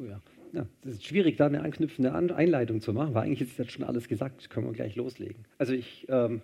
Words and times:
So, 0.00 0.06
ja. 0.06 0.66
Das 0.82 0.94
ist 0.94 1.04
schwierig, 1.04 1.36
da 1.36 1.46
eine 1.46 1.62
anknüpfende 1.62 2.12
Einleitung 2.12 2.80
zu 2.80 2.92
machen, 2.92 3.14
weil 3.14 3.24
eigentlich 3.24 3.42
ist 3.42 3.58
jetzt 3.58 3.72
schon 3.72 3.84
alles 3.84 4.08
gesagt, 4.08 4.40
das 4.40 4.48
können 4.48 4.66
wir 4.66 4.72
gleich 4.72 4.96
loslegen. 4.96 5.44
Also 5.58 5.74
ich, 5.74 6.06
ähm, 6.08 6.40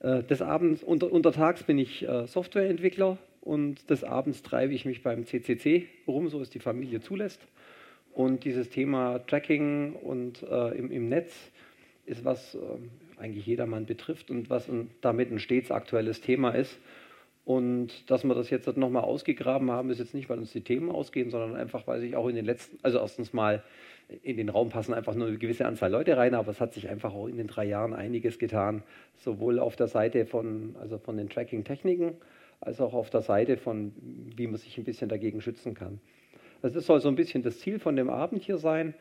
äh, 0.00 0.22
des 0.24 0.42
Abends, 0.42 0.82
unter, 0.82 1.10
untertags 1.10 1.62
bin 1.62 1.78
ich 1.78 2.06
äh, 2.06 2.26
Softwareentwickler 2.26 3.16
und 3.40 3.88
des 3.88 4.04
Abends 4.04 4.42
treibe 4.42 4.74
ich 4.74 4.84
mich 4.84 5.02
beim 5.02 5.24
CCC 5.24 5.86
rum, 6.06 6.28
so 6.28 6.40
es 6.40 6.50
die 6.50 6.58
Familie 6.58 7.00
zulässt. 7.00 7.40
Und 8.12 8.44
dieses 8.44 8.68
Thema 8.68 9.20
Tracking 9.20 9.94
und 9.94 10.42
äh, 10.42 10.76
im, 10.76 10.90
im, 10.90 11.08
Netz 11.08 11.32
ist 12.04 12.24
was 12.24 12.56
äh, 12.56 12.58
eigentlich 13.20 13.46
jedermann 13.46 13.86
betrifft 13.86 14.30
und 14.30 14.50
was 14.50 14.68
ein, 14.68 14.90
damit 15.00 15.30
ein 15.30 15.38
stets 15.38 15.70
aktuelles 15.70 16.20
Thema 16.20 16.50
ist. 16.50 16.78
Und 17.48 18.10
dass 18.10 18.24
wir 18.24 18.34
das 18.34 18.50
jetzt 18.50 18.76
nochmal 18.76 19.04
ausgegraben 19.04 19.70
haben, 19.70 19.88
ist 19.88 20.00
jetzt 20.00 20.12
nicht, 20.12 20.28
weil 20.28 20.36
uns 20.36 20.52
die 20.52 20.60
Themen 20.60 20.90
ausgehen, 20.90 21.30
sondern 21.30 21.56
einfach, 21.56 21.86
weil 21.86 21.98
sich 21.98 22.14
auch 22.14 22.28
in 22.28 22.36
den 22.36 22.44
letzten, 22.44 22.78
also 22.82 22.98
erstens 22.98 23.32
mal 23.32 23.62
in 24.22 24.36
den 24.36 24.50
Raum 24.50 24.68
passen 24.68 24.92
einfach 24.92 25.14
nur 25.14 25.28
eine 25.28 25.38
gewisse 25.38 25.64
Anzahl 25.64 25.90
Leute 25.90 26.18
rein, 26.18 26.34
aber 26.34 26.50
es 26.50 26.60
hat 26.60 26.74
sich 26.74 26.90
einfach 26.90 27.14
auch 27.14 27.26
in 27.26 27.38
den 27.38 27.46
drei 27.46 27.64
Jahren 27.64 27.94
einiges 27.94 28.38
getan, 28.38 28.82
sowohl 29.16 29.60
auf 29.60 29.76
der 29.76 29.86
Seite 29.86 30.26
von, 30.26 30.76
also 30.78 30.98
von 30.98 31.16
den 31.16 31.30
Tracking-Techniken, 31.30 32.16
als 32.60 32.82
auch 32.82 32.92
auf 32.92 33.08
der 33.08 33.22
Seite 33.22 33.56
von, 33.56 33.94
wie 34.36 34.46
man 34.46 34.56
sich 34.56 34.76
ein 34.76 34.84
bisschen 34.84 35.08
dagegen 35.08 35.40
schützen 35.40 35.72
kann. 35.72 36.02
Also 36.60 36.74
das 36.74 36.84
soll 36.84 37.00
so 37.00 37.08
ein 37.08 37.16
bisschen 37.16 37.42
das 37.42 37.60
Ziel 37.60 37.78
von 37.78 37.96
dem 37.96 38.10
Abend 38.10 38.42
hier 38.42 38.58
sein. 38.58 38.92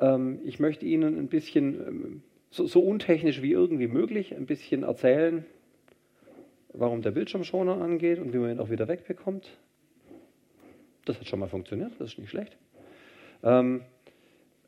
Ähm, 0.00 0.40
ich 0.44 0.60
möchte 0.60 0.84
Ihnen 0.84 1.18
ein 1.18 1.28
bisschen, 1.28 1.80
ähm, 1.80 2.22
so, 2.50 2.66
so 2.66 2.80
untechnisch 2.80 3.40
wie 3.40 3.52
irgendwie 3.52 3.88
möglich, 3.88 4.36
ein 4.36 4.44
bisschen 4.44 4.82
erzählen, 4.82 5.46
warum 6.78 7.02
der 7.02 7.10
Bildschirmschoner 7.10 7.80
angeht 7.80 8.18
und 8.18 8.32
wie 8.32 8.38
man 8.38 8.50
ihn 8.50 8.60
auch 8.60 8.70
wieder 8.70 8.88
wegbekommt. 8.88 9.48
Das 11.04 11.18
hat 11.18 11.26
schon 11.26 11.38
mal 11.38 11.48
funktioniert, 11.48 11.92
das 11.98 12.12
ist 12.12 12.18
nicht 12.18 12.30
schlecht. 12.30 12.56
Ähm, 13.42 13.82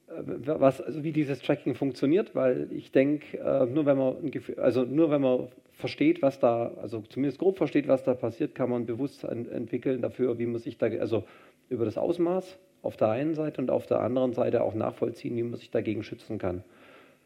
äh, 0.09 0.23
was, 0.61 0.81
also 0.81 1.03
wie 1.03 1.13
dieses 1.13 1.41
Tracking 1.41 1.75
funktioniert, 1.75 2.35
weil 2.35 2.69
ich 2.73 2.93
denke, 2.93 3.39
äh, 3.39 3.67
nur 3.67 3.87
wenn 3.87 3.99
man 3.99 4.17
also 4.57 4.85
nur 4.85 5.11
wenn 5.11 5.21
man 5.21 5.49
versteht, 5.73 6.23
was 6.23 6.41
da, 6.41 6.73
also 6.83 7.03
zumindest 7.09 7.39
grob 7.39 7.57
versteht, 7.59 7.89
was 7.89 8.03
da 8.03 8.15
passiert, 8.15 8.55
kann 8.55 8.71
man 8.71 8.87
Bewusstsein 8.87 9.49
entwickeln 9.51 10.03
dafür, 10.03 10.39
wie 10.39 10.47
man 10.47 10.61
sich 10.61 10.77
da, 10.77 10.87
also 10.87 11.25
über 11.69 11.85
das 11.85 11.97
Ausmaß 11.97 12.59
auf 12.83 12.97
der 12.97 13.11
einen 13.11 13.35
Seite 13.35 13.61
und 13.61 13.71
auf 13.71 13.87
der 13.87 14.01
anderen 14.01 14.33
Seite 14.33 14.63
auch 14.63 14.75
nachvollziehen, 14.75 15.37
wie 15.37 15.43
man 15.43 15.59
sich 15.59 15.71
dagegen 15.71 16.03
schützen 16.03 16.39
kann. 16.39 16.65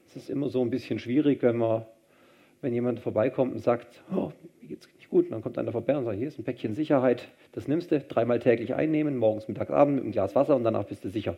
Es 0.09 0.17
ist 0.17 0.31
immer 0.31 0.49
so 0.49 0.61
ein 0.61 0.71
bisschen 0.71 0.99
schwierig, 0.99 1.43
wenn 1.43 1.57
man, 1.57 1.87
wenn 2.63 2.73
jemand 2.73 3.01
vorbeikommt 3.01 3.53
und 3.53 3.59
sagt, 3.59 4.03
oh, 4.15 4.33
mir 4.61 4.69
geht's 4.69 4.89
nicht 4.97 5.11
gut, 5.11 5.27
und 5.27 5.33
dann 5.33 5.43
kommt 5.43 5.59
einer 5.59 5.73
vorbei 5.73 5.97
und 5.97 6.05
sagt, 6.05 6.17
hier 6.17 6.29
ist 6.29 6.39
ein 6.39 6.45
Päckchen 6.45 6.75
Sicherheit, 6.75 7.29
das 7.53 7.69
nimmst 7.69 7.91
du, 7.91 8.01
dreimal 8.01 8.39
täglich 8.39 8.75
einnehmen, 8.75 9.19
morgens, 9.19 9.49
mittags, 9.49 9.71
abends 9.71 9.97
mit 9.97 10.05
einem 10.05 10.13
Glas 10.13 10.35
Wasser 10.35 10.57
und 10.57 10.65
danach 10.65 10.85
bist 10.85 11.05
du 11.05 11.11
sicher. 11.11 11.37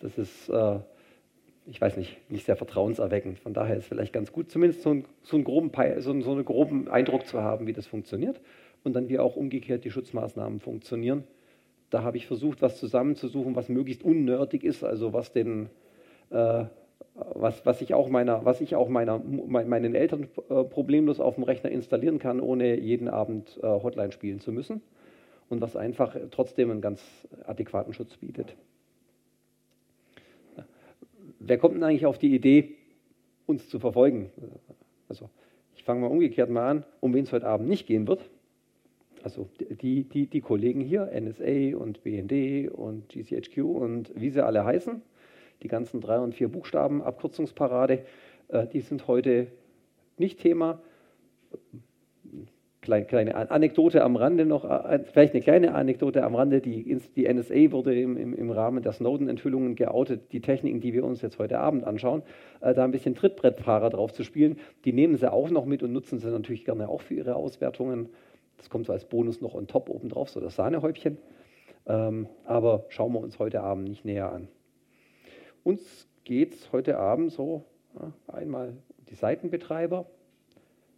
Das 0.00 0.16
ist, 0.16 0.48
äh, 0.48 0.78
ich 1.66 1.80
weiß 1.80 1.96
nicht, 1.96 2.30
nicht 2.30 2.46
sehr 2.46 2.56
vertrauenserweckend. 2.56 3.40
Von 3.40 3.52
daher 3.52 3.76
ist 3.76 3.82
es 3.84 3.88
vielleicht 3.88 4.12
ganz 4.12 4.32
gut, 4.32 4.50
zumindest 4.50 4.82
so, 4.82 4.90
ein, 4.90 5.04
so, 5.22 5.36
einen 5.36 5.44
groben, 5.44 5.70
so, 5.98 6.20
so 6.20 6.32
einen 6.32 6.44
groben 6.44 6.88
Eindruck 6.88 7.26
zu 7.26 7.42
haben, 7.42 7.66
wie 7.66 7.72
das 7.72 7.86
funktioniert 7.86 8.40
und 8.84 8.94
dann 8.94 9.08
wie 9.08 9.18
auch 9.18 9.36
umgekehrt 9.36 9.84
die 9.84 9.90
Schutzmaßnahmen 9.90 10.60
funktionieren. 10.60 11.24
Da 11.90 12.02
habe 12.02 12.16
ich 12.16 12.26
versucht, 12.26 12.62
was 12.62 12.78
zusammenzusuchen, 12.78 13.56
was 13.56 13.68
möglichst 13.68 14.04
unnerdig 14.04 14.62
ist, 14.62 14.84
also 14.84 15.12
was 15.12 15.32
den, 15.32 15.68
äh, 16.30 16.64
was, 17.14 17.64
was 17.64 17.80
ich 17.80 17.94
auch 17.94 18.08
meiner, 18.08 18.44
was 18.44 18.60
ich 18.60 18.76
auch 18.76 18.88
meiner, 18.88 19.18
meinen 19.18 19.94
Eltern 19.94 20.28
äh, 20.48 20.64
problemlos 20.64 21.20
auf 21.20 21.36
dem 21.36 21.44
Rechner 21.44 21.70
installieren 21.70 22.18
kann, 22.18 22.40
ohne 22.40 22.78
jeden 22.78 23.08
Abend 23.08 23.58
äh, 23.62 23.66
Hotline 23.66 24.12
spielen 24.12 24.40
zu 24.40 24.52
müssen 24.52 24.82
und 25.48 25.60
was 25.60 25.76
einfach 25.76 26.16
trotzdem 26.30 26.70
einen 26.70 26.80
ganz 26.80 27.02
adäquaten 27.46 27.92
Schutz 27.92 28.16
bietet 28.16 28.56
wer 31.38 31.58
kommt 31.58 31.76
denn 31.76 31.84
eigentlich 31.84 32.06
auf 32.06 32.18
die 32.18 32.34
Idee, 32.34 32.74
uns 33.46 33.68
zu 33.68 33.78
verfolgen? 33.78 34.30
Also 35.08 35.30
ich 35.74 35.84
fange 35.84 36.00
mal 36.00 36.08
umgekehrt 36.08 36.50
mal 36.50 36.68
an, 36.68 36.84
um 37.00 37.14
wen 37.14 37.24
es 37.24 37.32
heute 37.32 37.46
Abend 37.46 37.68
nicht 37.68 37.86
gehen 37.86 38.06
wird. 38.06 38.28
Also 39.22 39.48
die, 39.82 40.04
die, 40.04 40.26
die 40.26 40.40
Kollegen 40.40 40.80
hier, 40.80 41.10
NSA 41.12 41.76
und 41.76 42.02
BND 42.04 42.70
und 42.70 43.08
GCHQ 43.08 43.58
und 43.58 44.12
wie 44.14 44.30
sie 44.30 44.44
alle 44.44 44.64
heißen, 44.64 45.02
die 45.62 45.68
ganzen 45.68 46.00
drei 46.00 46.18
und 46.18 46.34
vier 46.34 46.48
Buchstaben, 46.48 47.02
Abkürzungsparade, 47.02 48.04
äh, 48.48 48.66
die 48.66 48.80
sind 48.80 49.08
heute 49.08 49.48
nicht 50.18 50.40
Thema 50.40 50.80
kleine 52.86 53.50
Anekdote 53.50 54.02
am 54.02 54.16
Rande 54.16 54.46
noch, 54.46 54.64
äh, 54.64 55.00
vielleicht 55.04 55.34
eine 55.34 55.42
kleine 55.42 55.74
Anekdote 55.74 56.22
am 56.24 56.34
Rande. 56.34 56.60
Die, 56.60 56.98
die 57.16 57.32
NSA 57.32 57.72
wurde 57.72 58.00
im, 58.00 58.16
im, 58.16 58.34
im 58.34 58.50
Rahmen 58.50 58.82
der 58.82 58.92
Snowden-Enthüllungen 58.92 59.74
geoutet, 59.74 60.32
die 60.32 60.40
Techniken, 60.40 60.80
die 60.80 60.92
wir 60.92 61.04
uns 61.04 61.22
jetzt 61.22 61.38
heute 61.38 61.58
Abend 61.58 61.84
anschauen, 61.84 62.22
äh, 62.60 62.74
da 62.74 62.84
ein 62.84 62.92
bisschen 62.92 63.14
Trittbrettfahrer 63.14 63.90
drauf 63.90 64.12
zu 64.12 64.24
spielen. 64.24 64.58
Die 64.84 64.92
nehmen 64.92 65.16
sie 65.16 65.30
auch 65.30 65.50
noch 65.50 65.66
mit 65.66 65.82
und 65.82 65.92
nutzen 65.92 66.18
sie 66.18 66.30
natürlich 66.30 66.64
gerne 66.64 66.88
auch 66.88 67.00
für 67.00 67.14
ihre 67.14 67.34
Auswertungen. 67.34 68.08
Das 68.56 68.70
kommt 68.70 68.86
so 68.86 68.92
als 68.92 69.04
Bonus 69.04 69.40
noch 69.40 69.54
on 69.54 69.66
top 69.66 69.90
obendrauf, 69.90 70.30
so 70.30 70.40
das 70.40 70.56
Sahnehäubchen. 70.56 71.18
Ähm, 71.86 72.28
aber 72.44 72.84
schauen 72.88 73.12
wir 73.12 73.20
uns 73.20 73.38
heute 73.38 73.62
Abend 73.62 73.88
nicht 73.88 74.04
näher 74.04 74.32
an. 74.32 74.48
Uns 75.66 76.06
geht 76.22 76.54
es 76.54 76.70
heute 76.70 76.96
Abend 76.96 77.32
so 77.32 77.64
einmal 78.28 78.76
die 79.10 79.16
Seitenbetreiber, 79.16 80.06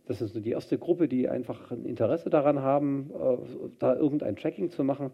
das 0.04 0.20
ist 0.20 0.34
so 0.34 0.40
die 0.40 0.50
erste 0.50 0.76
Gruppe, 0.76 1.08
die 1.08 1.26
einfach 1.26 1.70
ein 1.70 1.86
Interesse 1.86 2.28
daran 2.28 2.60
haben, 2.60 3.10
äh, 3.18 3.38
da 3.78 3.96
irgendein 3.96 4.36
Tracking 4.36 4.70
zu 4.70 4.84
machen. 4.84 5.10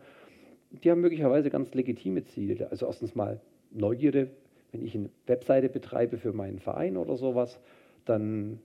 Die 0.70 0.90
haben 0.90 1.00
möglicherweise 1.00 1.50
ganz 1.50 1.72
legitime 1.72 2.24
Ziele. 2.24 2.68
Also 2.72 2.86
erstens 2.86 3.14
mal 3.14 3.40
Neugierde. 3.70 4.28
Wenn 4.72 4.84
ich 4.84 4.96
eine 4.96 5.08
Webseite 5.28 5.68
betreibe 5.68 6.18
für 6.18 6.32
meinen 6.32 6.58
Verein 6.58 6.96
oder 6.96 7.16
sowas, 7.16 7.60
dann 8.06 8.58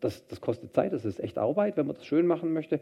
das, 0.00 0.26
das 0.28 0.40
kostet 0.40 0.72
Zeit, 0.72 0.94
das 0.94 1.04
ist 1.04 1.20
echt 1.20 1.36
Arbeit, 1.36 1.76
wenn 1.76 1.86
man 1.86 1.96
das 1.96 2.06
schön 2.06 2.26
machen 2.26 2.54
möchte. 2.54 2.80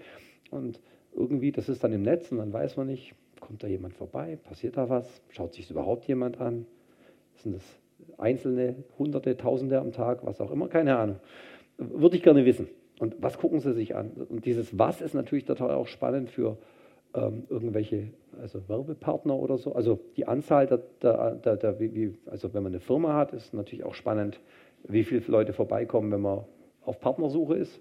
Und 0.53 0.81
irgendwie, 1.17 1.51
das 1.51 1.69
ist 1.69 1.83
dann 1.83 1.93
im 1.93 2.03
Netz 2.03 2.31
und 2.31 2.39
dann 2.39 2.53
weiß 2.53 2.77
man 2.77 2.87
nicht, 2.87 3.13
kommt 3.41 3.65
da 3.65 3.67
jemand 3.67 3.95
vorbei, 3.95 4.39
passiert 4.45 4.77
da 4.77 4.89
was, 4.89 5.21
schaut 5.31 5.55
sich 5.55 5.69
überhaupt 5.69 6.07
jemand 6.07 6.41
an? 6.41 6.65
Sind 7.43 7.57
das 7.57 7.65
Einzelne, 8.19 8.77
Hunderte, 8.99 9.37
Tausende 9.37 9.79
am 9.79 9.93
Tag, 9.93 10.25
was 10.25 10.41
auch 10.41 10.51
immer, 10.51 10.69
keine 10.69 10.97
Ahnung. 10.97 11.17
Würde 11.79 12.17
ich 12.17 12.23
gerne 12.23 12.45
wissen. 12.45 12.69
Und 12.99 13.17
was 13.21 13.39
gucken 13.39 13.61
Sie 13.61 13.73
sich 13.73 13.97
an? 13.97 14.11
Und 14.29 14.45
dieses 14.45 14.79
Was 14.79 15.01
ist 15.01 15.15
natürlich 15.15 15.47
total 15.47 15.71
auch 15.71 15.87
spannend 15.87 16.29
für 16.29 16.59
ähm, 17.15 17.45
irgendwelche 17.49 18.09
also 18.41 18.69
Werbepartner 18.69 19.35
oder 19.35 19.59
so. 19.59 19.75
Also 19.75 20.01
die 20.17 20.27
Anzahl 20.29 20.67
der, 20.67 20.81
der, 21.03 21.35
der, 21.37 21.57
der 21.57 21.81
wie, 21.81 22.15
also 22.27 22.53
wenn 22.55 22.63
man 22.63 22.73
eine 22.73 22.81
Firma 22.81 23.15
hat, 23.15 23.33
ist 23.33 23.55
natürlich 23.55 23.85
auch 23.85 23.95
spannend, 23.95 24.41
wie 24.85 25.05
viele 25.05 25.23
Leute 25.27 25.53
vorbeikommen, 25.53 26.13
wenn 26.13 26.21
man 26.21 26.45
auf 26.85 27.01
Partnersuche 27.01 27.57
ist. 27.57 27.81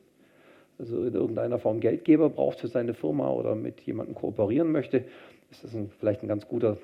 Also 0.77 1.03
in 1.03 1.13
irgendeiner 1.13 1.59
Form 1.59 1.81
Geldgeber 1.81 2.29
braucht 2.29 2.61
für 2.61 2.67
seine 2.67 2.93
Firma 2.93 3.29
oder 3.29 3.55
mit 3.55 3.81
jemandem 3.81 4.15
kooperieren 4.15 4.71
möchte, 4.71 5.03
ist 5.51 5.63
das 5.63 5.75
ein, 5.75 5.91
vielleicht 5.99 6.23
ein 6.23 6.27
ganz 6.27 6.47
guter, 6.47 6.77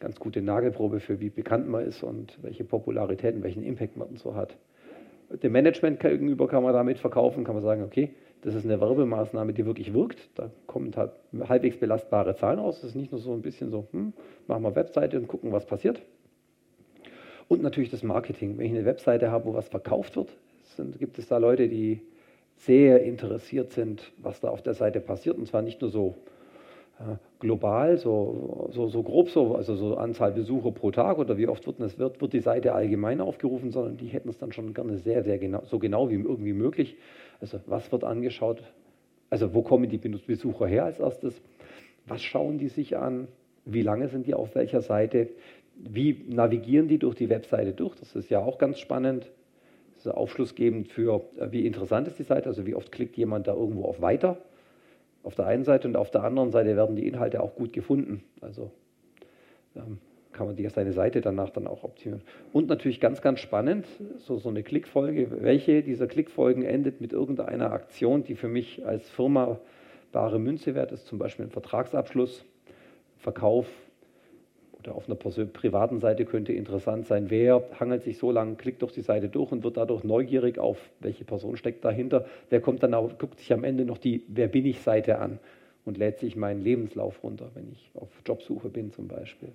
ganz 0.00 0.18
gute 0.18 0.42
Nagelprobe 0.42 1.00
für 1.00 1.20
wie 1.20 1.30
bekannt 1.30 1.68
man 1.68 1.84
ist 1.84 2.02
und 2.02 2.38
welche 2.42 2.64
Popularität 2.64 3.34
und 3.34 3.42
welchen 3.42 3.62
Impact 3.62 3.96
man 3.96 4.16
so 4.16 4.34
hat 4.34 4.56
dem 5.42 5.52
Management 5.52 6.00
gegenüber 6.00 6.48
kann 6.48 6.62
man 6.62 6.72
damit 6.72 6.98
verkaufen, 6.98 7.44
kann 7.44 7.54
man 7.54 7.64
sagen, 7.64 7.82
okay, 7.82 8.10
das 8.42 8.54
ist 8.54 8.64
eine 8.64 8.80
Werbemaßnahme, 8.80 9.52
die 9.52 9.64
wirklich 9.64 9.94
wirkt. 9.94 10.28
Da 10.34 10.50
kommen 10.66 10.92
halt 10.96 11.12
halbwegs 11.48 11.78
belastbare 11.78 12.36
Zahlen 12.36 12.58
raus. 12.58 12.80
Das 12.80 12.90
ist 12.90 12.96
nicht 12.96 13.10
nur 13.10 13.20
so 13.20 13.32
ein 13.32 13.40
bisschen 13.40 13.70
so, 13.70 13.86
hm, 13.92 14.12
machen 14.46 14.62
wir 14.62 14.74
Webseite 14.76 15.18
und 15.18 15.28
gucken, 15.28 15.50
was 15.52 15.64
passiert. 15.64 16.02
Und 17.48 17.62
natürlich 17.62 17.90
das 17.90 18.02
Marketing. 18.02 18.58
Wenn 18.58 18.66
ich 18.66 18.72
eine 18.72 18.84
Webseite 18.84 19.30
habe, 19.30 19.46
wo 19.46 19.54
was 19.54 19.68
verkauft 19.68 20.16
wird, 20.16 20.28
sind, 20.76 20.98
gibt 20.98 21.18
es 21.18 21.28
da 21.28 21.38
Leute, 21.38 21.68
die 21.68 22.02
sehr 22.56 23.02
interessiert 23.02 23.72
sind, 23.72 24.12
was 24.18 24.40
da 24.40 24.48
auf 24.48 24.62
der 24.62 24.74
Seite 24.74 25.00
passiert. 25.00 25.38
Und 25.38 25.46
zwar 25.46 25.62
nicht 25.62 25.80
nur 25.80 25.90
so 25.90 26.14
global, 27.40 27.98
so, 27.98 28.70
so, 28.72 28.88
so 28.88 29.02
grob 29.02 29.28
so, 29.28 29.56
also 29.56 29.74
so 29.74 29.96
Anzahl 29.96 30.32
Besucher 30.32 30.70
pro 30.70 30.90
Tag 30.90 31.18
oder 31.18 31.36
wie 31.36 31.48
oft 31.48 31.66
wird, 31.66 31.80
es, 31.80 31.98
wird, 31.98 32.20
wird 32.20 32.32
die 32.32 32.40
Seite 32.40 32.72
allgemein 32.72 33.20
aufgerufen, 33.20 33.70
sondern 33.70 33.96
die 33.96 34.06
hätten 34.06 34.28
es 34.28 34.38
dann 34.38 34.52
schon 34.52 34.72
gerne 34.74 34.96
sehr, 34.98 35.22
sehr 35.22 35.38
genau, 35.38 35.62
so 35.64 35.78
genau 35.78 36.08
wie 36.08 36.14
irgendwie 36.14 36.52
möglich. 36.52 36.96
Also 37.40 37.60
was 37.66 37.90
wird 37.92 38.04
angeschaut? 38.04 38.62
Also 39.28 39.52
wo 39.54 39.62
kommen 39.62 39.88
die 39.88 39.98
Besucher 39.98 40.66
her 40.66 40.84
als 40.84 41.00
erstes? 41.00 41.42
Was 42.06 42.22
schauen 42.22 42.58
die 42.58 42.68
sich 42.68 42.96
an? 42.96 43.28
Wie 43.64 43.82
lange 43.82 44.08
sind 44.08 44.26
die 44.26 44.34
auf 44.34 44.54
welcher 44.54 44.80
Seite? 44.80 45.30
Wie 45.76 46.24
navigieren 46.28 46.86
die 46.86 46.98
durch 46.98 47.16
die 47.16 47.28
Webseite 47.28 47.72
durch? 47.72 47.96
Das 47.96 48.14
ist 48.14 48.30
ja 48.30 48.38
auch 48.38 48.58
ganz 48.58 48.78
spannend. 48.78 49.30
Das 49.96 50.06
ist 50.06 50.12
aufschlussgebend 50.12 50.88
für, 50.88 51.24
äh, 51.38 51.50
wie 51.50 51.66
interessant 51.66 52.06
ist 52.06 52.18
die 52.18 52.24
Seite, 52.24 52.48
also 52.48 52.66
wie 52.66 52.74
oft 52.74 52.92
klickt 52.92 53.16
jemand 53.16 53.48
da 53.48 53.54
irgendwo 53.54 53.84
auf 53.84 54.00
Weiter 54.00 54.38
auf 55.24 55.34
der 55.34 55.46
einen 55.46 55.64
Seite 55.64 55.88
und 55.88 55.96
auf 55.96 56.10
der 56.10 56.22
anderen 56.22 56.52
Seite 56.52 56.76
werden 56.76 56.96
die 56.96 57.08
Inhalte 57.08 57.42
auch 57.42 57.54
gut 57.56 57.72
gefunden. 57.72 58.22
Also 58.40 58.70
ähm, 59.74 59.98
kann 60.32 60.46
man 60.46 60.56
die, 60.56 60.68
seine 60.68 60.92
Seite 60.92 61.20
danach 61.20 61.50
dann 61.50 61.66
auch 61.66 61.84
optimieren. 61.84 62.22
Und 62.52 62.68
natürlich 62.68 63.00
ganz, 63.00 63.22
ganz 63.22 63.40
spannend, 63.40 63.86
so, 64.18 64.36
so 64.36 64.48
eine 64.50 64.62
Klickfolge. 64.62 65.28
Welche 65.40 65.82
dieser 65.82 66.06
Klickfolgen 66.06 66.62
endet 66.62 67.00
mit 67.00 67.12
irgendeiner 67.12 67.72
Aktion, 67.72 68.24
die 68.24 68.34
für 68.34 68.48
mich 68.48 68.84
als 68.84 69.08
Firma 69.08 69.58
bare 70.12 70.38
Münze 70.38 70.74
wert 70.74 70.92
ist, 70.92 71.06
zum 71.06 71.18
Beispiel 71.18 71.46
ein 71.46 71.50
Vertragsabschluss, 71.50 72.44
Verkauf 73.18 73.66
oder 74.86 74.96
auf 74.96 75.08
einer 75.08 75.16
privaten 75.16 75.98
Seite 76.00 76.24
könnte 76.24 76.52
interessant 76.52 77.06
sein, 77.06 77.30
wer 77.30 77.62
hangelt 77.78 78.02
sich 78.02 78.18
so 78.18 78.30
lange, 78.30 78.56
klickt 78.56 78.82
durch 78.82 78.92
die 78.92 79.02
Seite 79.02 79.28
durch 79.28 79.50
und 79.52 79.64
wird 79.64 79.76
dadurch 79.76 80.04
neugierig 80.04 80.58
auf, 80.58 80.78
welche 81.00 81.24
Person 81.24 81.56
steckt 81.56 81.84
dahinter. 81.84 82.26
Wer 82.50 82.60
kommt 82.60 82.82
dann 82.82 82.94
auch, 82.94 83.18
guckt 83.18 83.38
sich 83.38 83.52
am 83.52 83.64
Ende 83.64 83.84
noch 83.84 83.98
die 83.98 84.24
Wer 84.28 84.48
bin 84.48 84.66
ich 84.66 84.80
Seite 84.80 85.18
an 85.18 85.38
und 85.84 85.98
lädt 85.98 86.18
sich 86.18 86.36
meinen 86.36 86.62
Lebenslauf 86.62 87.22
runter, 87.22 87.50
wenn 87.54 87.70
ich 87.72 87.90
auf 87.94 88.08
Jobsuche 88.26 88.68
bin 88.68 88.90
zum 88.90 89.08
Beispiel. 89.08 89.52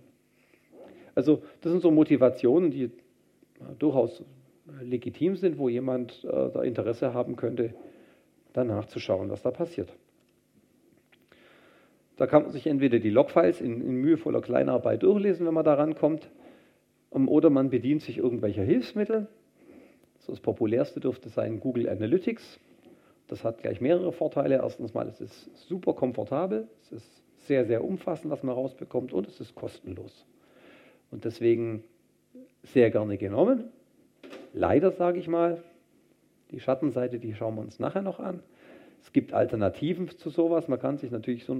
Also 1.16 1.42
das 1.62 1.72
sind 1.72 1.82
so 1.82 1.92
Motivationen, 1.92 2.72
die 2.72 2.92
durchaus 3.78 4.24
legitim 4.82 5.36
sind, 5.36 5.58
wo 5.58 5.70
jemand 5.70 6.24
äh, 6.24 6.28
da 6.28 6.62
Interesse 6.62 7.14
haben 7.14 7.36
könnte, 7.36 7.74
danach 8.54 8.86
zu 8.86 9.00
schauen, 9.00 9.30
was 9.30 9.42
da 9.42 9.52
passiert. 9.52 9.92
Da 12.20 12.28
kann 12.28 12.44
man 12.44 12.52
sich 12.52 12.68
entweder 12.68 13.00
die 13.00 13.10
Logfiles 13.10 13.62
in, 13.62 13.80
in 13.80 13.96
mühevoller 13.96 14.42
Kleinarbeit 14.42 15.04
durchlesen, 15.04 15.48
wenn 15.48 15.54
man 15.54 15.64
da 15.64 15.76
rankommt, 15.76 16.30
um, 17.12 17.30
oder 17.30 17.50
man 17.50 17.70
bedient 17.70 18.02
sich 18.02 18.18
irgendwelcher 18.18 18.62
Hilfsmittel. 18.62 19.28
So 20.20 20.34
das 20.34 20.42
populärste 20.42 21.00
dürfte 21.00 21.30
sein 21.30 21.62
Google 21.62 21.88
Analytics. 21.88 22.60
Das 23.28 23.46
hat 23.46 23.60
gleich 23.60 23.80
mehrere 23.80 24.12
Vorteile. 24.12 24.56
Erstens 24.56 24.94
mal, 24.94 25.08
es 25.08 25.22
ist 25.22 25.50
super 25.70 25.94
komfortabel, 25.94 26.68
es 26.82 26.92
ist 26.92 27.24
sehr, 27.48 27.64
sehr 27.64 27.86
umfassend, 27.86 28.30
was 28.32 28.44
man 28.44 28.54
rausbekommt 28.54 29.14
und 29.14 29.26
es 29.26 29.40
ist 29.40 29.56
kostenlos. 29.56 30.26
Und 31.12 31.24
deswegen 31.24 31.86
sehr 32.64 32.92
gerne 32.92 33.18
genommen. 33.18 33.70
Leider 34.52 34.92
sage 34.92 35.20
ich 35.20 35.30
mal, 35.30 35.64
die 36.52 36.60
Schattenseite, 36.60 37.18
die 37.18 37.34
schauen 37.34 37.56
wir 37.56 37.62
uns 37.62 37.80
nachher 37.80 38.02
noch 38.02 38.20
an. 38.20 38.44
Es 39.02 39.14
gibt 39.14 39.34
Alternativen 39.34 40.10
zu 40.10 40.30
sowas. 40.30 40.68
Man 40.68 40.80
kann 40.80 40.98
sich 40.98 41.12
natürlich 41.12 41.46
so, 41.46 41.56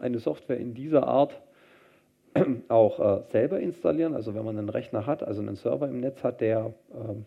eine 0.00 0.18
Software 0.18 0.58
in 0.58 0.74
dieser 0.74 1.06
Art 1.06 1.40
auch 2.68 3.00
äh, 3.00 3.22
selber 3.30 3.60
installieren. 3.60 4.14
Also 4.14 4.34
wenn 4.34 4.44
man 4.44 4.58
einen 4.58 4.68
Rechner 4.68 5.06
hat, 5.06 5.22
also 5.22 5.40
einen 5.40 5.56
Server 5.56 5.88
im 5.88 6.00
Netz 6.00 6.22
hat, 6.22 6.40
der 6.40 6.72
ähm, 6.94 7.24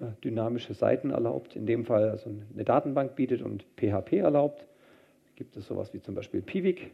äh, 0.00 0.06
dynamische 0.22 0.74
Seiten 0.74 1.10
erlaubt, 1.10 1.56
in 1.56 1.66
dem 1.66 1.84
Fall 1.84 2.10
also 2.10 2.30
eine 2.54 2.64
Datenbank 2.64 3.16
bietet 3.16 3.42
und 3.42 3.64
PHP 3.76 4.14
erlaubt, 4.14 4.66
gibt 5.36 5.56
es 5.56 5.66
sowas 5.66 5.92
wie 5.94 6.00
zum 6.00 6.14
Beispiel 6.14 6.42
Piwik. 6.42 6.92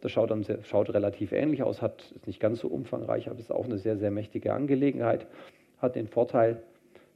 Das 0.00 0.10
schaut, 0.10 0.30
dann 0.30 0.42
sehr, 0.42 0.64
schaut 0.64 0.92
relativ 0.92 1.32
ähnlich 1.32 1.62
aus, 1.62 1.80
hat, 1.80 2.12
ist 2.16 2.26
nicht 2.26 2.40
ganz 2.40 2.60
so 2.60 2.68
umfangreich, 2.68 3.28
aber 3.28 3.38
ist 3.38 3.52
auch 3.52 3.66
eine 3.66 3.78
sehr, 3.78 3.96
sehr 3.96 4.10
mächtige 4.10 4.52
Angelegenheit. 4.52 5.26
Hat 5.78 5.94
den 5.94 6.08
Vorteil, 6.08 6.62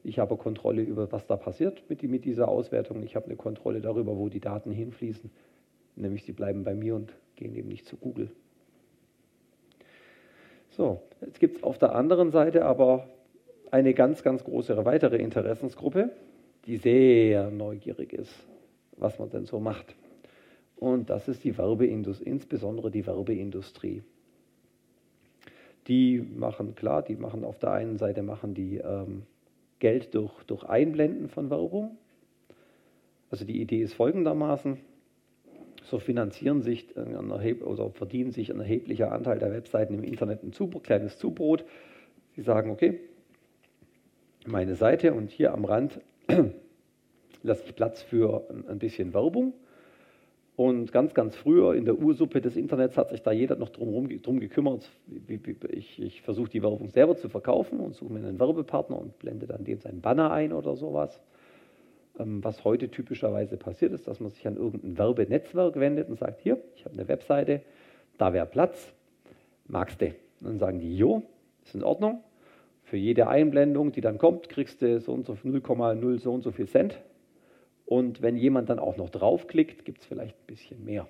ich 0.07 0.21
habe 0.21 0.37
Kontrolle 0.37 0.83
über, 0.83 1.11
was 1.11 1.27
da 1.27 1.37
passiert 1.37 1.83
mit, 1.89 2.03
mit 2.05 2.25
dieser 2.25 2.47
Auswertung. 2.49 3.03
Ich 3.03 3.17
habe 3.17 3.27
eine 3.27 3.37
Kontrolle 3.37 3.81
darüber, 3.81 4.17
wo 4.17 4.29
die 4.29 4.41
Daten 4.41 4.71
hinfließen. 4.71 5.31
Nämlich 5.97 6.25
sie 6.25 6.33
bleiben 6.33 6.63
bei 6.63 6.75
mir 6.75 6.95
und 6.95 7.13
gehen 7.35 7.57
eben 7.57 7.69
nicht 7.69 7.87
zu 7.87 7.97
Google. 7.97 8.31
So, 10.71 11.03
jetzt 11.23 11.41
gibt 11.41 11.57
es 11.57 11.63
auf 11.65 11.79
der 11.79 11.95
anderen 11.95 12.31
Seite 12.31 12.65
aber 12.65 13.09
eine 13.73 13.95
ganz, 13.95 14.23
ganz 14.23 14.45
große 14.45 14.85
weitere 14.85 15.17
Interessensgruppe, 15.17 16.11
die 16.67 16.77
sehr 16.77 17.51
neugierig 17.51 18.13
ist, 18.13 18.47
was 18.97 19.19
man 19.19 19.31
denn 19.31 19.47
so 19.47 19.59
macht. 19.59 19.97
Und 20.77 21.11
das 21.11 21.27
ist 21.27 21.43
die 21.43 21.59
Werbeindustrie, 21.59 22.29
insbesondere 22.29 22.93
die 22.93 23.07
Werbeindustrie. 23.07 24.03
Die 25.89 26.21
machen, 26.21 26.77
klar, 26.77 27.03
die 27.03 27.17
machen 27.17 27.43
auf 27.43 27.59
der 27.59 27.73
einen 27.73 27.97
Seite 27.97 28.23
machen 28.23 28.55
die 28.55 28.77
ähm, 28.77 29.23
Geld 29.79 30.15
durch, 30.15 30.43
durch 30.45 30.65
Einblenden 30.65 31.29
von 31.29 31.51
Werbung. 31.51 31.97
Also 33.31 33.45
die 33.45 33.61
Idee 33.61 33.83
ist 33.83 33.95
folgendermaßen, 33.95 34.79
so 35.85 35.99
finanzieren 35.99 36.63
sich 36.63 36.97
oder 36.97 37.91
verdienen 37.91 38.33
sich 38.33 38.53
ein 38.53 38.61
erheblicher 38.61 39.13
Anteil 39.13 39.39
der 39.39 39.53
Webseiten 39.53 39.95
im 39.95 40.05
Internet 40.05 40.43
ein 40.43 40.53
Zubrot, 40.53 40.85
kleines 40.85 41.19
Zubrot. 41.19 41.65
Sie 42.35 42.43
sagen, 42.43 42.71
okay, 42.71 43.01
meine 44.47 44.75
Seite 44.75 45.13
und 45.15 45.31
hier 45.31 45.53
am 45.53 45.65
Rand 45.65 46.01
lasse 47.43 47.65
ich 47.67 47.75
Platz 47.75 48.03
für 48.03 48.49
ein 48.69 48.79
bisschen 48.79 49.15
Werbung. 49.15 49.55
Und 50.57 50.91
ganz, 50.91 51.13
ganz 51.13 51.37
früher 51.37 51.75
in 51.75 51.85
der 51.85 51.99
Ursuppe 51.99 52.41
des 52.41 52.57
Internets 52.57 52.97
hat 52.97 53.11
sich 53.11 53.23
da 53.23 53.31
jeder 53.31 53.57
noch 53.57 53.69
drum, 53.69 54.09
drum 54.23 54.41
gekümmert. 54.41 54.91
Ich, 55.69 56.03
ich 56.03 56.23
versuche 56.23 56.49
die 56.49 56.63
Werbung 56.63 56.89
selber 56.89 57.15
zu 57.15 57.29
verkaufen 57.29 57.79
und 57.79 57.95
suche 57.95 58.11
mir 58.11 58.27
einen 58.27 58.41
Werbepartner 58.41 58.99
und 58.99 59.19
blende 59.19 59.47
dann 59.47 59.65
den 59.65 59.81
seinen 59.81 60.01
Banner 60.01 60.31
ein 60.33 60.55
oder 60.55 60.75
sowas. 60.75 61.21
Ähm, 62.19 62.43
was 62.43 62.65
heute 62.65 62.89
typischerweise 62.89 63.59
passiert 63.59 63.93
ist, 63.93 64.09
dass 64.09 64.19
man 64.19 64.31
sich 64.31 64.47
an 64.47 64.57
irgendein 64.57 64.97
Werbenetzwerk 64.97 65.79
wendet 65.79 66.09
und 66.09 66.19
sagt, 66.19 66.41
hier, 66.41 66.59
ich 66.75 66.87
habe 66.87 66.95
eine 66.95 67.07
Webseite, 67.07 67.61
da 68.17 68.33
wäre 68.33 68.47
Platz, 68.47 68.95
magst 69.67 70.01
du? 70.01 70.07
Und 70.07 70.47
dann 70.47 70.59
sagen 70.59 70.79
die, 70.79 70.97
jo, 70.97 71.23
ist 71.65 71.75
in 71.75 71.85
Ordnung. 71.85 72.23
Für 72.85 72.97
jede 72.97 73.29
Einblendung, 73.29 73.93
die 73.93 74.01
dann 74.01 74.17
kommt, 74.17 74.49
kriegst 74.49 74.81
du 74.81 75.01
so 75.01 75.13
und 75.13 75.27
so 75.27 75.35
0,0 75.35 76.19
so 76.19 76.33
und 76.33 76.43
so 76.43 76.51
viel 76.51 76.67
Cent 76.67 76.99
und 77.87 78.21
wenn 78.21 78.37
jemand 78.37 78.69
dann 78.69 78.81
auch 78.81 78.97
noch 78.97 79.11
draufklickt, 79.11 79.85
gibt 79.85 80.01
es 80.03 80.07
vielleicht 80.07 80.37
ein 80.37 80.47
bisschen 80.47 80.85
mehr. 80.85 81.09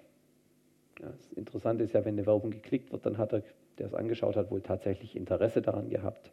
Ja, 1.00 1.08
das 1.08 1.32
Interessante 1.32 1.84
ist 1.84 1.94
ja, 1.94 2.04
wenn 2.04 2.14
eine 2.14 2.26
Werbung 2.26 2.50
geklickt 2.50 2.92
wird, 2.92 3.04
dann 3.04 3.18
hat 3.18 3.32
er, 3.32 3.42
der 3.78 3.86
es 3.86 3.94
angeschaut 3.94 4.36
hat, 4.36 4.50
wohl 4.50 4.60
tatsächlich 4.60 5.16
Interesse 5.16 5.62
daran 5.62 5.88
gehabt. 5.88 6.30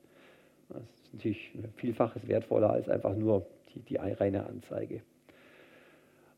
Das 0.70 0.82
ist 0.82 1.14
natürlich 1.14 1.52
vielfaches 1.76 2.28
wertvoller 2.28 2.70
als 2.70 2.90
einfach 2.90 3.16
nur 3.16 3.46
die, 3.74 3.80
die 3.80 3.96
reine 3.96 4.46
Anzeige. 4.46 5.02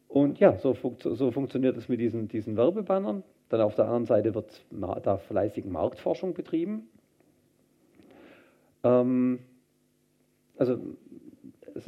Und 0.07 0.39
ja, 0.39 0.57
so, 0.57 0.75
so 0.99 1.31
funktioniert 1.31 1.75
es 1.77 1.89
mit 1.89 1.99
diesen, 1.99 2.27
diesen 2.27 2.55
Werbebannern. 2.55 3.23
Dann 3.49 3.61
auf 3.61 3.75
der 3.75 3.85
anderen 3.85 4.05
Seite 4.05 4.33
wird 4.33 4.65
da 4.71 5.17
fleißig 5.17 5.65
Marktforschung 5.65 6.33
betrieben. 6.33 6.87
Ähm, 8.83 9.39
also 10.57 10.79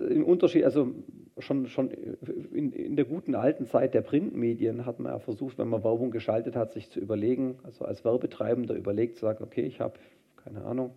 im 0.10 0.26
Unterschied, 0.26 0.66
also 0.66 0.94
schon, 1.40 1.68
schon 1.68 1.92
in, 1.92 2.72
in, 2.72 2.96
der 2.96 3.06
guten 3.06 3.36
alten 3.36 3.66
Zeit 3.66 3.94
der 3.94 4.02
Printmedien 4.02 4.86
hat 4.86 5.00
man 5.00 5.12
ja 5.12 5.20
versucht, 5.20 5.58
wenn 5.58 5.68
man 5.68 5.84
Werbung 5.84 6.12
geschaltet 6.12 6.56
hat, 6.56 6.74
sich 6.74 6.90
zu 6.90 7.00
überlegen, 7.00 7.60
also 7.64 7.86
als 7.86 8.04
Werbetreibender 8.04 8.76
überlegt, 8.76 9.18
zu 9.18 9.22
sagen, 9.22 9.44
okay, 9.44 9.62
ich 9.62 9.80
habe, 9.80 9.96
keine 10.44 10.64
Ahnung, 10.64 10.92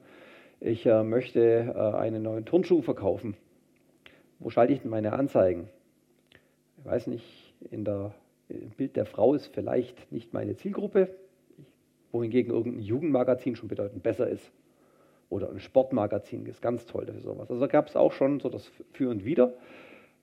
ich 0.60 0.87
äh, 0.87 1.02
möchte 1.02 1.40
äh, 1.75 1.96
einen 1.96 2.22
neuen 2.22 2.44
Turnschuh 2.44 2.82
verkaufen. 2.82 3.37
Wo 4.38 4.50
schalte 4.50 4.72
ich 4.72 4.81
denn 4.81 4.90
meine 4.90 5.12
Anzeigen? 5.12 5.69
Ich 6.78 6.84
weiß 6.84 7.06
nicht, 7.08 7.54
in 7.70 7.84
der, 7.84 8.14
im 8.48 8.70
Bild 8.70 8.96
der 8.96 9.06
Frau 9.06 9.34
ist 9.34 9.46
vielleicht 9.46 10.10
nicht 10.12 10.32
meine 10.32 10.56
Zielgruppe, 10.56 11.08
wohingegen 12.12 12.52
irgendein 12.52 12.82
Jugendmagazin 12.82 13.56
schon 13.56 13.68
bedeutend 13.68 14.02
besser 14.02 14.28
ist. 14.28 14.50
Oder 15.28 15.50
ein 15.50 15.61
Sportmagazin 15.61 16.44
ist 16.47 16.61
ganz 16.61 16.87
toll 16.87 17.06
für 17.06 17.20
sowas. 17.20 17.50
Also 17.50 17.68
gab 17.68 17.87
es 17.87 17.97
auch 17.97 18.12
schon 18.12 18.40
so 18.40 18.49
das 18.49 18.70
Für 18.92 19.11
und 19.11 19.25
Wider. 19.25 19.52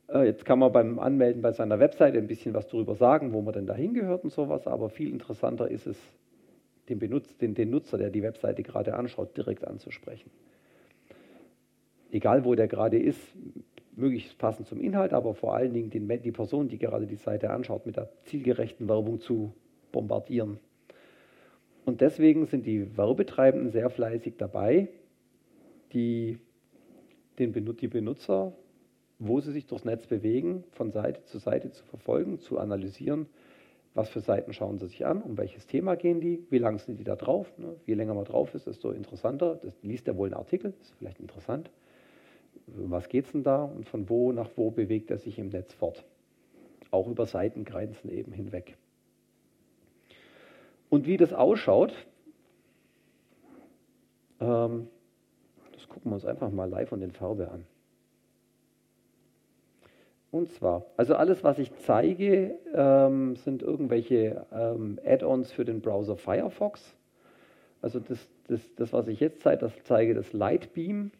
Äh, 0.09 0.25
jetzt 0.25 0.45
kann 0.45 0.59
man 0.59 0.71
beim 0.71 0.99
Anmelden 0.99 1.41
bei 1.41 1.51
seiner 1.51 1.79
Webseite 1.79 2.17
ein 2.17 2.27
bisschen 2.27 2.53
was 2.53 2.67
darüber 2.67 2.95
sagen, 2.95 3.33
wo 3.33 3.41
man 3.41 3.53
denn 3.53 3.67
da 3.67 3.75
hingehört 3.75 4.23
und 4.23 4.31
sowas, 4.31 4.67
aber 4.67 4.89
viel 4.89 5.11
interessanter 5.11 5.69
ist 5.69 5.87
es, 5.87 5.97
den, 6.89 6.99
Benutz, 6.99 7.37
den, 7.37 7.53
den 7.53 7.69
Nutzer, 7.69 7.97
der 7.97 8.09
die 8.09 8.23
Webseite 8.23 8.63
gerade 8.63 8.95
anschaut, 8.95 9.35
direkt 9.35 9.67
anzusprechen. 9.67 10.31
Egal 12.11 12.45
wo 12.45 12.55
der 12.55 12.69
gerade 12.69 12.97
ist, 12.97 13.19
möglichst 13.97 14.37
passend 14.37 14.67
zum 14.67 14.79
Inhalt, 14.79 15.11
aber 15.11 15.33
vor 15.33 15.55
allen 15.55 15.73
Dingen 15.73 15.89
den, 15.89 16.07
die 16.21 16.31
Person, 16.31 16.69
die 16.69 16.77
gerade 16.77 17.07
die 17.07 17.15
Seite 17.15 17.49
anschaut, 17.49 17.85
mit 17.85 17.97
der 17.97 18.09
zielgerechten 18.23 18.87
Werbung 18.87 19.19
zu 19.19 19.53
bombardieren. 19.91 20.59
Und 21.85 22.01
deswegen 22.01 22.45
sind 22.45 22.65
die 22.65 22.95
Werbetreibenden 22.97 23.71
sehr 23.71 23.89
fleißig 23.89 24.35
dabei, 24.37 24.87
die, 25.93 26.37
den, 27.39 27.53
die 27.53 27.87
Benutzer 27.87 28.53
wo 29.19 29.39
sie 29.39 29.51
sich 29.51 29.65
durchs 29.65 29.85
Netz 29.85 30.05
bewegen, 30.07 30.63
von 30.71 30.91
Seite 30.91 31.23
zu 31.23 31.39
Seite 31.39 31.71
zu 31.71 31.83
verfolgen, 31.85 32.39
zu 32.39 32.59
analysieren, 32.59 33.27
was 33.93 34.09
für 34.09 34.19
Seiten 34.19 34.53
schauen 34.53 34.77
sie 34.77 34.87
sich 34.87 35.05
an, 35.07 35.23
um 35.23 35.37
welches 35.37 35.65
Thema 35.65 35.95
gehen 35.95 36.21
die, 36.21 36.45
wie 36.51 36.59
lange 36.59 36.77
sind 36.77 36.99
die 36.99 37.03
da 37.03 37.15
drauf. 37.15 37.51
Ne? 37.57 37.75
Je 37.87 37.95
länger 37.95 38.13
man 38.13 38.25
drauf 38.25 38.53
ist, 38.53 38.67
desto 38.67 38.91
interessanter. 38.91 39.55
Das 39.55 39.73
liest 39.81 40.07
er 40.07 40.15
wohl 40.17 40.27
einen 40.27 40.35
Artikel, 40.35 40.75
ist 40.79 40.93
vielleicht 40.99 41.19
interessant. 41.19 41.71
Was 42.67 43.09
geht 43.09 43.25
es 43.25 43.31
denn 43.31 43.43
da 43.43 43.63
und 43.63 43.89
von 43.89 44.07
wo 44.07 44.31
nach 44.31 44.49
wo 44.55 44.69
bewegt 44.69 45.09
er 45.09 45.17
sich 45.17 45.39
im 45.39 45.49
Netz 45.49 45.73
fort? 45.73 46.05
Auch 46.91 47.07
über 47.07 47.25
Seitengrenzen 47.25 48.11
eben 48.11 48.31
hinweg. 48.31 48.77
Und 50.89 51.07
wie 51.07 51.17
das 51.17 51.33
ausschaut, 51.33 51.93
ähm, 54.39 54.87
das 55.73 55.87
gucken 55.87 56.11
wir 56.11 56.15
uns 56.15 56.25
einfach 56.25 56.51
mal 56.51 56.69
live 56.69 56.89
von 56.89 56.99
den 56.99 57.11
Farbe 57.11 57.49
an. 57.49 57.65
Und 60.31 60.51
zwar, 60.51 60.85
also 60.97 61.15
alles, 61.15 61.43
was 61.43 61.57
ich 61.57 61.73
zeige, 61.77 62.57
ähm, 62.73 63.35
sind 63.37 63.63
irgendwelche 63.63 64.45
ähm, 64.51 64.99
Add-ons 65.05 65.51
für 65.51 65.63
den 65.63 65.81
Browser 65.81 66.17
Firefox. 66.17 66.95
Also 67.81 67.99
das, 67.99 68.27
das, 68.47 68.75
das, 68.75 68.93
was 68.93 69.07
ich 69.07 69.19
jetzt 69.19 69.41
zeige, 69.41 69.59
das 69.59 69.73
zeige 69.83 70.13
das 70.13 70.33
Lightbeam, 70.33 71.11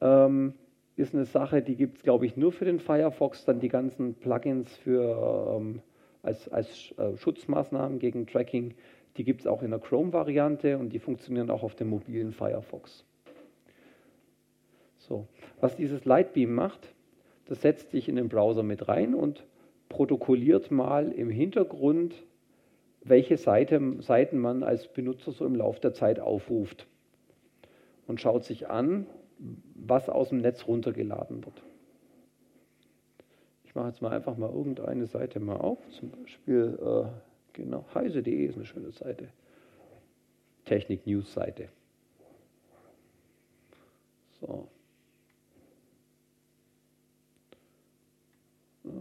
ähm, 0.00 0.54
ist 0.96 1.14
eine 1.14 1.24
Sache, 1.24 1.62
die 1.62 1.76
gibt 1.76 1.98
es, 1.98 2.02
glaube 2.02 2.26
ich, 2.26 2.36
nur 2.36 2.52
für 2.52 2.66
den 2.66 2.78
Firefox. 2.78 3.44
Dann 3.46 3.58
die 3.60 3.68
ganzen 3.68 4.14
Plugins 4.14 4.76
für, 4.76 5.56
ähm, 5.56 5.80
als, 6.22 6.48
als 6.52 6.92
äh, 6.98 7.16
Schutzmaßnahmen 7.16 7.98
gegen 7.98 8.26
Tracking, 8.26 8.74
Die 9.16 9.24
gibt 9.24 9.40
es 9.40 9.46
auch 9.46 9.62
in 9.62 9.70
der 9.70 9.80
Chrome-Variante 9.80 10.78
und 10.78 10.92
die 10.92 10.98
funktionieren 10.98 11.50
auch 11.50 11.62
auf 11.62 11.74
dem 11.74 11.88
mobilen 11.88 12.32
Firefox. 12.32 13.04
So, 14.98 15.26
was 15.60 15.76
dieses 15.76 16.04
Lightbeam 16.04 16.54
macht, 16.54 16.94
das 17.50 17.62
setzt 17.62 17.90
sich 17.90 18.08
in 18.08 18.14
den 18.14 18.28
Browser 18.28 18.62
mit 18.62 18.86
rein 18.86 19.12
und 19.12 19.44
protokolliert 19.88 20.70
mal 20.70 21.10
im 21.10 21.30
Hintergrund, 21.30 22.14
welche 23.02 23.36
Seite, 23.36 23.96
Seiten 23.98 24.38
man 24.38 24.62
als 24.62 24.86
Benutzer 24.86 25.32
so 25.32 25.44
im 25.44 25.56
Laufe 25.56 25.80
der 25.80 25.92
Zeit 25.92 26.20
aufruft 26.20 26.86
und 28.06 28.20
schaut 28.20 28.44
sich 28.44 28.70
an, 28.70 29.04
was 29.74 30.08
aus 30.08 30.28
dem 30.28 30.38
Netz 30.38 30.68
runtergeladen 30.68 31.44
wird. 31.44 31.60
Ich 33.64 33.74
mache 33.74 33.88
jetzt 33.88 34.00
mal 34.00 34.12
einfach 34.12 34.36
mal 34.36 34.50
irgendeine 34.50 35.06
Seite 35.06 35.40
mal 35.40 35.56
auf, 35.56 35.78
zum 35.90 36.12
Beispiel 36.12 36.78
äh, 36.80 37.08
genau 37.52 37.84
heise.de 37.92 38.46
ist 38.46 38.54
eine 38.54 38.64
schöne 38.64 38.92
Seite, 38.92 39.26
Technik 40.66 41.04
News 41.04 41.32
Seite. 41.32 41.68
So. 44.40 44.68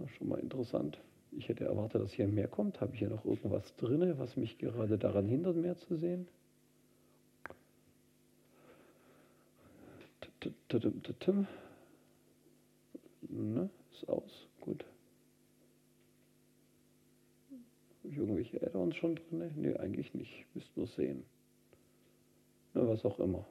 Schon 0.07 0.29
mal 0.29 0.39
interessant. 0.39 0.99
Ich 1.31 1.47
hätte 1.47 1.65
erwartet, 1.65 2.01
dass 2.01 2.13
hier 2.13 2.27
mehr 2.27 2.47
kommt. 2.47 2.81
Habe 2.81 2.93
ich 2.93 2.99
hier 2.99 3.09
noch 3.09 3.25
irgendwas 3.25 3.75
drin, 3.75 4.17
was 4.17 4.35
mich 4.35 4.57
gerade 4.57 4.97
daran 4.97 5.27
hindert, 5.27 5.55
mehr 5.55 5.77
zu 5.77 5.95
sehen? 5.95 6.27
Ne, 13.21 13.69
ist 13.91 14.09
aus. 14.09 14.47
Gut. 14.61 14.85
Habe 17.99 18.11
ich 18.11 18.17
irgendwelche 18.17 18.65
Add-ons 18.65 18.95
schon 18.95 19.15
drin? 19.15 19.51
Ne, 19.55 19.79
eigentlich 19.79 20.13
nicht. 20.13 20.45
Müsst 20.55 20.75
nur 20.75 20.87
sehen. 20.87 21.23
Ne, 22.73 22.87
was 22.87 23.05
auch 23.05 23.19
immer. 23.19 23.45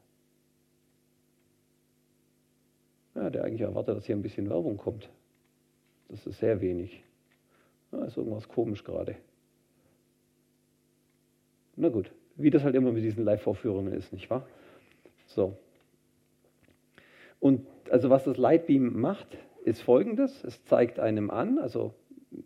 Ja, 3.14 3.30
der 3.30 3.44
eigentlich 3.44 3.62
erwartet, 3.62 3.96
dass 3.96 4.06
hier 4.06 4.16
ein 4.16 4.22
bisschen 4.22 4.48
Werbung 4.48 4.76
kommt. 4.76 5.08
Das 6.08 6.26
ist 6.26 6.38
sehr 6.38 6.60
wenig. 6.60 7.02
Da 7.90 8.04
ist 8.04 8.16
irgendwas 8.16 8.48
komisch 8.48 8.84
gerade. 8.84 9.16
Na 11.76 11.88
gut, 11.88 12.10
wie 12.36 12.50
das 12.50 12.64
halt 12.64 12.74
immer 12.74 12.92
mit 12.92 13.04
diesen 13.04 13.24
Live-Vorführungen 13.24 13.92
ist, 13.92 14.12
nicht 14.12 14.30
wahr? 14.30 14.46
So. 15.26 15.56
Und 17.40 17.66
also 17.90 18.10
was 18.10 18.24
das 18.24 18.36
Lightbeam 18.36 18.98
macht, 19.00 19.38
ist 19.64 19.82
folgendes. 19.82 20.44
Es 20.44 20.64
zeigt 20.64 20.98
einem 20.98 21.30
an, 21.30 21.58
also 21.58 21.94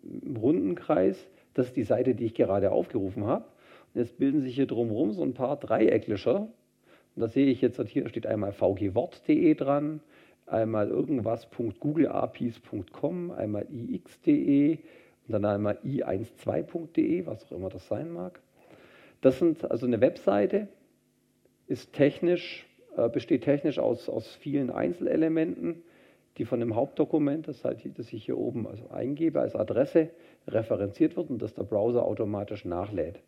im 0.03 0.37
runden 0.37 0.75
Kreis, 0.75 1.29
das 1.55 1.69
ist 1.69 1.77
die 1.77 1.83
Seite, 1.83 2.15
die 2.15 2.27
ich 2.27 2.35
gerade 2.35 2.73
aufgerufen 2.73 3.25
habe. 3.25 3.45
Und 3.95 4.01
jetzt 4.01 4.19
bilden 4.19 4.41
sich 4.41 4.55
hier 4.55 4.67
drumherum 4.67 5.13
so 5.13 5.23
ein 5.23 5.35
paar 5.35 5.59
Dreiecklischer. 5.59 6.49
Und 7.15 7.21
da 7.21 7.29
sehe 7.29 7.47
ich 7.47 7.61
jetzt, 7.61 7.81
hier 7.89 8.09
steht 8.09 8.27
einmal 8.27 8.53
vgwort.de 8.53 9.55
dran, 9.55 10.01
einmal 10.53 10.89
irgendwas.googleapis.com, 10.89 13.31
einmal 13.31 13.67
ix.de 13.71 14.79
und 15.27 15.33
dann 15.33 15.45
einmal 15.45 15.79
i12.de, 15.85 17.27
was 17.27 17.45
auch 17.45 17.53
immer 17.53 17.71
das 17.71 17.87
sein 17.89 18.13
mag. 18.13 18.41
Das 19.21 19.39
sind 19.39 19.71
also 19.71 19.87
eine 19.87 20.01
Webseite, 20.01 20.69
ist 21.67 21.93
technisch, 21.93 22.67
äh, 22.97 23.09
besteht 23.09 23.45
technisch 23.45 23.79
aus, 23.79 24.09
aus 24.09 24.35
vielen 24.35 24.71
Einzelelementen, 24.71 25.83
die 26.39 26.45
von 26.45 26.61
dem 26.61 26.75
Hauptdokument, 26.75 27.49
das, 27.49 27.65
halt, 27.65 27.99
das 27.99 28.13
ich 28.13 28.25
hier 28.25 28.39
oben 28.39 28.67
also 28.67 28.89
eingebe, 28.91 29.41
als 29.41 29.55
Adresse 29.55 30.11
referenziert 30.49 31.17
wird 31.17 31.31
und 31.31 31.41
das 31.41 31.55
der 31.55 31.65
Browser 31.65 32.05
automatisch 32.05 32.65
nachlädt. 32.65 33.21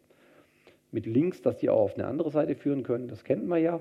Mit 0.91 1.07
Links, 1.07 1.43
dass 1.43 1.59
die 1.59 1.71
auch 1.71 1.81
auf 1.81 1.95
eine 1.95 2.07
andere 2.07 2.31
Seite 2.31 2.55
führen 2.55 2.83
können, 2.83 3.09
das 3.09 3.25
kennt 3.25 3.47
man 3.47 3.63
ja. 3.63 3.81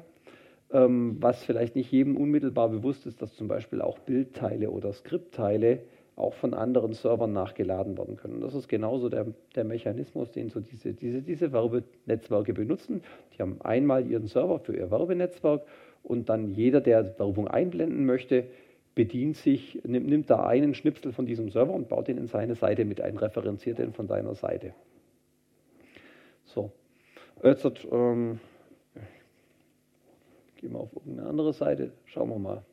Ähm, 0.74 1.18
was 1.20 1.44
vielleicht 1.44 1.76
nicht 1.76 1.92
jedem 1.92 2.18
unmittelbar 2.18 2.68
bewusst 2.70 3.06
ist, 3.06 3.22
dass 3.22 3.36
zum 3.36 3.48
Beispiel 3.48 3.82
auch 3.82 4.00
Bildteile 4.00 4.72
oder 4.72 4.92
Skriptteile 4.92 5.80
auch 6.16 6.34
von 6.34 6.54
anderen 6.54 6.94
Servern 6.94 7.32
nachgeladen 7.32 7.98
werden 7.98 8.18
können. 8.18 8.42
Das 8.42 8.54
ist 8.56 8.68
genauso 8.68 9.10
der, 9.10 9.28
der 9.56 9.64
Mechanismus, 9.64 10.32
den 10.32 10.50
so 10.50 10.60
diese, 10.60 10.94
diese, 10.94 11.22
diese 11.22 11.52
Werbenetzwerke 11.52 12.54
benutzen. 12.54 13.02
Die 13.34 13.42
haben 13.42 13.62
einmal 13.62 14.08
ihren 14.08 14.28
Server 14.28 14.60
für 14.60 14.76
ihr 14.76 14.92
Werbenetzwerk 14.92 15.62
und 16.04 16.30
dann 16.30 16.52
jeder, 16.52 16.82
der 16.82 17.18
Werbung 17.20 17.48
einblenden 17.48 18.06
möchte, 18.06 18.46
bedient 18.96 19.38
sich, 19.38 19.80
nimmt, 19.84 20.08
nimmt 20.08 20.30
da 20.30 20.46
einen 20.46 20.76
Schnipsel 20.76 21.12
von 21.14 21.26
diesem 21.26 21.50
Server 21.50 21.74
und 21.74 21.90
baut 21.90 22.10
ihn 22.10 22.18
in 22.18 22.28
seine 22.28 22.56
Seite 22.56 22.86
mit 22.86 23.02
ein, 23.02 23.18
referenziert 23.18 23.80
den 23.80 23.94
von 23.94 24.08
seiner 24.08 24.36
Seite. 24.36 24.74
So, 26.46 26.72
jetzt 27.44 27.66
ähm, 27.92 28.40
Gehen 30.64 30.72
wir 30.72 30.80
auf 30.80 30.94
irgendeine 30.94 31.28
andere 31.28 31.52
Seite, 31.52 31.92
schauen 32.06 32.30
wir 32.30 32.40
mal. 32.40 32.64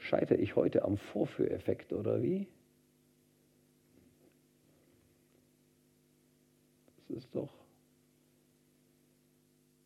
Scheitere 0.00 0.38
ich 0.38 0.56
heute 0.56 0.82
am 0.84 0.96
Vorführeffekt 0.96 1.92
oder 1.92 2.20
wie? 2.20 2.48
Das 7.06 7.18
ist 7.18 7.32
doch. 7.32 7.52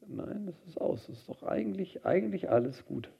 Nein, 0.07 0.47
das 0.47 0.57
ist 0.67 0.81
aus. 0.81 1.07
Das 1.09 1.19
ist 1.19 1.29
doch 1.29 1.43
eigentlich, 1.43 2.07
eigentlich 2.07 2.49
alles 2.49 2.87
gut. 2.87 3.11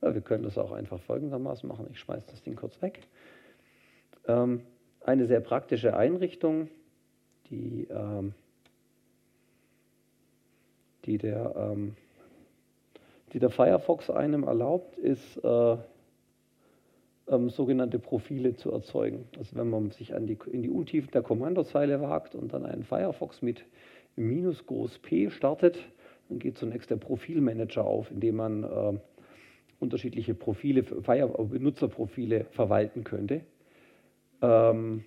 Ja, 0.00 0.14
wir 0.14 0.20
können 0.20 0.44
das 0.44 0.58
auch 0.58 0.70
einfach 0.70 1.00
folgendermaßen 1.00 1.68
machen. 1.68 1.88
Ich 1.90 1.98
schmeiße 1.98 2.28
das 2.30 2.40
Ding 2.44 2.54
kurz 2.54 2.80
weg. 2.80 3.00
Ähm, 4.28 4.62
eine 5.00 5.26
sehr 5.26 5.40
praktische 5.40 5.96
Einrichtung, 5.96 6.68
die 7.50 7.88
ähm, 7.90 8.34
die 11.04 11.18
der, 11.18 11.54
ähm, 11.56 11.94
die 13.32 13.38
der 13.38 13.50
Firefox 13.50 14.10
einem 14.10 14.44
erlaubt, 14.44 14.96
ist 14.98 15.42
äh, 15.44 15.76
ähm, 17.28 17.50
sogenannte 17.50 17.98
Profile 17.98 18.56
zu 18.56 18.72
erzeugen. 18.72 19.26
Also 19.38 19.56
wenn 19.56 19.70
man 19.70 19.90
sich 19.90 20.14
an 20.14 20.26
die, 20.26 20.38
in 20.50 20.62
die 20.62 20.70
Untiefen 20.70 21.10
der 21.12 21.22
Kommandozeile 21.22 22.00
wagt 22.00 22.34
und 22.34 22.52
dann 22.52 22.66
einen 22.66 22.84
Firefox 22.84 23.42
mit 23.42 23.64
minus 24.16 24.66
groß 24.66 24.98
P 24.98 25.30
startet, 25.30 25.78
dann 26.28 26.38
geht 26.38 26.58
zunächst 26.58 26.90
der 26.90 26.96
Profilmanager 26.96 27.84
auf, 27.84 28.10
in 28.10 28.20
dem 28.20 28.36
man 28.36 28.64
äh, 28.64 28.98
unterschiedliche 29.80 30.34
Profile, 30.34 30.84
Fire 30.84 31.28
Benutzerprofile 31.44 32.44
verwalten 32.50 33.04
könnte. 33.04 33.42
Ähm, 34.40 35.04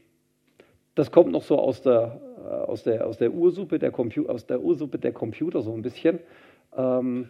das 0.96 1.12
kommt 1.12 1.32
noch 1.32 1.44
so 1.44 1.60
aus 1.60 1.82
der, 1.82 2.20
äh, 2.44 2.48
aus 2.48 2.84
der, 2.84 3.06
aus 3.06 3.18
der, 3.18 3.34
Ursuppe, 3.34 3.80
der 3.80 3.94
aus 3.98 4.46
der 4.48 4.62
Ursuppe 4.62 4.98
der 4.98 5.12
Computer 5.12 5.62
so 5.62 5.74
ein 5.74 5.82
bisschen, 5.82 6.20
ähm, 6.76 7.30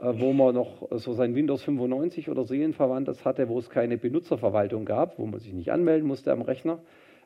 äh, 0.00 0.12
wo 0.18 0.32
man 0.32 0.54
noch 0.54 0.88
so 0.92 1.12
sein 1.12 1.34
Windows 1.34 1.62
95 1.62 2.30
oder 2.30 2.44
Seelenverwandtes 2.44 3.24
hatte, 3.24 3.48
wo 3.48 3.58
es 3.58 3.70
keine 3.70 3.98
Benutzerverwaltung 3.98 4.84
gab, 4.86 5.18
wo 5.18 5.26
man 5.26 5.40
sich 5.40 5.52
nicht 5.52 5.70
anmelden 5.70 6.08
musste 6.08 6.32
am 6.32 6.40
Rechner, 6.40 6.78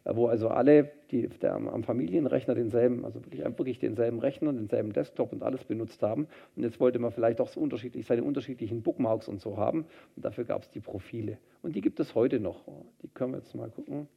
äh, 0.04 0.14
wo 0.14 0.26
also 0.26 0.48
alle, 0.48 0.90
die 1.12 1.28
der, 1.28 1.54
am 1.54 1.84
Familienrechner 1.84 2.56
denselben, 2.56 3.04
also 3.04 3.24
wirklich, 3.24 3.44
wirklich 3.44 3.78
denselben 3.78 4.18
Rechner, 4.18 4.52
denselben 4.52 4.92
Desktop 4.92 5.32
und 5.32 5.44
alles 5.44 5.62
benutzt 5.62 6.02
haben. 6.02 6.26
Und 6.56 6.64
jetzt 6.64 6.80
wollte 6.80 6.98
man 6.98 7.12
vielleicht 7.12 7.40
auch 7.40 7.48
so 7.48 7.60
unterschiedlich 7.60 8.06
seine 8.06 8.24
unterschiedlichen 8.24 8.82
Bookmarks 8.82 9.28
und 9.28 9.40
so 9.40 9.56
haben. 9.56 9.84
Und 10.16 10.24
dafür 10.24 10.44
gab 10.44 10.62
es 10.62 10.70
die 10.70 10.80
Profile. 10.80 11.38
Und 11.62 11.76
die 11.76 11.80
gibt 11.80 12.00
es 12.00 12.16
heute 12.16 12.40
noch. 12.40 12.64
Die 13.02 13.08
können 13.08 13.32
wir 13.32 13.38
jetzt 13.38 13.54
mal 13.54 13.70
gucken. 13.70 14.08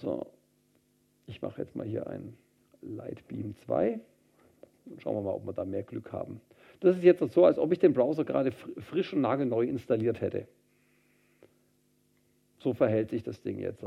So, 0.00 0.26
ich 1.26 1.42
mache 1.42 1.62
jetzt 1.62 1.74
mal 1.74 1.86
hier 1.86 2.06
ein 2.06 2.36
Lightbeam 2.82 3.54
2. 3.64 4.00
Und 4.86 5.02
schauen 5.02 5.16
wir 5.16 5.22
mal, 5.22 5.32
ob 5.32 5.46
wir 5.46 5.52
da 5.52 5.64
mehr 5.64 5.82
Glück 5.82 6.12
haben. 6.12 6.40
Das 6.80 6.96
ist 6.96 7.02
jetzt 7.02 7.20
so, 7.32 7.44
als 7.44 7.58
ob 7.58 7.72
ich 7.72 7.78
den 7.78 7.94
Browser 7.94 8.24
gerade 8.24 8.52
frisch 8.52 9.12
und 9.12 9.22
nagelneu 9.22 9.62
installiert 9.62 10.20
hätte. 10.20 10.46
So 12.58 12.74
verhält 12.74 13.10
sich 13.10 13.22
das 13.22 13.40
Ding 13.42 13.58
jetzt. 13.58 13.82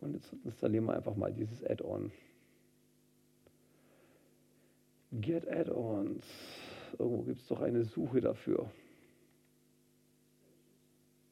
Und 0.00 0.14
jetzt 0.14 0.32
installieren 0.44 0.84
wir 0.84 0.94
einfach 0.94 1.16
mal 1.16 1.32
dieses 1.32 1.64
Add-on. 1.64 2.12
Get 5.12 5.48
Add-ons. 5.48 6.24
Irgendwo 6.98 7.22
gibt 7.22 7.40
es 7.40 7.46
doch 7.46 7.60
eine 7.60 7.84
Suche 7.84 8.20
dafür. 8.20 8.70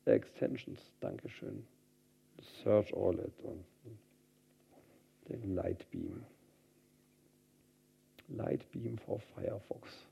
Extensions, 0.05 0.81
Dankeschön. 1.01 1.65
Search 2.63 2.93
OLED 2.95 3.33
und 3.43 3.65
den 5.29 5.55
Lightbeam. 5.55 6.25
Lightbeam 8.29 8.99
for 8.99 9.21
Firefox. 9.21 10.07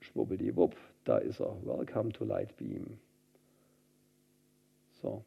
Schwubbeldiwupp, 0.00 0.76
da 1.04 1.18
ist 1.18 1.40
er. 1.40 1.56
Welcome 1.64 2.12
to 2.12 2.24
Lightbeam. 2.24 2.98
So. 5.02 5.24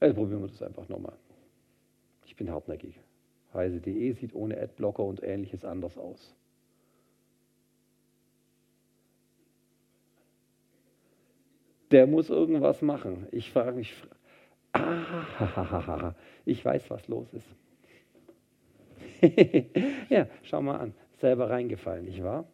Jetzt 0.00 0.14
probieren 0.14 0.42
wir 0.42 0.48
das 0.48 0.62
einfach 0.62 0.88
nochmal. 0.88 1.16
Ich 2.26 2.36
bin 2.36 2.50
hartnäckig. 2.50 3.00
Heise.de 3.54 4.12
sieht 4.12 4.34
ohne 4.34 4.60
Adblocker 4.60 5.02
und 5.02 5.22
ähnliches 5.22 5.64
anders 5.64 5.96
aus. 5.96 6.35
Der 11.96 12.06
muss 12.06 12.28
irgendwas 12.28 12.82
machen. 12.82 13.26
Ich 13.32 13.50
frage 13.50 13.72
mich, 13.72 13.94
ah, 14.74 16.12
ich 16.44 16.62
weiß, 16.62 16.90
was 16.90 17.08
los 17.08 17.26
ist. 17.32 17.48
ja, 20.10 20.26
schau 20.42 20.60
mal 20.60 20.76
an. 20.76 20.92
Selber 21.14 21.48
reingefallen, 21.48 22.04
nicht 22.04 22.22
wahr? 22.22 22.44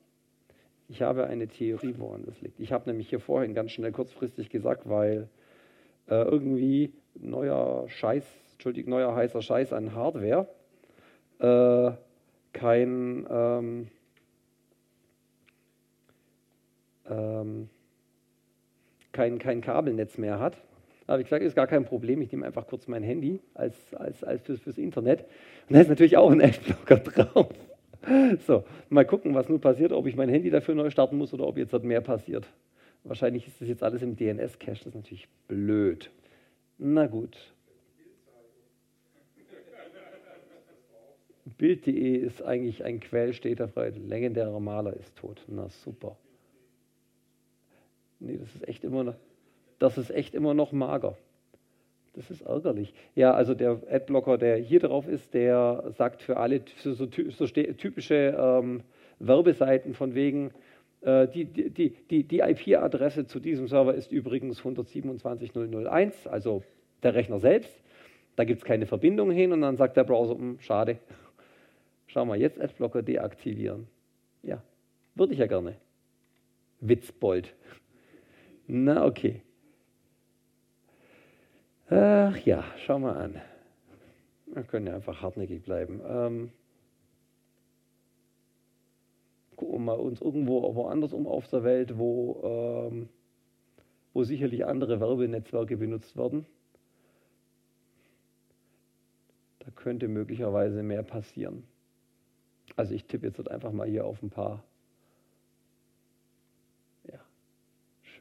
Ich 0.89 1.03
habe 1.03 1.27
eine 1.27 1.49
Theorie, 1.49 1.97
woran 1.99 2.25
das 2.25 2.41
liegt. 2.41 2.61
Ich 2.61 2.71
habe 2.71 2.89
nämlich 2.89 3.09
hier 3.09 3.19
vorhin 3.19 3.53
ganz 3.53 3.73
schnell 3.73 3.91
kurzfristig 3.91 4.49
gesagt, 4.49 4.89
weil 4.89 5.29
äh, 6.07 6.23
irgendwie 6.23 6.93
neuer 7.17 7.89
Scheiß, 7.89 8.25
Entschuldigung, 8.53 8.91
neuer 8.91 9.13
heißer 9.13 9.43
Scheiß 9.43 9.73
an 9.73 9.93
Hardware 9.93 10.47
äh, 11.41 11.91
kein 12.53 13.27
ähm, 13.29 13.89
ähm, 17.11 17.71
kein, 19.13 19.39
kein 19.39 19.61
Kabelnetz 19.61 20.19
mehr 20.19 20.39
hat. 20.39 20.57
Da 21.07 21.15
habe 21.15 21.23
ich 21.23 21.29
gesagt, 21.29 21.45
ist 21.45 21.57
gar 21.57 21.67
kein 21.67 21.85
Problem, 21.85 22.23
ich 22.23 22.31
nehme 22.33 22.47
einfach 22.47 22.67
kurz 22.67 22.87
mein 22.87 23.03
Handy 23.03 23.41
als, 23.55 23.77
als, 23.95 24.23
als 24.25 24.43
fürs, 24.43 24.61
fürs 24.61 24.79
Internet. 24.79 25.25
Und 25.69 25.75
da 25.75 25.81
ist 25.81 25.89
natürlich 25.89 26.17
auch 26.17 26.31
ein 26.31 26.41
Adblocker 26.41 26.97
drauf. 26.99 27.49
So, 28.47 28.65
mal 28.89 29.05
gucken, 29.05 29.35
was 29.35 29.49
nun 29.49 29.61
passiert, 29.61 29.93
ob 29.93 30.07
ich 30.07 30.17
mein 30.17 30.29
Handy 30.29 30.51
dafür 30.51 30.75
neu 30.75 30.91
starten 30.91 31.17
muss 31.17 31.33
oder 31.35 31.47
ob 31.47 31.59
jetzt 31.59 31.73
mehr 31.85 32.01
passiert. 32.01 32.47
Wahrscheinlich 33.05 33.47
ist 33.47 33.61
das 33.61 33.69
jetzt 33.69 33.83
alles 33.83 34.03
im 34.03 34.17
DNS-Cache, 34.17 34.79
das 34.79 34.87
ist 34.87 34.95
natürlich 34.95 35.29
blöd. 35.49 36.11
Na 36.79 37.07
gut. 37.07 37.37
Bild.de 41.59 42.17
ist 42.17 42.43
eigentlich 42.43 42.85
ein 42.85 43.01
Quell, 43.01 43.33
steht 43.33 43.61
da 43.61 43.67
frei. 43.67 43.91
Legendärer 43.91 44.61
Maler 44.61 44.95
ist 44.95 45.17
tot. 45.17 45.45
Na 45.49 45.69
super. 45.69 46.17
Nee, 48.25 48.39
das 48.39 48.55
ist 48.55 48.69
echt 48.69 48.85
immer 48.85 49.03
noch, 49.03 49.15
das 49.79 49.99
ist 49.99 50.11
echt 50.11 50.35
immer 50.35 50.55
noch 50.55 50.71
mager. 50.73 51.17
Das 52.15 52.31
ist 52.31 52.43
ärgerlich. 52.43 52.95
Ja, 53.15 53.33
also 53.33 53.55
der 53.55 53.81
Adblocker, 53.91 54.39
der 54.39 54.57
hier 54.59 54.81
drauf 54.81 55.09
ist, 55.09 55.35
der 55.35 55.93
sagt 55.97 56.23
für 56.23 56.37
alle 56.37 56.63
so, 56.77 56.93
so, 56.93 57.07
so 57.07 57.47
typische 57.47 58.37
ähm, 58.39 58.83
Werbeseiten 59.19 59.95
von 59.95 60.15
wegen, 60.15 60.53
äh, 61.01 61.27
die, 61.27 61.47
die, 61.47 61.91
die, 61.91 62.23
die 62.25 62.39
IP-Adresse 62.41 63.27
zu 63.27 63.41
diesem 63.41 63.67
Server 63.67 63.95
ist 63.95 64.13
übrigens 64.13 64.61
127.001, 64.61 66.29
also 66.29 66.63
der 67.03 67.15
Rechner 67.15 67.41
selbst. 67.41 67.75
Da 68.37 68.45
gibt 68.45 68.59
es 68.59 68.65
keine 68.65 68.87
Verbindung 68.87 69.31
hin 69.31 69.53
und 69.53 69.63
dann 69.63 69.77
sagt 69.77 69.97
der 69.97 70.05
Browser, 70.05 70.35
hm, 70.35 70.61
schade. 70.61 70.99
Schau 72.07 72.25
mal, 72.25 72.39
jetzt 72.39 72.61
Adblocker 72.61 73.03
deaktivieren. 73.03 73.89
Ja, 74.43 74.63
würde 75.15 75.33
ich 75.33 75.39
ja 75.39 75.47
gerne. 75.47 75.77
Witzbold. 76.81 77.55
Na, 78.67 79.05
okay. 79.05 79.43
Ach 81.91 82.37
ja, 82.39 82.65
schau 82.85 82.99
mal 82.99 83.17
an. 83.17 83.41
Wir 84.47 84.63
können 84.63 84.87
ja 84.87 84.95
einfach 84.95 85.21
hartnäckig 85.21 85.63
bleiben. 85.63 86.01
Ähm, 86.07 86.53
gucken 89.57 89.85
wir 89.85 89.99
uns 89.99 90.21
irgendwo 90.21 90.75
woanders 90.75 91.13
um 91.13 91.27
auf 91.27 91.49
der 91.49 91.65
Welt, 91.65 91.99
wo, 91.99 92.89
ähm, 92.91 93.09
wo 94.13 94.25
sicherlich 94.25 94.67
andere 94.67 95.01
Werbenetzwerke 95.01 95.77
benutzt 95.77 96.17
werden. 96.17 96.47
Da 99.61 99.71
könnte 99.71 100.09
möglicherweise 100.09 100.83
mehr 100.83 101.03
passieren. 101.03 101.65
Also 102.77 102.95
ich 102.95 103.05
tippe 103.05 103.27
jetzt 103.27 103.51
einfach 103.51 103.73
mal 103.73 103.87
hier 103.87 104.05
auf 104.05 104.23
ein 104.23 104.31
paar, 104.31 104.65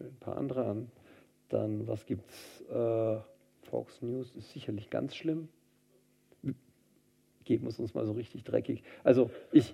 ein 0.06 0.18
paar 0.20 0.38
andere 0.38 0.66
an. 0.66 0.92
Dann, 1.50 1.88
was 1.88 2.06
gibt's? 2.06 2.62
Äh, 2.70 3.18
Fox 3.64 4.02
News 4.02 4.36
ist 4.36 4.52
sicherlich 4.52 4.90
ganz 4.90 5.16
schlimm. 5.16 5.48
Geben 7.44 7.64
wir 7.64 7.70
es 7.70 7.80
uns 7.80 7.94
mal 7.94 8.06
so 8.06 8.14
richtig 8.14 8.44
dreckig. 8.44 8.84
Also 9.04 9.32
ich, 9.52 9.74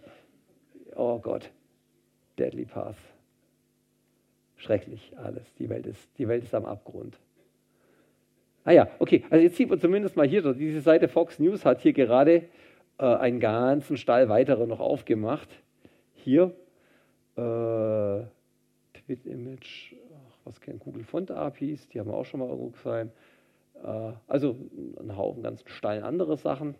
oh 0.95 1.19
Gott, 1.19 1.51
Deadly 2.37 2.65
Path. 2.65 2.97
Schrecklich 4.55 5.13
alles. 5.17 5.53
Die 5.55 5.69
Welt 5.69 5.85
ist, 5.85 6.09
die 6.17 6.27
Welt 6.27 6.43
ist 6.43 6.55
am 6.55 6.65
Abgrund. 6.65 7.19
Ah 8.63 8.71
ja, 8.71 8.89
okay. 8.99 9.23
Also 9.29 9.43
jetzt 9.43 9.55
sieht 9.55 9.69
man 9.69 9.79
zumindest 9.79 10.15
mal 10.15 10.27
hier, 10.27 10.41
diese 10.53 10.81
Seite 10.81 11.07
Fox 11.07 11.39
News 11.39 11.63
hat 11.63 11.81
hier 11.81 11.93
gerade 11.93 12.49
äh, 12.97 13.05
einen 13.05 13.39
ganzen 13.39 13.97
Stall 13.97 14.29
weitere 14.29 14.65
noch 14.65 14.79
aufgemacht. 14.79 15.49
Hier 16.15 16.55
äh, 17.35 18.25
Twit 18.93 19.25
Image, 19.25 19.93
was 20.47 20.79
Google 20.79 21.03
Font 21.03 21.31
APIs, 21.31 21.87
die 21.89 21.99
haben 21.99 22.09
wir 22.09 22.15
auch 22.15 22.25
schon 22.25 22.39
mal 22.39 22.49
irgendwo 22.49 22.69
gesehen. 22.69 23.11
Äh, 23.83 24.13
also 24.27 24.55
ein 24.99 25.15
Haufen 25.15 25.43
ganz 25.43 25.63
Stall 25.65 26.03
andere 26.03 26.37
Sachen. 26.37 26.75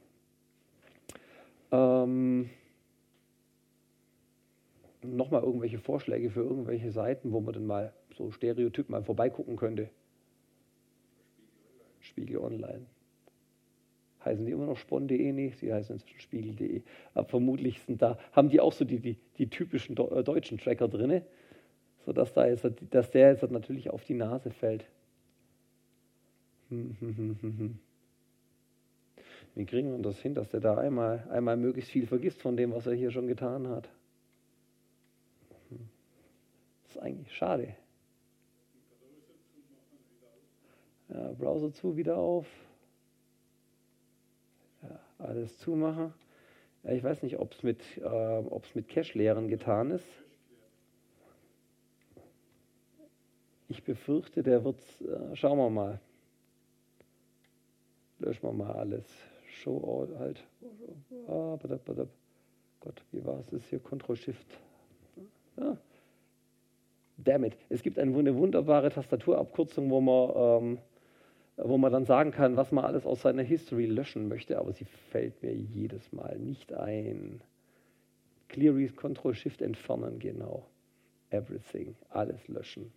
Ähm, 1.72 2.50
Nochmal 5.04 5.44
irgendwelche 5.44 5.78
Vorschläge 5.78 6.32
für 6.32 6.42
irgendwelche 6.42 6.92
Seiten, 6.92 7.32
wo 7.32 7.40
man 7.40 7.54
dann 7.54 7.68
mal 7.68 7.94
so 8.16 8.32
Stereotyp 8.32 8.90
mal 8.90 9.04
vorbeigucken 9.04 9.56
könnte. 9.56 9.90
Spiegel 12.00 12.40
Online. 12.40 12.86
Heißen 14.26 14.44
die 14.46 14.52
immer 14.52 14.66
noch 14.66 14.78
spon.de? 14.78 15.32
Nee, 15.32 15.54
sie 15.56 15.72
heißen 15.72 15.96
inzwischen 15.96 16.20
spiegel.de. 16.20 16.82
Aber 17.14 17.28
vermutlich 17.28 17.80
sind 17.82 18.02
da, 18.02 18.18
haben 18.32 18.50
die 18.50 18.60
auch 18.60 18.74
so 18.74 18.86
die, 18.86 19.00
die, 19.00 19.18
die 19.38 19.50
typischen 19.50 19.96
äh, 19.96 20.24
deutschen 20.24 20.58
Tracker 20.58 20.88
drin, 20.88 21.22
sodass 22.08 22.32
da 22.32 22.48
jetzt, 22.48 22.66
dass 22.90 23.12
der 23.12 23.32
jetzt 23.32 23.44
natürlich 23.52 23.90
auf 23.90 24.06
die 24.06 24.14
Nase 24.14 24.50
fällt. 24.50 24.86
Wie 26.70 26.86
kriegen 29.66 29.92
wir 29.92 30.02
das 30.02 30.18
hin, 30.20 30.34
dass 30.34 30.48
der 30.48 30.62
da 30.62 30.78
einmal, 30.78 31.28
einmal 31.30 31.58
möglichst 31.58 31.92
viel 31.92 32.08
vergisst 32.08 32.42
von 32.42 32.56
dem, 32.56 32.72
was 32.72 32.88
er 32.88 32.94
hier 32.94 33.12
schon 33.12 33.28
getan 33.28 33.68
hat? 33.68 33.90
Das 36.84 36.92
ist 36.92 36.98
eigentlich 37.02 37.36
schade. 37.36 37.76
Ja, 41.10 41.34
Browser 41.34 41.74
zu, 41.74 41.98
wieder 41.98 42.16
auf. 42.16 42.48
Ja, 44.82 44.98
alles 45.18 45.58
zumachen. 45.58 46.14
Ja, 46.84 46.94
ich 46.94 47.04
weiß 47.04 47.22
nicht, 47.24 47.38
ob 47.38 47.52
es 47.52 47.64
mit, 47.64 47.82
äh, 47.98 48.44
mit 48.76 48.88
Cache-Leeren 48.88 49.50
getan 49.50 49.92
ist. 49.92 50.08
Ich 53.78 53.84
befürchte, 53.84 54.42
der 54.42 54.64
wird, 54.64 54.80
äh, 55.02 55.36
schauen 55.36 55.60
wir 55.60 55.70
mal. 55.70 56.00
Löschen 58.18 58.42
wir 58.42 58.52
mal 58.52 58.72
alles. 58.72 59.06
Show 59.62 60.08
all 60.10 60.18
halt. 60.18 60.44
Ah, 61.28 61.58
badab, 61.62 61.86
badab. 61.86 62.08
Gott, 62.80 63.04
wie 63.12 63.24
war 63.24 63.40
es? 63.40 63.52
Das 63.52 63.64
hier 63.70 63.80
Ctrl-Shift. 63.80 64.48
Ja. 65.58 65.78
Damit. 67.18 67.56
Es 67.70 67.84
gibt 67.84 68.00
eine 68.00 68.14
wunderbare 68.14 68.90
Tastaturabkürzung, 68.90 69.92
wo 69.92 70.02
man, 70.02 70.64
ähm, 70.64 70.80
wo 71.58 71.78
man 71.78 71.92
dann 71.92 72.06
sagen 72.06 72.32
kann, 72.32 72.58
was 72.58 72.72
man 72.72 72.84
alles 72.84 73.06
aus 73.06 73.22
seiner 73.22 73.44
History 73.44 73.86
löschen 73.86 74.28
möchte, 74.28 74.58
aber 74.58 74.74
sie 74.74 74.86
fällt 74.86 75.44
mir 75.44 75.54
jedes 75.54 76.12
Mal 76.12 76.40
nicht 76.40 76.74
ein. 76.74 77.42
Clear 78.48 78.74
Ctrl-Shift 78.74 79.62
entfernen, 79.62 80.18
genau. 80.18 80.66
Everything, 81.30 81.96
alles 82.10 82.48
löschen. 82.48 82.92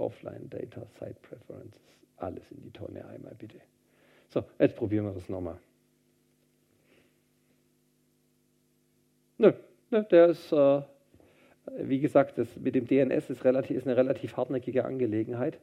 Offline 0.00 0.48
Data, 0.48 0.86
Site 0.98 1.16
Preferences, 1.22 1.80
alles 2.16 2.50
in 2.50 2.62
die 2.62 2.70
Tonne 2.70 3.06
einmal 3.06 3.34
bitte. 3.36 3.60
So, 4.28 4.44
jetzt 4.58 4.76
probieren 4.76 5.06
wir 5.06 5.12
das 5.12 5.28
nochmal. 5.28 5.58
Nö, 9.38 9.52
nö, 9.90 10.02
der 10.04 10.26
ist, 10.26 10.52
äh, 10.52 10.82
wie 11.78 12.00
gesagt, 12.00 12.38
das 12.38 12.56
mit 12.56 12.74
dem 12.74 12.86
DNS 12.86 13.30
ist, 13.30 13.44
relativ, 13.44 13.76
ist 13.76 13.86
eine 13.86 13.96
relativ 13.96 14.36
hartnäckige 14.36 14.84
Angelegenheit, 14.84 15.58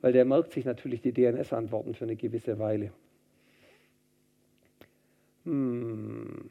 weil 0.00 0.12
der 0.12 0.24
merkt 0.24 0.52
sich 0.52 0.64
natürlich 0.64 1.02
die 1.02 1.12
DNS-Antworten 1.12 1.94
für 1.94 2.04
eine 2.04 2.16
gewisse 2.16 2.58
Weile. 2.58 2.92
Hm. 5.44 6.50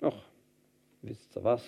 Ach, 0.00 0.27
wisst 1.02 1.36
ihr 1.36 1.44
was? 1.44 1.64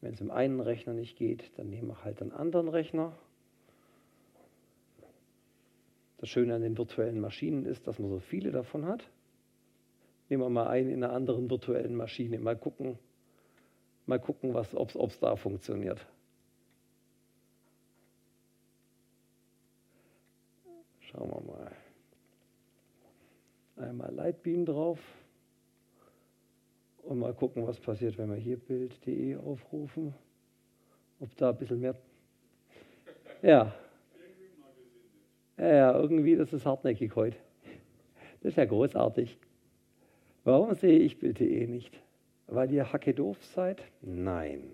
Wenn 0.00 0.12
es 0.12 0.20
im 0.20 0.30
einen 0.30 0.60
Rechner 0.60 0.92
nicht 0.92 1.16
geht, 1.16 1.50
dann 1.56 1.70
nehmen 1.70 1.88
wir 1.88 2.04
halt 2.04 2.20
einen 2.20 2.32
anderen 2.32 2.68
Rechner. 2.68 3.16
Das 6.18 6.28
Schöne 6.28 6.54
an 6.54 6.62
den 6.62 6.76
virtuellen 6.76 7.20
Maschinen 7.20 7.64
ist, 7.64 7.86
dass 7.86 7.98
man 7.98 8.10
so 8.10 8.20
viele 8.20 8.50
davon 8.50 8.86
hat. 8.86 9.08
Nehmen 10.28 10.42
wir 10.42 10.50
mal 10.50 10.68
einen 10.68 10.90
in 10.90 11.02
einer 11.02 11.12
anderen 11.12 11.50
virtuellen 11.50 11.94
Maschine. 11.94 12.38
Mal 12.38 12.56
gucken, 12.56 12.98
mal 14.06 14.20
gucken 14.20 14.54
ob 14.54 15.10
es 15.10 15.18
da 15.20 15.36
funktioniert. 15.36 16.06
Schauen 21.00 21.30
wir 21.30 21.40
mal. 21.40 21.72
Einmal 23.76 24.14
Lightbeam 24.14 24.66
drauf 24.66 24.98
Und 27.04 27.18
mal 27.18 27.34
gucken, 27.34 27.66
was 27.66 27.78
passiert, 27.78 28.16
wenn 28.16 28.30
wir 28.30 28.36
hier 28.36 28.56
bild.de 28.56 29.36
aufrufen. 29.36 30.14
Ob 31.20 31.36
da 31.36 31.50
ein 31.50 31.56
bisschen 31.56 31.80
mehr. 31.80 31.94
Ja. 33.42 33.74
Ja, 35.58 35.98
irgendwie, 35.98 36.34
das 36.34 36.52
ist 36.52 36.64
hartnäckig 36.66 37.14
heute. 37.14 37.36
Das 38.40 38.52
ist 38.52 38.56
ja 38.56 38.64
großartig. 38.64 39.38
Warum 40.44 40.74
sehe 40.74 40.98
ich 40.98 41.18
bild.de 41.18 41.66
nicht? 41.66 42.00
Weil 42.46 42.72
ihr 42.72 42.92
hacke 42.92 43.14
doof 43.14 43.42
seid? 43.44 43.82
Nein. 44.00 44.64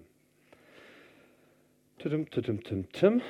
Tüm, 1.99 2.31
tüm, 2.31 2.63
tüm, 2.63 2.89
tüm. 2.91 3.23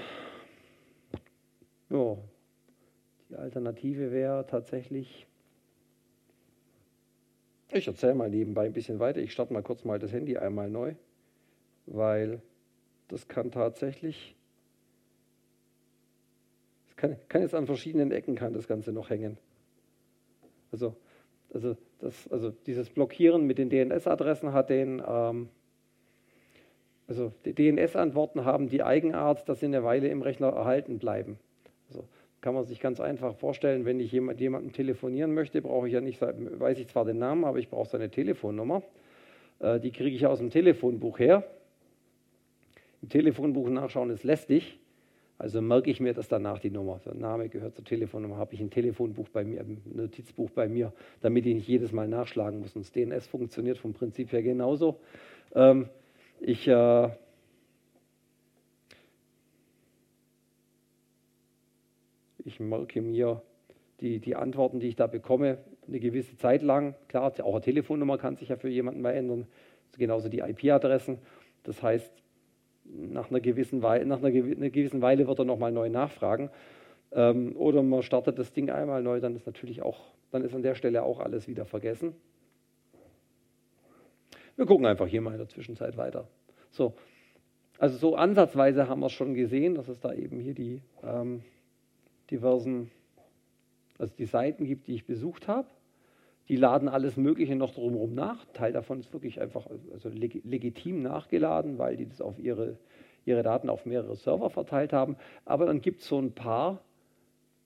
Ja, 1.88 2.16
die 3.28 3.36
Alternative 3.36 4.12
wäre 4.12 4.46
tatsächlich. 4.46 5.26
Ich 7.72 7.86
erzähle 7.86 8.14
mal 8.14 8.28
nebenbei 8.28 8.66
ein 8.66 8.72
bisschen 8.72 8.98
weiter. 8.98 9.20
Ich 9.20 9.32
starte 9.32 9.52
mal 9.52 9.62
kurz 9.62 9.84
mal 9.84 9.98
das 9.98 10.12
Handy 10.12 10.36
einmal 10.36 10.68
neu, 10.68 10.94
weil 11.86 12.42
das 13.08 13.28
kann 13.28 13.52
tatsächlich. 13.52 14.34
Es 16.88 16.96
kann, 16.96 17.16
kann 17.28 17.42
jetzt 17.42 17.54
an 17.54 17.66
verschiedenen 17.66 18.10
Ecken 18.10 18.34
kann 18.34 18.54
das 18.54 18.66
Ganze 18.66 18.92
noch 18.92 19.10
hängen. 19.10 19.38
Also, 20.72 20.96
also, 21.52 21.76
das, 22.00 22.30
also 22.30 22.50
dieses 22.50 22.90
Blockieren 22.90 23.46
mit 23.46 23.58
den 23.58 23.70
DNS-Adressen 23.70 24.52
hat 24.52 24.70
den. 24.70 25.02
Ähm, 25.06 25.48
also 27.06 27.32
die 27.44 27.54
DNS-Antworten 27.54 28.44
haben 28.44 28.68
die 28.68 28.84
Eigenart, 28.84 29.48
dass 29.48 29.58
sie 29.58 29.66
eine 29.66 29.82
Weile 29.82 30.06
im 30.08 30.22
Rechner 30.22 30.48
erhalten 30.48 31.00
bleiben. 31.00 31.40
Also 31.88 32.04
kann 32.40 32.54
man 32.54 32.64
sich 32.64 32.80
ganz 32.80 33.00
einfach 33.00 33.34
vorstellen, 33.34 33.84
wenn 33.84 34.00
ich 34.00 34.12
jemand, 34.12 34.40
jemandem 34.40 34.72
telefonieren 34.72 35.34
möchte, 35.34 35.60
brauche 35.60 35.86
ich 35.86 35.94
ja 35.94 36.00
nicht, 36.00 36.20
weiß 36.20 36.78
ich 36.78 36.88
zwar 36.88 37.04
den 37.04 37.18
Namen, 37.18 37.44
aber 37.44 37.58
ich 37.58 37.68
brauche 37.68 37.88
seine 37.88 38.10
Telefonnummer. 38.10 38.82
Äh, 39.58 39.80
die 39.80 39.92
kriege 39.92 40.16
ich 40.16 40.26
aus 40.26 40.38
dem 40.38 40.50
Telefonbuch 40.50 41.18
her. 41.18 41.44
Im 43.02 43.08
Telefonbuch 43.08 43.68
nachschauen 43.68 44.10
ist 44.10 44.24
lästig, 44.24 44.78
also 45.38 45.62
merke 45.62 45.90
ich 45.90 46.00
mir 46.00 46.12
das 46.12 46.28
danach 46.28 46.58
die 46.58 46.70
Nummer. 46.70 47.00
Der 47.04 47.14
Name 47.14 47.48
gehört 47.48 47.74
zur 47.74 47.84
Telefonnummer, 47.84 48.36
habe 48.36 48.52
ich 48.54 48.60
ein 48.60 48.70
Telefonbuch 48.70 49.28
bei 49.30 49.42
mir, 49.42 49.60
ein 49.60 49.80
Notizbuch 49.86 50.50
bei 50.50 50.68
mir, 50.68 50.92
damit 51.22 51.46
ich 51.46 51.54
nicht 51.54 51.68
jedes 51.68 51.92
Mal 51.92 52.08
nachschlagen 52.08 52.60
muss. 52.60 52.76
Und 52.76 52.84
das 52.84 52.92
DNS 52.92 53.26
funktioniert 53.26 53.78
vom 53.78 53.94
Prinzip 53.94 54.32
her 54.32 54.42
genauso. 54.42 54.96
Ähm, 55.54 55.88
ich 56.40 56.68
ich 62.44 62.60
merke 62.60 63.00
mir 63.02 63.42
die, 64.00 64.18
die 64.18 64.36
Antworten, 64.36 64.80
die 64.80 64.88
ich 64.88 64.96
da 64.96 65.06
bekomme, 65.06 65.58
eine 65.86 66.00
gewisse 66.00 66.36
Zeit 66.36 66.62
lang. 66.62 66.94
Klar, 67.08 67.32
auch 67.42 67.52
eine 67.52 67.60
Telefonnummer 67.60 68.18
kann 68.18 68.36
sich 68.36 68.48
ja 68.48 68.56
für 68.56 68.68
jemanden 68.68 69.02
mal 69.02 69.12
ändern, 69.12 69.46
genauso 69.98 70.28
die 70.28 70.40
IP-Adressen. 70.40 71.18
Das 71.64 71.82
heißt, 71.82 72.12
nach 72.84 73.30
einer 73.30 73.40
gewissen 73.40 73.82
Weile, 73.82 74.06
nach 74.06 74.18
einer, 74.18 74.30
gewissen 74.30 75.02
Weile 75.02 75.26
wird 75.26 75.38
er 75.38 75.44
nochmal 75.44 75.72
neu 75.72 75.88
nachfragen. 75.88 76.50
Ähm, 77.12 77.56
oder 77.56 77.82
man 77.82 78.02
startet 78.02 78.38
das 78.38 78.52
Ding 78.52 78.70
einmal 78.70 79.02
neu, 79.02 79.20
dann 79.20 79.36
ist 79.36 79.46
natürlich 79.46 79.82
auch, 79.82 79.98
dann 80.30 80.44
ist 80.44 80.54
an 80.54 80.62
der 80.62 80.74
Stelle 80.74 81.02
auch 81.02 81.20
alles 81.20 81.48
wieder 81.48 81.64
vergessen. 81.64 82.14
Wir 84.56 84.66
gucken 84.66 84.86
einfach 84.86 85.06
hier 85.06 85.20
mal 85.20 85.32
in 85.32 85.38
der 85.38 85.48
Zwischenzeit 85.48 85.96
weiter. 85.96 86.28
So, 86.70 86.94
also 87.78 87.96
so 87.96 88.14
ansatzweise 88.14 88.88
haben 88.88 89.00
wir 89.00 89.06
es 89.06 89.12
schon 89.12 89.34
gesehen, 89.34 89.74
dass 89.74 89.88
es 89.88 89.98
da 90.00 90.12
eben 90.12 90.38
hier 90.38 90.54
die 90.54 90.82
ähm, 91.02 91.42
diversen, 92.30 92.90
also 93.98 94.12
die 94.18 94.26
Seiten 94.26 94.64
gibt, 94.64 94.86
die 94.86 94.94
ich 94.94 95.06
besucht 95.06 95.48
habe. 95.48 95.68
Die 96.48 96.56
laden 96.56 96.88
alles 96.88 97.16
Mögliche 97.16 97.54
noch 97.54 97.74
drumherum 97.74 98.14
nach. 98.14 98.44
Teil 98.52 98.72
davon 98.72 98.98
ist 98.98 99.12
wirklich 99.12 99.40
einfach 99.40 99.68
also 99.92 100.08
leg 100.08 100.42
legitim 100.44 101.00
nachgeladen, 101.00 101.78
weil 101.78 101.96
die 101.96 102.06
das 102.06 102.20
auf 102.20 102.38
ihre, 102.40 102.76
ihre 103.24 103.44
Daten 103.44 103.68
auf 103.68 103.86
mehrere 103.86 104.16
Server 104.16 104.50
verteilt 104.50 104.92
haben. 104.92 105.16
Aber 105.44 105.66
dann 105.66 105.80
gibt 105.80 106.00
es 106.00 106.08
so 106.08 106.18
ein 106.18 106.32
paar, 106.32 106.80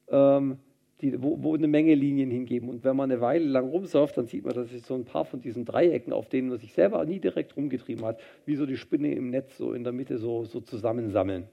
ähm, 0.09 0.59
die, 1.01 1.23
wo, 1.23 1.43
wo, 1.43 1.55
eine 1.55 1.67
Menge 1.67 1.95
Linien 1.95 2.31
hingeben. 2.31 2.69
Und 2.69 2.85
wenn 2.85 2.95
man 2.95 3.11
eine 3.11 3.23
Weile 3.23 3.47
lang 3.47 3.71
rumsurft, 3.71 4.19
dann 4.19 4.27
sieht 4.27 4.45
man, 4.45 4.55
dass 4.55 4.69
sich 4.69 4.83
so 4.83 4.95
ein 4.95 5.07
paar 5.07 5.25
von 5.25 5.41
diesen 5.41 5.65
Dreiecken, 5.65 6.13
auf 6.13 6.29
denen 6.29 6.51
man 6.51 6.59
sich 6.59 6.75
selber 6.75 7.03
nie 7.07 7.21
direkt 7.21 7.57
rumgetrieben 7.57 8.05
hat, 8.05 8.21
wie 8.45 8.57
so 8.57 8.67
die 8.67 8.77
Spinne 8.77 9.15
im 9.15 9.31
Netz 9.31 9.57
so 9.57 9.73
in 9.73 9.85
der 9.85 9.95
Mitte 9.95 10.19
so, 10.19 10.45
so 10.45 10.61
zusammensammeln. 10.61 11.49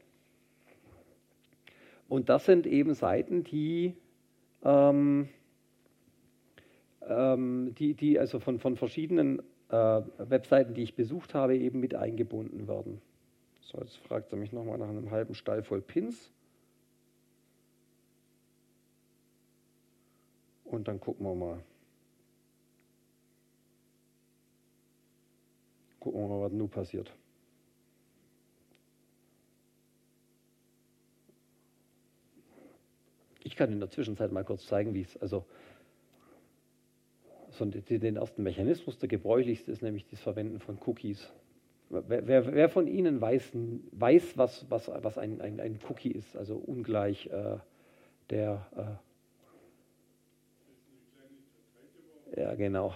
Und 2.12 2.28
das 2.28 2.44
sind 2.44 2.68
eben 2.68 2.94
Seiten, 2.94 3.46
die, 3.46 3.96
ähm, 4.64 5.30
ähm, 7.08 7.74
die, 7.80 7.94
die 7.94 8.20
also 8.20 8.42
von, 8.42 8.60
von 8.60 8.76
verschiedenen 8.76 9.40
äh, 9.70 10.02
Webseiten, 10.18 10.74
die 10.74 10.84
ich 10.84 10.94
besucht 10.94 11.34
habe, 11.34 11.56
eben 11.56 11.80
mit 11.80 11.96
eingebunden 11.96 12.68
werden. 12.68 13.02
So, 13.62 13.78
jetzt 13.78 13.96
fragt 14.00 14.34
er 14.34 14.38
mich 14.38 14.52
nochmal 14.52 14.78
nach 14.78 14.90
einem 14.90 15.10
halben 15.10 15.36
Stall 15.36 15.64
voll 15.64 15.82
Pins. 15.82 16.34
Und 20.66 20.90
dann 20.90 21.00
gucken 21.00 21.26
wir 21.26 21.34
mal. 21.34 21.64
Gucken 26.02 26.20
wir 26.20 26.28
mal, 26.28 26.42
was 26.42 26.52
nun 26.52 26.70
passiert. 26.70 27.14
Ich 33.52 33.58
kann 33.58 33.70
in 33.70 33.82
der 33.82 33.90
Zwischenzeit 33.90 34.32
mal 34.32 34.46
kurz 34.46 34.66
zeigen, 34.66 34.94
wie 34.94 35.02
es, 35.02 35.22
also 35.22 35.44
so 37.50 37.66
den 37.66 38.16
ersten 38.16 38.44
Mechanismus, 38.44 38.98
der 38.98 39.10
gebräuchlichste 39.10 39.74
ist 39.74 39.82
nämlich 39.82 40.08
das 40.08 40.22
Verwenden 40.22 40.62
von 40.62 40.78
Cookies. 40.86 41.30
Wer, 41.90 42.28
wer, 42.28 42.54
wer 42.54 42.70
von 42.70 42.88
Ihnen 42.88 43.20
weiß, 43.20 43.52
weiß 43.92 44.38
was, 44.38 44.66
was, 44.70 44.88
was 44.88 45.18
ein, 45.18 45.42
ein, 45.42 45.60
ein 45.60 45.80
Cookie 45.90 46.12
ist, 46.12 46.38
also 46.38 46.56
ungleich 46.56 47.28
äh, 47.28 47.58
der 48.30 48.66
äh, 48.78 48.96
Ja, 52.40 52.56
genau. 52.56 52.96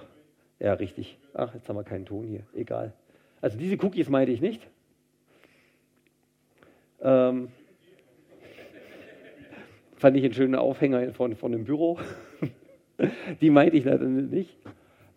Ja, 0.59 0.75
richtig. 0.75 1.17
Ach, 1.33 1.53
jetzt 1.53 1.67
haben 1.67 1.75
wir 1.75 1.83
keinen 1.83 2.05
Ton 2.05 2.25
hier. 2.25 2.47
Egal. 2.53 2.93
Also 3.41 3.57
diese 3.57 3.75
Cookies 3.83 4.07
meinte 4.07 4.31
ich 4.31 4.39
nicht. 4.39 4.65
Ähm, 7.01 7.51
fand 10.05 10.17
ich 10.17 10.23
einen 10.23 10.35
schönen 10.35 10.53
Aufhänger 10.53 11.11
von, 11.13 11.35
von 11.35 11.51
dem 11.51 11.63
Büro. 11.63 11.97
die 13.41 13.49
meinte 13.49 13.75
ich 13.75 13.85
natürlich 13.85 14.29
nicht, 14.29 14.57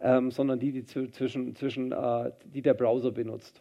ähm, 0.00 0.30
sondern 0.30 0.58
die, 0.58 0.72
die 0.72 0.86
zwischen, 0.86 1.54
zwischen 1.54 1.92
äh, 1.92 2.30
die 2.54 2.62
der 2.62 2.72
Browser 2.72 3.10
benutzt. 3.10 3.60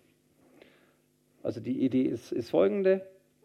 Also 1.44 1.60
die 1.60 1.84
Idee 1.84 2.04
ist, 2.04 2.32
ist 2.32 2.50
folgende 2.50 3.02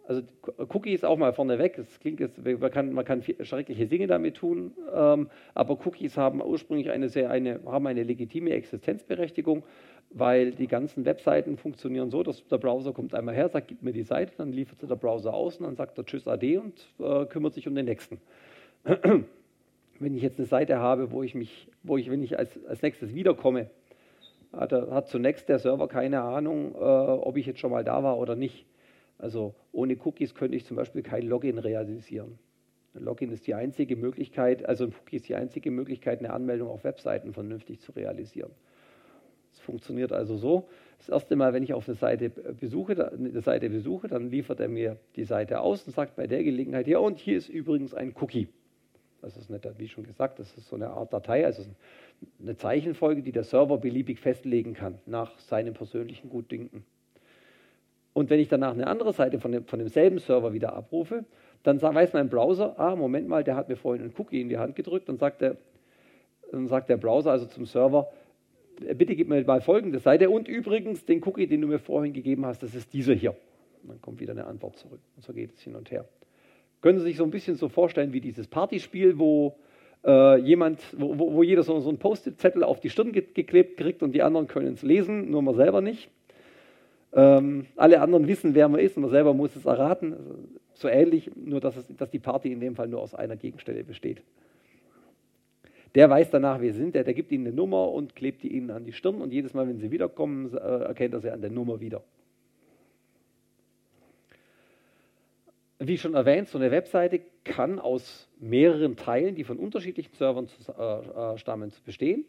also 0.07 0.23
Cookies 0.59 1.05
auch 1.05 1.17
mal 1.17 1.33
vorneweg, 1.33 1.77
das 1.77 2.01
klingt 2.01 2.21
jetzt, 2.21 2.45
man 2.45 2.71
kann, 2.71 2.93
man 2.93 3.05
kann 3.05 3.23
schreckliche 3.23 3.87
Dinge 3.87 4.07
damit 4.07 4.37
tun, 4.37 4.73
ähm, 4.95 5.29
aber 5.55 5.79
Cookies 5.87 6.17
haben 6.17 6.43
ursprünglich 6.43 6.91
eine 6.91 7.09
sehr 7.09 7.31
eine, 7.31 7.61
haben 7.67 7.87
eine 7.87 8.03
legitime 8.03 8.51
Existenzberechtigung, 8.51 9.63
weil 10.15 10.53
die 10.53 10.67
ganzen 10.67 11.05
Webseiten 11.05 11.57
funktionieren 11.57 12.11
so, 12.11 12.23
dass 12.23 12.47
der 12.47 12.59
Browser 12.59 12.93
kommt 12.93 13.15
einmal 13.15 13.35
her, 13.35 13.49
sagt, 13.49 13.69
gib 13.69 13.83
mir 13.83 13.93
die 13.93 14.03
Seite, 14.03 14.33
dann 14.37 14.53
liefert 14.53 14.81
sie 14.81 14.87
der 14.87 14.97
Browser 14.97 15.33
aus 15.33 15.57
und 15.57 15.67
dann 15.67 15.77
sagt 15.77 15.99
er 15.99 16.05
Tschüss 16.05 16.29
Ade 16.29 16.61
und 16.61 16.87
äh, 16.99 17.27
kümmert 17.27 17.55
sich 17.55 17.67
um 17.67 17.75
den 17.75 17.87
nächsten. 17.87 18.21
wenn 20.03 20.17
ich 20.17 20.23
jetzt 20.23 20.39
eine 20.39 20.47
Seite 20.47 20.79
habe, 20.79 21.13
wo 21.13 21.23
ich 21.23 21.35
mich, 21.35 21.69
wo 21.83 21.97
ich, 21.97 22.11
wenn 22.11 22.23
ich 22.23 22.39
als, 22.39 22.65
als 22.67 22.83
nächstes 22.83 23.15
wiederkomme, 23.15 23.71
hat, 24.53 24.73
hat 24.73 25.09
zunächst 25.09 25.49
der 25.49 25.59
Server 25.59 25.89
keine 25.89 26.23
Ahnung, 26.23 26.75
äh, 26.75 26.79
ob 26.79 27.37
ich 27.37 27.47
jetzt 27.47 27.61
schon 27.61 27.71
mal 27.71 27.85
da 27.85 28.03
war 28.03 28.19
oder 28.19 28.37
nicht. 28.37 28.67
Also 29.19 29.55
ohne 29.71 29.97
Cookies 30.05 30.35
könnte 30.35 30.57
ich 30.57 30.67
zum 30.67 30.77
Beispiel 30.77 31.03
kein 31.03 31.23
Login 31.23 31.59
realisieren. 31.59 32.39
Login 32.95 33.31
ist 33.31 33.47
die 33.47 33.55
einzige 33.55 33.97
Möglichkeit, 33.97 34.67
also 34.67 34.85
ein 34.85 34.93
Cookie 34.93 35.17
ist 35.17 35.29
die 35.29 35.35
einzige 35.35 35.71
Möglichkeit, 35.71 36.19
eine 36.19 36.33
Anmeldung 36.33 36.69
auf 36.69 36.85
Webseiten 36.85 37.33
vernünftig 37.33 37.81
zu 37.81 37.93
realisieren. 37.93 38.51
Es 39.53 39.61
funktioniert 39.61 40.13
also 40.13 40.37
so. 40.37 40.69
Das 40.99 41.09
erste 41.09 41.37
Mal, 41.37 41.53
wenn 41.53 41.63
ich 41.63 41.75
auf 41.75 41.89
eine 41.89 41.97
Seite 41.97 42.31
besuche, 42.31 43.13
eine 43.13 43.41
Seite 43.41 43.69
besuche, 43.71 44.09
dann 44.09 44.31
liefert 44.31 44.61
er 44.61 44.69
mir 44.69 44.99
die 45.17 45.25
Seite 45.25 45.61
aus 45.61 45.85
und 45.85 45.93
sagt 45.93 46.17
bei 46.17 46.27
der 46.27 46.45
Gelegenheit, 46.45 46.87
ja, 46.87 46.99
und 46.99 47.19
hier 47.19 47.37
ist 47.37 47.49
übrigens 47.49 47.93
ein 47.93 48.15
Cookie. 48.21 48.49
Das 49.21 49.37
ist 49.37 49.51
nicht, 49.51 49.67
wie 49.79 49.89
schon 49.89 50.05
gesagt, 50.05 50.39
das 50.39 50.57
ist 50.57 50.69
so 50.69 50.77
eine 50.77 50.91
Art 50.91 51.13
Datei, 51.13 51.45
also 51.45 51.63
eine 52.41 52.57
Zeichenfolge, 52.57 53.23
die 53.23 53.33
der 53.33 53.45
Server 53.45 53.79
beliebig 53.79 54.19
festlegen 54.19 54.75
kann, 54.75 54.99
nach 55.07 55.39
seinem 55.39 55.75
persönlichen 55.75 56.29
Gutdünken. 56.29 56.85
Und 58.13 58.31
wenn 58.31 58.41
ich 58.41 58.49
danach 58.49 58.73
eine 58.73 58.87
andere 58.87 59.13
Seite 59.13 59.39
von, 59.39 59.53
dem, 59.53 59.65
von 59.65 59.79
demselben 59.79 60.19
Server 60.19 60.53
wieder 60.53 60.75
abrufe, 60.75 61.25
dann 61.63 61.81
weiß 61.81 62.13
mein 62.13 62.29
Browser, 62.29 62.79
ah, 62.79 62.97
Moment 62.97 63.29
mal, 63.29 63.45
der 63.45 63.57
hat 63.57 63.69
mir 63.69 63.77
vorhin 63.77 64.03
einen 64.03 64.15
Cookie 64.19 64.41
in 64.41 64.49
die 64.49 64.59
Hand 64.59 64.75
gedrückt. 64.75 65.09
Dann 65.09 65.17
sagt 65.17 65.41
der, 65.41 65.57
dann 66.51 66.67
sagt 66.67 66.89
der 66.89 66.97
Browser 66.97 67.31
also 67.31 67.47
zum 67.47 67.65
Server, 67.65 68.09
bitte 68.95 69.15
gib 69.17 69.29
mir 69.29 69.45
mal 69.45 69.61
folgende 69.61 69.99
Seite 69.99 70.31
und 70.31 70.49
übrigens 70.49 71.05
den 71.05 71.23
Cookie, 71.25 71.47
den 71.47 71.61
du 71.61 71.67
mir 71.67 71.79
vorhin 71.79 72.13
gegeben 72.13 72.47
hast, 72.47 72.63
das 72.63 72.75
ist 72.75 72.93
dieser 72.93 73.15
hier. 73.15 73.37
Und 73.83 73.91
dann 73.91 74.01
kommt 74.01 74.21
wieder 74.21 74.33
eine 74.33 74.47
Antwort 74.47 74.77
zurück. 74.77 75.01
Und 75.17 75.25
so 75.25 75.33
geht 75.33 75.53
es 75.53 75.61
hin 75.61 75.75
und 75.75 75.91
her. 75.91 76.05
Können 76.81 76.99
Sie 76.99 77.05
sich 77.05 77.17
so 77.17 77.25
ein 77.25 77.31
bisschen 77.31 77.57
so 77.57 77.69
vorstellen 77.69 78.13
wie 78.13 78.21
dieses 78.21 78.47
Partyspiel, 78.47 79.19
wo 79.19 79.57
äh, 80.05 80.39
jemand, 80.39 80.81
wo, 80.97 81.17
wo, 81.17 81.43
jeder 81.43 81.63
so, 81.63 81.79
so 81.81 81.89
einen 81.89 81.99
Post-it-Zettel 81.99 82.65
auf 82.65 82.81
die 82.81 82.91
Stirn 82.91 83.13
geklebt 83.13 83.77
kriegt 83.77 84.03
und 84.03 84.13
die 84.13 84.23
anderen 84.23 84.49
können 84.49 84.75
es 84.75 84.83
lesen, 84.83 85.31
nur 85.31 85.43
man 85.43 85.55
selber 85.55 85.81
nicht. 85.81 86.11
Ähm, 87.13 87.67
alle 87.77 88.01
anderen 88.01 88.27
wissen, 88.27 88.55
wer 88.55 88.69
man 88.69 88.81
ist 88.81 88.97
und 88.97 89.03
man 89.03 89.11
selber 89.11 89.35
muss 89.35 89.55
es 89.55 89.65
erraten. 89.65 90.15
Also, 90.15 90.39
so 90.75 90.89
ähnlich, 90.89 91.31
nur 91.37 91.61
dass, 91.61 91.77
es, 91.77 91.87
dass 91.97 92.11
die 92.11 92.19
Party 92.19 92.51
in 92.51 92.61
dem 92.61 92.75
Fall 92.75 92.89
nur 92.89 93.01
aus 93.01 93.15
einer 93.15 93.37
Gegenstelle 93.37 93.85
besteht. 93.85 94.23
Der 95.95 96.09
weiß 96.09 96.31
danach, 96.31 96.61
wer 96.61 96.73
sie 96.73 96.79
sind, 96.79 96.95
der, 96.95 97.05
der 97.05 97.15
gibt 97.15 97.33
ihnen 97.33 97.47
eine 97.47 97.55
Nummer 97.55 97.91
und 97.91 98.17
klebt 98.17 98.43
die 98.43 98.53
ihnen 98.53 98.71
an 98.71 98.85
die 98.85 98.93
Stirn 98.93 99.21
und 99.21 99.33
jedes 99.33 99.53
Mal, 99.53 99.69
wenn 99.69 99.79
sie 99.79 99.91
wiederkommen, 99.91 100.55
äh, 100.55 100.59
erkennt 100.59 101.15
er 101.15 101.21
sie 101.21 101.31
an 101.31 101.41
der 101.41 101.51
Nummer 101.51 101.81
wieder. 101.81 102.03
Wie 105.79 105.99
schon 105.99 106.15
erwähnt, 106.15 106.49
so 106.49 106.59
eine 106.59 106.71
Webseite 106.71 107.21
kann 107.45 107.79
aus 107.79 108.29
mehreren 108.39 108.97
Teilen, 108.97 109.35
die 109.35 109.45
von 109.45 109.59
unterschiedlichen 109.59 110.15
Servern 110.15 110.47
zu, 110.47 110.73
äh, 110.73 111.35
äh 111.35 111.39
stammen, 111.39 111.73
bestehen. 111.85 112.25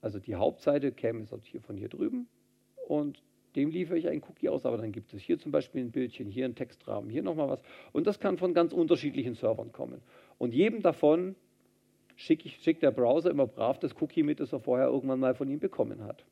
Also 0.00 0.18
die 0.18 0.36
Hauptseite 0.36 0.92
käme 0.92 1.26
hier 1.42 1.60
von 1.60 1.76
hier 1.76 1.88
drüben 1.88 2.28
und 2.86 3.20
dem 3.56 3.70
liefere 3.70 3.98
ich 3.98 4.08
einen 4.08 4.22
Cookie 4.22 4.48
aus, 4.48 4.66
aber 4.66 4.78
dann 4.78 4.92
gibt 4.92 5.14
es 5.14 5.22
hier 5.22 5.38
zum 5.38 5.52
Beispiel 5.52 5.82
ein 5.82 5.92
Bildchen, 5.92 6.28
hier 6.28 6.44
ein 6.44 6.54
Textrahmen, 6.54 7.08
hier 7.08 7.22
nochmal 7.22 7.48
was. 7.48 7.62
Und 7.92 8.06
das 8.06 8.18
kann 8.18 8.36
von 8.36 8.52
ganz 8.52 8.72
unterschiedlichen 8.72 9.34
Servern 9.34 9.72
kommen. 9.72 10.00
Und 10.38 10.52
jedem 10.52 10.82
davon 10.82 11.36
schickt 12.16 12.48
schick 12.48 12.80
der 12.80 12.90
Browser 12.90 13.30
immer 13.30 13.46
brav 13.46 13.78
das 13.78 14.00
Cookie 14.00 14.22
mit, 14.22 14.40
das 14.40 14.52
er 14.52 14.60
vorher 14.60 14.86
irgendwann 14.86 15.20
mal 15.20 15.34
von 15.34 15.48
ihm 15.48 15.58
bekommen 15.58 16.04
hat. 16.04 16.24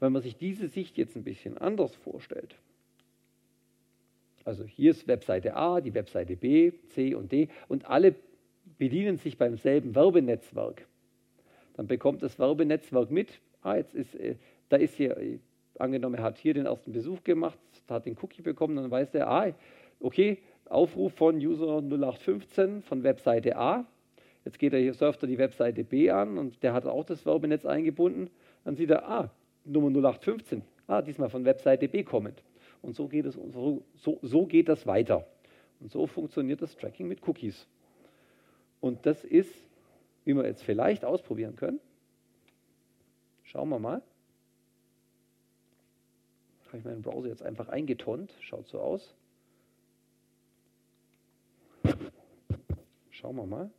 Wenn 0.00 0.12
man 0.12 0.22
sich 0.22 0.36
diese 0.36 0.68
Sicht 0.68 0.96
jetzt 0.96 1.16
ein 1.16 1.24
bisschen 1.24 1.58
anders 1.58 1.94
vorstellt, 1.96 2.56
also 4.44 4.64
hier 4.64 4.90
ist 4.90 5.08
Webseite 5.08 5.56
A, 5.56 5.80
die 5.80 5.94
Webseite 5.94 6.36
B, 6.36 6.72
C 6.88 7.14
und 7.14 7.32
D 7.32 7.48
und 7.68 7.88
alle 7.88 8.14
bedienen 8.78 9.16
sich 9.16 9.38
beim 9.38 9.56
selben 9.56 9.94
Werbenetzwerk. 9.94 10.86
Dann 11.74 11.86
bekommt 11.86 12.22
das 12.22 12.38
Werbenetzwerk 12.38 13.10
mit, 13.10 13.40
ah, 13.62 13.76
jetzt 13.76 13.94
ist, 13.94 14.14
äh, 14.14 14.36
da 14.68 14.76
ist 14.76 14.94
hier, 14.94 15.16
äh, 15.16 15.38
angenommen, 15.78 16.16
er 16.16 16.24
hat 16.24 16.38
hier 16.38 16.54
den 16.54 16.66
ersten 16.66 16.92
Besuch 16.92 17.24
gemacht, 17.24 17.58
hat 17.88 18.06
den 18.06 18.16
Cookie 18.20 18.42
bekommen, 18.42 18.76
dann 18.76 18.90
weiß 18.90 19.14
er, 19.14 19.28
ah, 19.28 19.52
okay, 20.00 20.38
Aufruf 20.66 21.14
von 21.14 21.36
User 21.36 21.82
0815 21.82 22.82
von 22.82 23.02
Webseite 23.02 23.56
A. 23.56 23.86
Jetzt 24.44 24.58
geht 24.58 24.72
er 24.72 24.78
hier, 24.78 24.92
surft 24.92 25.22
er 25.22 25.26
die 25.26 25.38
Webseite 25.38 25.84
B 25.84 26.10
an 26.10 26.36
und 26.36 26.62
der 26.62 26.74
hat 26.74 26.84
auch 26.86 27.04
das 27.04 27.24
Werbenetz 27.24 27.64
eingebunden. 27.64 28.30
Dann 28.64 28.76
sieht 28.76 28.90
er, 28.90 29.08
ah, 29.08 29.30
Nummer 29.64 29.88
0815, 29.88 30.62
ah, 30.86 31.00
diesmal 31.00 31.30
von 31.30 31.44
Webseite 31.44 31.88
B 31.88 32.02
kommend. 32.02 32.42
Und 32.82 32.94
so 32.94 33.08
geht, 33.08 33.24
es, 33.24 33.34
so, 33.34 33.82
so, 33.94 34.18
so 34.20 34.46
geht 34.46 34.68
das 34.68 34.86
weiter. 34.86 35.26
Und 35.80 35.90
so 35.90 36.06
funktioniert 36.06 36.60
das 36.60 36.76
Tracking 36.76 37.08
mit 37.08 37.26
Cookies. 37.26 37.66
Und 38.80 39.06
das 39.06 39.24
ist, 39.24 39.52
wie 40.24 40.34
wir 40.34 40.44
jetzt 40.44 40.62
vielleicht 40.62 41.04
ausprobieren 41.04 41.56
können. 41.56 41.80
Schauen 43.44 43.70
wir 43.70 43.78
mal. 43.78 44.02
Habe 46.66 46.78
ich 46.78 46.84
meinen 46.84 47.02
Browser 47.02 47.28
jetzt 47.28 47.42
einfach 47.42 47.68
eingetont. 47.68 48.34
Schaut 48.40 48.66
so 48.66 48.80
aus. 48.80 49.14
Schauen 53.10 53.36
wir 53.36 53.46
mal. 53.46 53.70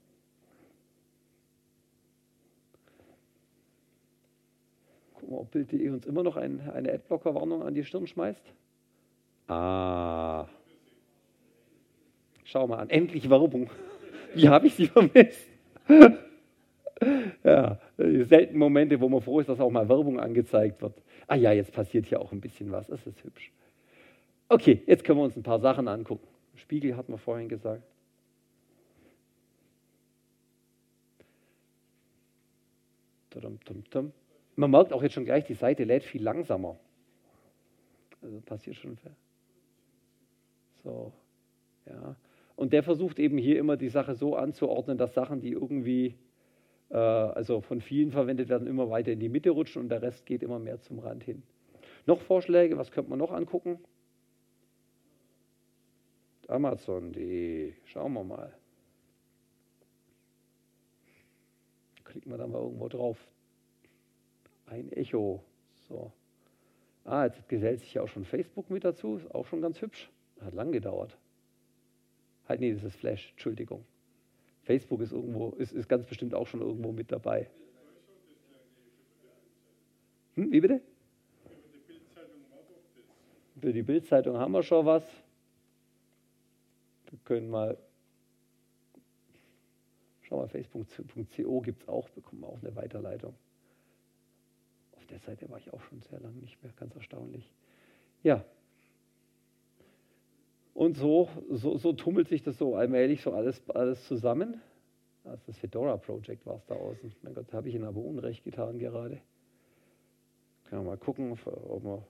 Gucken 5.25 5.37
ob 5.39 5.51
Bild.de 5.51 5.89
uns 5.89 6.05
immer 6.05 6.21
noch 6.21 6.37
ein, 6.37 6.61
eine 6.69 6.93
Adblocker-Warnung 6.93 7.63
an 7.63 7.73
die 7.73 7.83
Stirn 7.83 8.05
schmeißt. 8.05 8.43
Ah. 9.47 10.47
Schau 12.43 12.67
mal 12.67 12.77
an, 12.77 12.89
endlich 12.91 13.27
Werbung. 13.29 13.71
Wie 14.35 14.47
habe 14.49 14.67
ich 14.67 14.75
sie 14.75 14.85
vermisst? 14.85 15.47
ja, 17.43 17.79
die 17.97 18.23
seltenen 18.23 18.59
Momente, 18.59 19.01
wo 19.01 19.09
man 19.09 19.21
froh 19.21 19.39
ist, 19.39 19.49
dass 19.49 19.59
auch 19.59 19.71
mal 19.71 19.89
Werbung 19.89 20.19
angezeigt 20.19 20.81
wird. 20.83 20.93
Ah 21.27 21.35
ja, 21.35 21.51
jetzt 21.51 21.73
passiert 21.73 22.05
hier 22.05 22.21
auch 22.21 22.31
ein 22.31 22.41
bisschen 22.41 22.71
was, 22.71 22.85
das 22.85 23.07
ist 23.07 23.23
hübsch. 23.23 23.51
Okay, 24.47 24.83
jetzt 24.85 25.03
können 25.03 25.17
wir 25.17 25.23
uns 25.23 25.35
ein 25.35 25.43
paar 25.43 25.59
Sachen 25.59 25.87
angucken. 25.87 26.27
Spiegel 26.55 26.95
hat 26.95 27.09
man 27.09 27.17
vorhin 27.17 27.49
gesagt. 27.49 27.81
Man 34.55 34.71
merkt 34.71 34.93
auch 34.93 35.03
jetzt 35.03 35.13
schon 35.13 35.25
gleich, 35.25 35.45
die 35.45 35.53
Seite 35.53 35.83
lädt 35.83 36.03
viel 36.03 36.23
langsamer. 36.23 36.79
Also 38.21 38.39
passiert 38.41 38.77
schon. 38.77 38.97
So, 40.83 41.11
ja. 41.85 42.15
Und 42.55 42.71
der 42.71 42.83
versucht 42.83 43.19
eben 43.19 43.37
hier 43.37 43.59
immer 43.59 43.75
die 43.75 43.89
Sache 43.89 44.15
so 44.15 44.35
anzuordnen, 44.35 44.97
dass 44.97 45.13
Sachen, 45.13 45.41
die 45.41 45.51
irgendwie 45.51 46.15
äh, 46.89 46.97
also 46.97 47.61
von 47.61 47.81
vielen 47.81 48.11
verwendet 48.11 48.49
werden, 48.49 48.67
immer 48.67 48.89
weiter 48.89 49.11
in 49.11 49.19
die 49.19 49.29
Mitte 49.29 49.49
rutschen 49.49 49.81
und 49.81 49.89
der 49.89 50.01
Rest 50.01 50.25
geht 50.25 50.41
immer 50.43 50.59
mehr 50.59 50.79
zum 50.79 50.99
Rand 50.99 51.23
hin. 51.23 51.43
Noch 52.05 52.21
Vorschläge, 52.21 52.77
was 52.77 52.91
könnte 52.91 53.09
man 53.09 53.19
noch 53.19 53.31
angucken? 53.31 53.79
Amazon.de, 56.47 57.73
schauen 57.85 58.13
wir 58.13 58.23
mal. 58.23 58.53
Klicken 62.03 62.31
wir 62.31 62.37
da 62.37 62.45
mal 62.47 62.61
irgendwo 62.61 62.87
drauf. 62.87 63.17
Ein 64.67 64.91
Echo. 64.91 65.43
So. 65.87 66.11
Ah, 67.03 67.25
jetzt 67.25 67.47
gesellt 67.47 67.81
sich 67.81 67.93
ja 67.93 68.01
auch 68.01 68.07
schon 68.07 68.25
Facebook 68.25 68.69
mit 68.69 68.83
dazu, 68.83 69.17
ist 69.17 69.33
auch 69.33 69.45
schon 69.45 69.61
ganz 69.61 69.81
hübsch. 69.81 70.09
Hat 70.41 70.53
lang 70.53 70.71
gedauert. 70.71 71.15
Halt, 72.47 72.59
nee, 72.59 72.73
das 72.73 72.83
ist 72.83 72.95
Flash, 72.95 73.31
Entschuldigung. 73.31 73.85
Facebook 74.63 75.01
ist 75.01 75.11
irgendwo, 75.11 75.51
ist, 75.51 75.71
ist 75.71 75.87
ganz 75.87 76.05
bestimmt 76.05 76.33
auch 76.33 76.47
schon 76.47 76.61
irgendwo 76.61 76.91
mit 76.91 77.11
dabei. 77.11 77.49
Hm, 80.35 80.51
wie 80.51 80.59
bitte? 80.59 80.81
Für 83.61 83.71
die 83.71 83.83
Bildzeitung 83.83 84.37
haben 84.37 84.51
wir 84.51 84.63
schon 84.63 84.85
was. 84.85 85.03
Wir 87.09 87.19
können 87.23 87.49
mal, 87.49 87.77
schau 90.23 90.37
mal, 90.37 90.47
facebook.co 90.47 91.61
gibt 91.61 91.83
es 91.83 91.87
auch, 91.87 92.09
bekommen 92.09 92.41
wir 92.41 92.49
auch 92.49 92.61
eine 92.61 92.75
Weiterleitung. 92.75 93.33
Auf 95.05 95.09
der 95.11 95.19
Seite 95.19 95.49
war 95.49 95.59
ich 95.59 95.71
auch 95.71 95.81
schon 95.81 96.01
sehr 96.01 96.19
lange 96.19 96.37
nicht 96.39 96.61
mehr, 96.63 96.71
ganz 96.75 96.95
erstaunlich. 96.95 97.53
Ja, 98.23 98.43
und 100.75 100.97
so, 100.97 101.29
so, 101.49 101.77
so 101.77 101.93
tummelt 101.93 102.27
sich 102.27 102.43
das 102.43 102.57
so 102.57 102.75
allmählich 102.75 103.21
so 103.21 103.31
alles, 103.31 103.61
alles 103.69 104.05
zusammen. 104.07 104.59
Also 105.23 105.41
das 105.47 105.57
Fedora 105.57 105.95
Project 105.95 106.45
war 106.45 106.57
es 106.57 106.65
da 106.65 106.75
außen. 106.75 107.15
Mein 107.21 107.33
Gott, 107.33 107.53
habe 107.53 107.69
ich 107.69 107.75
Ihnen 107.75 107.85
aber 107.85 108.01
Unrecht 108.01 108.43
getan 108.43 108.77
gerade. 108.77 109.21
Können 110.65 110.83
wir 110.83 110.89
mal 110.89 110.97
gucken, 110.97 111.31
ob 111.31 111.83
wir, 111.83 112.03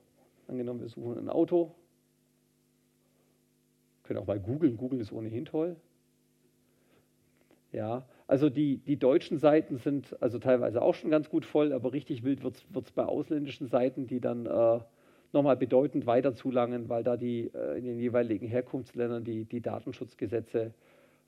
angenommen, 0.47 0.81
wir 0.81 0.89
suchen 0.89 1.19
ein 1.19 1.29
Auto. 1.29 1.75
Können 4.03 4.19
auch 4.19 4.25
mal 4.25 4.39
googeln. 4.39 4.77
Google 4.77 4.99
ist 4.99 5.11
ohnehin 5.11 5.45
toll. 5.45 5.75
Ja, 7.75 8.05
also 8.25 8.49
die, 8.49 8.77
die 8.77 8.95
deutschen 8.97 9.37
Seiten 9.37 9.75
sind 9.75 10.15
also 10.21 10.39
teilweise 10.39 10.81
auch 10.81 10.95
schon 10.95 11.11
ganz 11.11 11.29
gut 11.29 11.43
voll, 11.43 11.73
aber 11.73 11.91
richtig 11.91 12.23
wild 12.23 12.41
wird 12.41 12.55
es 12.73 12.91
bei 12.93 13.03
ausländischen 13.03 13.67
Seiten, 13.67 14.07
die 14.07 14.21
dann 14.21 14.45
äh, 14.45 14.79
nochmal 15.33 15.57
bedeutend 15.57 16.05
weiter 16.05 16.33
zulangen, 16.33 16.87
weil 16.87 17.03
da 17.03 17.17
die 17.17 17.51
äh, 17.53 17.77
in 17.77 17.83
den 17.83 17.99
jeweiligen 17.99 18.47
Herkunftsländern 18.47 19.25
die, 19.25 19.43
die 19.43 19.59
Datenschutzgesetze 19.59 20.73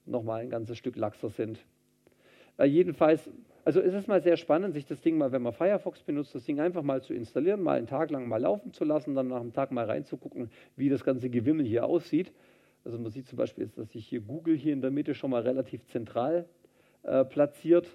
nochmal 0.06 0.40
ein 0.40 0.48
ganzes 0.48 0.78
Stück 0.78 0.96
laxer 0.96 1.28
sind. 1.28 1.58
Äh, 2.56 2.64
jedenfalls, 2.64 3.28
also 3.66 3.82
es 3.82 3.92
ist 3.92 4.08
mal 4.08 4.22
sehr 4.22 4.38
spannend, 4.38 4.72
sich 4.72 4.86
das 4.86 5.02
Ding 5.02 5.18
mal, 5.18 5.32
wenn 5.32 5.42
man 5.42 5.52
Firefox 5.52 6.00
benutzt, 6.00 6.34
das 6.34 6.46
Ding 6.46 6.60
einfach 6.60 6.82
mal 6.82 7.02
zu 7.02 7.12
installieren, 7.12 7.62
mal 7.62 7.76
einen 7.76 7.86
Tag 7.86 8.10
lang 8.10 8.26
mal 8.26 8.40
laufen 8.40 8.72
zu 8.72 8.86
lassen, 8.86 9.14
dann 9.14 9.28
nach 9.28 9.42
einem 9.42 9.52
Tag 9.52 9.70
mal 9.70 9.84
reinzugucken, 9.84 10.50
wie 10.76 10.88
das 10.88 11.04
ganze 11.04 11.28
Gewimmel 11.28 11.66
hier 11.66 11.84
aussieht. 11.84 12.32
Also 12.84 12.98
man 12.98 13.10
sieht 13.10 13.26
zum 13.26 13.36
Beispiel 13.36 13.64
jetzt, 13.64 13.78
dass 13.78 13.90
sich 13.90 14.06
hier 14.06 14.20
Google 14.20 14.56
hier 14.56 14.72
in 14.72 14.80
der 14.80 14.90
Mitte 14.90 15.14
schon 15.14 15.30
mal 15.30 15.42
relativ 15.42 15.84
zentral 15.86 16.46
äh, 17.02 17.24
platziert. 17.24 17.86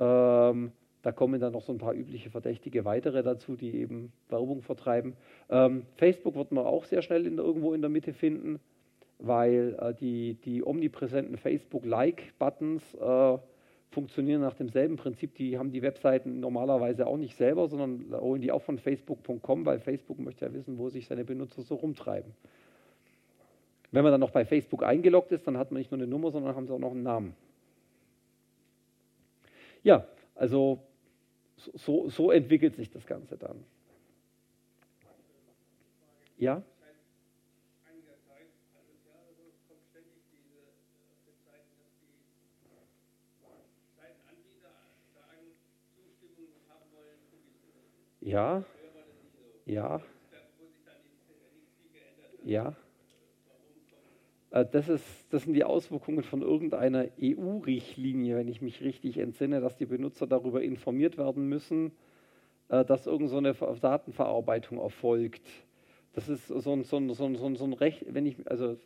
Ähm, 0.00 0.72
da 1.02 1.12
kommen 1.12 1.40
dann 1.40 1.52
noch 1.52 1.62
so 1.62 1.72
ein 1.72 1.78
paar 1.78 1.94
übliche 1.94 2.30
Verdächtige 2.30 2.84
weitere 2.84 3.22
dazu, 3.22 3.54
die 3.54 3.76
eben 3.76 4.12
Werbung 4.28 4.62
vertreiben. 4.62 5.14
Ähm, 5.48 5.86
Facebook 5.94 6.34
wird 6.34 6.50
man 6.50 6.66
auch 6.66 6.84
sehr 6.84 7.00
schnell 7.00 7.26
in, 7.26 7.38
irgendwo 7.38 7.74
in 7.74 7.80
der 7.80 7.90
Mitte 7.90 8.12
finden, 8.12 8.58
weil 9.18 9.76
äh, 9.80 9.94
die, 9.94 10.34
die 10.34 10.66
omnipräsenten 10.66 11.36
Facebook-Like-Buttons 11.36 12.94
äh, 12.94 13.38
funktionieren 13.90 14.40
nach 14.40 14.54
demselben 14.54 14.96
Prinzip. 14.96 15.34
Die 15.36 15.58
haben 15.58 15.70
die 15.70 15.82
Webseiten 15.82 16.40
normalerweise 16.40 17.06
auch 17.06 17.16
nicht 17.16 17.36
selber, 17.36 17.68
sondern 17.68 18.20
holen 18.20 18.42
die 18.42 18.50
auch 18.50 18.62
von 18.62 18.78
facebook.com, 18.78 19.64
weil 19.64 19.78
Facebook 19.78 20.18
möchte 20.18 20.44
ja 20.44 20.52
wissen, 20.52 20.76
wo 20.76 20.88
sich 20.88 21.06
seine 21.06 21.24
Benutzer 21.24 21.62
so 21.62 21.76
rumtreiben. 21.76 22.32
Wenn 23.96 24.02
man 24.02 24.12
dann 24.12 24.20
noch 24.20 24.30
bei 24.30 24.44
Facebook 24.44 24.82
eingeloggt 24.82 25.32
ist, 25.32 25.46
dann 25.46 25.56
hat 25.56 25.72
man 25.72 25.78
nicht 25.78 25.90
nur 25.90 25.98
eine 25.98 26.06
Nummer, 26.06 26.30
sondern 26.30 26.54
haben 26.54 26.66
sie 26.66 26.74
auch 26.74 26.78
noch 26.78 26.90
einen 26.90 27.02
Namen. 27.02 27.34
Ja, 29.82 30.06
also 30.34 30.82
so, 31.56 32.10
so 32.10 32.30
entwickelt 32.30 32.76
sich 32.76 32.90
das 32.90 33.06
Ganze 33.06 33.38
dann. 33.38 33.64
Ja? 36.36 36.62
Ja. 48.20 48.62
Ja. 49.64 50.02
Ja. 52.44 52.76
Äh, 54.50 54.66
das, 54.70 54.88
ist, 54.88 55.04
das 55.30 55.44
sind 55.44 55.54
die 55.54 55.64
Auswirkungen 55.64 56.22
von 56.22 56.42
irgendeiner 56.42 57.06
EU-Richtlinie, 57.20 58.36
wenn 58.36 58.48
ich 58.48 58.62
mich 58.62 58.82
richtig 58.82 59.18
entsinne, 59.18 59.60
dass 59.60 59.76
die 59.76 59.86
Benutzer 59.86 60.26
darüber 60.26 60.62
informiert 60.62 61.18
werden 61.18 61.48
müssen, 61.48 61.92
äh, 62.68 62.84
dass 62.84 63.06
irgendeine 63.06 63.54
so 63.54 63.74
Datenverarbeitung 63.74 64.78
erfolgt. 64.78 65.46
Das 66.12 66.28
ist 66.28 66.48
so 66.48 66.72
ein, 66.72 66.84
so 66.84 66.96
ein, 66.96 67.12
so 67.12 67.26
ein, 67.26 67.56
so 67.56 67.64
ein 67.64 67.72
Recht, 67.72 68.04
wenn 68.08 68.26
ich, 68.26 68.36
also 68.48 68.76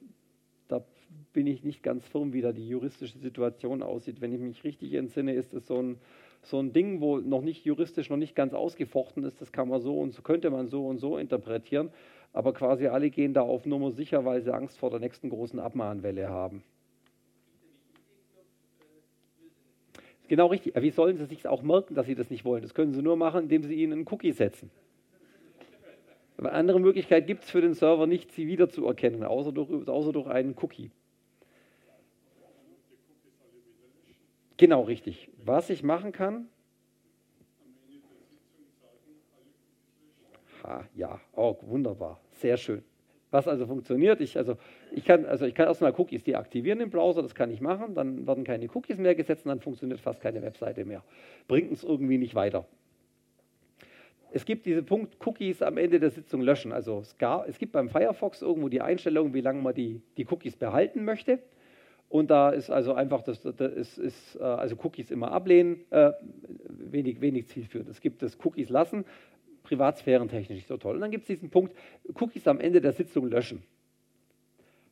da 0.69 0.85
bin 1.33 1.47
ich 1.47 1.65
nicht 1.65 1.83
ganz 1.83 2.07
firm, 2.07 2.33
wie 2.33 2.41
da 2.41 2.53
die 2.53 2.69
juristische 2.69 3.19
Situation 3.19 3.83
aussieht. 3.83 4.21
Wenn 4.21 4.33
ich 4.33 4.41
mich 4.41 4.65
richtig 4.65 4.95
entsinne, 4.95 5.35
ist 5.35 5.53
es 5.55 5.67
so 5.67 5.81
ein, 5.81 5.99
so 6.43 6.59
ein 6.59 6.73
Ding, 6.73 7.01
wo 7.01 7.19
noch 7.19 7.43
nicht 7.43 7.65
juristisch 7.65 8.11
noch 8.11 8.17
nicht 8.17 8.35
ganz 8.35 8.55
ausgefochten 8.55 9.25
ist, 9.25 9.41
das 9.41 9.53
kann 9.53 9.69
man 9.69 9.81
so 9.81 9.99
und 9.99 10.13
so, 10.13 10.23
könnte 10.23 10.51
man 10.51 10.69
so 10.69 10.87
und 10.87 10.99
so 10.99 11.19
interpretieren, 11.19 11.91
aber 12.33 12.53
quasi 12.53 12.87
alle 12.87 13.11
gehen 13.11 13.35
da 13.35 13.43
auf 13.43 13.67
Nummer 13.67 13.91
sicher, 13.91 14.25
weil 14.25 14.43
sie 14.43 14.55
Angst 14.55 14.79
vor 14.79 14.91
der 14.91 15.01
nächsten 15.01 15.31
großen 15.31 15.59
Abmahnwelle 15.59 16.29
haben. 16.29 16.63
Genau 20.29 20.47
richtig. 20.47 20.75
Wie 20.81 20.91
sollen 20.91 21.17
sie 21.17 21.27
sich 21.27 21.49
auch 21.49 21.63
merken, 21.63 21.97
dass 21.97 22.07
sie 22.07 22.15
das 22.15 22.31
nicht 22.31 22.45
wollen? 22.45 22.63
Das 22.63 22.73
können 22.73 22.93
sie 22.93 23.03
nur 23.03 23.17
machen, 23.17 23.43
indem 23.43 23.65
sie 23.65 23.75
ihnen 23.75 23.93
einen 23.93 24.07
Cookie 24.09 24.31
setzen. 24.31 24.71
Eine 26.39 26.53
andere 26.53 26.81
Möglichkeit 26.81 27.27
gibt 27.27 27.43
es 27.43 27.51
für 27.51 27.61
den 27.61 27.75
Server 27.75 28.07
nicht, 28.07 28.31
sie 28.33 28.47
wiederzuerkennen, 28.47 29.25
außer 29.25 29.53
durch, 29.53 29.89
außer 29.89 30.13
durch 30.13 30.29
einen 30.29 30.55
Cookie. 30.63 30.91
Genau 34.57 34.83
richtig. 34.83 35.31
Was 35.45 35.69
ich 35.69 35.83
machen 35.83 36.13
kann, 36.13 36.49
ha, 40.71 40.85
ja, 40.95 41.21
oh, 41.35 41.57
wunderbar, 41.63 42.21
sehr 42.33 42.57
schön. 42.57 42.83
Was 43.31 43.47
also 43.47 43.67
funktioniert, 43.67 44.21
ich, 44.21 44.37
also, 44.37 44.57
ich 44.91 45.05
kann, 45.05 45.25
also 45.25 45.47
ich 45.47 45.55
kann 45.55 45.69
erstmal 45.69 45.95
Cookies 45.97 46.25
deaktivieren 46.25 46.81
im 46.81 46.91
Browser, 46.91 47.23
das 47.23 47.35
kann 47.35 47.51
ich 47.51 47.61
machen, 47.61 47.95
dann 47.95 48.27
werden 48.27 48.43
keine 48.43 48.69
Cookies 48.75 48.99
mehr 48.99 49.15
gesetzt 49.15 49.45
und 49.45 49.51
dann 49.51 49.61
funktioniert 49.61 50.01
fast 50.01 50.21
keine 50.21 50.43
Webseite 50.43 50.85
mehr. 50.85 51.05
Bringt 51.47 51.71
uns 51.71 51.85
irgendwie 51.85 52.19
nicht 52.19 52.35
weiter. 52.35 52.67
Es 54.33 54.45
gibt 54.45 54.67
diesen 54.67 54.85
Punkt 54.85 55.17
Cookies 55.25 55.63
am 55.63 55.77
Ende 55.77 55.99
der 55.99 56.11
Sitzung 56.11 56.41
löschen. 56.41 56.73
Also 56.73 57.01
es, 57.01 57.19
gab, 57.19 57.49
es 57.49 57.59
gibt 57.59 57.73
beim 57.73 57.89
Firefox 57.89 58.43
irgendwo 58.43 58.69
die 58.69 58.81
Einstellung, 58.81 59.35
wie 59.35 59.41
lange 59.41 59.61
man 59.61 59.75
die, 59.75 60.03
die 60.17 60.27
Cookies 60.29 60.57
behalten 60.57 61.05
möchte. 61.05 61.41
Und 62.09 62.31
da 62.31 62.51
ist 62.51 62.71
also 62.71 62.93
einfach, 62.93 63.23
das, 63.23 63.43
das 63.43 63.73
ist, 63.73 63.99
ist, 63.99 64.37
äh, 64.37 64.43
also 64.43 64.77
Cookies 64.83 65.13
immer 65.13 65.31
ablehnen, 65.31 65.85
äh, 65.91 66.11
wenig, 66.69 67.21
wenig 67.21 67.47
zielführend. 67.47 67.89
Es 67.89 68.01
gibt 68.01 68.23
das 68.23 68.37
Cookies 68.45 68.69
lassen, 68.69 69.05
privatsphärentechnisch 69.71 70.57
nicht 70.57 70.69
so 70.69 70.77
toll. 70.77 70.97
Und 70.97 71.01
dann 71.01 71.13
gibt 71.13 71.23
es 71.23 71.29
diesen 71.29 71.51
Punkt, 71.51 71.75
Cookies 72.21 72.49
am 72.49 72.59
Ende 72.59 72.81
der 72.81 72.93
Sitzung 72.93 73.29
löschen. 73.29 73.63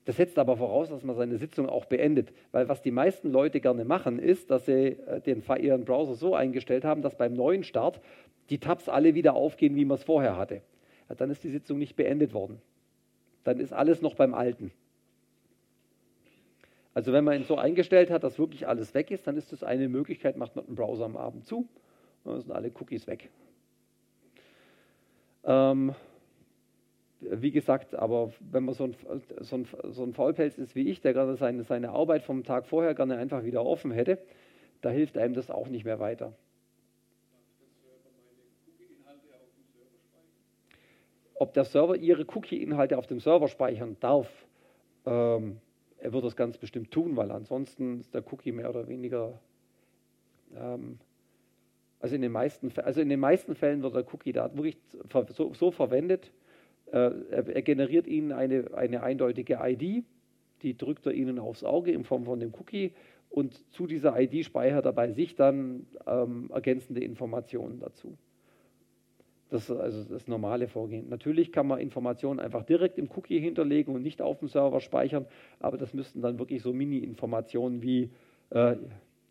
Das 0.04 0.16
setzt 0.16 0.38
aber 0.38 0.56
voraus, 0.56 0.88
dass 0.88 1.02
man 1.02 1.16
seine 1.16 1.36
Sitzung 1.36 1.68
auch 1.68 1.84
beendet. 1.84 2.32
Weil 2.52 2.68
was 2.68 2.80
die 2.80 2.92
meisten 2.92 3.30
Leute 3.30 3.60
gerne 3.60 3.84
machen, 3.84 4.18
ist, 4.18 4.50
dass 4.50 4.66
sie 4.66 4.72
äh, 4.72 5.20
den, 5.20 5.42
ihren 5.60 5.84
Browser 5.84 6.14
so 6.14 6.34
eingestellt 6.34 6.84
haben, 6.84 7.02
dass 7.02 7.16
beim 7.16 7.34
neuen 7.34 7.64
Start 7.64 8.00
die 8.50 8.58
Tabs 8.58 8.88
alle 8.88 9.14
wieder 9.14 9.34
aufgehen, 9.34 9.74
wie 9.74 9.84
man 9.84 9.96
es 9.96 10.04
vorher 10.04 10.36
hatte. 10.36 10.62
Ja, 11.08 11.16
dann 11.16 11.30
ist 11.30 11.42
die 11.42 11.50
Sitzung 11.50 11.78
nicht 11.78 11.96
beendet 11.96 12.32
worden. 12.32 12.62
Dann 13.44 13.58
ist 13.58 13.72
alles 13.72 14.00
noch 14.00 14.14
beim 14.14 14.32
Alten. 14.32 14.70
Also 16.94 17.12
wenn 17.12 17.24
man 17.24 17.36
ihn 17.36 17.44
so 17.44 17.56
eingestellt 17.56 18.10
hat, 18.10 18.22
dass 18.24 18.38
wirklich 18.38 18.66
alles 18.66 18.94
weg 18.94 19.10
ist, 19.10 19.26
dann 19.26 19.36
ist 19.36 19.52
das 19.52 19.62
eine 19.62 19.88
Möglichkeit, 19.88 20.36
macht 20.36 20.56
man 20.56 20.66
den 20.66 20.74
Browser 20.74 21.04
am 21.04 21.16
Abend 21.16 21.46
zu 21.46 21.68
und 22.24 22.32
dann 22.32 22.40
sind 22.40 22.52
alle 22.52 22.70
Cookies 22.80 23.06
weg. 23.06 23.28
Ähm, 25.44 25.94
wie 27.20 27.50
gesagt, 27.50 27.94
aber 27.94 28.32
wenn 28.40 28.64
man 28.64 28.74
so 28.74 28.84
ein, 28.84 28.96
so 29.40 29.56
ein, 29.56 29.66
so 29.90 30.04
ein 30.04 30.12
Faulpelz 30.12 30.56
ist 30.58 30.74
wie 30.74 30.88
ich, 30.88 31.00
der 31.00 31.12
gerade 31.12 31.36
seine, 31.36 31.64
seine 31.64 31.90
Arbeit 31.90 32.22
vom 32.22 32.44
Tag 32.44 32.66
vorher 32.66 32.94
gerne 32.94 33.16
einfach 33.16 33.42
wieder 33.44 33.64
offen 33.64 33.90
hätte, 33.90 34.18
da 34.82 34.90
hilft 34.90 35.18
einem 35.18 35.34
das 35.34 35.50
auch 35.50 35.68
nicht 35.68 35.84
mehr 35.84 35.98
weiter. 35.98 36.32
Ob 41.34 41.54
der 41.54 41.64
Server 41.64 41.96
ihre 41.96 42.24
Cookie-Inhalte 42.24 42.98
auf 42.98 43.06
dem 43.06 43.20
Server 43.20 43.48
speichern 43.48 43.96
darf, 44.00 44.28
ähm, 45.06 45.60
er 45.98 46.12
wird 46.12 46.24
das 46.24 46.36
ganz 46.36 46.58
bestimmt 46.58 46.90
tun, 46.90 47.16
weil 47.16 47.30
ansonsten 47.30 48.00
ist 48.00 48.14
der 48.14 48.24
Cookie 48.32 48.52
mehr 48.52 48.70
oder 48.70 48.88
weniger 48.88 49.40
ähm, 50.56 50.98
also 52.00 52.14
in 52.14 52.22
den 52.22 52.32
meisten, 52.32 52.72
also 52.78 53.00
in 53.00 53.08
den 53.08 53.20
meisten 53.20 53.54
Fällen 53.54 53.82
wird 53.82 53.94
der 53.94 54.14
Cookie 54.14 54.32
da 54.32 54.54
wirklich 54.54 54.78
so, 55.28 55.52
so 55.54 55.70
verwendet, 55.70 56.30
äh, 56.92 57.10
er, 57.30 57.48
er, 57.48 57.62
generiert 57.62 58.06
Ihnen 58.06 58.32
eine, 58.32 58.72
eine 58.74 59.02
eindeutige 59.02 59.58
ID, 59.62 60.04
die 60.62 60.76
drückt 60.76 61.06
er 61.06 61.12
Ihnen 61.12 61.38
aufs 61.38 61.64
Auge 61.64 61.92
in 61.92 62.04
Form 62.04 62.24
von 62.24 62.40
dem 62.40 62.52
Cookie 62.54 62.92
und 63.30 63.60
zu 63.72 63.86
dieser 63.86 64.18
ID 64.18 64.44
speichert 64.44 64.86
er 64.86 64.92
bei 64.92 65.12
sich 65.12 65.34
dann 65.34 65.86
ähm, 66.06 66.50
ergänzende 66.52 67.02
Informationen 67.02 67.80
dazu. 67.80 68.16
Das 69.50 69.70
ist 69.70 69.76
also 69.76 70.04
das 70.04 70.28
normale 70.28 70.68
Vorgehen. 70.68 71.08
Natürlich 71.08 71.52
kann 71.52 71.66
man 71.66 71.80
Informationen 71.80 72.38
einfach 72.38 72.64
direkt 72.64 72.98
im 72.98 73.08
Cookie 73.16 73.40
hinterlegen 73.40 73.94
und 73.94 74.02
nicht 74.02 74.20
auf 74.20 74.38
dem 74.38 74.48
Server 74.48 74.80
speichern, 74.80 75.26
aber 75.58 75.78
das 75.78 75.94
müssten 75.94 76.20
dann 76.20 76.38
wirklich 76.38 76.62
so 76.62 76.72
Mini-Informationen 76.72 77.82
wie 77.82 78.10
äh, 78.50 78.76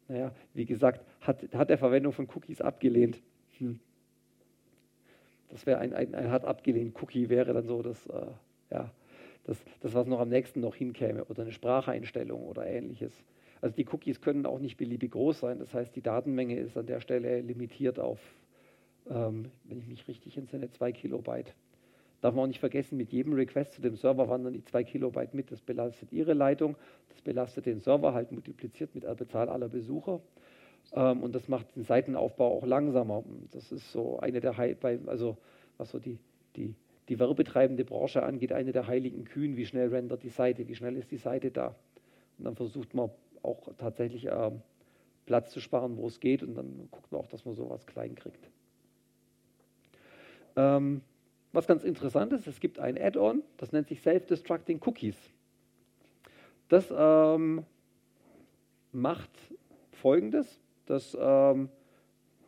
naja, 0.08 0.32
wie 0.54 0.65
gesagt, 0.65 1.06
hat, 1.22 1.54
hat 1.54 1.70
er 1.70 1.78
Verwendung 1.78 2.13
von 2.13 2.28
Cookies 2.34 2.62
abgelehnt. 2.62 3.22
Hm. 3.58 3.80
Das 5.50 5.65
wäre 5.65 5.80
ein, 5.80 5.93
ein, 5.93 6.13
ein, 6.13 6.32
hat 6.32 6.46
abgelehnt 6.46 7.02
Cookie, 7.02 7.30
wäre 7.30 7.54
dann 7.54 7.67
so 7.67 7.82
das, 7.82 8.06
äh, 8.08 8.28
ja, 8.72 8.91
das, 9.46 9.63
das, 9.80 9.93
was 9.93 10.08
noch 10.08 10.20
am 10.20 10.30
nächsten 10.30 10.60
noch 10.60 10.76
hinkäme 10.76 11.26
oder 11.26 11.43
eine 11.43 11.52
Spracheinstellung 11.52 12.43
oder 12.43 12.65
ähnliches. 12.65 13.13
Also 13.62 13.76
die 13.76 13.88
Cookies 13.91 14.22
können 14.22 14.46
auch 14.46 14.60
nicht 14.60 14.78
beliebig 14.78 15.12
groß 15.12 15.39
sein. 15.39 15.60
Das 15.60 15.74
heißt, 15.74 15.96
die 15.96 16.02
Datenmenge 16.02 16.58
ist 16.60 16.78
an 16.78 16.86
der 16.86 17.00
Stelle 17.00 17.41
limitiert 17.41 18.00
auf, 18.00 18.20
ähm, 19.10 19.52
wenn 19.63 19.80
ich 19.80 19.88
mich 19.88 20.08
richtig 20.08 20.38
entsinne, 20.38 20.70
zwei 20.72 20.91
Kilobyte. 20.91 21.54
Darf 22.21 22.34
man 22.34 22.45
auch 22.45 22.47
nicht 22.47 22.60
vergessen, 22.60 22.97
mit 22.97 23.12
jedem 23.12 23.34
Request 23.34 23.73
zu 23.73 23.82
dem 23.82 23.95
Server 23.95 24.27
wandern 24.27 24.53
die 24.53 24.63
zwei 24.63 24.84
Kilobyte 24.84 25.34
mit. 25.34 25.51
Das 25.51 25.62
belastet 25.62 26.12
Ihre 26.12 26.34
Leitung, 26.34 26.75
das 27.10 27.21
belastet 27.21 27.67
den 27.67 27.80
Server, 27.80 28.13
halt 28.13 28.32
multipliziert 28.32 28.95
mit 28.95 29.03
der 29.03 29.13
Bezahl 29.13 29.49
aller 29.49 29.69
Besucher. 29.69 30.21
Ähm, 30.93 31.21
und 31.21 31.36
das 31.36 31.47
macht 31.47 31.75
den 31.75 31.84
Seitenaufbau 31.84 32.58
auch 32.58 32.65
langsamer. 32.65 33.23
Das 33.51 33.71
ist 33.71 33.91
so 33.91 34.19
eine 34.19 34.39
der, 34.39 34.58
He 34.58 34.75
also 35.06 35.38
was 35.77 35.91
so 35.91 35.99
die, 35.99 36.17
die, 36.56 36.73
die 37.10 37.19
werbetreibende 37.19 37.86
Branche 37.86 38.23
angeht, 38.23 38.51
eine 38.51 38.71
der 38.71 38.88
heiligen 38.88 39.25
Kühen, 39.25 39.56
wie 39.56 39.65
schnell 39.65 39.89
rendert 39.89 40.23
die 40.23 40.30
Seite, 40.30 40.67
wie 40.67 40.75
schnell 40.75 40.95
ist 40.95 41.12
die 41.12 41.17
Seite 41.17 41.51
da. 41.51 41.75
Und 42.38 42.45
dann 42.45 42.56
versucht 42.56 42.93
man 42.95 43.12
auch 43.43 43.69
tatsächlich 43.77 44.25
äh, 44.25 44.51
Platz 45.25 45.51
zu 45.51 45.60
sparen, 45.60 45.97
wo 45.97 46.08
es 46.08 46.19
geht. 46.19 46.41
Und 46.41 46.56
dann 46.56 46.88
guckt 46.89 47.12
man 47.12 47.21
auch, 47.21 47.27
dass 47.27 47.45
man 47.45 47.53
sowas 47.53 47.86
klein 47.86 48.15
kriegt. 48.15 48.49
Ähm, 50.56 51.01
was 51.54 51.68
ganz 51.68 51.84
interessant 51.84 52.34
ist, 52.34 52.48
es 52.48 52.60
gibt 52.60 52.80
ein 52.80 52.98
Add-on, 52.98 53.44
das 53.58 53.72
nennt 53.72 53.88
sich 53.88 54.02
Self-Destructing 54.02 54.82
Cookies. 54.86 55.18
Das 56.70 56.94
ähm, 56.96 57.66
macht 58.92 59.32
folgendes, 59.92 60.60
das 60.86 61.18
ähm, 61.20 61.70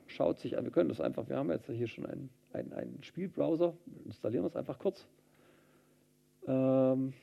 schaut 0.07 0.39
sich 0.39 0.57
an, 0.57 0.65
wir 0.65 0.71
können 0.71 0.89
das 0.89 0.99
einfach, 0.99 1.27
wir 1.29 1.37
haben 1.37 1.49
jetzt 1.49 1.67
hier 1.67 1.87
schon 1.87 2.05
einen, 2.05 2.29
einen, 2.53 2.73
einen 2.73 3.03
Spielbrowser, 3.03 3.75
installieren 4.05 4.43
wir 4.43 4.49
es 4.49 4.55
einfach 4.55 4.77
kurz. 4.77 5.07
Ähm, 6.47 7.13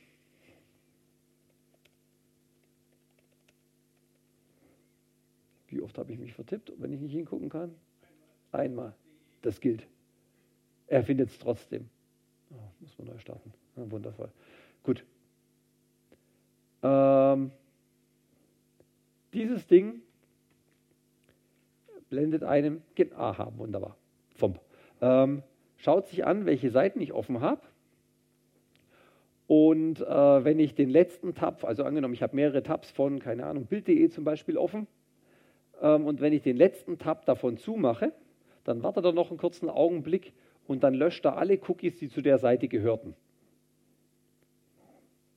wie 5.67 5.81
oft 5.81 5.97
habe 5.97 6.11
ich 6.11 6.19
mich 6.19 6.33
vertippt, 6.33 6.73
wenn 6.77 6.93
ich 6.93 6.99
nicht 6.99 7.13
hingucken 7.13 7.49
kann? 7.49 7.75
Einmal. 8.51 8.95
Das 9.41 9.59
gilt. 9.59 9.87
Er 10.87 11.03
findet 11.03 11.29
es 11.29 11.39
trotzdem. 11.39 11.89
Oh, 12.49 12.55
muss 12.79 12.97
man 12.97 13.07
neu 13.07 13.17
starten. 13.19 13.53
Ja, 13.75 13.91
wundervoll. 13.91 14.29
Gut. 14.83 15.03
Ähm, 16.83 17.51
dieses 19.33 19.67
Ding 19.67 20.01
blendet 22.09 22.43
einem, 22.43 22.81
aha, 23.15 23.51
wunderbar, 23.57 23.97
ähm, 25.01 25.43
schaut 25.75 26.07
sich 26.07 26.25
an, 26.25 26.45
welche 26.45 26.71
Seiten 26.71 27.01
ich 27.01 27.13
offen 27.13 27.41
habe. 27.41 27.61
Und 29.47 30.01
äh, 30.01 30.43
wenn 30.43 30.59
ich 30.59 30.75
den 30.75 30.89
letzten 30.89 31.33
Tab, 31.33 31.63
also 31.63 31.83
angenommen, 31.83 32.13
ich 32.13 32.21
habe 32.21 32.35
mehrere 32.35 32.63
Tabs 32.63 32.91
von, 32.91 33.19
keine 33.19 33.45
Ahnung, 33.45 33.65
Bild.de 33.65 34.09
zum 34.09 34.23
Beispiel 34.23 34.57
offen, 34.57 34.87
ähm, 35.81 36.05
und 36.05 36.19
wenn 36.19 36.33
ich 36.33 36.41
den 36.41 36.57
letzten 36.57 36.97
Tab 36.97 37.25
davon 37.25 37.57
zumache, 37.57 38.11
dann 38.63 38.83
wartet 38.83 39.05
er 39.05 39.13
noch 39.13 39.29
einen 39.29 39.37
kurzen 39.37 39.69
Augenblick, 39.69 40.33
und 40.67 40.83
dann 40.83 40.93
löscht 40.93 41.25
er 41.25 41.37
alle 41.37 41.59
Cookies, 41.67 41.97
die 41.97 42.09
zu 42.09 42.21
der 42.21 42.37
Seite 42.37 42.67
gehörten. 42.67 43.15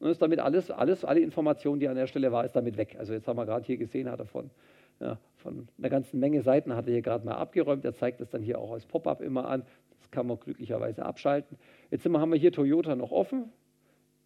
Und 0.00 0.08
ist 0.08 0.22
damit 0.22 0.40
alles, 0.40 0.70
alles, 0.70 1.04
alle 1.04 1.20
Informationen, 1.20 1.78
die 1.78 1.88
an 1.88 1.96
der 1.96 2.06
Stelle 2.06 2.32
war, 2.32 2.44
ist 2.44 2.56
damit 2.56 2.76
weg. 2.76 2.96
Also 2.98 3.12
jetzt 3.12 3.28
haben 3.28 3.36
wir 3.36 3.44
gerade 3.44 3.66
hier 3.66 3.76
gesehen, 3.76 4.10
hat 4.10 4.18
er 4.18 4.26
von, 4.26 4.50
ja, 4.98 5.18
von 5.36 5.68
einer 5.78 5.90
ganzen 5.90 6.18
Menge 6.20 6.42
Seiten 6.42 6.74
hat 6.74 6.86
er 6.86 6.92
hier 6.92 7.02
gerade 7.02 7.24
mal 7.24 7.34
abgeräumt. 7.34 7.84
Er 7.84 7.94
zeigt 7.94 8.20
das 8.20 8.30
dann 8.30 8.42
hier 8.42 8.58
auch 8.58 8.72
als 8.72 8.86
Pop-up 8.86 9.20
immer 9.20 9.46
an. 9.46 9.62
Das 9.98 10.10
kann 10.10 10.26
man 10.26 10.40
glücklicherweise 10.40 11.04
abschalten. 11.04 11.58
Jetzt 11.90 12.06
haben 12.06 12.30
wir 12.30 12.38
hier 12.38 12.50
Toyota 12.50 12.96
noch 12.96 13.12
offen. 13.12 13.52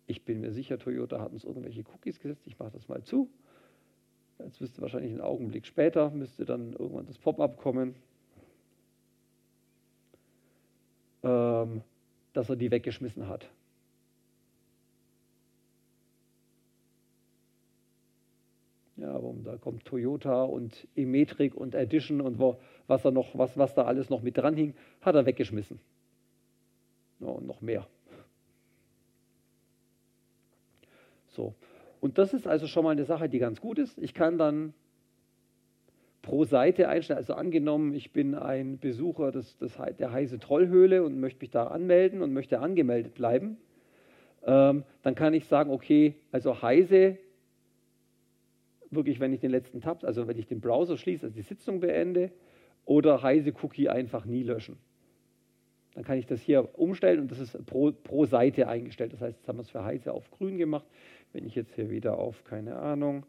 Ich 0.06 0.24
bin 0.24 0.40
mir 0.40 0.52
sicher, 0.52 0.78
Toyota 0.78 1.20
hat 1.20 1.32
uns 1.32 1.44
irgendwelche 1.44 1.82
Cookies 1.92 2.20
gesetzt. 2.20 2.46
Ich 2.46 2.58
mache 2.58 2.70
das 2.70 2.88
mal 2.88 3.02
zu. 3.02 3.28
Jetzt 4.38 4.60
müsste 4.60 4.80
wahrscheinlich 4.80 5.10
einen 5.10 5.22
Augenblick 5.22 5.66
später, 5.66 6.10
müsste 6.10 6.44
dann 6.44 6.72
irgendwann 6.72 7.06
das 7.06 7.18
Pop-up 7.18 7.56
kommen, 7.56 7.94
ähm, 11.24 11.82
dass 12.34 12.48
er 12.48 12.56
die 12.56 12.70
weggeschmissen 12.70 13.28
hat. 13.28 13.48
Ja, 18.96 19.20
da 19.44 19.56
kommt 19.56 19.84
Toyota 19.84 20.44
und 20.44 20.86
E-Metric 20.94 21.54
und 21.54 21.74
Edition 21.74 22.20
und 22.20 22.38
wo, 22.38 22.60
was, 22.86 23.04
er 23.04 23.10
noch, 23.10 23.36
was, 23.36 23.58
was 23.58 23.74
da 23.74 23.84
alles 23.84 24.08
noch 24.08 24.22
mit 24.22 24.36
dran 24.38 24.54
hing, 24.54 24.74
hat 25.00 25.16
er 25.16 25.26
weggeschmissen. 25.26 25.80
Ja, 27.20 27.26
und 27.26 27.46
noch 27.46 27.60
mehr. 27.60 27.86
So. 31.28 31.54
Und 32.00 32.18
das 32.18 32.34
ist 32.34 32.46
also 32.46 32.66
schon 32.66 32.84
mal 32.84 32.90
eine 32.90 33.04
Sache, 33.04 33.28
die 33.28 33.38
ganz 33.38 33.60
gut 33.60 33.78
ist. 33.78 33.98
Ich 33.98 34.14
kann 34.14 34.38
dann 34.38 34.74
pro 36.24 36.44
Seite 36.44 36.88
einstellen. 36.88 37.18
Also 37.18 37.34
angenommen, 37.34 37.94
ich 37.94 38.12
bin 38.12 38.34
ein 38.34 38.78
Besucher 38.78 39.30
des, 39.30 39.56
des, 39.58 39.78
der 39.98 40.10
Heise 40.10 40.38
Trollhöhle 40.38 41.04
und 41.04 41.20
möchte 41.20 41.40
mich 41.40 41.50
da 41.50 41.66
anmelden 41.66 42.22
und 42.22 42.32
möchte 42.32 42.60
angemeldet 42.60 43.14
bleiben. 43.14 43.58
Ähm, 44.46 44.84
dann 45.02 45.14
kann 45.14 45.34
ich 45.34 45.44
sagen, 45.46 45.70
okay, 45.70 46.14
also 46.32 46.62
Heise 46.62 47.18
wirklich, 48.90 49.20
wenn 49.20 49.32
ich 49.32 49.40
den 49.40 49.50
letzten 49.50 49.80
Tab, 49.80 50.02
also 50.04 50.26
wenn 50.26 50.38
ich 50.38 50.46
den 50.46 50.60
Browser 50.60 50.96
schließe, 50.96 51.26
also 51.26 51.36
die 51.36 51.42
Sitzung 51.42 51.80
beende, 51.80 52.30
oder 52.86 53.22
Heise 53.22 53.52
Cookie 53.62 53.88
einfach 53.88 54.24
nie 54.24 54.42
löschen. 54.42 54.78
Dann 55.94 56.04
kann 56.04 56.18
ich 56.18 56.26
das 56.26 56.40
hier 56.40 56.68
umstellen 56.78 57.20
und 57.20 57.30
das 57.30 57.38
ist 57.38 57.66
pro, 57.66 57.92
pro 57.92 58.24
Seite 58.24 58.68
eingestellt. 58.68 59.12
Das 59.12 59.20
heißt, 59.20 59.38
jetzt 59.38 59.48
haben 59.48 59.58
wir 59.58 59.62
es 59.62 59.70
für 59.70 59.84
Heise 59.84 60.12
auf 60.12 60.30
grün 60.30 60.58
gemacht. 60.58 60.86
Wenn 61.32 61.46
ich 61.46 61.54
jetzt 61.54 61.74
hier 61.74 61.90
wieder 61.90 62.18
auf, 62.18 62.44
keine 62.44 62.76
Ahnung, 62.76 63.24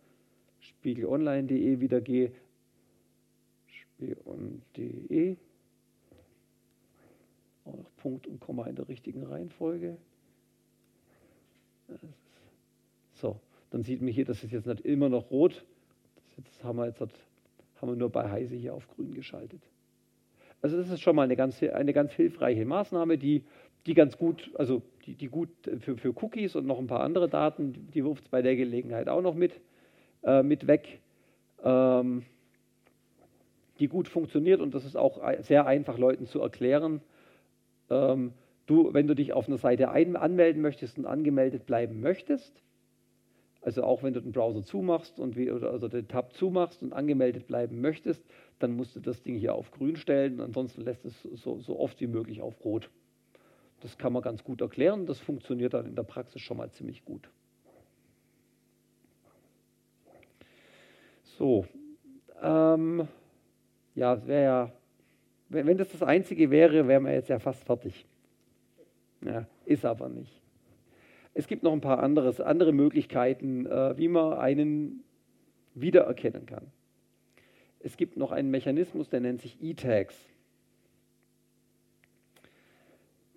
spiegelonline.de 0.60 1.80
wieder 1.80 2.02
gehe, 2.02 2.32
spiegelon.de, 3.96 5.38
auch 7.66 7.76
noch 7.76 7.96
Punkt 7.98 8.28
und 8.28 8.39
Komma 8.39 8.68
in 8.68 8.76
der 8.76 8.88
richtigen 8.88 9.24
Reihenfolge. 9.24 9.98
So, 13.14 13.39
dann 13.72 13.84
sieht 13.84 14.02
man 14.02 14.12
hier, 14.12 14.26
das 14.26 14.43
ist 14.43 14.52
jetzt 14.52 14.68
nicht 14.68 14.82
immer 14.82 15.10
noch 15.10 15.32
rot. 15.32 15.66
Das 16.38 16.64
haben 16.64 16.78
wir 16.78 16.88
jetzt 16.88 17.00
haben 17.00 17.89
wir 17.89 17.96
nur 17.96 18.10
bei 18.10 18.30
Heise 18.30 18.56
hier 18.56 18.74
auf 18.74 18.88
grün 18.88 19.14
geschaltet. 19.14 19.62
Also 20.62 20.78
das 20.78 20.89
ist 20.89 21.02
schon 21.02 21.16
mal 21.16 21.24
eine 21.24 21.36
ganz, 21.36 21.62
eine 21.62 21.93
ganz 21.93 22.14
hilfreiche 22.14 22.66
Maßnahme, 22.66 23.18
die, 23.18 23.43
die 23.86 23.93
ganz 23.93 24.18
gut, 24.18 24.52
also 24.56 24.82
die, 25.06 25.16
die 25.16 25.28
gut 25.28 25.50
für, 25.80 25.98
für 25.98 26.10
Cookies 26.24 26.56
und 26.56 26.66
noch 26.66 26.80
ein 26.80 26.88
paar 26.88 27.02
andere 27.02 27.30
Daten, 27.30 27.88
die 27.93 28.04
wirft 28.04 28.24
es 28.24 28.30
bei 28.30 28.41
der 28.41 28.56
Gelegenheit 28.56 29.08
auch 29.08 29.22
noch 29.22 29.36
mit, 29.36 29.60
äh, 30.24 30.41
mit 30.41 30.68
weg, 30.68 31.02
ähm, 31.64 32.24
die 33.80 33.88
gut 33.88 34.08
funktioniert 34.08 34.62
und 34.62 34.74
das 34.74 34.86
ist 34.86 34.96
auch 34.96 35.22
sehr 35.40 35.66
einfach 35.66 35.98
Leuten 35.98 36.26
zu 36.26 36.42
erklären. 36.42 37.02
Ähm, 37.90 38.34
du, 38.66 38.94
wenn 38.94 39.08
du 39.08 39.16
dich 39.16 39.34
auf 39.34 39.48
einer 39.48 39.58
Seite 39.58 39.90
ein, 39.90 40.16
anmelden 40.16 40.62
möchtest 40.62 40.98
und 40.98 41.06
angemeldet 41.06 41.66
bleiben 41.66 42.00
möchtest, 42.00 42.62
also 43.66 43.84
auch 43.84 44.04
wenn 44.04 44.14
du 44.14 44.22
den 44.22 44.32
Browser 44.32 44.64
zumachst 44.64 45.20
und 45.20 45.36
wie, 45.36 45.52
oder 45.52 45.72
also 45.72 45.88
den 45.88 46.08
Tab 46.08 46.34
zumachst 46.34 46.84
und 46.84 46.94
angemeldet 46.94 47.48
bleiben 47.48 47.82
möchtest, 47.82 48.24
dann 48.60 48.76
musst 48.76 48.96
du 48.96 49.00
das 49.00 49.24
Ding 49.24 49.38
hier 49.38 49.56
auf 49.56 49.72
grün 49.72 49.96
stellen. 49.96 50.40
Ansonsten 50.40 50.82
lässt 50.82 51.04
es 51.04 51.20
so, 51.24 51.58
so 51.60 51.80
oft 51.80 52.00
wie 52.00 52.06
möglich 52.06 52.44
auf 52.44 52.64
rot. 52.64 52.92
Das 53.82 53.98
kann 53.98 54.14
man 54.14 54.22
ganz 54.22 54.44
gut 54.44 54.62
erklären. 54.62 55.08
Das 55.08 55.20
funktioniert 55.20 55.74
dann 55.74 55.88
in 55.88 55.96
der 55.96 56.04
Praxis 56.04 56.44
schon 56.44 56.58
mal 56.58 56.70
ziemlich 56.72 57.04
gut. 57.06 57.28
So, 61.24 61.66
ähm, 62.44 63.08
ja, 63.96 64.28
wäre 64.28 64.43
ja, 64.43 64.72
wenn 65.50 65.78
das 65.78 65.91
das 65.91 66.04
Einzige 66.04 66.52
wäre, 66.52 66.88
wären 66.88 67.06
wir 67.06 67.14
jetzt 67.14 67.30
ja 67.30 67.39
fast 67.39 67.64
fertig. 67.64 68.06
Ja, 69.22 69.48
ist 69.66 69.86
aber 69.86 70.10
nicht. 70.10 70.41
Es 71.34 71.48
gibt 71.48 71.64
noch 71.64 71.74
ein 71.74 71.82
paar 71.82 72.02
anderes, 72.02 72.39
andere 72.39 72.72
Möglichkeiten, 72.72 73.66
äh, 73.66 73.98
wie 73.98 74.08
man 74.08 74.34
einen 74.34 75.04
wiedererkennen 75.74 76.46
kann. 76.46 76.72
Es 77.80 77.98
gibt 77.98 78.18
noch 78.18 78.32
einen 78.32 78.50
Mechanismus, 78.50 79.10
der 79.10 79.20
nennt 79.20 79.41
sich 79.41 79.62
E-Tags. 79.62 80.16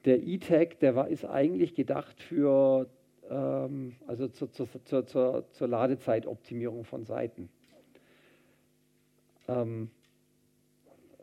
Der 0.05 0.23
E-Tag, 0.23 0.79
der 0.79 0.95
war, 0.95 1.09
ist 1.09 1.25
eigentlich 1.25 1.75
gedacht 1.75 2.23
für, 2.23 2.89
ähm, 3.29 3.97
also 4.07 4.29
zur, 4.29 4.51
zur, 4.53 4.69
zur, 4.85 5.45
zur, 5.51 5.69
Ladezeitoptimierung 5.69 6.85
von 6.85 7.05
Seiten. 7.05 7.51
Ähm, 9.49 9.91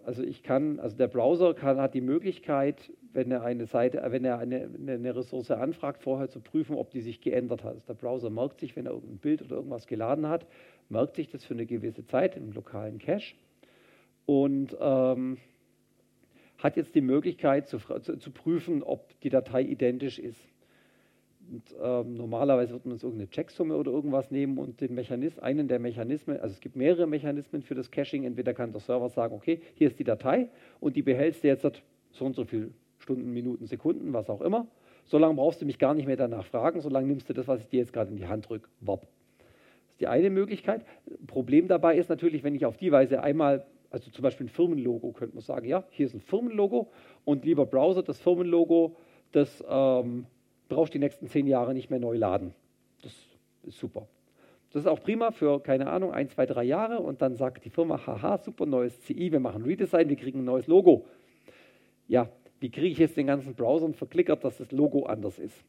also 0.06 0.24
ich 0.24 0.44
kann, 0.44 0.80
also 0.80 0.96
der 0.96 1.08
Browser 1.08 1.54
kann, 1.54 1.78
hat 1.78 1.96
die 1.96 2.02
Möglichkeit, 2.02 2.92
wenn 3.14 3.32
er 3.32 3.44
eine 3.44 3.66
Seite, 3.66 4.02
äh, 4.02 4.12
wenn 4.12 4.24
er 4.24 4.38
eine, 4.38 4.70
eine 4.88 5.16
Ressource 5.16 5.50
anfragt, 5.52 6.04
vorher 6.04 6.30
zu 6.30 6.40
prüfen, 6.40 6.76
ob 6.76 6.92
die 6.92 7.02
sich 7.02 7.22
geändert 7.22 7.64
hat. 7.64 7.74
Also 7.74 7.88
der 7.88 7.96
Browser 7.96 8.30
merkt 8.30 8.60
sich, 8.60 8.76
wenn 8.76 8.86
er 8.86 8.92
irgendein 8.94 9.18
Bild 9.18 9.42
oder 9.42 9.56
irgendwas 9.56 9.88
geladen 9.88 10.30
hat, 10.30 10.46
merkt 10.90 11.16
sich 11.16 11.30
das 11.30 11.44
für 11.44 11.56
eine 11.56 11.66
gewisse 11.66 12.06
Zeit 12.06 12.38
im 12.38 12.52
lokalen 12.52 13.00
Cache 13.00 13.36
und 14.26 14.78
ähm, 14.80 15.38
hat 16.60 16.78
jetzt 16.78 16.96
die 16.96 17.02
Möglichkeit 17.02 17.68
zu, 17.68 17.80
zu, 17.80 18.18
zu, 18.18 18.32
prüfen, 18.32 18.84
ob 18.84 19.20
die 19.22 19.30
Datei 19.30 19.64
identisch 19.64 20.20
ist. 20.20 20.40
Und, 21.52 21.76
ähm, 21.82 22.16
normalerweise 22.16 22.74
wird 22.74 22.86
man 22.86 22.98
so 22.98 23.08
irgendeine 23.08 23.30
Checksumme 23.30 23.76
oder 23.76 23.92
irgendwas 23.92 24.32
nehmen 24.32 24.58
und 24.58 24.82
den 24.82 24.96
Mechanismus, 24.96 25.44
einen 25.44 25.68
der 25.68 25.80
Mechanismen, 25.80 26.40
also 26.40 26.54
es 26.54 26.60
gibt 26.60 26.76
mehrere 26.76 27.08
Mechanismen 27.08 27.62
für 27.62 27.76
das 27.76 27.92
Caching. 27.92 28.24
Entweder 28.24 28.54
kann 28.54 28.72
der 28.72 28.82
Server 28.82 29.10
sagen, 29.10 29.36
okay, 29.36 29.62
hier 29.76 29.88
ist 29.88 30.00
die 30.00 30.04
Datei 30.04 30.50
und 30.80 30.96
die 30.96 31.04
behältst 31.04 31.44
du 31.44 31.48
jetzt 31.48 31.66
so 32.12 32.26
und 32.26 32.36
so 32.36 32.46
viele 32.46 32.72
Stunden, 33.00 33.32
Minuten, 33.32 33.68
Sekunden, 33.68 34.14
was 34.14 34.30
auch 34.30 34.42
immer. 34.42 34.68
So 35.06 35.20
lange 35.20 35.36
brauchst 35.36 35.62
du 35.62 35.66
mich 35.66 35.78
gar 35.78 35.94
nicht 35.94 36.08
mehr 36.08 36.18
danach 36.18 36.46
fragen, 36.46 36.82
solange 36.82 37.08
nimmst 37.08 37.30
du 37.30 37.34
das, 37.34 37.48
was 37.48 37.62
ich 37.62 37.68
dir 37.68 37.80
jetzt 37.80 37.94
gerade 37.94 38.10
in 38.10 38.18
die 38.18 38.28
Hand 38.28 38.50
drücke. 38.50 38.68
Wop. 38.82 39.02
Das 39.02 39.92
ist 39.92 40.02
die 40.02 40.08
eine 40.08 40.32
Möglichkeit. 40.32 40.84
Problem 41.28 41.68
dabei 41.68 41.96
ist 41.96 42.10
natürlich, 42.10 42.44
wenn 42.44 42.56
ich 42.56 42.66
auf 42.66 42.78
die 42.78 42.92
Weise 42.92 43.22
einmal, 43.22 43.66
also 43.92 44.10
zum 44.10 44.24
Beispiel 44.24 44.48
ein 44.48 44.50
Firmenlogo, 44.50 45.12
könnte 45.12 45.36
man 45.36 45.44
sagen, 45.44 45.68
ja, 45.68 45.84
hier 45.92 46.08
ist 46.08 46.16
ein 46.16 46.22
Firmenlogo 46.22 46.90
und 47.24 47.46
lieber 47.46 47.68
Browser, 47.68 48.02
das 48.02 48.20
Firmenlogo, 48.20 48.96
das 49.32 49.64
ähm, 49.70 50.26
brauchst 50.68 50.94
die 50.94 51.00
nächsten 51.00 51.28
zehn 51.28 51.48
Jahre 51.48 51.74
nicht 51.74 51.90
mehr 51.90 52.00
neu 52.00 52.18
laden. 52.18 52.54
Das 53.02 53.14
ist 53.64 53.80
super. 53.80 54.08
Das 54.72 54.82
ist 54.84 54.88
auch 54.88 55.02
prima 55.02 55.32
für, 55.32 55.62
keine 55.62 55.88
Ahnung, 55.88 56.12
ein, 56.12 56.28
zwei, 56.30 56.46
drei 56.46 56.64
Jahre 56.64 57.00
und 57.00 57.22
dann 57.22 57.36
sagt 57.36 57.64
die 57.64 57.70
Firma, 57.70 58.06
haha, 58.06 58.38
super 58.38 58.66
neues 58.66 59.00
CI, 59.02 59.32
wir 59.32 59.40
machen 59.40 59.64
Redesign, 59.64 60.10
wir 60.10 60.18
kriegen 60.18 60.40
ein 60.40 60.46
neues 60.46 60.68
Logo. 60.68 61.06
Ja, 62.08 62.30
wie 62.60 62.70
kriege 62.70 62.88
ich 62.88 62.98
jetzt 62.98 63.16
den 63.16 63.28
ganzen 63.28 63.56
Browsern 63.56 63.94
verklickert, 63.94 64.44
dass 64.44 64.58
das 64.58 64.72
Logo 64.72 65.06
anders 65.06 65.40
ist? 65.40 65.64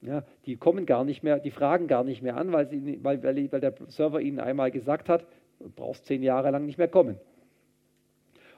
Ja, 0.00 0.24
die 0.46 0.56
kommen 0.56 0.86
gar 0.86 1.04
nicht 1.04 1.22
mehr, 1.22 1.38
die 1.38 1.50
fragen 1.50 1.86
gar 1.86 2.04
nicht 2.04 2.22
mehr 2.22 2.36
an, 2.36 2.52
weil, 2.52 2.66
sie, 2.68 3.00
weil, 3.02 3.22
weil, 3.22 3.52
weil 3.52 3.60
der 3.60 3.74
Server 3.88 4.20
ihnen 4.20 4.38
einmal 4.38 4.70
gesagt 4.70 5.08
hat, 5.08 5.26
du 5.58 5.70
brauchst 5.70 6.06
zehn 6.06 6.22
Jahre 6.22 6.50
lang 6.50 6.66
nicht 6.66 6.78
mehr 6.78 6.88
kommen. 6.88 7.18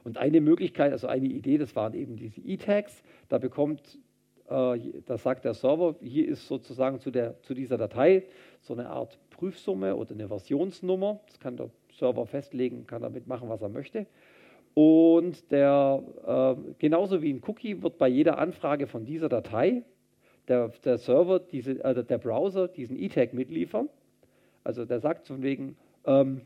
Und 0.03 0.17
eine 0.17 0.39
Möglichkeit, 0.39 0.91
also 0.91 1.07
eine 1.07 1.27
Idee, 1.27 1.57
das 1.57 1.75
waren 1.75 1.93
eben 1.93 2.15
diese 2.15 2.39
E-Tags, 2.41 3.03
da 3.27 3.37
bekommt 3.37 3.99
da 4.47 5.17
sagt 5.17 5.43
der 5.45 5.53
Server, 5.53 5.95
hier 6.01 6.27
ist 6.27 6.47
sozusagen 6.47 6.99
zu, 6.99 7.11
der, 7.11 7.41
zu 7.41 7.53
dieser 7.53 7.77
Datei 7.77 8.23
so 8.61 8.73
eine 8.73 8.89
Art 8.89 9.17
Prüfsumme 9.29 9.95
oder 9.95 10.11
eine 10.13 10.27
Versionsnummer. 10.27 11.19
Das 11.27 11.39
kann 11.39 11.57
der 11.57 11.69
Server 11.97 12.25
festlegen, 12.25 12.87
kann 12.87 13.01
damit 13.01 13.27
machen, 13.27 13.49
was 13.49 13.61
er 13.61 13.69
möchte. 13.69 14.05
Und 14.73 15.51
der, 15.51 16.03
äh, 16.25 16.73
genauso 16.77 17.21
wie 17.21 17.33
ein 17.33 17.41
Cookie 17.45 17.81
wird 17.81 17.97
bei 17.97 18.07
jeder 18.07 18.37
Anfrage 18.37 18.87
von 18.87 19.05
dieser 19.05 19.27
Datei 19.27 19.83
der, 20.47 20.69
der 20.85 20.97
Server, 20.97 21.39
diese, 21.39 21.83
äh, 21.83 22.03
der 22.03 22.17
Browser 22.17 22.67
diesen 22.67 22.97
E-Tag 22.97 23.33
mitliefern. 23.33 23.89
Also 24.63 24.85
der 24.85 24.99
sagt 24.99 25.27
von 25.27 25.41
wegen, 25.41 25.77
ähm, 26.05 26.41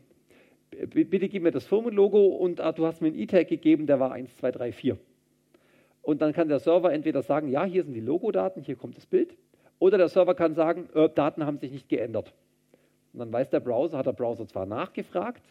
bitte 0.70 1.28
gib 1.28 1.42
mir 1.42 1.50
das 1.50 1.66
Firmenlogo 1.66 2.24
und 2.26 2.60
ah, 2.60 2.72
du 2.72 2.86
hast 2.86 3.00
mir 3.02 3.08
einen 3.08 3.18
E-Tag 3.18 3.48
gegeben, 3.48 3.86
der 3.86 4.00
war 4.00 4.12
1, 4.12 4.36
2, 4.36 4.50
3, 4.50 4.72
4. 4.72 4.98
Und 6.02 6.20
dann 6.20 6.32
kann 6.32 6.48
der 6.48 6.58
Server 6.58 6.92
entweder 6.92 7.22
sagen, 7.22 7.48
ja, 7.48 7.64
hier 7.64 7.84
sind 7.84 7.94
die 7.94 8.00
Logodaten, 8.00 8.62
hier 8.62 8.76
kommt 8.76 8.96
das 8.96 9.06
Bild. 9.06 9.36
Oder 9.78 9.98
der 9.98 10.08
Server 10.08 10.34
kann 10.34 10.54
sagen, 10.54 10.88
äh, 10.94 11.08
Daten 11.08 11.46
haben 11.46 11.58
sich 11.58 11.72
nicht 11.72 11.88
geändert. 11.88 12.34
Und 13.12 13.20
dann 13.20 13.32
weiß 13.32 13.50
der 13.50 13.60
Browser, 13.60 13.98
hat 13.98 14.06
der 14.06 14.12
Browser 14.12 14.46
zwar 14.46 14.66
nachgefragt, 14.66 15.42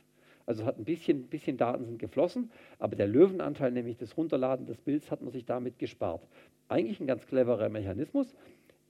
also 0.45 0.65
hat 0.65 0.77
ein 0.77 0.85
bisschen, 0.85 1.27
bisschen 1.27 1.57
Daten 1.57 1.85
sind 1.85 1.99
geflossen, 1.99 2.49
aber 2.79 2.95
der 2.95 3.07
Löwenanteil, 3.07 3.71
nämlich 3.71 3.97
das 3.97 4.17
Runterladen 4.17 4.65
des 4.65 4.77
Bilds, 4.77 5.11
hat 5.11 5.21
man 5.21 5.31
sich 5.31 5.45
damit 5.45 5.79
gespart. 5.79 6.27
Eigentlich 6.67 6.99
ein 6.99 7.07
ganz 7.07 7.25
cleverer 7.27 7.69
Mechanismus, 7.69 8.33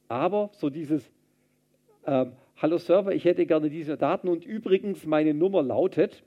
aber 0.07 0.49
so 0.53 0.70
dieses, 0.70 1.12
ähm, 2.05 2.32
hallo 2.57 2.78
Server, 2.78 3.14
ich 3.14 3.26
hätte 3.26 3.45
gerne 3.45 3.70
diese 3.70 3.97
Daten 3.97 4.28
und 4.28 4.45
übrigens 4.45 5.05
meine 5.05 5.34
Nummer 5.34 5.62
lautet, 5.62 6.24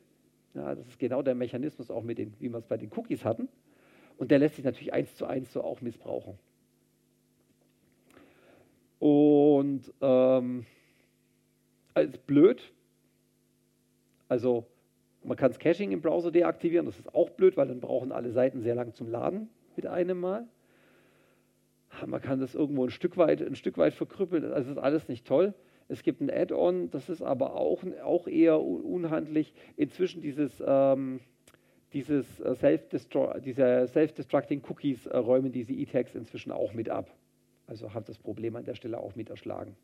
ja, 0.55 0.75
das 0.75 0.87
ist 0.87 0.99
genau 0.99 1.23
der 1.23 1.35
Mechanismus 1.35 1.91
auch 1.91 2.03
mit 2.03 2.19
den, 2.19 2.35
wie 2.39 2.49
wir 2.49 2.59
es 2.59 2.67
bei 2.67 2.77
den 2.77 2.91
Cookies 2.95 3.25
hatten, 3.25 3.49
Und 4.17 4.31
der 4.31 4.39
lässt 4.39 4.57
sich 4.57 4.65
natürlich 4.65 4.93
eins 4.93 5.15
zu 5.17 5.27
eins 5.27 5.53
so 5.53 5.63
auch 5.63 5.81
missbrauchen. 5.81 6.39
Und 9.01 9.93
ähm, 10.01 10.65
als 11.95 12.17
blöd, 12.19 12.73
also 14.29 14.65
man 15.23 15.37
kann 15.37 15.51
das 15.51 15.59
Caching 15.59 15.93
im 15.93 16.01
Browser 16.01 16.31
deaktivieren, 16.31 16.87
das 16.87 16.99
ist 16.99 17.15
auch 17.15 17.31
blöd, 17.31 17.57
weil 17.57 17.69
dann 17.69 17.81
brauchen 17.81 18.13
alle 18.13 18.31
Seiten 18.31 18.63
sehr 18.63 18.75
lang 18.75 18.95
zum 18.95 19.11
Laden 19.11 19.49
mit 19.77 19.87
einem 19.87 20.21
Mal. 20.21 20.47
Man 22.07 22.21
kann 22.21 22.41
das 22.41 22.55
irgendwo 22.55 22.85
ein 22.85 22.91
Stück 22.91 23.17
weit, 23.17 23.41
ein 23.41 23.57
Stück 23.57 23.79
weit 23.79 23.95
verkrüppeln, 23.95 24.45
also 24.45 24.55
das 24.55 24.69
ist 24.69 24.83
alles 24.83 25.09
nicht 25.09 25.27
toll. 25.27 25.55
Es 25.89 26.03
gibt 26.03 26.21
ein 26.21 26.31
Add-on, 26.31 26.91
das 26.91 27.09
ist 27.09 27.23
aber 27.23 27.57
auch, 27.57 27.85
auch 28.03 28.27
eher 28.27 28.61
unhandlich. 28.61 29.53
Inzwischen 29.77 30.23
dieses, 30.23 30.63
ähm, 30.67 31.21
dieses 31.95 32.41
äh, 32.41 32.55
Self 32.57 32.83
diese 33.45 33.87
Self-Destructing 33.87 34.63
Cookies 34.69 35.07
äh, 35.07 35.17
räumen 35.17 35.53
diese 35.53 35.73
E-Tags 35.73 36.15
inzwischen 36.15 36.53
auch 36.53 36.75
mit 36.75 36.91
ab. 36.91 37.11
Also 37.67 37.95
hat 37.95 38.09
das 38.09 38.19
Problem 38.19 38.57
an 38.57 38.65
der 38.65 38.75
Stelle 38.75 38.99
auch 38.99 39.15
mit 39.15 39.31
erschlagen. 39.31 39.75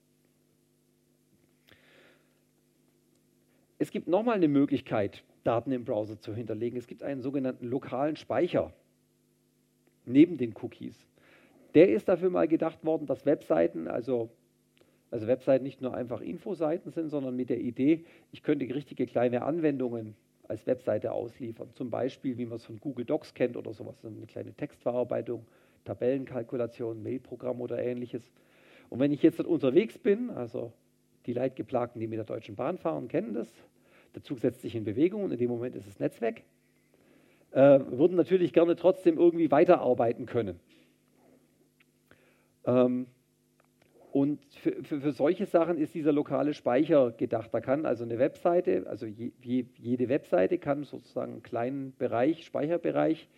Es 3.78 3.90
gibt 3.90 4.08
nochmal 4.08 4.36
eine 4.36 4.48
Möglichkeit, 4.48 5.24
Daten 5.44 5.72
im 5.72 5.84
Browser 5.84 6.20
zu 6.20 6.34
hinterlegen. 6.34 6.78
Es 6.78 6.86
gibt 6.86 7.02
einen 7.02 7.22
sogenannten 7.22 7.66
lokalen 7.66 8.16
Speicher 8.16 8.74
neben 10.04 10.36
den 10.36 10.54
Cookies. 10.60 11.06
Der 11.74 11.88
ist 11.88 12.08
dafür 12.08 12.28
mal 12.28 12.48
gedacht 12.48 12.84
worden, 12.84 13.06
dass 13.06 13.24
Webseiten, 13.24 13.88
also, 13.88 14.28
also 15.10 15.26
Webseiten 15.28 15.64
nicht 15.64 15.80
nur 15.80 15.94
einfach 15.94 16.20
Infoseiten 16.20 16.90
sind, 16.90 17.08
sondern 17.08 17.36
mit 17.36 17.48
der 17.48 17.60
Idee, 17.60 18.04
ich 18.32 18.42
könnte 18.42 18.66
richtige 18.74 19.06
kleine 19.06 19.42
Anwendungen 19.42 20.14
als 20.50 20.66
Webseite 20.66 21.12
ausliefern. 21.12 21.68
Zum 21.74 21.90
Beispiel, 21.90 22.36
wie 22.36 22.44
man 22.44 22.56
es 22.56 22.64
von 22.64 22.78
Google 22.80 23.04
Docs 23.04 23.34
kennt 23.34 23.56
oder 23.56 23.72
sowas, 23.72 24.04
eine 24.04 24.26
kleine 24.26 24.52
Textverarbeitung, 24.52 25.46
Tabellenkalkulation, 25.84 27.02
Mailprogramm 27.02 27.60
oder 27.60 27.82
ähnliches. 27.82 28.22
Und 28.90 28.98
wenn 28.98 29.12
ich 29.12 29.22
jetzt 29.22 29.40
unterwegs 29.40 29.96
bin, 29.96 30.30
also 30.30 30.72
die 31.26 31.32
Leidgeplagten, 31.32 32.00
die 32.00 32.08
mit 32.08 32.18
der 32.18 32.26
Deutschen 32.26 32.56
Bahn 32.56 32.78
fahren, 32.78 33.08
kennen 33.08 33.32
das, 33.32 33.48
der 34.14 34.22
Zug 34.22 34.40
setzt 34.40 34.60
sich 34.60 34.74
in 34.74 34.84
Bewegung 34.84 35.22
und 35.22 35.30
in 35.30 35.38
dem 35.38 35.50
Moment 35.50 35.76
ist 35.76 35.86
das 35.86 36.00
Netz 36.00 36.20
weg, 36.20 36.44
äh, 37.52 37.78
würden 37.90 38.16
natürlich 38.16 38.52
gerne 38.52 38.74
trotzdem 38.74 39.18
irgendwie 39.18 39.50
weiterarbeiten 39.50 40.26
können. 40.26 40.58
Ähm, 42.64 43.06
und 44.12 44.40
für, 44.54 44.82
für, 44.82 45.00
für, 45.00 45.12
solche 45.12 45.46
Sachen 45.46 45.78
ist 45.78 45.94
dieser 45.94 46.12
lokale 46.12 46.54
Speicher 46.54 47.12
gedacht. 47.12 47.50
Da 47.52 47.60
kann 47.60 47.86
also 47.86 48.04
eine 48.04 48.18
Webseite, 48.18 48.84
also 48.86 49.06
je, 49.06 49.32
je, 49.40 49.66
jede 49.78 50.08
Webseite 50.08 50.58
kann 50.58 50.84
sozusagen 50.84 51.32
einen 51.32 51.42
kleinen 51.42 51.94
Bereich, 51.96 52.44
Speicherbereich 52.44 53.28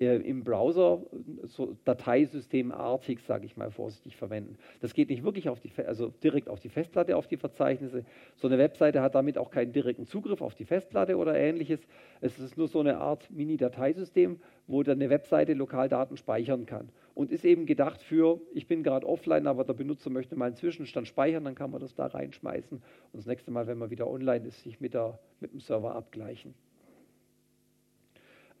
äh, 0.00 0.16
im 0.16 0.44
Browser 0.44 1.02
so 1.44 1.76
Dateisystemartig, 1.84 3.20
sage 3.22 3.46
ich 3.46 3.56
mal 3.56 3.70
vorsichtig, 3.70 4.16
verwenden. 4.16 4.56
Das 4.80 4.94
geht 4.94 5.08
nicht 5.08 5.24
wirklich 5.24 5.48
auf 5.48 5.60
die, 5.60 5.70
also 5.86 6.12
direkt 6.22 6.48
auf 6.48 6.60
die 6.60 6.68
Festplatte, 6.68 7.16
auf 7.16 7.26
die 7.26 7.36
Verzeichnisse. 7.36 8.04
So 8.36 8.48
eine 8.48 8.58
Webseite 8.58 9.00
hat 9.00 9.14
damit 9.14 9.38
auch 9.38 9.50
keinen 9.50 9.72
direkten 9.72 10.06
Zugriff 10.06 10.40
auf 10.42 10.54
die 10.54 10.64
Festplatte 10.64 11.16
oder 11.16 11.36
ähnliches. 11.36 11.80
Es 12.20 12.38
ist 12.38 12.56
nur 12.56 12.68
so 12.68 12.80
eine 12.80 12.98
Art 12.98 13.30
Mini-Dateisystem, 13.30 14.38
wo 14.66 14.82
dann 14.82 14.98
eine 14.98 15.10
Webseite 15.10 15.54
Lokaldaten 15.54 16.16
speichern 16.16 16.66
kann. 16.66 16.88
Und 17.14 17.32
ist 17.32 17.46
eben 17.46 17.64
gedacht 17.64 18.02
für, 18.02 18.40
ich 18.52 18.66
bin 18.66 18.82
gerade 18.82 19.06
offline, 19.06 19.46
aber 19.46 19.64
der 19.64 19.72
Benutzer 19.72 20.10
möchte 20.10 20.36
mal 20.36 20.46
einen 20.46 20.56
Zwischenstand 20.56 21.08
speichern, 21.08 21.44
dann 21.44 21.54
kann 21.54 21.70
man 21.70 21.80
das 21.80 21.94
da 21.94 22.06
reinschmeißen 22.06 22.76
und 22.76 23.18
das 23.18 23.26
nächste 23.26 23.50
Mal, 23.50 23.66
wenn 23.66 23.78
man 23.78 23.88
wieder 23.88 24.06
online 24.06 24.46
ist, 24.46 24.62
sich 24.62 24.80
mit, 24.80 24.92
der, 24.92 25.18
mit 25.40 25.52
dem 25.52 25.60
Server 25.60 25.94
abgleichen. 25.94 26.54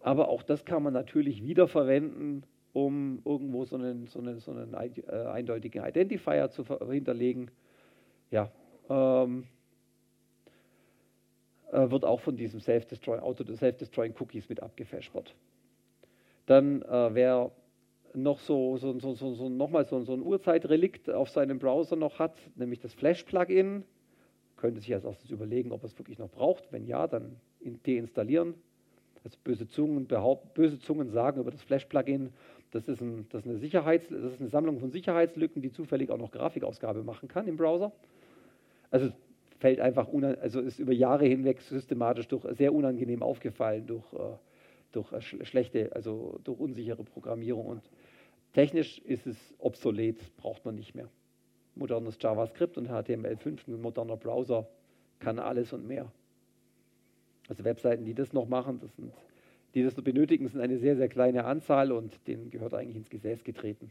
Aber 0.00 0.28
auch 0.28 0.42
das 0.42 0.64
kann 0.64 0.82
man 0.82 0.92
natürlich 0.92 1.42
wiederverwenden, 1.42 2.44
um 2.72 3.22
irgendwo 3.24 3.64
so 3.64 3.76
einen, 3.76 4.06
so 4.06 4.20
einen, 4.20 4.38
so 4.38 4.52
einen 4.52 4.74
äh, 4.74 5.12
eindeutigen 5.26 5.84
Identifier 5.84 6.50
zu 6.50 6.64
hinterlegen. 6.90 7.50
Ja, 8.30 8.50
ähm, 8.88 9.46
äh, 11.72 11.90
wird 11.90 12.04
auch 12.04 12.20
von 12.20 12.36
diesem 12.36 12.60
Self-Destroying 12.60 13.20
Auto 13.20 13.44
Self-Destroying 13.44 14.14
Cookies 14.18 14.48
mit 14.48 14.62
abgefespert. 14.62 15.34
Dann 16.46 16.82
äh, 16.82 17.14
wer 17.14 17.50
noch 18.14 18.38
so, 18.38 18.76
so, 18.76 18.98
so, 18.98 19.14
so, 19.14 19.34
so 19.34 19.48
nochmal 19.48 19.84
so, 19.84 20.00
so 20.00 20.14
ein 20.14 20.22
Urzeitrelikt 20.22 21.10
auf 21.10 21.28
seinem 21.28 21.58
Browser 21.58 21.96
noch 21.96 22.18
hat, 22.18 22.38
nämlich 22.56 22.80
das 22.80 22.94
Flash-Plugin, 22.94 23.84
könnte 24.56 24.80
sich 24.80 24.92
als 24.94 25.04
erstes 25.04 25.30
überlegen, 25.30 25.72
ob 25.72 25.84
es 25.84 25.98
wirklich 25.98 26.18
noch 26.18 26.30
braucht. 26.30 26.72
Wenn 26.72 26.86
ja, 26.86 27.06
dann 27.06 27.36
deinstallieren. 27.86 28.54
Also 29.26 29.38
böse 29.42 29.66
Zungen, 29.66 30.06
behaupt, 30.06 30.54
böse 30.54 30.78
Zungen 30.78 31.10
sagen 31.10 31.40
über 31.40 31.50
das 31.50 31.60
Flash-Plugin, 31.62 32.32
das, 32.70 32.86
ist 32.86 33.00
ein, 33.00 33.26
das, 33.30 33.40
ist 33.40 33.48
eine 33.48 33.58
Sicherheits, 33.58 34.06
das 34.08 34.34
ist 34.34 34.40
eine 34.40 34.48
Sammlung 34.48 34.78
von 34.78 34.92
Sicherheitslücken, 34.92 35.60
die 35.60 35.72
zufällig 35.72 36.10
auch 36.10 36.16
noch 36.16 36.30
Grafikausgabe 36.30 37.02
machen 37.02 37.28
kann 37.28 37.48
im 37.48 37.56
Browser. 37.56 37.90
Also 38.92 39.10
fällt 39.58 39.80
einfach, 39.80 40.06
also 40.40 40.60
ist 40.60 40.78
über 40.78 40.92
Jahre 40.92 41.26
hinweg 41.26 41.60
systematisch 41.60 42.28
durch 42.28 42.44
sehr 42.56 42.72
unangenehm 42.72 43.20
aufgefallen 43.20 43.84
durch, 43.88 44.04
äh, 44.12 44.36
durch 44.92 45.12
äh, 45.12 45.20
schlechte, 45.20 45.90
also 45.92 46.38
durch 46.44 46.60
unsichere 46.60 47.02
Programmierung. 47.02 47.66
Und 47.66 47.82
technisch 48.52 49.00
ist 49.00 49.26
es 49.26 49.36
obsolet, 49.58 50.20
braucht 50.36 50.64
man 50.64 50.76
nicht 50.76 50.94
mehr. 50.94 51.08
Modernes 51.74 52.16
JavaScript 52.20 52.78
und 52.78 52.88
HTML5, 52.88 53.66
ein 53.66 53.80
moderner 53.80 54.16
Browser 54.16 54.68
kann 55.18 55.40
alles 55.40 55.72
und 55.72 55.84
mehr. 55.84 56.12
Also 57.48 57.64
Webseiten, 57.64 58.04
die 58.04 58.14
das 58.14 58.32
noch 58.32 58.48
machen, 58.48 58.78
das 58.80 58.94
sind, 58.96 59.12
die 59.74 59.82
das 59.82 59.96
noch 59.96 60.04
benötigen, 60.04 60.48
sind 60.48 60.60
eine 60.60 60.78
sehr, 60.78 60.96
sehr 60.96 61.08
kleine 61.08 61.44
Anzahl 61.44 61.92
und 61.92 62.18
denen 62.26 62.50
gehört 62.50 62.74
eigentlich 62.74 62.96
ins 62.96 63.10
Gesäß 63.10 63.44
getreten. 63.44 63.90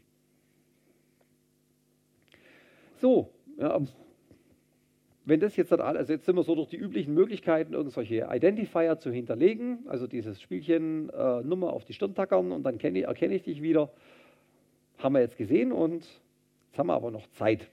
So, 2.98 3.30
ja, 3.58 3.80
wenn 5.26 5.40
das 5.40 5.56
jetzt, 5.56 5.72
also 5.72 6.12
jetzt 6.12 6.24
sind 6.24 6.36
wir 6.36 6.44
so 6.44 6.54
durch 6.54 6.68
die 6.68 6.76
üblichen 6.76 7.12
Möglichkeiten, 7.12 7.72
irgendwelche 7.72 8.28
Identifier 8.32 8.98
zu 8.98 9.10
hinterlegen, 9.10 9.80
also 9.88 10.06
dieses 10.06 10.40
Spielchen 10.40 11.10
äh, 11.10 11.42
Nummer 11.42 11.72
auf 11.72 11.84
die 11.84 11.94
Stirn 11.94 12.14
tackern 12.14 12.52
und 12.52 12.62
dann 12.62 12.78
kenne, 12.78 13.02
erkenne 13.02 13.34
ich 13.34 13.42
dich 13.42 13.60
wieder, 13.60 13.90
haben 14.98 15.14
wir 15.14 15.20
jetzt 15.20 15.36
gesehen 15.36 15.72
und 15.72 16.06
jetzt 16.68 16.78
haben 16.78 16.86
wir 16.86 16.94
aber 16.94 17.10
noch 17.10 17.26
Zeit. 17.32 17.68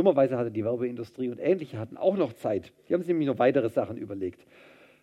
Dummerweise 0.00 0.38
hatte 0.38 0.50
die 0.50 0.64
Werbeindustrie 0.64 1.28
und 1.28 1.38
ähnliche 1.38 1.78
hatten 1.78 1.98
auch 1.98 2.16
noch 2.16 2.32
Zeit. 2.32 2.72
Die 2.88 2.94
haben 2.94 3.02
sich 3.02 3.08
nämlich 3.08 3.28
noch 3.28 3.38
weitere 3.38 3.68
Sachen 3.68 3.98
überlegt. 3.98 4.46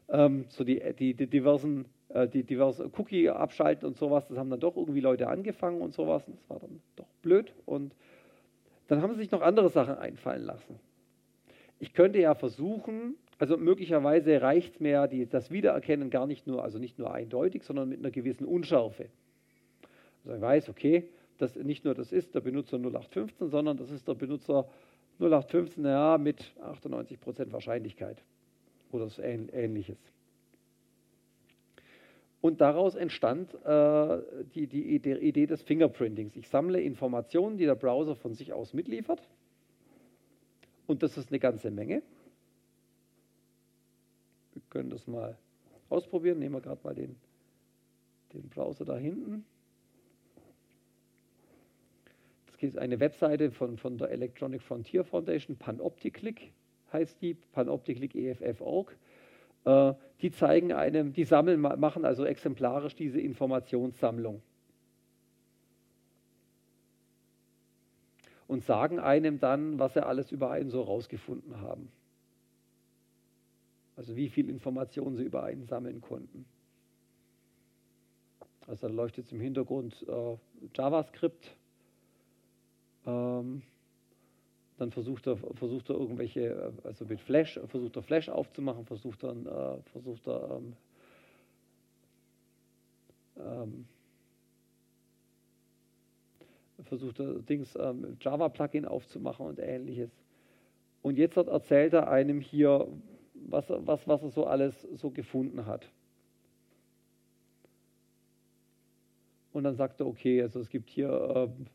Ähm, 0.10 0.46
so 0.50 0.64
die, 0.64 0.82
die, 0.98 1.14
die 1.14 1.28
diversen, 1.28 1.86
äh, 2.10 2.28
die 2.28 2.42
diverse 2.42 2.90
Cookie 2.98 3.30
abschalten 3.30 3.88
und 3.88 3.96
sowas, 3.96 4.28
das 4.28 4.40
haben 4.40 4.50
dann 4.50 4.60
doch 4.60 4.76
irgendwie 4.76 5.00
Leute 5.00 5.28
angefangen 5.28 5.82
und 5.82 5.94
sowas. 5.94 6.28
Und 6.28 6.36
das 6.36 6.50
war 6.50 6.58
dann 6.58 6.82
doch 6.96 7.06
blöd. 7.22 7.54
Und 7.68 7.94
dann 8.88 9.04
haben 9.04 9.14
sie 9.14 9.20
sich 9.20 9.30
noch 9.30 9.44
andere 9.44 9.70
Sachen 9.70 10.00
einfallen 10.00 10.42
lassen. 10.42 10.80
Ich 11.80 11.94
könnte 11.94 12.18
ja 12.20 12.34
versuchen, 12.34 13.18
also 13.38 13.56
möglicherweise 13.56 14.42
reicht 14.42 14.74
es 14.74 14.80
mir 14.80 15.06
die, 15.06 15.28
das 15.28 15.52
Wiedererkennen 15.52 16.10
gar 16.10 16.26
nicht 16.26 16.48
nur, 16.48 16.64
also 16.64 16.80
nicht 16.80 16.98
nur 16.98 17.14
eindeutig, 17.14 17.62
sondern 17.62 17.88
mit 17.88 18.00
einer 18.00 18.10
gewissen 18.10 18.46
Unschärfe. 18.48 19.10
Also 20.26 20.38
ich 20.38 20.42
weiß, 20.42 20.70
okay, 20.70 21.08
dass 21.38 21.56
nicht 21.56 21.86
nur 21.86 21.94
das 21.94 22.12
ist 22.12 22.34
der 22.36 22.42
Benutzer 22.42 22.78
0815, 22.78 23.50
sondern 23.50 23.78
das 23.78 23.92
ist 23.92 24.08
der 24.08 24.16
Benutzer 24.16 24.68
0815 25.20 25.86
ja, 25.86 26.18
mit 26.18 26.54
98% 26.62 27.52
Wahrscheinlichkeit 27.52 28.24
oder 28.92 29.10
so 29.10 29.22
ähnliches. 29.22 29.98
Und 32.40 32.62
daraus 32.62 32.96
entstand 32.96 33.54
äh, 33.66 34.22
die, 34.54 34.68
die 34.68 34.96
Idee 34.96 35.48
des 35.48 35.64
Fingerprintings. 35.64 36.36
Ich 36.36 36.48
sammle 36.48 36.82
Informationen, 36.82 37.58
die 37.58 37.66
der 37.66 37.76
Browser 37.76 38.16
von 38.16 38.34
sich 38.36 38.54
aus 38.54 38.74
mitliefert. 38.74 39.28
Und 40.86 41.04
das 41.04 41.18
ist 41.18 41.30
eine 41.30 41.40
ganze 41.40 41.72
Menge. 41.72 42.04
Wir 44.54 44.62
können 44.70 44.90
das 44.90 45.08
mal 45.08 45.38
ausprobieren. 45.90 46.40
Nehmen 46.40 46.56
wir 46.56 46.62
gerade 46.62 46.80
mal 46.84 46.96
den, 46.96 47.16
den 48.34 48.48
Browser 48.50 48.86
da 48.86 48.96
hinten. 48.98 49.44
Es 52.47 52.47
gibt 52.58 52.78
eine 52.78 53.00
Webseite 53.00 53.52
von, 53.52 53.78
von 53.78 53.98
der 53.98 54.10
Electronic 54.10 54.62
Frontier 54.62 55.04
Foundation, 55.04 55.58
Panopticlick 55.58 56.52
heißt 56.92 57.22
die, 57.22 57.34
Panopticlick 57.34 58.16
EFF.org. 58.16 58.96
Äh, 59.66 59.94
die 60.22 60.32
zeigen 60.32 60.74
einem, 60.74 61.14
die 61.14 61.26
sammeln, 61.26 61.62
machen 61.62 62.06
also 62.06 62.26
exemplarisch 62.26 62.96
diese 62.96 63.20
Informationssammlung. 63.20 64.42
Und 68.48 68.64
sagen 68.64 69.00
einem 69.00 69.40
dann, 69.40 69.78
was 69.78 69.94
sie 69.94 70.06
alles 70.06 70.32
über 70.32 70.52
einen 70.52 70.70
so 70.70 70.82
rausgefunden 70.82 71.60
haben. 71.60 71.92
Also 73.98 74.16
wie 74.16 74.30
viel 74.30 74.50
Informationen 74.50 75.18
sie 75.18 75.24
über 75.24 75.44
einen 75.44 75.66
sammeln 75.66 76.02
konnten. 76.02 76.46
Also 78.68 78.88
da 78.88 78.94
leuchtet 78.94 79.26
jetzt 79.26 79.34
im 79.34 79.42
Hintergrund 79.42 80.06
äh, 80.08 80.38
JavaScript 80.74 81.58
ähm, 83.08 83.64
dann 84.78 84.92
versucht 84.92 85.26
er, 85.28 85.38
versucht 85.38 85.90
er 85.90 85.96
irgendwelche, 85.96 86.72
also 86.84 87.06
mit 87.06 87.20
Flash, 87.20 87.60
versucht 87.68 87.96
er 87.96 88.04
Flash 88.04 88.30
aufzumachen, 88.30 88.86
versucht 88.86 89.24
dann, 89.24 89.48
äh, 89.48 89.82
versucht 89.92 90.28
er 90.28 90.58
ähm, 90.58 90.74
ähm, 93.40 93.86
versucht 96.84 97.20
er 97.20 97.40
Dings 97.40 97.76
ähm, 97.76 98.18
Java-Plugin 98.20 98.86
aufzumachen 98.86 99.46
und 99.46 99.60
ähnliches. 99.60 100.12
Und 101.02 101.18
jetzt 101.18 101.38
hat, 101.38 101.48
erzählt 101.48 101.94
er 101.94 102.10
einem 102.10 102.40
hier, 102.40 102.88
was, 103.34 103.66
was, 103.70 104.08
was 104.08 104.24
er 104.24 104.30
so 104.30 104.46
alles 104.46 104.82
so 104.94 105.10
gefunden 105.10 105.66
hat. 105.66 105.90
Und 109.54 109.64
dann 109.64 109.76
sagt 109.76 110.00
er, 110.02 110.08
okay, 110.08 110.42
also 110.42 110.60
es 110.60 110.70
gibt 110.70 110.90
hier 110.90 111.10
ähm, 111.36 111.68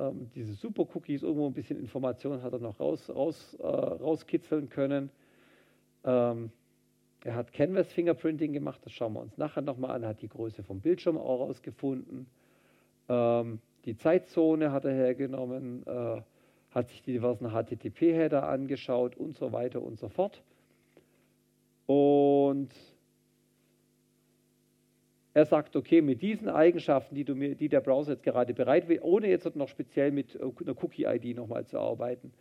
ähm, 0.00 0.30
diese 0.34 0.54
Super-Cookies, 0.54 1.22
irgendwo 1.22 1.46
ein 1.46 1.52
bisschen 1.52 1.78
Informationen 1.78 2.42
hat 2.42 2.52
er 2.52 2.58
noch 2.58 2.80
raus, 2.80 3.10
raus, 3.10 3.56
äh, 3.60 3.66
rauskitzeln 3.66 4.68
können. 4.68 5.10
Ähm, 6.04 6.50
er 7.24 7.34
hat 7.34 7.52
Canvas 7.52 7.92
Fingerprinting 7.92 8.52
gemacht, 8.52 8.80
das 8.84 8.92
schauen 8.92 9.12
wir 9.12 9.20
uns 9.20 9.36
nachher 9.36 9.60
nochmal 9.60 9.90
an, 9.90 10.06
hat 10.06 10.22
die 10.22 10.28
Größe 10.28 10.62
vom 10.62 10.80
Bildschirm 10.80 11.18
auch 11.18 11.40
rausgefunden. 11.40 12.26
Ähm, 13.08 13.60
die 13.84 13.96
Zeitzone 13.96 14.72
hat 14.72 14.84
er 14.84 14.94
hergenommen, 14.94 15.86
äh, 15.86 16.22
hat 16.70 16.88
sich 16.88 17.02
die 17.02 17.12
diversen 17.12 17.50
HTTP-Header 17.50 18.48
angeschaut 18.48 19.16
und 19.16 19.36
so 19.36 19.52
weiter 19.52 19.82
und 19.82 19.98
so 19.98 20.08
fort. 20.08 20.42
Und 21.86 22.70
er 25.32 25.46
sagt, 25.46 25.76
okay, 25.76 26.00
mit 26.02 26.22
diesen 26.22 26.48
Eigenschaften, 26.48 27.14
die, 27.14 27.24
mir, 27.32 27.54
die 27.54 27.68
der 27.68 27.80
Browser 27.80 28.12
jetzt 28.12 28.24
gerade 28.24 28.52
bereit 28.52 28.88
will, 28.88 28.98
ohne 29.02 29.28
jetzt 29.28 29.54
noch 29.54 29.68
speziell 29.68 30.10
mit 30.10 30.34
äh, 30.34 30.38
einer 30.38 30.82
Cookie-ID 30.82 31.36
nochmal 31.36 31.66
zu 31.66 31.78
arbeiten, 31.78 32.32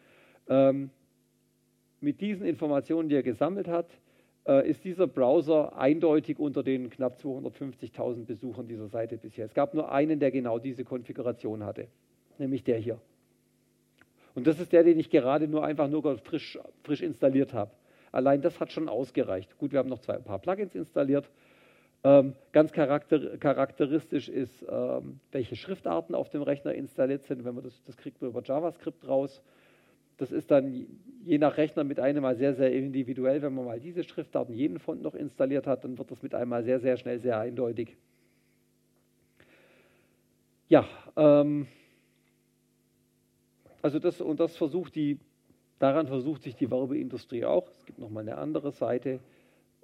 ähm, 0.48 0.90
mit 2.02 2.22
diesen 2.22 2.46
Informationen, 2.46 3.10
die 3.10 3.16
er 3.16 3.24
gesammelt 3.24 3.68
hat, 3.68 3.88
äh, 4.48 4.68
ist 4.68 4.84
dieser 4.84 5.06
Browser 5.06 5.78
eindeutig 5.78 6.40
unter 6.40 6.64
den 6.64 6.90
knapp 6.90 7.20
250.000 7.20 8.26
Besuchern 8.26 8.68
dieser 8.68 8.88
Seite 8.88 9.18
bisher. 9.18 9.46
Es 9.46 9.54
gab 9.54 9.74
nur 9.74 9.92
einen, 9.92 10.20
der 10.20 10.32
genau 10.32 10.58
diese 10.58 10.84
Konfiguration 10.84 11.64
hatte, 11.64 11.88
nämlich 12.38 12.64
der 12.64 12.78
hier. 12.78 13.00
Und 14.34 14.48
das 14.48 14.60
ist 14.60 14.72
der, 14.72 14.84
den 14.84 15.00
ich 15.00 15.10
gerade 15.10 15.48
nur 15.48 15.64
einfach 15.64 15.90
nur 15.90 16.18
frisch, 16.20 16.58
frisch 16.84 17.02
installiert 17.02 17.54
habe. 17.54 17.72
Allein 18.12 18.42
das 18.42 18.60
hat 18.60 18.72
schon 18.72 18.90
ausgereicht. 18.90 19.58
Gut, 19.58 19.72
wir 19.72 19.80
haben 19.80 19.90
noch 19.90 20.00
zwei, 20.00 20.16
ein 20.16 20.24
paar 20.24 20.40
Plugins 20.40 20.74
installiert. 20.74 21.30
Ähm, 22.04 22.34
ganz 22.54 22.72
charakter, 22.72 23.38
charakteristisch 23.38 24.30
ist, 24.30 24.66
ähm, 24.70 25.20
welche 25.32 25.56
Schriftarten 25.56 26.16
auf 26.16 26.30
dem 26.30 26.42
Rechner 26.42 26.74
installiert 26.74 27.24
sind. 27.24 27.44
Wenn 27.44 27.56
man 27.56 27.64
das, 27.64 27.84
das 27.84 27.98
kriegt 27.98 28.22
man 28.22 28.32
über 28.32 28.42
JavaScript 28.42 29.08
raus. 29.08 29.42
Das 30.18 30.32
ist 30.32 30.52
dann 30.52 30.86
je 31.24 31.38
nach 31.38 31.58
Rechner 31.58 31.84
mit 31.84 32.00
einem 32.00 32.24
mal 32.24 32.36
sehr, 32.36 32.54
sehr 32.54 32.72
individuell. 32.74 33.42
Wenn 33.42 33.54
man 33.54 33.66
mal 33.66 33.80
diese 33.80 34.04
Schriftdaten, 34.04 34.54
jeden 34.54 34.80
Font 34.80 35.02
noch 35.02 35.16
installiert 35.16 35.68
hat, 35.68 35.84
dann 35.84 35.98
wird 35.98 36.12
das 36.12 36.22
mit 36.22 36.34
einmal 36.36 36.64
sehr, 36.64 36.80
sehr 36.80 36.98
schnell 36.98 37.20
sehr 37.20 37.40
eindeutig. 37.40 37.98
Ja, 40.70 40.88
ähm, 41.18 41.68
also 43.82 44.00
das 44.00 44.22
und 44.22 44.40
das 44.40 44.56
versucht 44.56 44.96
die, 44.96 45.20
daran 45.80 46.08
versucht 46.08 46.44
sich 46.44 46.56
die 46.56 46.70
Werbeindustrie 46.70 47.46
auch. 47.46 47.68
Es 47.72 47.86
gibt 47.86 48.00
nochmal 48.00 48.24
eine 48.24 48.38
andere 48.38 48.72
Seite, 48.72 49.20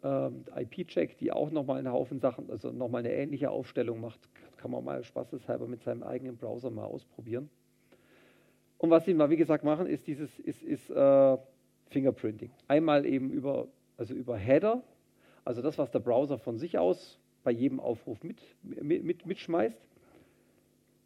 IP-Check, 0.06 1.18
die 1.18 1.32
auch 1.32 1.52
nochmal 1.52 1.80
einen 1.80 1.92
Haufen 1.92 2.20
Sachen, 2.20 2.50
also 2.50 2.72
nochmal 2.72 3.00
eine 3.00 3.14
ähnliche 3.14 3.50
Aufstellung 3.50 4.02
macht. 4.02 4.20
Kann 4.58 4.72
man 4.72 4.84
mal 4.84 5.04
spaßeshalber 5.04 5.68
mit 5.68 5.84
seinem 5.84 6.04
eigenen 6.04 6.38
Browser 6.38 6.70
mal 6.70 6.86
ausprobieren. 6.86 7.50
Und 8.78 8.90
was 8.90 9.06
sie 9.06 9.14
mal, 9.14 9.30
wie 9.30 9.38
gesagt, 9.38 9.64
machen, 9.64 9.88
ist 9.88 10.06
dieses 10.08 10.38
ist, 10.40 10.62
ist, 10.62 10.90
äh, 10.90 11.38
Fingerprinting. 11.90 12.52
Einmal 12.68 13.06
eben 13.06 13.30
über, 13.30 13.68
also 13.98 14.14
über 14.14 14.38
Header, 14.38 14.84
also 15.44 15.62
das, 15.62 15.78
was 15.78 15.92
der 15.92 16.00
Browser 16.00 16.38
von 16.38 16.58
sich 16.58 16.78
aus 16.78 17.20
bei 17.44 17.52
jedem 17.52 17.80
Aufruf 17.80 18.24
mit, 18.24 18.42
mit, 18.64 19.04
mit, 19.04 19.26
mitschmeißt. 19.26 19.80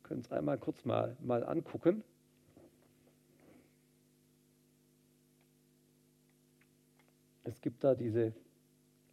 Können 0.04 0.22
es 0.22 0.32
einmal 0.32 0.58
kurz 0.58 0.86
mal, 0.86 1.16
mal 1.20 1.43
angucken. 1.43 2.04
Es 7.43 7.62
gibt 7.62 7.84
da 7.84 7.95
diese, 7.95 8.34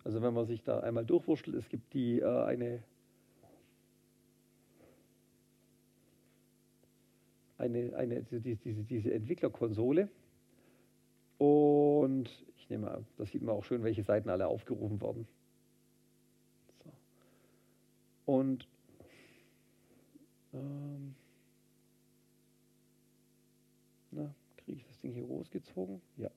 also 0.07 0.23
wenn 0.23 0.35
man 0.35 0.47
sich 0.47 0.63
da 0.63 0.79
einmal 0.79 1.05
durchwurschtelt, 1.05 1.57
es 1.57 1.69
gibt 1.69 1.93
die 1.93 2.21
äh, 2.21 2.45
eine 2.45 2.81
eine, 7.59 7.93
eine, 7.97 8.23
diese, 8.23 8.85
diese 8.85 9.13
Entwicklerkonsole. 9.13 10.09
Und 11.39 12.31
ich 12.57 12.71
nehme 12.71 12.89
an, 12.89 13.05
da 13.17 13.27
sieht 13.27 13.43
man 13.43 13.57
auch 13.57 13.65
schön, 13.65 13.83
welche 13.83 14.05
Seiten 14.05 14.29
alle 14.29 14.47
aufgerufen 14.47 15.01
wurden. 15.01 15.27
So. 16.85 16.93
Und 18.33 18.69
ähm, 20.55 21.17
na, 24.13 24.33
kriege 24.59 24.79
ich 24.79 24.87
das 24.87 25.01
Ding 25.01 25.15
hier 25.15 25.25
großgezogen? 25.25 26.01
Ja. 26.17 26.31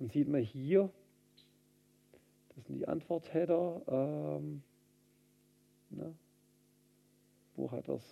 Dann 0.00 0.08
sieht 0.08 0.28
man 0.28 0.40
hier, 0.40 0.90
das 2.56 2.64
sind 2.64 2.78
die 2.78 2.88
Antwortheader. 2.88 3.82
Ähm, 3.86 4.62
na, 5.90 6.14
wo 7.54 7.70
hat 7.70 7.86
das? 7.86 8.02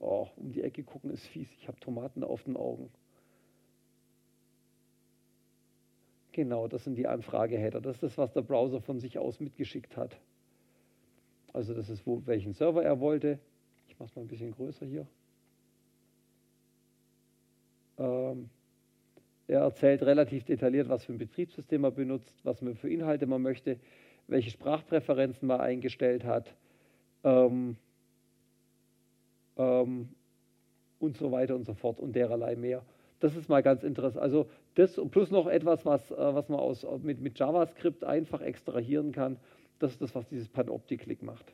Oh, 0.00 0.26
um 0.36 0.50
die 0.50 0.62
Ecke 0.62 0.82
gucken 0.82 1.12
ist 1.12 1.26
fies. 1.28 1.48
Ich 1.60 1.68
habe 1.68 1.78
Tomaten 1.78 2.24
auf 2.24 2.42
den 2.42 2.56
Augen. 2.56 2.90
Genau, 6.32 6.66
das 6.66 6.82
sind 6.82 6.96
die 6.96 7.06
Anfrageheader. 7.06 7.80
Das 7.80 7.96
ist 7.96 8.02
das, 8.02 8.18
was 8.18 8.32
der 8.32 8.42
Browser 8.42 8.80
von 8.80 8.98
sich 8.98 9.18
aus 9.18 9.38
mitgeschickt 9.38 9.96
hat. 9.96 10.18
Also 11.52 11.72
das 11.72 11.88
ist, 11.88 12.04
wo, 12.04 12.20
welchen 12.26 12.52
Server 12.52 12.82
er 12.82 12.98
wollte. 12.98 13.38
Ich 13.86 13.96
mache 13.98 14.08
es 14.08 14.16
mal 14.16 14.22
ein 14.22 14.28
bisschen 14.28 14.50
größer 14.50 14.86
hier. 14.86 15.06
Ähm, 17.96 18.50
er 19.48 19.60
erzählt 19.60 20.02
relativ 20.02 20.44
detailliert, 20.44 20.88
was 20.88 21.04
für 21.04 21.12
ein 21.12 21.18
Betriebssystem 21.18 21.82
er 21.82 21.90
benutzt, 21.90 22.34
was 22.44 22.62
man 22.62 22.76
für 22.76 22.90
Inhalte 22.90 23.26
man 23.26 23.42
möchte, 23.42 23.78
welche 24.28 24.50
Sprachpräferenzen 24.50 25.48
man 25.48 25.60
eingestellt 25.60 26.24
hat. 26.24 26.54
Ähm, 27.24 27.76
ähm, 29.56 30.10
und 31.00 31.16
so 31.16 31.32
weiter 31.32 31.54
und 31.54 31.64
so 31.64 31.74
fort 31.74 32.00
und 32.00 32.14
dererlei 32.14 32.56
mehr. 32.56 32.82
Das 33.20 33.36
ist 33.36 33.48
mal 33.48 33.62
ganz 33.62 33.82
interessant. 33.82 34.22
Also 34.22 34.48
das 34.74 35.00
plus 35.10 35.30
noch 35.30 35.46
etwas, 35.46 35.84
was, 35.84 36.10
äh, 36.10 36.16
was 36.16 36.48
man 36.48 36.60
aus, 36.60 36.86
mit, 37.02 37.20
mit 37.20 37.38
JavaScript 37.38 38.04
einfach 38.04 38.40
extrahieren 38.40 39.12
kann. 39.12 39.38
Das 39.78 39.92
ist 39.92 40.02
das, 40.02 40.14
was 40.14 40.28
dieses 40.28 40.48
Panoptic-Click 40.48 41.22
macht. 41.22 41.52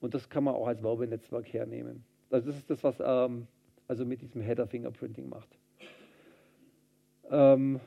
Und 0.00 0.14
das 0.14 0.28
kann 0.28 0.44
man 0.44 0.54
auch 0.54 0.66
als 0.66 0.82
Werbenetzwerk 0.82 1.52
hernehmen. 1.52 2.04
Also 2.30 2.48
das 2.48 2.56
ist 2.56 2.70
das, 2.70 2.82
was 2.84 2.96
ähm, 3.00 3.46
also 3.88 4.04
mit 4.04 4.20
diesem 4.20 4.42
Header 4.42 4.66
Fingerprinting 4.66 5.28
macht. 5.28 5.48
Ähm, 7.30 7.80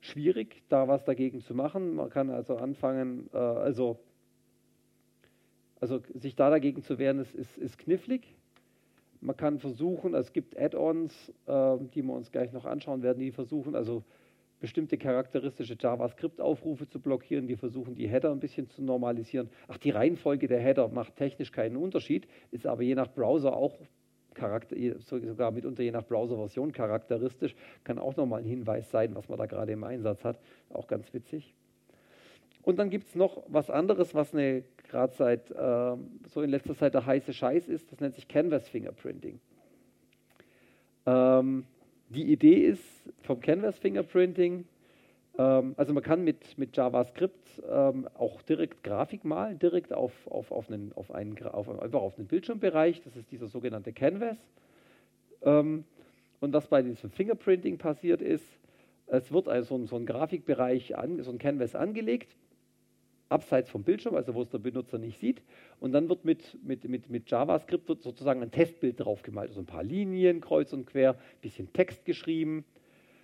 schwierig, 0.00 0.62
da 0.68 0.88
was 0.88 1.04
dagegen 1.04 1.40
zu 1.40 1.54
machen. 1.54 1.94
Man 1.94 2.10
kann 2.10 2.30
also 2.30 2.56
anfangen, 2.56 3.28
äh, 3.32 3.36
also 3.36 3.98
also 5.80 6.00
sich 6.14 6.34
da 6.34 6.50
dagegen 6.50 6.82
zu 6.82 6.98
wehren, 6.98 7.20
ist, 7.20 7.34
ist, 7.34 7.56
ist 7.56 7.78
knifflig. 7.78 8.34
Man 9.20 9.36
kann 9.36 9.58
versuchen, 9.58 10.14
es 10.14 10.32
gibt 10.32 10.58
Add-ons, 10.58 11.32
äh, 11.46 11.76
die 11.94 12.02
wir 12.02 12.12
uns 12.12 12.30
gleich 12.30 12.52
noch 12.52 12.64
anschauen 12.64 13.02
werden, 13.02 13.18
die 13.18 13.32
versuchen, 13.32 13.74
also 13.74 14.04
bestimmte 14.60 14.98
charakteristische 14.98 15.76
JavaScript-Aufrufe 15.78 16.88
zu 16.88 17.00
blockieren, 17.00 17.46
die 17.46 17.56
versuchen, 17.56 17.94
die 17.94 18.08
Header 18.08 18.32
ein 18.32 18.40
bisschen 18.40 18.68
zu 18.68 18.82
normalisieren. 18.82 19.50
Ach, 19.68 19.78
die 19.78 19.90
Reihenfolge 19.90 20.48
der 20.48 20.60
Header 20.60 20.88
macht 20.88 21.16
technisch 21.16 21.52
keinen 21.52 21.76
Unterschied, 21.76 22.26
ist 22.50 22.66
aber 22.66 22.82
je 22.82 22.96
nach 22.96 23.12
Browser 23.12 23.56
auch 23.56 23.78
charakter 24.38 24.76
sogar 25.00 25.50
mitunter 25.50 25.82
je 25.82 25.90
nach 25.90 26.04
Browser-Version 26.04 26.72
charakteristisch, 26.72 27.54
kann 27.84 27.98
auch 27.98 28.16
nochmal 28.16 28.40
ein 28.40 28.46
Hinweis 28.46 28.90
sein, 28.90 29.14
was 29.14 29.28
man 29.28 29.38
da 29.38 29.46
gerade 29.46 29.72
im 29.72 29.84
Einsatz 29.84 30.24
hat. 30.24 30.38
Auch 30.70 30.86
ganz 30.86 31.12
witzig. 31.12 31.54
Und 32.62 32.78
dann 32.78 32.90
gibt 32.90 33.08
es 33.08 33.14
noch 33.14 33.42
was 33.48 33.70
anderes, 33.70 34.14
was 34.14 34.32
gerade 34.32 35.14
seit 35.14 35.50
äh, 35.50 35.96
so 36.26 36.42
in 36.42 36.50
letzter 36.50 36.76
Zeit 36.76 36.94
der 36.94 37.06
heiße 37.06 37.32
Scheiß 37.32 37.68
ist. 37.68 37.90
Das 37.92 38.00
nennt 38.00 38.14
sich 38.14 38.28
Canvas 38.28 38.68
Fingerprinting. 38.68 39.40
Ähm, 41.06 41.64
die 42.10 42.30
Idee 42.32 42.66
ist 42.66 42.84
vom 43.22 43.40
Canvas 43.40 43.78
Fingerprinting, 43.78 44.64
also 45.42 45.94
man 45.94 46.02
kann 46.02 46.24
mit, 46.24 46.58
mit 46.58 46.76
JavaScript 46.76 47.62
ähm, 47.70 48.08
auch 48.14 48.42
direkt 48.42 48.82
Grafik 48.82 49.24
malen, 49.24 49.58
direkt 49.58 49.92
auf, 49.92 50.12
auf, 50.26 50.50
auf, 50.50 50.68
einen, 50.68 50.92
auf, 50.94 51.12
einen, 51.12 51.40
auf, 51.46 51.68
einfach 51.68 52.00
auf 52.00 52.18
einen 52.18 52.26
Bildschirmbereich. 52.26 53.02
Das 53.02 53.14
ist 53.14 53.30
dieser 53.30 53.46
sogenannte 53.46 53.92
Canvas. 53.92 54.36
Ähm, 55.42 55.84
und 56.40 56.52
was 56.52 56.66
bei 56.66 56.82
diesem 56.82 57.10
Fingerprinting 57.10 57.78
passiert 57.78 58.20
ist, 58.20 58.44
es 59.06 59.32
wird 59.32 59.48
also 59.48 59.84
so 59.86 59.96
ein 59.96 60.06
Grafikbereich, 60.06 60.96
an, 60.98 61.22
so 61.22 61.30
ein 61.30 61.38
Canvas 61.38 61.76
angelegt 61.76 62.36
abseits 63.28 63.70
vom 63.70 63.82
Bildschirm, 63.82 64.14
also 64.14 64.34
wo 64.34 64.42
es 64.42 64.48
der 64.48 64.58
Benutzer 64.58 64.98
nicht 64.98 65.18
sieht. 65.20 65.42
Und 65.80 65.92
dann 65.92 66.08
wird 66.08 66.24
mit, 66.24 66.58
mit, 66.64 66.88
mit, 66.88 67.10
mit 67.10 67.30
JavaScript 67.30 67.88
wird 67.88 68.02
sozusagen 68.02 68.42
ein 68.42 68.50
Testbild 68.50 69.00
drauf 69.00 69.22
gemalt, 69.22 69.50
also 69.50 69.60
ein 69.60 69.66
paar 69.66 69.84
Linien 69.84 70.40
kreuz 70.40 70.72
und 70.72 70.86
quer, 70.86 71.10
ein 71.10 71.40
bisschen 71.42 71.72
Text 71.72 72.04
geschrieben. 72.04 72.64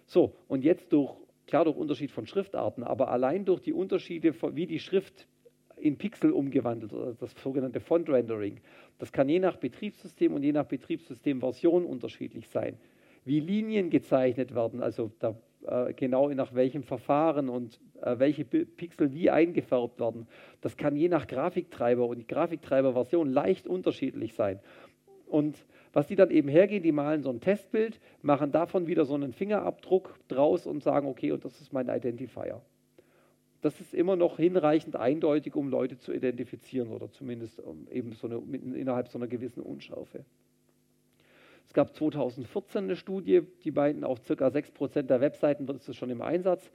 So, 0.06 0.34
und 0.48 0.62
jetzt 0.64 0.92
durch 0.92 1.14
klar 1.46 1.64
durch 1.64 1.76
Unterschied 1.76 2.10
von 2.10 2.26
Schriftarten, 2.26 2.82
aber 2.82 3.10
allein 3.10 3.44
durch 3.44 3.60
die 3.60 3.72
Unterschiede, 3.72 4.34
wie 4.54 4.66
die 4.66 4.78
Schrift 4.78 5.28
in 5.76 5.98
Pixel 5.98 6.32
umgewandelt, 6.32 6.92
das 7.20 7.34
sogenannte 7.42 7.80
Font 7.80 8.08
Rendering. 8.08 8.60
Das 8.98 9.12
kann 9.12 9.28
je 9.28 9.38
nach 9.38 9.56
Betriebssystem 9.56 10.32
und 10.32 10.42
je 10.42 10.52
nach 10.52 10.66
Betriebssystemversion 10.66 11.84
unterschiedlich 11.84 12.48
sein. 12.48 12.78
Wie 13.24 13.40
Linien 13.40 13.90
gezeichnet 13.90 14.54
werden, 14.54 14.82
also 14.82 15.10
da, 15.18 15.34
äh, 15.66 15.94
genau 15.94 16.28
nach 16.30 16.54
welchem 16.54 16.82
Verfahren 16.82 17.48
und 17.48 17.80
äh, 18.02 18.18
welche 18.18 18.44
Pixel 18.44 19.12
wie 19.14 19.30
eingefärbt 19.30 19.98
werden, 19.98 20.26
das 20.60 20.76
kann 20.76 20.94
je 20.96 21.08
nach 21.08 21.26
Grafiktreiber 21.26 22.06
und 22.06 22.28
Grafiktreiberversion 22.28 23.30
leicht 23.30 23.66
unterschiedlich 23.66 24.34
sein. 24.34 24.60
Und 25.26 25.64
was 25.94 26.06
die 26.06 26.16
dann 26.16 26.30
eben 26.30 26.48
hergehen, 26.48 26.82
die 26.82 26.92
malen 26.92 27.22
so 27.22 27.30
ein 27.30 27.40
Testbild, 27.40 27.98
machen 28.20 28.52
davon 28.52 28.86
wieder 28.86 29.06
so 29.06 29.14
einen 29.14 29.32
Fingerabdruck 29.32 30.14
draus 30.28 30.66
und 30.66 30.82
sagen, 30.82 31.08
okay, 31.08 31.32
und 31.32 31.44
das 31.44 31.58
ist 31.62 31.72
mein 31.72 31.88
Identifier 31.88 32.60
das 33.64 33.80
ist 33.80 33.94
immer 33.94 34.14
noch 34.14 34.36
hinreichend 34.36 34.94
eindeutig, 34.94 35.56
um 35.56 35.70
Leute 35.70 35.96
zu 35.96 36.12
identifizieren 36.12 36.90
oder 36.90 37.10
zumindest 37.10 37.60
ähm, 37.60 37.88
eben 37.90 38.12
so 38.12 38.26
eine, 38.26 38.36
innerhalb 38.76 39.08
so 39.08 39.18
einer 39.18 39.26
gewissen 39.26 39.62
Unschärfe. 39.62 40.22
Es 41.66 41.72
gab 41.72 41.94
2014 41.94 42.84
eine 42.84 42.94
Studie, 42.94 43.40
die 43.64 43.70
meinten, 43.70 44.04
auf 44.04 44.22
ca. 44.22 44.34
6% 44.34 45.02
der 45.02 45.22
Webseiten 45.22 45.66
wird 45.66 45.88
es 45.88 45.96
schon 45.96 46.10
im 46.10 46.20
Einsatz. 46.20 46.70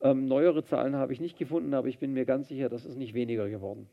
Ähm, 0.00 0.24
neuere 0.24 0.64
Zahlen 0.64 0.96
habe 0.96 1.12
ich 1.12 1.20
nicht 1.20 1.36
gefunden, 1.38 1.74
aber 1.74 1.88
ich 1.88 1.98
bin 1.98 2.14
mir 2.14 2.24
ganz 2.24 2.48
sicher, 2.48 2.70
das 2.70 2.86
ist 2.86 2.96
nicht 2.96 3.12
weniger 3.12 3.46
geworden. 3.50 3.86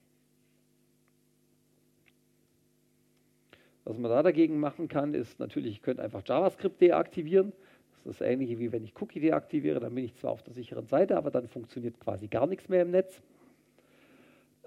Was 3.88 3.98
man 3.98 4.12
da 4.12 4.22
dagegen 4.22 4.60
machen 4.60 4.90
kann, 4.90 5.14
ist 5.14 5.40
natürlich, 5.40 5.76
ich 5.76 5.82
könnte 5.82 6.04
einfach 6.04 6.22
JavaScript 6.26 6.82
deaktivieren. 6.82 7.54
Das 7.92 8.00
ist 8.00 8.20
das 8.20 8.28
Ähnliche 8.28 8.60
wie 8.60 8.74
wenn 8.74 8.84
ich 8.84 8.94
Cookie 9.02 9.22
deaktiviere, 9.22 9.80
dann 9.80 9.96
bin 9.96 10.04
ich 10.04 10.14
zwar 10.16 10.32
auf 10.32 10.44
der 10.44 10.54
sicheren 10.54 10.88
Seite, 10.88 11.16
aber 11.16 11.32
dann 11.32 11.48
funktioniert 11.48 11.98
quasi 11.98 12.28
gar 12.28 12.48
nichts 12.48 12.68
mehr 12.68 12.82
im 12.82 12.92
Netz. 12.92 13.22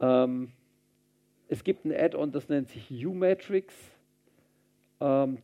Ähm, 0.00 0.52
es 1.48 1.62
gibt 1.64 1.84
ein 1.84 1.92
Add-on, 1.92 2.32
das 2.32 2.48
nennt 2.48 2.70
sich 2.70 3.06
U-Matrix. 3.06 3.74
Ähm, 5.00 5.36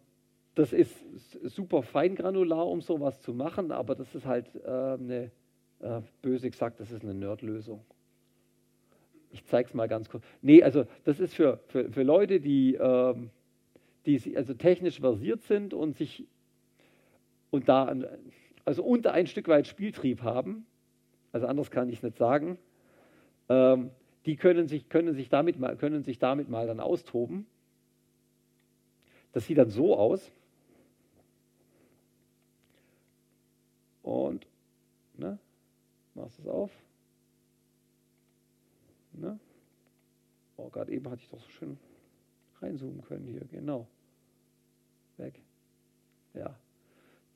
das 0.54 0.72
ist 0.72 0.94
super 1.42 1.82
feingranular, 1.82 2.66
um 2.66 2.80
sowas 2.80 3.20
zu 3.20 3.34
machen, 3.34 3.72
aber 3.72 3.94
das 3.94 4.14
ist 4.14 4.24
halt 4.24 4.46
äh, 4.54 4.68
eine, 4.68 5.30
äh, 5.80 6.00
böse 6.22 6.50
gesagt, 6.50 6.80
das 6.80 6.92
ist 6.92 7.02
eine 7.02 7.12
Nerd-Lösung. 7.12 7.84
Ich 9.32 9.44
zeige 9.44 9.68
es 9.68 9.74
mal 9.74 9.86
ganz 9.86 10.08
kurz. 10.08 10.24
Nee, 10.40 10.62
also 10.62 10.86
das 11.04 11.20
ist 11.20 11.34
für, 11.34 11.60
für, 11.66 11.92
für 11.92 12.04
Leute, 12.04 12.40
die, 12.40 12.76
ähm, 12.76 13.28
die 14.06 14.36
also 14.36 14.54
technisch 14.54 15.00
versiert 15.00 15.42
sind 15.42 15.74
und 15.74 15.96
sich 15.96 16.26
und 17.50 17.68
da 17.68 17.94
also 18.64 18.82
unter 18.82 19.12
ein 19.12 19.26
Stück 19.26 19.48
weit 19.48 19.66
Spieltrieb 19.66 20.22
haben, 20.22 20.66
also 21.32 21.46
anders 21.46 21.70
kann 21.70 21.88
ich 21.88 21.96
es 21.96 22.02
nicht 22.02 22.16
sagen, 22.16 22.58
ähm, 23.48 23.90
die 24.26 24.36
können 24.36 24.66
sich, 24.66 24.88
können, 24.88 25.14
sich 25.14 25.28
damit 25.28 25.58
mal, 25.58 25.76
können 25.76 26.02
sich 26.02 26.18
damit 26.18 26.48
mal 26.48 26.66
dann 26.66 26.80
austoben. 26.80 27.46
Das 29.32 29.46
sieht 29.46 29.58
dann 29.58 29.70
so 29.70 29.96
aus. 29.96 30.32
Und, 34.02 34.46
ne, 35.16 35.38
machst 36.14 36.38
es 36.38 36.46
auf. 36.46 36.70
Ne? 39.12 39.38
Oh, 40.56 40.68
gerade 40.70 40.92
eben 40.92 41.08
hatte 41.08 41.22
ich 41.22 41.28
doch 41.28 41.40
so 41.40 41.48
schön 41.50 41.78
reinzoomen 42.60 43.02
können 43.02 43.26
hier, 43.26 43.44
genau. 43.50 43.86
Weg. 45.18 45.40
Ja, 46.34 46.54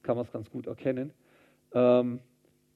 kann 0.03 0.17
man 0.17 0.25
es 0.25 0.33
ganz 0.33 0.51
gut 0.51 0.67
erkennen. 0.67 1.13
Ähm, 1.73 2.21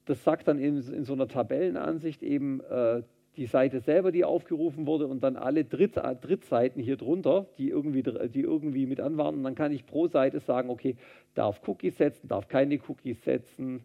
das 0.05 0.23
sagt 0.23 0.47
dann 0.47 0.59
in, 0.59 0.77
in, 0.77 1.03
so 1.03 1.13
einer 1.13 1.27
Tabellenansicht 1.27 2.21
eben 2.23 2.61
äh, 2.61 3.01
die 3.37 3.47
Seite 3.47 3.79
selber, 3.79 4.11
die 4.11 4.23
aufgerufen 4.23 4.85
wurde 4.85 5.07
und 5.07 5.23
dann 5.23 5.35
alle 5.35 5.65
Dritt, 5.65 5.95
Drittseiten 5.95 6.81
hier 6.81 6.95
drunter, 6.95 7.47
die 7.57 7.69
irgendwie, 7.69 8.01
die 8.03 8.41
irgendwie 8.41 8.85
mit 8.85 8.99
anwarten. 8.99 9.39
Und 9.39 9.43
dann 9.43 9.55
kann 9.55 9.71
ich 9.71 9.85
pro 9.85 10.07
Seite 10.07 10.39
sagen, 10.39 10.69
okay, 10.69 10.95
darf 11.33 11.61
Cookies 11.67 11.97
setzen, 11.97 12.27
darf 12.27 12.47
keine 12.47 12.79
Cookies 12.87 13.23
setzen, 13.23 13.83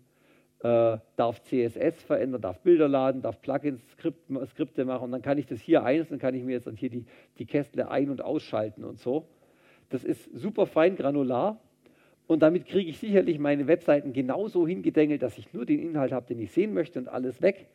äh, 0.62 0.99
darf 1.16 1.43
CSS 1.43 2.03
verändern, 2.03 2.43
darf 2.43 2.61
Bilder 2.61 2.87
laden, 2.87 3.23
darf 3.23 3.41
Plugins, 3.41 3.81
Skript, 3.93 4.31
Skripte 4.51 4.85
machen. 4.85 5.05
Und 5.05 5.12
dann 5.12 5.23
kann 5.23 5.39
ich 5.39 5.47
das 5.47 5.61
hier 5.61 5.85
einzeln, 5.85 6.21
kann 6.21 6.35
ich 6.35 6.45
mir 6.45 6.53
jetzt 6.53 6.66
dann 6.66 6.77
hier 6.77 6.91
die, 6.91 7.07
die 7.39 7.47
Kästle 7.47 7.91
ein- 7.91 8.11
und 8.11 8.23
ausschalten 8.23 8.85
und 8.85 9.01
so. 9.01 9.27
Das 9.91 10.05
ist 10.05 10.30
super 10.32 10.66
fein 10.66 10.97
granular 10.97 11.61
und 12.26 12.41
damit 12.41 12.66
kriege 12.66 12.88
ich 12.88 12.99
sicherlich 12.99 13.38
meine 13.38 13.66
Webseiten 13.66 14.12
genauso 14.12 14.66
hingedengelt, 14.66 15.20
dass 15.20 15.36
ich 15.36 15.53
nur 15.53 15.66
den 15.66 15.80
Inhalt 15.80 16.12
habe, 16.12 16.26
den 16.26 16.38
ich 16.38 16.53
sehen 16.53 16.72
möchte 16.72 16.99
und 17.01 17.09
alles 17.09 17.43
weg. 17.43 17.66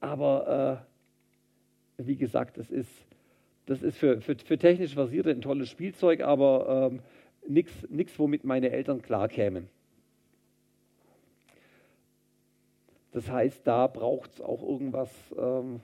Aber 0.00 0.84
äh, 1.98 2.04
wie 2.06 2.16
gesagt, 2.16 2.58
das 2.58 2.70
ist, 2.70 2.90
das 3.64 3.82
ist 3.82 3.96
für, 3.96 4.20
für, 4.20 4.36
für 4.36 4.58
technisch 4.58 4.94
Versierte 4.94 5.30
ein 5.30 5.40
tolles 5.40 5.70
Spielzeug, 5.70 6.20
aber 6.20 6.90
ähm, 6.92 7.00
nichts, 7.48 8.18
womit 8.18 8.44
meine 8.44 8.70
Eltern 8.70 9.00
klarkämen. 9.00 9.68
Das 13.12 13.30
heißt, 13.30 13.66
da 13.66 13.86
braucht 13.86 14.34
es 14.34 14.40
auch 14.42 14.62
irgendwas, 14.62 15.10
ähm, 15.38 15.80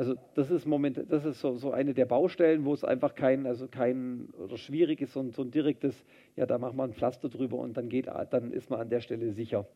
also 0.00 0.14
das 0.34 0.50
ist 0.50 0.64
Moment, 0.64 0.98
das 1.10 1.26
ist 1.26 1.42
so, 1.42 1.58
so, 1.58 1.72
eine 1.72 1.92
der 1.92 2.06
Baustellen, 2.06 2.64
wo 2.64 2.72
es 2.72 2.84
einfach 2.84 3.14
kein, 3.14 3.46
also 3.46 3.68
kein 3.68 4.30
oder 4.42 4.56
schwierig 4.56 5.02
ist 5.02 5.14
und 5.14 5.34
so 5.34 5.42
ein 5.42 5.50
direktes, 5.50 6.06
ja, 6.36 6.46
da 6.46 6.56
macht 6.56 6.74
man 6.74 6.88
ein 6.88 6.94
Pflaster 6.94 7.28
drüber 7.28 7.58
und 7.58 7.76
dann 7.76 7.90
geht, 7.90 8.06
dann 8.06 8.50
ist 8.50 8.70
man 8.70 8.80
an 8.80 8.88
der 8.88 9.02
Stelle 9.02 9.30
sicher. 9.32 9.66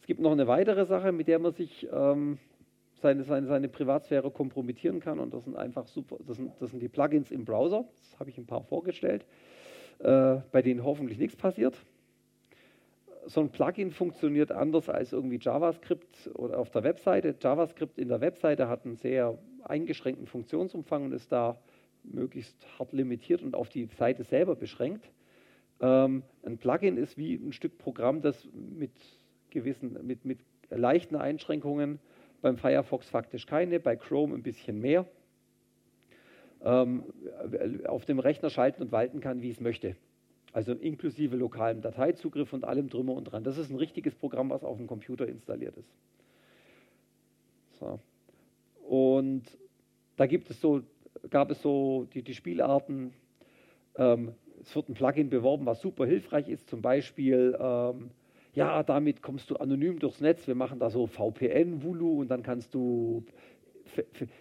Es 0.00 0.06
gibt 0.06 0.18
noch 0.18 0.32
eine 0.32 0.46
weitere 0.46 0.86
Sache, 0.86 1.12
mit 1.12 1.28
der 1.28 1.40
man 1.40 1.52
sich 1.52 1.86
ähm, 1.92 2.38
seine, 3.02 3.22
seine, 3.22 3.46
seine 3.46 3.68
Privatsphäre 3.68 4.30
kompromittieren 4.30 5.00
kann 5.00 5.18
und 5.18 5.34
das 5.34 5.44
sind 5.44 5.56
einfach 5.56 5.86
super, 5.86 6.16
das 6.26 6.38
sind, 6.38 6.52
das 6.58 6.70
sind 6.70 6.80
die 6.80 6.88
Plugins 6.88 7.30
im 7.30 7.44
Browser, 7.44 7.84
das 7.98 8.18
habe 8.18 8.30
ich 8.30 8.38
ein 8.38 8.46
paar 8.46 8.62
vorgestellt, 8.62 9.26
äh, 9.98 10.36
bei 10.50 10.62
denen 10.62 10.84
hoffentlich 10.84 11.18
nichts 11.18 11.36
passiert 11.36 11.76
so 13.26 13.40
ein 13.40 13.50
Plugin 13.50 13.90
funktioniert 13.90 14.52
anders 14.52 14.88
als 14.88 15.12
irgendwie 15.12 15.38
JavaScript 15.40 16.30
oder 16.34 16.58
auf 16.58 16.70
der 16.70 16.82
Webseite. 16.82 17.34
JavaScript 17.40 17.98
in 17.98 18.08
der 18.08 18.20
Webseite 18.20 18.68
hat 18.68 18.84
einen 18.84 18.96
sehr 18.96 19.38
eingeschränkten 19.64 20.26
Funktionsumfang 20.26 21.04
und 21.04 21.12
ist 21.12 21.30
da 21.30 21.58
möglichst 22.02 22.56
hart 22.78 22.92
limitiert 22.92 23.42
und 23.42 23.54
auf 23.54 23.68
die 23.68 23.86
Seite 23.98 24.24
selber 24.24 24.56
beschränkt. 24.56 25.10
Ähm, 25.80 26.22
ein 26.44 26.58
Plugin 26.58 26.96
ist 26.96 27.16
wie 27.16 27.34
ein 27.34 27.52
Stück 27.52 27.78
Programm, 27.78 28.22
das 28.22 28.48
mit 28.52 28.92
gewissen, 29.50 29.98
mit, 30.06 30.24
mit 30.24 30.38
leichten 30.70 31.16
Einschränkungen, 31.16 31.98
beim 32.42 32.56
Firefox 32.56 33.08
faktisch 33.08 33.46
keine, 33.46 33.80
bei 33.80 33.96
Chrome 33.96 34.34
ein 34.34 34.42
bisschen 34.42 34.80
mehr, 34.80 35.06
ähm, 36.62 37.04
auf 37.86 38.04
dem 38.04 38.18
Rechner 38.18 38.50
schalten 38.50 38.82
und 38.82 38.92
walten 38.92 39.20
kann, 39.20 39.42
wie 39.42 39.50
es 39.50 39.60
möchte. 39.60 39.96
Also 40.52 40.72
inklusive 40.72 41.36
lokalem 41.36 41.80
Dateizugriff 41.80 42.52
und 42.52 42.64
allem 42.64 42.88
drüber 42.88 43.12
und 43.12 43.24
dran. 43.24 43.44
Das 43.44 43.56
ist 43.56 43.70
ein 43.70 43.76
richtiges 43.76 44.14
Programm, 44.14 44.50
was 44.50 44.64
auf 44.64 44.76
dem 44.76 44.86
Computer 44.86 45.26
installiert 45.26 45.76
ist. 45.76 45.90
So. 47.78 48.00
Und 48.88 49.44
da 50.16 50.26
gibt 50.26 50.50
es 50.50 50.60
so, 50.60 50.82
gab 51.30 51.50
es 51.50 51.62
so 51.62 52.06
die, 52.12 52.22
die 52.22 52.34
Spielarten. 52.34 53.12
Ähm, 53.96 54.32
es 54.62 54.74
wird 54.74 54.88
ein 54.88 54.94
Plugin 54.94 55.30
beworben, 55.30 55.66
was 55.66 55.80
super 55.80 56.04
hilfreich 56.04 56.48
ist. 56.48 56.68
Zum 56.68 56.82
Beispiel, 56.82 57.56
ähm, 57.58 58.10
ja, 58.54 58.82
damit 58.82 59.22
kommst 59.22 59.50
du 59.50 59.56
anonym 59.56 60.00
durchs 60.00 60.20
Netz. 60.20 60.46
Wir 60.46 60.56
machen 60.56 60.80
da 60.80 60.90
so 60.90 61.06
VPN, 61.06 61.82
Vulu 61.82 62.20
und 62.20 62.28
dann 62.28 62.42
kannst 62.42 62.74
du 62.74 63.24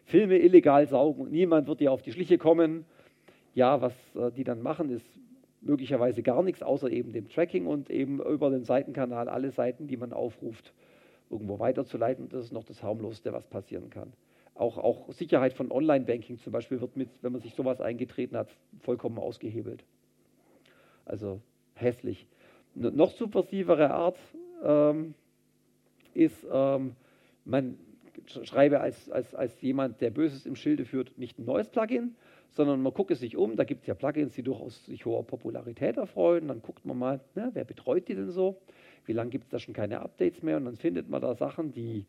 Filme 0.05 0.38
illegal 0.38 0.88
saugen 0.88 1.24
und 1.24 1.32
niemand 1.32 1.68
wird 1.68 1.80
dir 1.80 1.91
auf 1.91 2.01
die 2.01 2.12
Schliche 2.12 2.38
kommen. 2.38 2.86
Ja, 3.55 3.82
was 3.82 3.93
äh, 4.16 4.32
die 4.32 4.43
dann 4.43 4.62
machen, 4.62 4.89
ist 4.89 5.05
möglicherweise 5.62 6.24
gar 6.24 6.43
nichts, 6.43 6.64
außer 6.64 6.89
eben 6.89 7.12
dem 7.12 7.30
Tracking 7.30 7.66
und 7.66 7.89
eben 7.89 8.22
über 8.22 8.49
den 8.49 8.64
Seitenkanal 8.64 9.28
alle 9.30 9.51
Seiten, 9.51 9.88
die 9.88 9.97
man 9.97 10.14
aufruft, 10.14 10.74
irgendwo 11.30 11.60
weiterzuleiten. 11.60 12.30
Das 12.30 12.45
ist 12.45 12.53
noch 12.53 12.64
das 12.64 12.82
harmloseste, 12.82 13.34
was 13.34 13.47
passieren 13.47 13.89
kann. 13.89 14.14
Auch, 14.55 14.78
auch 14.78 15.12
Sicherheit 15.12 15.53
von 15.53 15.72
Online-Banking 15.72 16.39
zum 16.39 16.51
Beispiel 16.51 16.82
wird 16.82 16.97
mit, 16.97 17.10
wenn 17.22 17.32
man 17.32 17.41
sich 17.41 17.53
sowas 17.55 17.80
eingetreten 17.82 18.36
hat, 18.36 18.49
vollkommen 18.82 19.18
ausgehebelt. 19.18 19.84
Also 21.05 21.39
hässlich. 21.76 22.28
Eine 22.76 22.91
noch 22.91 23.12
subversivere 23.12 23.91
Art 23.91 24.18
ähm, 24.64 25.14
ist, 26.14 26.45
ähm, 26.51 26.95
man 27.45 27.78
schreibe 28.28 28.82
als, 28.82 29.10
als, 29.10 29.34
als 29.34 29.62
jemand, 29.62 30.01
der 30.01 30.12
Böses 30.12 30.45
im 30.45 30.55
Schilde 30.55 30.86
führt, 30.86 31.18
nicht 31.18 31.39
ein 31.39 31.45
neues 31.45 31.70
Plugin, 31.70 32.16
sondern 32.52 32.82
man 32.82 32.93
gucke 32.93 33.16
sich 33.16 33.38
um, 33.38 33.56
da 33.56 33.64
gibt 33.64 33.82
es 33.82 33.88
ja 33.88 33.93
Plugins, 33.93 34.34
die 34.34 34.43
durchaus 34.43 34.86
sich 34.86 35.06
hoher 35.06 35.24
Popularität 35.24 35.97
erfreuen, 35.97 36.47
dann 36.47 36.62
guckt 36.62 36.86
man 36.86 36.97
mal, 36.97 37.20
ne, 37.36 37.52
wer 37.54 37.64
betreut 37.64 38.08
die 38.08 38.16
denn 38.16 38.32
so, 38.32 38.62
wie 39.06 39.14
lange 39.14 39.30
gibt 39.30 39.45
es 39.45 39.50
da 39.50 39.60
schon 39.60 39.74
keine 39.74 40.02
Updates 40.02 40.43
mehr 40.43 40.58
und 40.58 40.66
dann 40.66 40.78
findet 40.78 41.10
man 41.10 41.22
da 41.22 41.36
Sachen, 41.36 41.72
die 41.72 42.06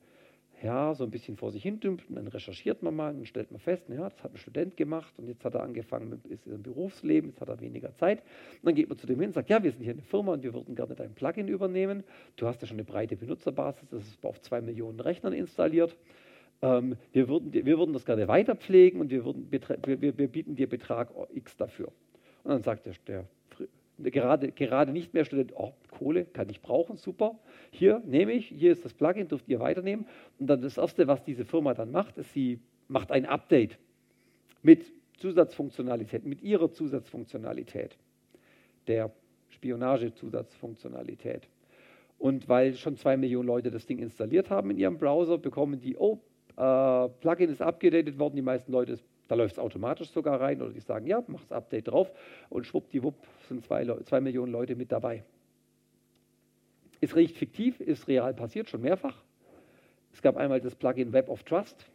ja, 0.63 0.95
so 0.95 1.05
ein 1.05 1.11
bisschen 1.11 1.37
vor 1.37 1.51
sich 1.51 1.63
hin 1.63 1.81
dümpelt 1.81 2.09
und 2.11 2.17
dann 2.17 2.29
recherchiert 2.29 2.83
man 2.83 2.95
mal 2.95 3.15
und 3.15 3.27
stellt 3.27 3.51
man 3.51 3.61
fest, 3.61 3.89
ja, 3.89 4.09
das 4.09 4.23
hat 4.23 4.35
ein 4.35 4.37
Student 4.37 4.77
gemacht 4.77 5.13
und 5.17 5.27
jetzt 5.27 5.45
hat 5.45 5.55
er 5.55 5.63
angefangen 5.63 6.11
mit 6.11 6.27
ist 6.27 6.47
im 6.47 6.63
Berufsleben, 6.63 7.31
jetzt 7.31 7.41
hat 7.41 7.49
er 7.49 7.61
weniger 7.61 7.95
Zeit. 7.95 8.21
Und 8.21 8.67
dann 8.67 8.75
geht 8.75 8.89
man 8.89 8.99
zu 8.99 9.07
dem 9.07 9.19
hin 9.19 9.29
und 9.29 9.33
sagt, 9.33 9.49
ja, 9.49 9.63
wir 9.63 9.71
sind 9.71 9.83
hier 9.83 9.93
eine 9.93 10.03
Firma 10.03 10.35
und 10.35 10.43
wir 10.43 10.53
würden 10.53 10.75
gerne 10.75 10.95
dein 10.95 11.15
Plugin 11.15 11.49
übernehmen. 11.49 12.05
Du 12.37 12.47
hast 12.47 12.61
ja 12.61 12.69
schon 12.69 12.77
eine 12.77 12.85
breite 12.85 13.17
Benutzerbasis, 13.17 13.89
das 13.91 14.07
ist 14.07 14.25
auf 14.25 14.41
zwei 14.43 14.61
Millionen 14.61 15.01
Rechnern 15.01 15.33
installiert. 15.33 15.97
Ähm, 16.63 16.97
wir, 17.13 17.29
würden, 17.29 17.53
wir 17.53 17.79
würden 17.79 17.93
das 17.93 18.05
gerne 18.05 18.29
weiter 18.29 18.55
pflegen 18.55 19.01
und 19.01 19.11
wir, 19.11 19.25
würden, 19.25 19.51
wir, 19.51 20.19
wir, 20.19 20.29
bieten 20.29 20.57
dir 20.57 20.69
Betrag 20.69 21.11
X 21.35 21.57
dafür. 21.57 21.89
Und 22.45 22.51
dann 22.51 22.63
sagt 22.63 22.87
der, 22.87 22.95
der 23.07 23.27
gerade, 24.11 24.53
gerade 24.53 24.93
nicht 24.93 25.13
mehr 25.13 25.25
Student, 25.25 25.53
oh, 25.57 25.73
Kohle 25.91 26.25
kann 26.25 26.49
ich 26.49 26.63
brauchen, 26.63 26.97
super. 26.97 27.39
Hier 27.71 28.03
nehme 28.07 28.33
ich, 28.33 28.49
hier 28.49 28.73
ist 28.73 28.85
das 28.85 28.95
Plugin, 28.95 29.29
dürft 29.29 29.49
ihr 29.49 29.61
weiternehmen. 29.61 30.07
Und 30.39 30.47
dann 30.47 30.63
das 30.63 30.79
Erste, 30.79 31.07
was 31.07 31.23
diese 31.23 31.45
Firma 31.45 31.75
dann 31.75 31.91
macht, 31.91 32.17
ist, 32.19 32.33
sie 32.33 32.61
macht 32.89 33.13
ein 33.13 33.27
Update 33.27 33.79
mit 34.63 34.93
Zusatzfunktionalität, 35.19 36.25
mit 36.25 36.43
ihrer 36.43 36.73
Zusatzfunktionalität, 36.73 37.97
der 38.87 39.11
Spionage-Zusatzfunktionalität. 39.51 41.49
Und 42.19 42.49
weil 42.49 42.75
schon 42.75 42.97
zwei 42.97 43.17
Millionen 43.17 43.47
Leute 43.47 43.71
das 43.71 43.87
Ding 43.87 43.99
installiert 43.99 44.51
haben 44.51 44.71
in 44.71 44.79
ihrem 44.79 44.99
Browser, 44.99 45.39
bekommen 45.39 45.81
die, 45.81 45.97
oh, 45.97 46.21
äh, 46.61 47.09
Plugin 47.21 47.51
ist 47.51 47.63
abgedatet 47.63 48.19
worden, 48.19 48.37
die 48.37 48.43
meisten 48.43 48.71
Leute 48.71 48.99
da 49.31 49.37
läuft 49.37 49.53
es 49.53 49.59
automatisch 49.61 50.11
sogar 50.11 50.41
rein 50.41 50.61
oder 50.61 50.73
die 50.73 50.81
sagen, 50.81 51.07
ja, 51.07 51.23
mach 51.29 51.41
das 51.43 51.53
Update 51.53 51.87
drauf 51.87 52.11
und 52.49 52.67
schwuppdiwupp 52.67 53.15
sind 53.49 53.65
zwei, 53.65 53.85
zwei 54.03 54.21
Millionen 54.21 54.51
Leute 54.51 54.75
mit 54.75 54.91
dabei. 54.91 55.23
Ist 57.01 57.15
recht 57.15 57.37
fiktiv, 57.37 57.79
ist 57.79 58.09
real 58.09 58.35
passiert, 58.35 58.69
schon 58.69 58.81
mehrfach. 58.81 59.23
Es 60.13 60.21
gab 60.21 60.37
einmal 60.37 60.61
das 60.61 60.75
Plugin 60.75 61.13
Web 61.13 61.29
of 61.29 61.45
Trust. 61.45 61.89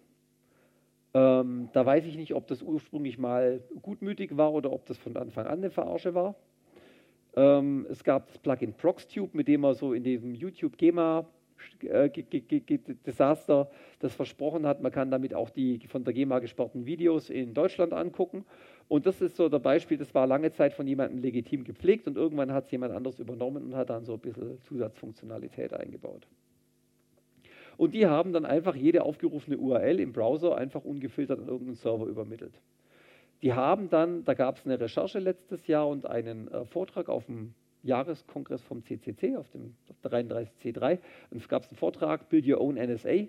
Ähm, 1.13 1.67
da 1.73 1.85
weiß 1.85 2.05
ich 2.05 2.15
nicht, 2.15 2.33
ob 2.33 2.47
das 2.47 2.61
ursprünglich 2.61 3.17
mal 3.17 3.61
gutmütig 3.81 4.37
war 4.37 4.53
oder 4.53 4.71
ob 4.71 4.85
das 4.85 4.97
von 4.97 5.17
Anfang 5.17 5.45
an 5.45 5.57
eine 5.57 5.71
Verarsche 5.71 6.15
war. 6.15 6.35
Ähm, 7.35 7.85
es 7.89 8.05
gab 8.05 8.27
das 8.27 8.37
Plugin 8.37 8.71
ProxTube, 8.71 9.33
mit 9.33 9.49
dem 9.49 9.59
man 9.59 9.73
so 9.75 9.91
in 9.91 10.05
diesem 10.05 10.33
YouTube-GEMA 10.35 11.25
Desaster, 13.05 13.69
das 13.99 14.13
versprochen 14.13 14.65
hat, 14.65 14.81
man 14.81 14.91
kann 14.91 15.11
damit 15.11 15.33
auch 15.33 15.49
die 15.49 15.79
von 15.87 16.03
der 16.03 16.13
GEMA 16.13 16.39
gesperrten 16.39 16.85
Videos 16.85 17.29
in 17.29 17.53
Deutschland 17.53 17.93
angucken. 17.93 18.45
Und 18.87 19.05
das 19.05 19.21
ist 19.21 19.35
so 19.35 19.49
der 19.49 19.59
Beispiel, 19.59 19.97
das 19.97 20.13
war 20.13 20.27
lange 20.27 20.51
Zeit 20.51 20.73
von 20.73 20.87
jemandem 20.87 21.19
legitim 21.19 21.63
gepflegt 21.63 22.07
und 22.07 22.17
irgendwann 22.17 22.51
hat 22.51 22.65
es 22.65 22.71
jemand 22.71 22.93
anderes 22.93 23.19
übernommen 23.19 23.63
und 23.63 23.75
hat 23.75 23.89
dann 23.89 24.05
so 24.05 24.13
ein 24.13 24.19
bisschen 24.19 24.61
Zusatzfunktionalität 24.61 25.73
eingebaut. 25.73 26.27
Und 27.77 27.93
die 27.93 28.05
haben 28.05 28.31
dann 28.31 28.45
einfach 28.45 28.75
jede 28.75 29.03
aufgerufene 29.03 29.57
URL 29.57 29.99
im 29.99 30.13
Browser 30.13 30.57
einfach 30.57 30.83
ungefiltert 30.83 31.39
an 31.39 31.47
irgendeinen 31.47 31.75
Server 31.75 32.05
übermittelt. 32.05 32.53
Die 33.41 33.53
haben 33.53 33.89
dann, 33.89 34.23
da 34.23 34.33
gab 34.33 34.57
es 34.57 34.65
eine 34.65 34.79
Recherche 34.79 35.19
letztes 35.19 35.67
Jahr 35.67 35.87
und 35.87 36.05
einen 36.05 36.47
äh, 36.47 36.65
Vortrag 36.65 37.09
auf 37.09 37.25
dem 37.25 37.53
Jahreskongress 37.85 38.61
vom 38.63 38.83
CCC, 38.83 39.37
auf 39.37 39.49
dem 39.51 39.75
33C3, 40.03 40.99
und 41.29 41.37
es 41.37 41.47
gab 41.47 41.63
einen 41.63 41.77
Vortrag, 41.77 42.29
Build 42.29 42.47
Your 42.47 42.59
Own 42.59 42.75
NSA. 42.75 43.27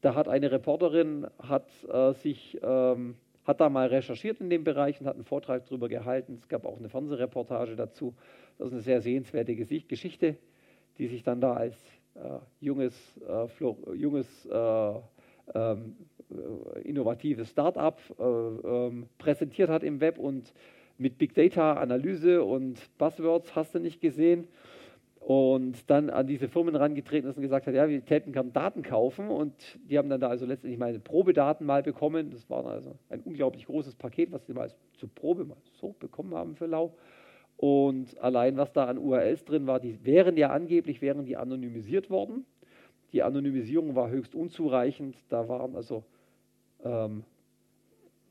Da 0.00 0.14
hat 0.14 0.28
eine 0.28 0.50
Reporterin, 0.50 1.26
hat 1.38 1.68
äh, 1.84 2.14
sich, 2.14 2.58
ähm, 2.62 3.16
hat 3.44 3.60
da 3.60 3.68
mal 3.68 3.88
recherchiert 3.88 4.40
in 4.40 4.48
dem 4.48 4.64
Bereich 4.64 5.00
und 5.00 5.06
hat 5.06 5.14
einen 5.14 5.24
Vortrag 5.24 5.66
darüber 5.66 5.88
gehalten. 5.88 6.38
Es 6.40 6.48
gab 6.48 6.64
auch 6.64 6.78
eine 6.78 6.88
Fernsehreportage 6.88 7.76
dazu. 7.76 8.14
Das 8.58 8.68
ist 8.68 8.72
eine 8.72 8.82
sehr 8.82 9.02
sehenswerte 9.02 9.54
Gesicht 9.54 9.88
Geschichte, 9.88 10.36
die 10.96 11.06
sich 11.06 11.22
dann 11.22 11.40
da 11.40 11.52
als 11.52 11.76
äh, 12.14 12.38
junges, 12.60 12.94
äh, 13.28 13.46
junges 13.94 14.46
äh, 14.46 14.92
ähm, 15.54 15.96
äh, 16.30 16.80
innovatives 16.82 17.50
Start-up 17.50 18.00
äh, 18.18 18.22
ähm, 18.22 19.08
präsentiert 19.18 19.68
hat 19.68 19.82
im 19.82 20.00
Web 20.00 20.18
und 20.18 20.52
mit 21.00 21.18
Big 21.18 21.34
Data, 21.34 21.72
Analyse 21.74 22.44
und 22.44 22.78
Buzzwords 22.98 23.56
hast 23.56 23.74
du 23.74 23.78
nicht 23.80 24.00
gesehen. 24.00 24.46
Und 25.18 25.90
dann 25.90 26.10
an 26.10 26.26
diese 26.26 26.48
Firmen 26.48 26.74
herangetreten 26.74 27.28
ist 27.28 27.36
und 27.36 27.42
gesagt 27.42 27.66
hat, 27.66 27.74
ja, 27.74 27.88
wir 27.88 28.04
täten 28.04 28.32
gern 28.32 28.52
Daten 28.52 28.82
kaufen. 28.82 29.28
Und 29.28 29.54
die 29.88 29.98
haben 29.98 30.08
dann 30.08 30.20
da 30.20 30.28
also 30.28 30.46
letztendlich 30.46 30.78
meine 30.78 30.98
Probedaten 30.98 31.66
mal 31.66 31.82
bekommen. 31.82 32.30
Das 32.30 32.48
war 32.48 32.66
also 32.66 32.96
ein 33.08 33.20
unglaublich 33.20 33.66
großes 33.66 33.96
Paket, 33.96 34.32
was 34.32 34.46
sie 34.46 34.54
mal 34.54 34.70
zur 34.96 35.08
Probe 35.14 35.44
mal 35.44 35.56
so 35.80 35.94
bekommen 35.98 36.34
haben 36.34 36.54
für 36.54 36.66
Lau. 36.66 36.94
Und 37.56 38.18
allein 38.20 38.56
was 38.56 38.72
da 38.72 38.86
an 38.86 38.98
URLs 38.98 39.44
drin 39.44 39.66
war, 39.66 39.80
die 39.80 40.04
wären 40.04 40.36
ja 40.36 40.50
angeblich, 40.50 41.02
wären 41.02 41.26
die 41.26 41.36
anonymisiert 41.36 42.08
worden. 42.08 42.46
Die 43.12 43.22
Anonymisierung 43.22 43.94
war 43.94 44.10
höchst 44.10 44.34
unzureichend. 44.34 45.16
Da 45.28 45.48
waren 45.48 45.76
also 45.76 46.04
ähm, 46.82 47.24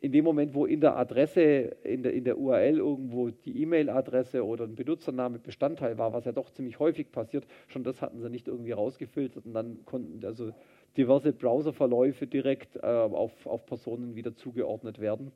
in 0.02 0.12
dem 0.12 0.24
Moment, 0.24 0.54
wo 0.54 0.66
in 0.66 0.80
der 0.80 0.96
Adresse, 0.96 1.42
in 1.84 2.04
der, 2.04 2.14
in 2.14 2.24
der 2.24 2.38
URL 2.38 2.78
irgendwo 2.78 3.30
die 3.30 3.62
E-Mail-Adresse 3.62 4.46
oder 4.46 4.64
ein 4.64 4.76
Benutzername 4.76 5.40
Bestandteil 5.40 5.98
war, 5.98 6.14
was 6.14 6.26
ja 6.26 6.32
doch 6.32 6.50
ziemlich 6.52 6.80
häufig 6.80 7.12
passiert, 7.12 7.46
schon 7.68 7.84
das 7.84 8.02
hatten 8.02 8.22
sie 8.22 8.30
nicht 8.30 8.48
irgendwie 8.48 8.72
rausgefiltert 8.72 9.46
und 9.46 9.54
dann 9.54 9.84
konnten 9.86 10.24
also 10.26 10.52
diverse 10.96 11.34
Browserverläufe 11.34 12.28
direkt 12.28 12.78
äh, 12.78 12.86
auf, 12.86 13.46
auf 13.46 13.66
Personen 13.66 14.16
wieder 14.16 14.36
zugeordnet 14.36 15.00
werden. 15.00 15.32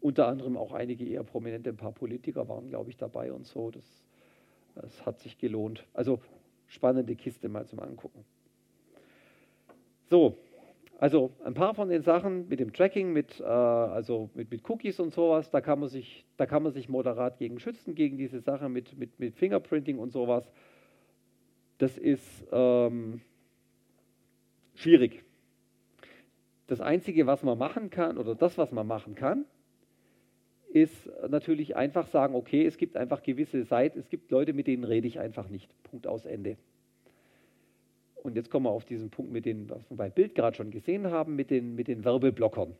Unter 0.00 0.26
anderem 0.26 0.56
auch 0.56 0.72
einige 0.72 1.04
eher 1.04 1.22
prominente, 1.22 1.70
ein 1.70 1.76
paar 1.76 1.92
Politiker 1.92 2.48
waren, 2.48 2.68
glaube 2.70 2.90
ich, 2.90 2.96
dabei 2.96 3.32
und 3.32 3.46
so. 3.46 3.70
Das, 3.70 3.84
das 4.74 5.04
hat 5.06 5.20
sich 5.20 5.38
gelohnt. 5.38 5.86
Also 5.92 6.20
spannende 6.66 7.14
Kiste 7.14 7.48
mal 7.48 7.66
zum 7.66 7.80
Angucken. 7.80 8.24
So, 10.08 10.38
also 11.00 11.32
ein 11.44 11.54
paar 11.54 11.74
von 11.74 11.88
den 11.88 12.02
Sachen 12.02 12.46
mit 12.48 12.60
dem 12.60 12.74
Tracking, 12.74 13.14
mit, 13.14 13.40
äh, 13.40 13.44
also 13.44 14.28
mit, 14.34 14.50
mit, 14.50 14.68
Cookies 14.68 15.00
und 15.00 15.14
sowas, 15.14 15.50
da 15.50 15.62
kann, 15.62 15.80
man 15.80 15.88
sich, 15.88 16.26
da 16.36 16.44
kann 16.44 16.62
man 16.62 16.72
sich 16.72 16.90
moderat 16.90 17.38
gegen 17.38 17.58
schützen, 17.58 17.94
gegen 17.94 18.18
diese 18.18 18.40
Sache 18.40 18.68
mit, 18.68 18.98
mit, 18.98 19.18
mit 19.18 19.34
Fingerprinting 19.34 19.98
und 19.98 20.12
sowas. 20.12 20.52
Das 21.78 21.96
ist 21.96 22.46
ähm, 22.52 23.22
schwierig. 24.74 25.24
Das 26.66 26.82
Einzige, 26.82 27.26
was 27.26 27.42
man 27.42 27.56
machen 27.56 27.88
kann, 27.88 28.18
oder 28.18 28.34
das, 28.34 28.58
was 28.58 28.70
man 28.70 28.86
machen 28.86 29.14
kann, 29.14 29.46
ist 30.68 31.08
natürlich 31.30 31.76
einfach 31.76 32.08
sagen, 32.08 32.34
okay, 32.34 32.66
es 32.66 32.76
gibt 32.76 32.98
einfach 32.98 33.22
gewisse 33.22 33.64
Seiten, 33.64 33.98
es 33.98 34.10
gibt 34.10 34.30
Leute, 34.30 34.52
mit 34.52 34.66
denen 34.66 34.84
rede 34.84 35.08
ich 35.08 35.18
einfach 35.18 35.48
nicht. 35.48 35.70
Punkt 35.82 36.06
aus 36.06 36.26
Ende. 36.26 36.58
Und 38.22 38.36
jetzt 38.36 38.50
kommen 38.50 38.66
wir 38.66 38.70
auf 38.70 38.84
diesen 38.84 39.10
Punkt, 39.10 39.32
mit 39.32 39.46
den, 39.46 39.68
was 39.70 39.88
wir 39.90 39.96
bei 39.96 40.10
Bild 40.10 40.34
gerade 40.34 40.56
schon 40.56 40.70
gesehen 40.70 41.10
haben, 41.10 41.36
mit 41.36 41.50
den, 41.50 41.74
mit 41.74 41.88
den 41.88 42.04
Werbeblockern. 42.04 42.76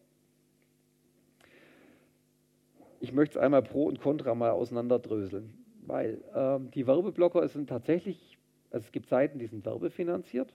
Ich 3.00 3.12
möchte 3.12 3.38
es 3.38 3.42
einmal 3.42 3.62
Pro 3.62 3.84
und 3.84 4.00
Contra 4.00 4.34
mal 4.34 4.50
auseinanderdröseln, 4.50 5.54
weil 5.86 6.22
ähm, 6.34 6.70
die 6.72 6.86
Werbeblocker 6.86 7.48
sind 7.48 7.68
tatsächlich, 7.68 8.36
also 8.70 8.84
es 8.84 8.92
gibt 8.92 9.08
Seiten, 9.08 9.38
die 9.38 9.46
sind 9.46 9.64
werbefinanziert. 9.64 10.52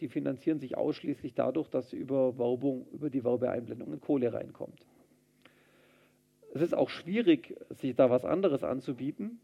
Die 0.00 0.08
finanzieren 0.08 0.60
sich 0.60 0.76
ausschließlich 0.76 1.34
dadurch, 1.34 1.68
dass 1.68 1.92
über 1.92 2.38
Werbung, 2.38 2.86
über 2.92 3.10
die 3.10 3.24
Werbeeinblendungen 3.24 4.00
Kohle 4.00 4.32
reinkommt. 4.32 4.86
Es 6.52 6.62
ist 6.62 6.74
auch 6.74 6.90
schwierig, 6.90 7.54
sich 7.70 7.94
da 7.94 8.10
was 8.10 8.24
anderes 8.24 8.64
anzubieten. 8.64 9.40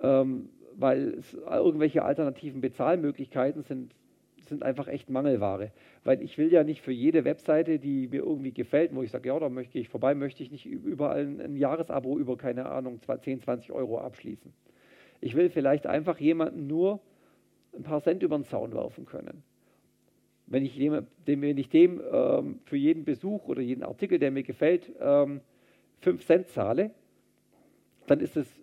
Ähm, 0.00 0.50
weil 0.76 1.18
irgendwelche 1.46 2.02
alternativen 2.02 2.60
Bezahlmöglichkeiten 2.60 3.62
sind, 3.62 3.94
sind 4.40 4.62
einfach 4.62 4.88
echt 4.88 5.10
Mangelware. 5.10 5.70
Weil 6.04 6.22
ich 6.22 6.36
will 6.38 6.52
ja 6.52 6.64
nicht 6.64 6.82
für 6.82 6.92
jede 6.92 7.24
Webseite, 7.24 7.78
die 7.78 8.08
mir 8.08 8.22
irgendwie 8.22 8.52
gefällt, 8.52 8.94
wo 8.94 9.02
ich 9.02 9.10
sage, 9.10 9.28
ja, 9.28 9.38
da 9.38 9.48
möchte 9.48 9.78
ich 9.78 9.88
vorbei, 9.88 10.14
möchte 10.14 10.42
ich 10.42 10.50
nicht 10.50 10.66
überall 10.66 11.26
ein, 11.26 11.40
ein 11.40 11.56
Jahresabo 11.56 12.18
über, 12.18 12.36
keine 12.36 12.66
Ahnung, 12.66 13.00
10, 13.00 13.40
20 13.40 13.72
Euro 13.72 13.98
abschließen. 13.98 14.52
Ich 15.20 15.34
will 15.34 15.50
vielleicht 15.50 15.86
einfach 15.86 16.18
jemanden 16.18 16.66
nur 16.66 17.00
ein 17.74 17.82
paar 17.82 18.02
Cent 18.02 18.22
über 18.22 18.36
den 18.36 18.44
Zaun 18.44 18.74
werfen 18.74 19.06
können. 19.06 19.42
Wenn 20.46 20.64
ich 20.64 20.76
dem, 20.76 21.06
wenn 21.24 21.58
ich 21.58 21.68
dem 21.68 22.02
ähm, 22.12 22.58
für 22.64 22.76
jeden 22.76 23.04
Besuch 23.04 23.48
oder 23.48 23.62
jeden 23.62 23.84
Artikel, 23.84 24.18
der 24.18 24.30
mir 24.30 24.42
gefällt, 24.42 24.92
ähm, 25.00 25.40
5 26.00 26.26
Cent 26.26 26.48
zahle, 26.48 26.90
dann 28.06 28.20
ist 28.20 28.36
es 28.36 28.61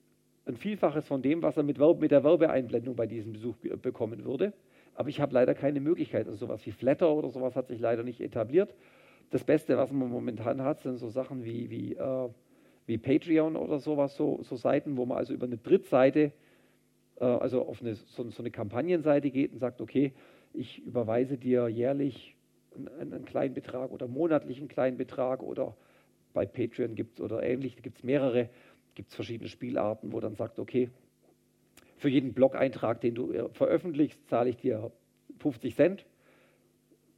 ein 0.50 0.58
Vielfaches 0.58 1.08
von 1.08 1.22
dem, 1.22 1.42
was 1.42 1.58
er 1.58 1.64
mit, 1.64 1.80
Werbe, 1.80 2.02
mit 2.02 2.12
der 2.12 2.24
Werbeeinblendung 2.24 2.96
bei 2.96 3.08
diesem 3.08 3.34
Besuch 3.34 3.56
bekommen 3.82 4.26
würde. 4.26 4.54
Aber 4.96 5.10
ich 5.10 5.22
habe 5.22 5.34
leider 5.34 5.54
keine 5.54 5.80
Möglichkeit. 5.80 6.28
Also 6.28 6.48
sowas 6.48 6.66
wie 6.66 6.72
Flatter 6.72 7.14
oder 7.14 7.30
sowas 7.30 7.56
hat 7.56 7.68
sich 7.68 7.80
leider 7.80 8.04
nicht 8.04 8.20
etabliert. 8.20 8.74
Das 9.30 9.44
Beste, 9.44 9.78
was 9.78 9.92
man 9.92 10.10
momentan 10.10 10.62
hat, 10.64 10.82
sind 10.82 10.98
so 10.98 11.10
Sachen 11.10 11.46
wie, 11.46 11.70
wie, 11.70 11.94
äh, 11.94 12.30
wie 12.88 12.98
Patreon 12.98 13.56
oder 13.56 13.80
sowas, 13.80 14.16
so, 14.16 14.40
so 14.42 14.56
Seiten, 14.56 14.98
wo 14.98 15.06
man 15.06 15.20
also 15.20 15.34
über 15.34 15.46
eine 15.46 15.58
Drittseite, 15.58 16.32
äh, 17.20 17.24
also 17.24 17.66
auf 17.66 17.82
eine, 17.82 17.94
so, 17.94 18.30
so, 18.30 18.42
eine 18.42 18.52
Kampagnenseite 18.52 19.30
geht 19.30 19.54
und 19.54 19.60
sagt, 19.60 19.82
okay, 19.82 20.14
ich 20.54 20.80
überweise 20.80 21.38
dir 21.38 21.70
jährlich 21.70 22.36
einen, 22.76 23.14
einen 23.14 23.26
kleinen 23.26 23.54
Betrag 23.54 23.92
oder 23.92 24.08
monatlichen 24.08 24.68
kleinen 24.68 24.98
Betrag 24.98 25.44
oder 25.44 25.76
bei 26.34 26.46
Patreon 26.46 26.96
gibt 26.96 27.20
es 27.20 27.22
oder 27.22 27.44
ähnlich, 27.44 27.82
gibt 27.82 27.98
es 27.98 28.04
mehrere 28.04 28.50
gibt 29.00 29.12
es 29.12 29.16
verschiedene 29.16 29.48
Spielarten, 29.48 30.12
wo 30.12 30.20
dann 30.20 30.36
sagt, 30.36 30.60
okay, 30.60 30.90
für 31.96 32.10
jeden 32.10 32.34
Blog-Eintrag, 32.34 33.00
den 33.00 33.16
du 33.16 33.32
äh, 33.32 33.48
veröffentlichst, 33.54 34.28
zahle 34.28 34.50
ich 34.50 34.58
dir 34.58 34.92
50 35.38 35.74
Cent. 35.74 36.06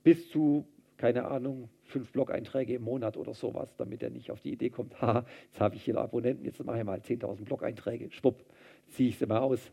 bis 0.04 0.30
zu, 0.30 0.68
keine 0.98 1.26
Ahnung, 1.26 1.70
fünf 1.86 2.12
Blog-Einträge 2.12 2.76
im 2.76 2.84
Monat 2.84 3.18
oder 3.18 3.34
sowas, 3.34 3.76
damit 3.78 4.04
er 4.04 4.12
nicht 4.12 4.30
auf 4.30 4.42
die 4.42 4.52
Idee 4.52 4.70
kommt, 4.70 5.02
haha, 5.02 5.26
jetzt 5.46 5.60
habe 5.60 5.74
ich 5.74 5.84
hier 5.84 5.98
Abonnenten, 5.98 6.46
jetzt 6.46 6.64
mache 6.64 6.78
ich 6.78 6.84
mal 6.84 7.00
10.000 7.00 7.46
Blog-Einträge, 7.46 8.12
schwupp, 8.12 8.46
ziehe 8.90 9.10
ich 9.10 9.18
sie 9.18 9.26
mal 9.26 9.40
aus. 9.40 9.72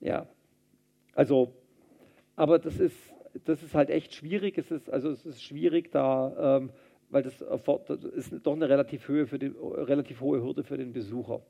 Ja, 0.00 0.26
also, 1.12 1.52
aber 2.36 2.58
das 2.58 2.80
ist, 2.80 2.96
das 3.44 3.62
ist 3.62 3.74
halt 3.74 3.90
echt 3.90 4.14
schwierig. 4.14 4.56
Es 4.56 4.70
ist, 4.70 4.88
also 4.88 5.10
es 5.10 5.26
ist 5.26 5.42
schwierig 5.42 5.92
da, 5.92 6.56
ähm, 6.56 6.70
weil 7.10 7.22
das, 7.22 7.40
ist 7.40 8.34
doch 8.46 8.54
eine 8.54 8.68
relativ, 8.68 9.08
Höhe 9.08 9.26
für 9.26 9.38
den, 9.38 9.54
relativ 9.56 10.20
hohe 10.20 10.42
Hürde 10.42 10.62
für 10.62 10.76
den 10.76 10.92
Besucher. 10.92 11.40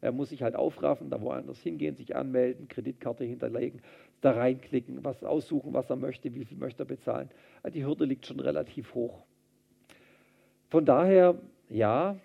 Er 0.00 0.12
muss 0.12 0.28
sich 0.28 0.42
halt 0.42 0.54
aufraffen, 0.54 1.10
da 1.10 1.20
woanders 1.20 1.58
hingehen, 1.60 1.96
sich 1.96 2.14
anmelden, 2.14 2.68
Kreditkarte 2.68 3.24
hinterlegen, 3.24 3.80
da 4.20 4.32
reinklicken, 4.32 5.04
was 5.04 5.24
aussuchen, 5.24 5.72
was 5.72 5.90
er 5.90 5.96
möchte, 5.96 6.34
wie 6.34 6.44
viel 6.44 6.58
möchte 6.58 6.82
er 6.82 6.86
bezahlen. 6.86 7.30
Die 7.72 7.84
Hürde 7.84 8.04
liegt 8.04 8.26
schon 8.26 8.40
relativ 8.40 8.94
hoch. 8.94 9.24
Von 10.68 10.84
daher, 10.84 11.40
ja, 11.68 12.16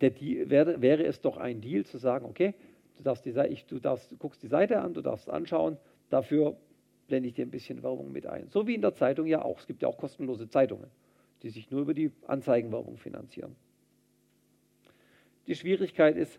Deal, 0.00 0.48
wäre, 0.48 0.80
wäre, 0.80 1.04
es 1.04 1.20
doch 1.20 1.36
ein 1.36 1.60
Deal 1.60 1.84
zu 1.84 1.98
sagen, 1.98 2.26
okay, 2.26 2.54
du, 2.96 3.02
darfst 3.02 3.24
die, 3.24 3.30
ich, 3.50 3.66
du, 3.66 3.80
darfst, 3.80 4.16
guckst 4.18 4.42
die 4.42 4.48
Seite 4.48 4.80
an, 4.80 4.94
du 4.94 5.02
darfst 5.02 5.28
anschauen, 5.28 5.76
dafür 6.08 6.56
blende 7.08 7.28
ich 7.28 7.34
dir 7.34 7.44
ein 7.44 7.50
bisschen 7.50 7.82
Werbung 7.82 8.12
mit 8.12 8.26
ein. 8.26 8.48
So 8.50 8.66
wie 8.66 8.74
in 8.74 8.82
der 8.82 8.94
Zeitung 8.94 9.26
ja 9.26 9.42
auch. 9.42 9.58
Es 9.58 9.66
gibt 9.66 9.82
ja 9.82 9.88
auch 9.88 9.98
kostenlose 9.98 10.48
Zeitungen, 10.48 10.88
die 11.42 11.50
sich 11.50 11.70
nur 11.70 11.80
über 11.80 11.94
die 11.94 12.12
Anzeigenwerbung 12.26 12.98
finanzieren. 12.98 13.56
Die 15.48 15.56
Schwierigkeit 15.56 16.16
ist, 16.16 16.38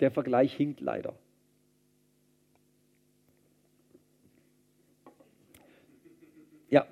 der 0.00 0.10
Vergleich 0.10 0.54
hinkt 0.54 0.80
leider. 0.80 1.14
Ja, 6.70 6.86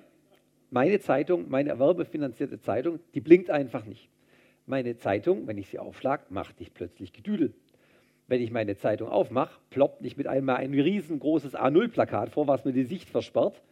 meine 0.71 1.01
Zeitung, 1.01 1.49
meine 1.49 1.79
werbefinanzierte 1.79 2.61
Zeitung, 2.61 3.01
die 3.15 3.21
blinkt 3.21 3.51
einfach 3.51 3.85
nicht. 3.85 4.09
Meine 4.67 4.97
Zeitung, 4.97 5.47
wenn 5.47 5.59
ich 5.59 5.69
sie 5.69 5.79
aufschlage, 5.79 6.25
macht 6.31 6.61
nicht 6.61 6.75
plötzlich 6.75 7.13
Gedüdel. 7.13 7.55
Wenn 8.27 8.41
ich 8.41 8.51
meine 8.51 8.77
Zeitung 8.77 9.09
aufmache, 9.09 9.61
ploppt 9.71 10.01
nicht 10.01 10.17
mit 10.17 10.27
einmal 10.27 10.57
ein 10.57 10.73
riesengroßes 10.73 11.55
A0-Plakat 11.57 12.31
vor, 12.31 12.47
was 12.47 12.65
mir 12.65 12.73
die 12.73 12.85
Sicht 12.85 13.11
versperrt, 13.11 13.63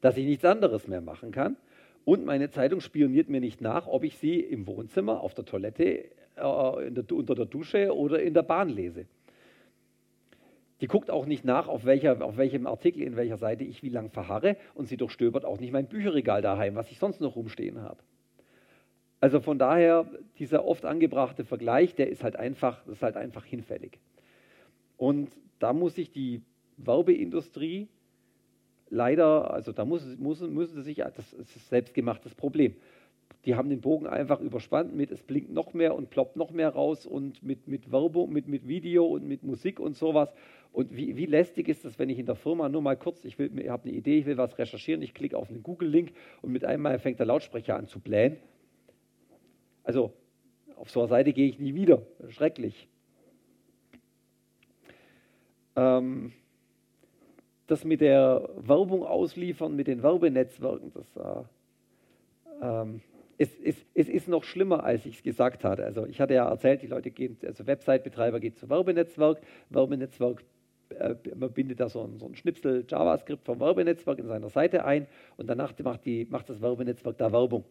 dass 0.00 0.16
ich 0.16 0.26
nichts 0.26 0.44
anderes 0.44 0.88
mehr 0.88 1.00
machen 1.00 1.30
kann. 1.30 1.56
Und 2.04 2.24
meine 2.24 2.50
Zeitung 2.50 2.80
spioniert 2.80 3.28
mir 3.28 3.40
nicht 3.40 3.60
nach, 3.60 3.86
ob 3.86 4.02
ich 4.04 4.18
sie 4.18 4.40
im 4.40 4.66
Wohnzimmer, 4.66 5.20
auf 5.20 5.34
der 5.34 5.44
Toilette, 5.44 5.84
äh, 5.84 6.90
der, 6.90 7.12
unter 7.12 7.34
der 7.34 7.44
Dusche 7.44 7.94
oder 7.94 8.20
in 8.20 8.34
der 8.34 8.42
Bahn 8.42 8.68
lese. 8.68 9.06
Die 10.80 10.86
guckt 10.86 11.10
auch 11.10 11.26
nicht 11.26 11.44
nach, 11.44 11.68
auf, 11.68 11.84
welcher, 11.84 12.24
auf 12.24 12.38
welchem 12.38 12.66
Artikel, 12.66 13.02
in 13.02 13.14
welcher 13.16 13.36
Seite 13.36 13.64
ich 13.64 13.82
wie 13.82 13.90
lang 13.90 14.10
verharre 14.10 14.56
und 14.74 14.88
sie 14.88 14.96
durchstöbert 14.96 15.44
auch 15.44 15.60
nicht 15.60 15.72
mein 15.72 15.86
Bücherregal 15.86 16.40
daheim, 16.40 16.74
was 16.74 16.90
ich 16.90 16.98
sonst 16.98 17.20
noch 17.20 17.36
rumstehen 17.36 17.82
habe. 17.82 17.98
Also 19.20 19.40
von 19.40 19.58
daher, 19.58 20.06
dieser 20.38 20.64
oft 20.64 20.86
angebrachte 20.86 21.44
Vergleich, 21.44 21.94
der 21.94 22.08
ist 22.08 22.24
halt 22.24 22.36
einfach, 22.36 22.86
ist 22.86 23.02
halt 23.02 23.16
einfach 23.16 23.44
hinfällig. 23.44 23.98
Und 24.96 25.30
da 25.58 25.72
muss 25.74 25.94
sich 25.94 26.10
die 26.10 26.42
Werbeindustrie 26.78 27.88
leider, 28.88 29.52
also 29.52 29.72
da 29.72 29.84
muss, 29.84 30.04
muss, 30.18 30.40
müssen 30.40 30.76
sie 30.76 30.82
sich, 30.82 30.96
das 30.96 31.32
ist 31.34 31.56
ein 31.56 31.60
selbstgemachtes 31.60 32.34
Problem. 32.34 32.74
Die 33.44 33.54
haben 33.54 33.70
den 33.70 33.80
Bogen 33.80 34.06
einfach 34.06 34.40
überspannt 34.40 34.94
mit, 34.94 35.10
es 35.10 35.22
blinkt 35.22 35.50
noch 35.50 35.72
mehr 35.72 35.94
und 35.94 36.10
ploppt 36.10 36.36
noch 36.36 36.50
mehr 36.50 36.70
raus 36.70 37.06
und 37.06 37.42
mit, 37.42 37.68
mit 37.68 37.90
Werbung, 37.92 38.32
mit, 38.32 38.48
mit 38.48 38.68
Video 38.68 39.06
und 39.06 39.26
mit 39.26 39.42
Musik 39.42 39.80
und 39.80 39.96
sowas. 39.96 40.34
Und 40.72 40.94
wie, 40.94 41.16
wie 41.16 41.26
lästig 41.26 41.68
ist 41.68 41.84
das, 41.84 41.98
wenn 41.98 42.10
ich 42.10 42.18
in 42.18 42.26
der 42.26 42.34
Firma 42.34 42.68
nur 42.68 42.82
mal 42.82 42.96
kurz, 42.96 43.24
ich, 43.24 43.38
ich 43.38 43.68
habe 43.68 43.84
eine 43.84 43.92
Idee, 43.92 44.18
ich 44.18 44.26
will 44.26 44.36
was 44.36 44.58
recherchieren, 44.58 45.02
ich 45.02 45.14
klicke 45.14 45.36
auf 45.36 45.48
einen 45.48 45.62
Google-Link 45.62 46.12
und 46.42 46.52
mit 46.52 46.64
einmal 46.64 46.98
fängt 46.98 47.18
der 47.18 47.26
Lautsprecher 47.26 47.76
an 47.76 47.86
zu 47.86 48.00
blähen. 48.00 48.36
Also 49.82 50.12
auf 50.76 50.90
so 50.90 51.00
einer 51.00 51.08
Seite 51.08 51.32
gehe 51.32 51.48
ich 51.48 51.58
nie 51.58 51.74
wieder. 51.74 52.02
Schrecklich. 52.28 52.88
Ähm, 55.76 56.32
das 57.66 57.84
mit 57.84 58.00
der 58.00 58.48
Werbung 58.56 59.04
ausliefern, 59.04 59.76
mit 59.76 59.86
den 59.86 60.02
Werbenetzwerken, 60.02 60.92
das 60.92 61.16
äh, 61.16 61.44
ähm, 62.62 63.00
es, 63.38 63.48
es, 63.64 63.76
es, 63.94 64.08
ist 64.08 64.28
noch 64.28 64.44
schlimmer, 64.44 64.84
als 64.84 65.06
ich 65.06 65.16
es 65.16 65.22
gesagt 65.22 65.64
hatte. 65.64 65.84
Also 65.84 66.04
ich 66.04 66.20
hatte 66.20 66.34
ja 66.34 66.46
erzählt, 66.48 66.82
die 66.82 66.88
Leute 66.88 67.10
gehen, 67.10 67.38
also 67.46 67.66
Website-Betreiber 67.66 68.38
geht 68.38 68.58
zu 68.58 68.68
Werbenetzwerk, 68.68 69.40
Werbenetzwerk 69.70 70.44
äh, 70.90 71.14
man 71.34 71.52
bindet 71.52 71.80
da 71.80 71.88
so 71.88 72.02
ein, 72.02 72.18
so 72.18 72.26
ein, 72.26 72.34
Schnipsel 72.34 72.84
JavaScript 72.86 73.46
vom 73.46 73.60
Werbenetzwerk 73.60 74.18
in 74.18 74.26
seiner 74.26 74.50
Seite 74.50 74.84
ein 74.84 75.06
und 75.36 75.48
danach 75.48 75.72
macht, 75.82 76.04
die, 76.04 76.26
macht 76.28 76.50
das 76.50 76.60
Werbenetzwerk 76.60 77.16
da 77.16 77.32
Werbung. 77.32 77.64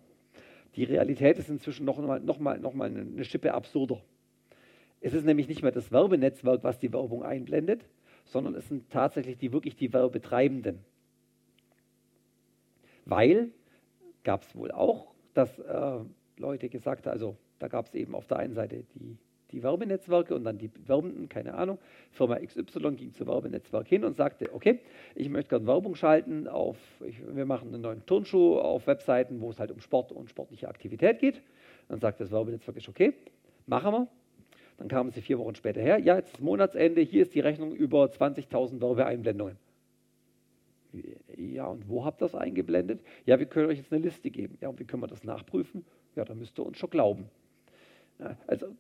Die 0.76 0.84
Realität 0.84 1.38
ist 1.40 1.50
inzwischen 1.50 1.86
noch 1.86 1.98
mal, 1.98 2.20
noch 2.20 2.40
mal, 2.40 2.60
noch 2.60 2.74
mal 2.74 2.90
eine 2.90 3.26
Schippe 3.26 3.54
absurder. 3.54 4.02
Es 5.02 5.14
ist 5.14 5.26
nämlich 5.26 5.48
nicht 5.48 5.62
mehr 5.62 5.72
das 5.72 5.92
Werbenetzwerk, 5.92 6.64
was 6.64 6.80
die 6.80 6.92
Werbung 6.92 7.24
einblendet, 7.24 7.86
sondern 8.26 8.56
es 8.56 8.68
sind 8.68 8.90
tatsächlich 8.90 9.38
die 9.38 9.52
wirklich 9.52 9.76
die 9.76 9.92
Werbetreibenden. 9.94 10.80
Weil 13.06 13.52
gab 14.24 14.44
es 14.44 14.56
wohl 14.56 14.72
auch, 14.72 15.14
dass 15.34 15.58
äh, 15.60 16.00
Leute 16.38 16.70
gesagt 16.70 17.06
haben, 17.06 17.14
also 17.14 17.38
da 17.58 17.68
gab 17.68 17.88
es 17.88 17.96
eben 17.96 18.14
auf 18.14 18.28
der 18.28 18.38
einen 18.38 18.54
Seite 18.54 18.84
die 18.96 19.18
die 19.52 19.64
Werbenetzwerke 19.64 20.36
und 20.36 20.44
dann 20.44 20.58
die 20.58 20.70
Werbenden, 20.86 21.30
keine 21.30 21.54
Ahnung. 21.56 21.78
Firma 22.12 22.38
XY 22.40 22.96
ging 22.96 23.14
zu 23.14 23.28
Werbenetzwerk 23.28 23.88
hin 23.88 24.04
und 24.04 24.16
sagte, 24.16 24.54
okay, 24.54 24.80
ich 25.16 25.30
möchte 25.30 25.50
gerne 25.50 25.68
Werbung 25.68 25.96
schalten 25.96 26.48
auf, 26.48 26.78
ich, 27.06 27.16
wir 27.28 27.46
machen 27.46 27.74
einen 27.74 27.82
neuen 27.82 28.06
Turnschuh 28.06 28.58
auf 28.58 28.88
Webseiten, 28.88 29.42
wo 29.42 29.50
es 29.50 29.60
halt 29.60 29.72
um 29.72 29.80
Sport 29.80 30.12
und 30.12 30.30
sportliche 30.30 30.68
Aktivität 30.68 31.20
geht. 31.20 31.42
Dann 31.88 32.00
sagt 32.00 32.22
das 32.22 32.32
Werbenetzwerk, 32.32 32.78
ist 32.78 32.90
okay, 32.90 33.14
machen 33.66 33.92
wir. 33.92 34.08
Dann 34.78 34.88
kamen 34.88 35.12
sie 35.12 35.22
vier 35.22 35.40
Wochen 35.40 35.56
später 35.56 35.82
her, 35.82 36.00
ja, 36.00 36.16
jetzt 36.16 36.36
ist 36.36 36.42
Monatsende, 36.42 37.02
hier 37.02 37.24
ist 37.24 37.36
die 37.36 37.42
Rechnung 37.42 37.74
über 37.74 38.06
20.000 38.06 38.80
Werbeeinblendungen. 38.80 39.58
Ja, 41.38 41.68
und 41.68 41.88
wo 41.88 42.06
habt 42.06 42.22
ihr 42.22 42.26
das 42.26 42.36
eingeblendet? 42.36 43.02
Ja, 43.26 43.38
wir 43.40 43.46
können 43.46 43.70
euch 43.70 43.78
jetzt 43.78 43.94
eine 43.94 44.04
Liste 44.04 44.32
geben. 44.32 44.58
Ja, 44.62 44.70
und 44.70 44.80
wie 44.80 44.86
können 44.86 45.04
wir 45.04 45.08
das 45.08 45.24
nachprüfen? 45.24 45.86
Ja, 46.16 46.26
da 46.26 46.34
müsst 46.34 46.58
ihr 46.58 46.66
uns 46.66 46.78
schon 46.78 46.90
glauben. 46.90 47.30
Also 48.48 48.76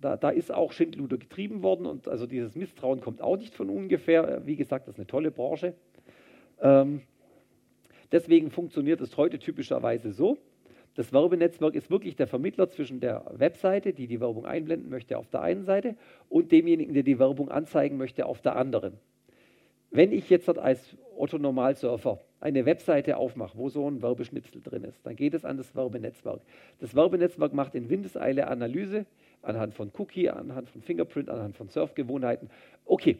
da, 0.00 0.16
da, 0.16 0.30
ist 0.30 0.52
auch 0.52 0.72
Schindluder 0.72 1.18
getrieben 1.18 1.62
worden 1.62 1.86
und 1.86 2.08
also 2.08 2.26
dieses 2.26 2.54
Misstrauen 2.54 3.00
kommt 3.00 3.22
auch 3.22 3.36
nicht 3.36 3.54
von 3.54 3.70
ungefähr. 3.70 4.42
Wie 4.46 4.56
gesagt, 4.56 4.86
das 4.86 4.94
ist 4.94 4.98
eine 4.98 5.06
tolle 5.06 5.30
Branche. 5.30 5.74
Ähm, 6.60 7.02
deswegen 8.12 8.50
funktioniert 8.50 9.00
es 9.00 9.16
heute 9.16 9.38
typischerweise 9.38 10.12
so. 10.12 10.38
Das 10.94 11.12
Werbenetzwerk 11.12 11.74
ist 11.74 11.90
wirklich 11.90 12.16
der 12.16 12.26
Vermittler 12.26 12.68
zwischen 12.68 13.00
der 13.00 13.24
Webseite, 13.32 13.92
die 13.92 14.06
die 14.06 14.20
Werbung 14.20 14.44
einblenden 14.44 14.90
möchte, 14.90 15.18
auf 15.18 15.28
der 15.28 15.42
einen 15.42 15.64
Seite 15.64 15.96
und 16.28 16.50
demjenigen, 16.50 16.94
der 16.94 17.04
die 17.04 17.18
Werbung 17.18 17.50
anzeigen 17.50 17.96
möchte, 17.96 18.26
auf 18.26 18.40
der 18.42 18.56
anderen. 18.56 18.94
Wenn 19.90 20.12
ich 20.12 20.30
jetzt 20.30 20.48
als 20.48 20.96
Otto 21.16 21.38
Normalsurfer 21.38 22.20
eine 22.40 22.64
Webseite 22.64 23.16
aufmache, 23.16 23.58
wo 23.58 23.68
so 23.68 23.88
ein 23.88 24.02
Werbeschnipsel 24.02 24.62
drin 24.62 24.84
ist, 24.84 25.04
dann 25.04 25.16
geht 25.16 25.34
es 25.34 25.44
an 25.44 25.56
das 25.56 25.74
Werbenetzwerk. 25.74 26.40
Das 26.78 26.94
Werbenetzwerk 26.94 27.52
macht 27.52 27.74
in 27.74 27.90
Windeseile 27.90 28.46
Analyse 28.46 29.04
anhand 29.42 29.74
von 29.74 29.90
Cookie, 29.98 30.28
anhand 30.28 30.68
von 30.68 30.82
Fingerprint, 30.82 31.28
anhand 31.28 31.56
von 31.56 31.68
Surfgewohnheiten. 31.68 32.50
Okay, 32.84 33.18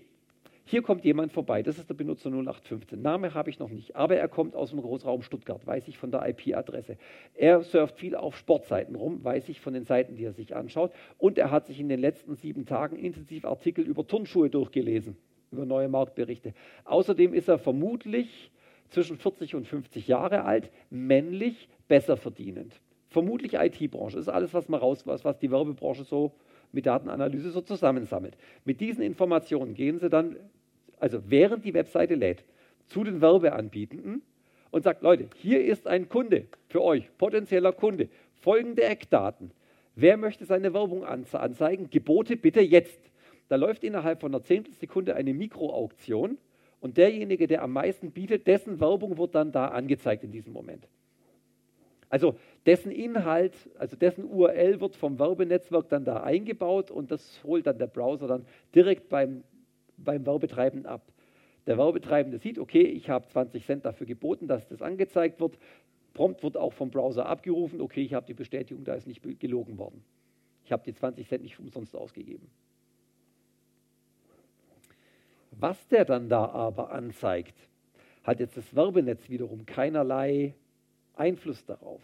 hier 0.70 0.82
kommt 0.82 1.04
jemand 1.04 1.32
vorbei, 1.32 1.64
das 1.64 1.78
ist 1.78 1.90
der 1.90 1.94
Benutzer 1.94 2.30
0815. 2.30 3.02
Name 3.02 3.34
habe 3.34 3.50
ich 3.50 3.58
noch 3.58 3.70
nicht, 3.70 3.96
aber 3.96 4.14
er 4.16 4.28
kommt 4.28 4.54
aus 4.54 4.70
dem 4.70 4.80
Großraum 4.80 5.22
Stuttgart, 5.22 5.66
weiß 5.66 5.88
ich 5.88 5.98
von 5.98 6.12
der 6.12 6.28
IP-Adresse. 6.28 6.96
Er 7.34 7.62
surft 7.62 7.98
viel 7.98 8.14
auf 8.14 8.36
Sportseiten 8.36 8.94
rum, 8.94 9.24
weiß 9.24 9.48
ich 9.48 9.60
von 9.60 9.74
den 9.74 9.84
Seiten, 9.84 10.14
die 10.14 10.24
er 10.24 10.32
sich 10.32 10.54
anschaut. 10.54 10.92
Und 11.18 11.38
er 11.38 11.50
hat 11.50 11.66
sich 11.66 11.80
in 11.80 11.88
den 11.88 11.98
letzten 11.98 12.36
sieben 12.36 12.66
Tagen 12.66 12.96
intensiv 12.96 13.44
Artikel 13.44 13.84
über 13.84 14.06
Turnschuhe 14.06 14.48
durchgelesen, 14.48 15.16
über 15.50 15.64
neue 15.66 15.88
Marktberichte. 15.88 16.54
Außerdem 16.84 17.34
ist 17.34 17.48
er 17.48 17.58
vermutlich 17.58 18.52
zwischen 18.90 19.16
40 19.16 19.56
und 19.56 19.66
50 19.66 20.06
Jahre 20.06 20.44
alt, 20.44 20.70
männlich, 20.88 21.68
besser 21.88 22.16
verdienend 22.16 22.80
vermutlich 23.10 23.54
IT-Branche. 23.54 24.16
Das 24.16 24.26
ist 24.26 24.32
alles, 24.32 24.54
was 24.54 24.68
man 24.68 24.80
raus, 24.80 25.06
was, 25.06 25.24
was 25.24 25.38
die 25.38 25.50
Werbebranche 25.50 26.04
so 26.04 26.32
mit 26.72 26.86
Datenanalyse 26.86 27.50
so 27.50 27.60
zusammensammelt. 27.60 28.36
Mit 28.64 28.80
diesen 28.80 29.02
Informationen 29.02 29.74
gehen 29.74 29.98
Sie 29.98 30.08
dann, 30.08 30.36
also 30.98 31.18
während 31.26 31.64
die 31.64 31.74
Webseite 31.74 32.14
lädt, 32.14 32.44
zu 32.86 33.04
den 33.04 33.20
Werbeanbietenden 33.20 34.22
und 34.70 34.84
sagt, 34.84 35.02
Leute, 35.02 35.28
hier 35.36 35.64
ist 35.64 35.86
ein 35.86 36.08
Kunde 36.08 36.46
für 36.68 36.82
euch, 36.82 37.10
potenzieller 37.18 37.72
Kunde. 37.72 38.08
Folgende 38.34 38.84
Eckdaten. 38.84 39.50
Wer 39.96 40.16
möchte 40.16 40.44
seine 40.44 40.72
Werbung 40.72 41.04
anzeigen? 41.04 41.90
Gebote 41.90 42.36
bitte 42.36 42.60
jetzt. 42.60 43.00
Da 43.48 43.56
läuft 43.56 43.82
innerhalb 43.82 44.20
von 44.20 44.32
einer 44.32 44.44
Zehntelsekunde 44.44 45.16
eine 45.16 45.34
Mikroauktion 45.34 46.38
und 46.80 46.96
derjenige, 46.96 47.48
der 47.48 47.62
am 47.62 47.72
meisten 47.72 48.12
bietet, 48.12 48.46
dessen 48.46 48.80
Werbung 48.80 49.18
wird 49.18 49.34
dann 49.34 49.52
da 49.52 49.66
angezeigt 49.68 50.22
in 50.24 50.30
diesem 50.30 50.52
Moment. 50.52 50.86
Also 52.10 52.36
dessen 52.66 52.90
Inhalt, 52.90 53.54
also 53.78 53.96
dessen 53.96 54.24
URL 54.24 54.80
wird 54.80 54.96
vom 54.96 55.18
Werbenetzwerk 55.18 55.88
dann 55.88 56.04
da 56.04 56.22
eingebaut 56.22 56.90
und 56.90 57.12
das 57.12 57.42
holt 57.44 57.66
dann 57.66 57.78
der 57.78 57.86
Browser 57.86 58.26
dann 58.26 58.44
direkt 58.74 59.08
beim, 59.08 59.44
beim 59.96 60.26
Werbetreibenden 60.26 60.86
ab. 60.86 61.02
Der 61.66 61.78
Werbetreibende 61.78 62.38
sieht, 62.38 62.58
okay, 62.58 62.82
ich 62.82 63.08
habe 63.08 63.28
20 63.28 63.64
Cent 63.64 63.84
dafür 63.84 64.08
geboten, 64.08 64.48
dass 64.48 64.66
das 64.66 64.82
angezeigt 64.82 65.40
wird. 65.40 65.56
Prompt 66.12 66.42
wird 66.42 66.56
auch 66.56 66.72
vom 66.72 66.90
Browser 66.90 67.26
abgerufen, 67.26 67.80
okay, 67.80 68.02
ich 68.02 68.12
habe 68.12 68.26
die 68.26 68.34
Bestätigung, 68.34 68.82
da 68.82 68.94
ist 68.94 69.06
nicht 69.06 69.22
gelogen 69.38 69.78
worden. 69.78 70.02
Ich 70.64 70.72
habe 70.72 70.82
die 70.84 70.92
20 70.92 71.28
Cent 71.28 71.44
nicht 71.44 71.60
umsonst 71.60 71.94
ausgegeben. 71.94 72.50
Was 75.52 75.86
der 75.88 76.04
dann 76.04 76.28
da 76.28 76.46
aber 76.46 76.90
anzeigt, 76.90 77.54
hat 78.24 78.40
jetzt 78.40 78.56
das 78.56 78.74
Werbenetz 78.74 79.30
wiederum 79.30 79.64
keinerlei 79.64 80.54
Einfluss 81.20 81.64
darauf. 81.66 82.00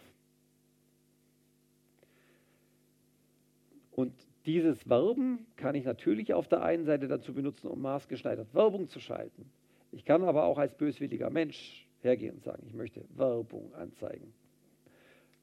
Und 3.91 4.13
dieses 4.45 4.87
Werben 4.87 5.47
kann 5.55 5.73
ich 5.73 5.85
natürlich 5.85 6.33
auf 6.33 6.47
der 6.47 6.61
einen 6.61 6.85
Seite 6.85 7.07
dazu 7.07 7.33
benutzen, 7.33 7.67
um 7.67 7.81
maßgeschneidert 7.81 8.53
Werbung 8.53 8.87
zu 8.87 8.99
schalten. 8.99 9.49
Ich 9.91 10.05
kann 10.05 10.23
aber 10.23 10.43
auch 10.43 10.59
als 10.59 10.75
böswilliger 10.75 11.31
Mensch 11.31 11.87
hergehen 12.01 12.35
und 12.35 12.43
sagen, 12.43 12.63
ich 12.67 12.73
möchte 12.73 13.03
Werbung 13.15 13.73
anzeigen. 13.73 14.33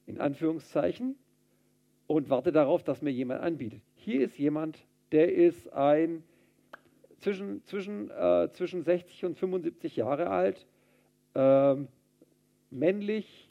In 0.06 0.20
Anführungszeichen. 0.20 1.16
Und 2.06 2.28
warte 2.28 2.52
darauf, 2.52 2.84
dass 2.84 3.02
mir 3.02 3.10
jemand 3.10 3.40
anbietet. 3.40 3.82
Hier 3.94 4.20
ist 4.20 4.38
jemand, 4.38 4.78
der 5.10 5.34
ist 5.34 5.72
ein 5.72 6.22
zwischen, 7.18 7.64
zwischen, 7.64 8.10
äh, 8.10 8.50
zwischen 8.52 8.82
60 8.82 9.24
und 9.24 9.38
75 9.38 9.96
Jahre 9.96 10.28
alt, 10.28 10.66
ähm, 11.34 11.88
männlich, 12.70 13.43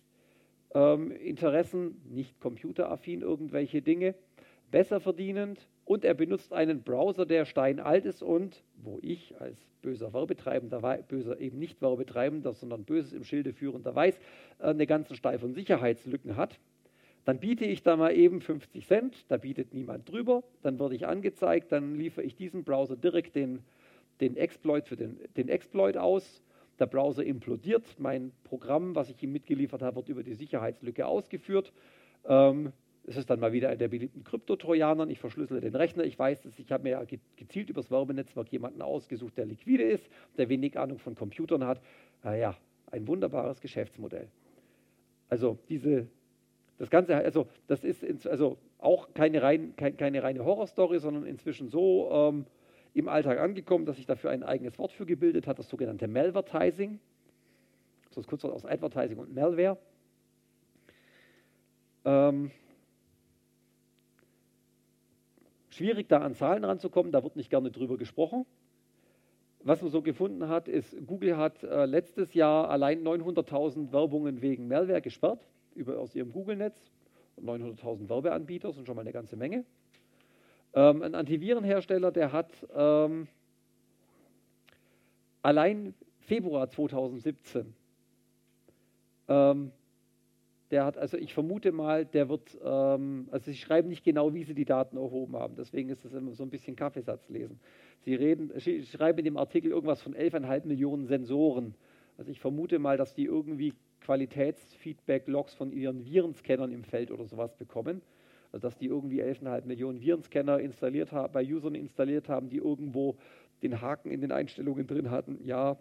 ähm, 0.74 1.12
Interessen, 1.12 2.02
nicht 2.10 2.40
computeraffin, 2.40 3.22
irgendwelche 3.22 3.82
Dinge, 3.82 4.16
besser 4.72 5.00
verdienend 5.00 5.68
und 5.86 6.04
er 6.04 6.14
benutzt 6.14 6.52
einen 6.52 6.82
Browser, 6.82 7.26
der 7.26 7.46
steinalt 7.46 8.06
ist 8.06 8.24
und 8.24 8.64
wo 8.82 9.00
ich 9.02 9.40
als 9.40 9.58
böser 9.82 10.14
Werbetreibender, 10.14 10.82
böser 11.08 11.40
eben 11.40 11.60
nicht 11.60 11.82
Werbetreibender, 11.82 12.54
sondern 12.54 12.84
böses 12.84 13.14
im 13.14 13.24
Schilde 13.24 13.54
führender 13.54 13.94
weiß, 13.94 14.18
äh, 14.60 14.64
eine 14.64 14.88
ganze 14.88 15.16
Steil 15.16 15.40
von 15.40 15.54
Sicherheitslücken 15.54 16.38
hat. 16.38 16.60
Dann 17.26 17.40
biete 17.40 17.66
ich 17.66 17.84
da 17.84 17.96
mal 17.96 18.16
eben 18.16 18.42
50 18.42 18.86
Cent, 18.88 19.26
da 19.30 19.38
bietet 19.38 19.74
niemand 19.74 20.10
drüber, 20.10 20.44
dann 20.62 20.80
werde 20.80 20.96
ich 20.96 21.08
angezeigt, 21.08 21.72
dann 21.72 21.96
liefere 21.96 22.26
ich 22.26 22.36
diesem 22.36 22.64
Browser 22.64 22.98
direkt 22.98 23.36
den, 23.36 23.60
den 24.20 24.36
Exploit 24.36 24.88
für 24.88 24.98
den, 24.98 25.20
den 25.38 25.48
Exploit 25.48 25.98
aus. 25.98 26.42
Der 26.80 26.88
Browser 26.88 27.24
implodiert, 27.24 27.96
mein 28.00 28.32
Programm, 28.44 28.96
was 28.96 29.10
ich 29.10 29.22
ihm 29.22 29.32
mitgeliefert 29.32 29.82
habe, 29.82 29.98
wird 29.98 30.10
über 30.10 30.24
die 30.24 30.34
Sicherheitslücke 30.34 31.06
ausgeführt. 31.06 31.72
Ähm, 32.26 32.74
es 33.06 33.18
ist 33.18 33.30
dann 33.30 33.40
mal 33.40 33.52
wieder 33.52 33.76
der 33.76 33.90
beliebten 33.90 34.24
Kryptotrojanern. 34.24 35.10
Ich 35.10 35.20
verschlüssele 35.20 35.60
den 35.60 35.76
Rechner. 35.76 36.06
Ich 36.06 36.18
weiß, 36.18 36.42
dass 36.42 36.58
ich 36.58 36.72
habe 36.72 36.84
mir 36.84 36.92
ja 36.92 37.04
gezielt 37.36 37.70
übers 37.70 37.92
Werbenetzwerk 37.92 38.50
jemanden 38.52 38.82
ausgesucht, 38.82 39.38
der 39.38 39.46
liquide 39.46 39.84
ist, 39.84 40.10
der 40.38 40.48
wenig 40.50 40.80
Ahnung 40.80 41.00
von 41.00 41.14
Computern 41.16 41.66
hat. 41.66 41.82
Naja, 42.24 42.56
ein 42.92 43.08
wunderbares 43.08 43.60
Geschäftsmodell. 43.60 44.30
Also 45.28 45.58
diese, 45.68 46.08
das 46.78 46.90
Ganze, 46.90 47.16
also 47.16 47.48
das 47.68 47.84
ist 47.84 48.26
also 48.26 48.58
auch 48.78 49.14
keine, 49.14 49.42
rein, 49.42 49.76
kein, 49.76 49.98
keine 49.98 50.24
reine 50.24 50.46
Horrorstory, 50.46 51.00
sondern 51.00 51.26
inzwischen 51.26 51.68
so 51.68 52.10
ähm, 52.12 52.46
im 52.94 53.08
Alltag 53.08 53.40
angekommen, 53.40 53.86
dass 53.86 53.98
sich 53.98 54.06
dafür 54.06 54.30
ein 54.30 54.44
eigenes 54.44 54.78
Wort 54.78 54.92
für 54.92 55.06
gebildet 55.06 55.48
hat, 55.48 55.60
das 55.60 55.70
sogenannte 55.70 56.08
Malvertising. 56.08 57.00
Das 58.10 58.20
ist 58.20 58.28
kurz 58.28 58.46
aus 58.46 58.66
Advertising 58.66 59.18
und 59.18 59.34
Malware. 59.34 59.78
Ähm, 62.06 62.52
schwierig, 65.70 66.08
da 66.08 66.20
an 66.20 66.36
Zahlen 66.36 66.64
ranzukommen, 66.64 67.12
da 67.12 67.24
wird 67.24 67.36
nicht 67.36 67.50
gerne 67.50 67.72
drüber 67.72 67.98
gesprochen. 67.98 68.46
Was 69.64 69.82
man 69.82 69.90
so 69.90 70.02
gefunden 70.02 70.50
hat, 70.50 70.68
ist, 70.68 70.96
Google 71.08 71.38
hat 71.38 71.64
äh, 71.64 71.86
letztes 71.86 72.34
Jahr 72.34 72.70
allein 72.70 73.02
900.000 73.04 73.92
Werbungen 73.94 74.42
wegen 74.42 74.68
Malware 74.68 75.02
gesperrt, 75.02 75.48
über, 75.74 75.98
aus 76.00 76.14
ihrem 76.14 76.32
Google-Netz. 76.34 76.78
900.000 77.42 78.10
Werbeanbieter 78.10 78.74
sind 78.74 78.86
schon 78.86 78.96
mal 78.96 79.02
eine 79.02 79.14
ganze 79.14 79.38
Menge. 79.38 79.66
Ähm, 80.76 81.04
ein 81.04 81.16
Antivirenhersteller, 81.16 82.12
der 82.12 82.32
hat 82.32 82.52
ähm, 82.76 83.28
allein 85.42 85.94
Februar 86.22 86.70
2017 86.70 87.76
ähm, 89.28 89.72
der 90.72 90.86
hat, 90.86 90.98
also 90.98 91.18
ich 91.18 91.34
vermute 91.34 91.72
mal, 91.72 92.04
der 92.04 92.30
wird, 92.30 92.58
ähm, 92.64 93.28
also 93.32 93.52
sie 93.52 93.58
schreiben 93.58 93.90
nicht 93.90 94.04
genau, 94.04 94.34
wie 94.34 94.44
sie 94.44 94.56
die 94.56 94.66
Daten 94.66 94.98
erhoben 94.98 95.36
haben, 95.36 95.56
deswegen 95.56 95.90
ist 95.90 96.04
das 96.04 96.14
immer 96.14 96.32
so 96.34 96.44
ein 96.44 96.50
bisschen 96.50 96.76
Kaffeesatz 96.76 97.30
lesen. 97.30 97.60
Sie 98.00 98.16
reden, 98.16 98.52
schreiben 98.60 99.20
in 99.20 99.26
dem 99.26 99.38
Artikel 99.38 99.72
irgendwas 99.72 100.02
von 100.02 100.16
11,5 100.16 100.66
Millionen 100.66 101.06
Sensoren. 101.06 101.76
Also 102.18 102.32
ich 102.32 102.40
vermute 102.40 102.80
mal, 102.80 102.98
dass 102.98 103.14
die 103.14 103.26
irgendwie 103.26 103.74
Qualitätsfeedback-Logs 104.02 105.54
von 105.54 105.72
ihren 105.72 106.04
Virenscannern 106.06 106.72
im 106.72 106.84
Feld 106.84 107.12
oder 107.12 107.26
sowas 107.26 107.56
bekommen. 107.56 108.02
Dass 108.60 108.78
die 108.78 108.86
irgendwie 108.86 109.24
11,5 109.24 109.66
Millionen 109.66 110.00
Virenscanner 110.00 110.60
installiert 110.60 111.12
haben, 111.12 111.34
bei 111.34 111.44
Usern 111.44 111.76
installiert 111.76 112.30
haben, 112.30 112.50
die 112.50 112.58
irgendwo 112.58 113.16
den 113.64 113.82
Haken 113.82 114.12
in 114.12 114.22
den 114.22 114.32
Einstellungen 114.32 114.86
drin 114.86 115.10
hatten, 115.10 115.40
ja, 115.44 115.78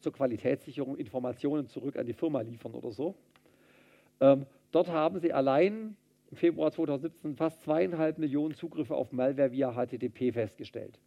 zur 0.00 0.12
Qualitätssicherung 0.12 0.96
Informationen 0.96 1.68
zurück 1.68 1.96
an 1.96 2.06
die 2.06 2.12
Firma 2.12 2.40
liefern 2.40 2.74
oder 2.74 2.92
so. 2.92 3.14
Ähm, 4.20 4.46
dort 4.70 4.88
haben 4.88 5.18
sie 5.18 5.32
allein 5.32 5.96
im 6.30 6.36
Februar 6.36 6.72
2017 6.72 7.36
fast 7.36 7.60
zweieinhalb 7.62 8.18
Millionen 8.18 8.54
Zugriffe 8.54 8.94
auf 8.94 9.12
Malware 9.12 9.52
via 9.52 9.72
HTTP 9.72 10.32
festgestellt. 10.32 10.98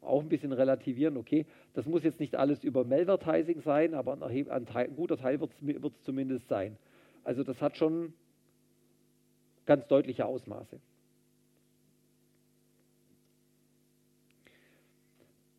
Auch 0.00 0.20
ein 0.20 0.28
bisschen 0.28 0.52
relativieren, 0.52 1.16
okay, 1.16 1.46
das 1.72 1.86
muss 1.86 2.04
jetzt 2.04 2.20
nicht 2.20 2.36
alles 2.36 2.62
über 2.62 2.84
Malvertising 2.84 3.60
sein, 3.60 3.94
aber 3.94 4.12
ein, 4.12 4.50
ein, 4.50 4.66
Teil, 4.66 4.86
ein 4.86 4.96
guter 4.96 5.16
Teil 5.16 5.40
wird 5.40 5.92
es 5.94 6.02
zumindest 6.02 6.46
sein. 6.48 6.76
Also 7.24 7.42
das 7.42 7.62
hat 7.62 7.76
schon 7.76 8.12
ganz 9.66 9.86
deutliche 9.86 10.26
Ausmaße. 10.26 10.78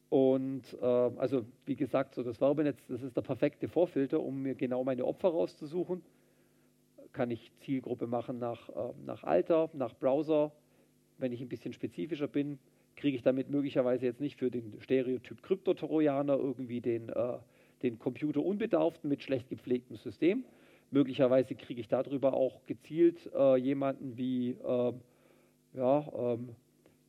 Und 0.10 0.78
äh, 0.82 0.86
also 0.86 1.46
wie 1.66 1.76
gesagt, 1.76 2.16
so 2.16 2.24
das 2.24 2.40
Werbenetz, 2.40 2.88
das 2.88 3.04
ist 3.04 3.18
der 3.18 3.22
perfekte 3.22 3.68
Vorfilter, 3.68 4.22
um 4.22 4.42
mir 4.44 4.56
genau 4.56 4.84
meine 4.84 5.04
Opfer 5.04 5.30
rauszusuchen. 5.30 6.02
Kann 7.12 7.32
ich 7.32 7.52
Zielgruppe 7.60 8.08
machen 8.08 8.40
nach, 8.40 8.70
äh, 8.70 8.94
nach 9.06 9.24
Alter, 9.24 9.70
nach 9.74 9.94
Browser. 9.94 10.52
Wenn 11.18 11.34
ich 11.34 11.42
ein 11.42 11.50
bisschen 11.50 11.74
spezifischer 11.74 12.28
bin, 12.28 12.60
kriege 12.96 13.18
ich 13.18 13.24
damit 13.24 13.50
möglicherweise 13.50 14.06
jetzt 14.06 14.22
nicht 14.22 14.40
für 14.40 14.50
den 14.50 14.80
Stereotyp 14.80 15.44
Kryptotrojaner 15.44 16.38
irgendwie 16.38 16.82
den, 16.82 17.10
äh, 17.10 17.38
den 17.84 18.00
Computer 18.00 18.42
unbedarften 18.42 19.10
mit 19.10 19.22
schlecht 19.22 19.50
gepflegtem 19.50 19.98
System. 19.98 20.46
Möglicherweise 20.96 21.56
kriege 21.56 21.82
ich 21.82 21.90
darüber 21.90 22.34
auch 22.34 22.66
gezielt 22.68 23.30
äh, 23.36 23.58
jemanden 23.58 24.18
wie 24.18 24.56
ähm, 24.66 25.02
ja, 25.74 26.08
ähm, 26.16 26.56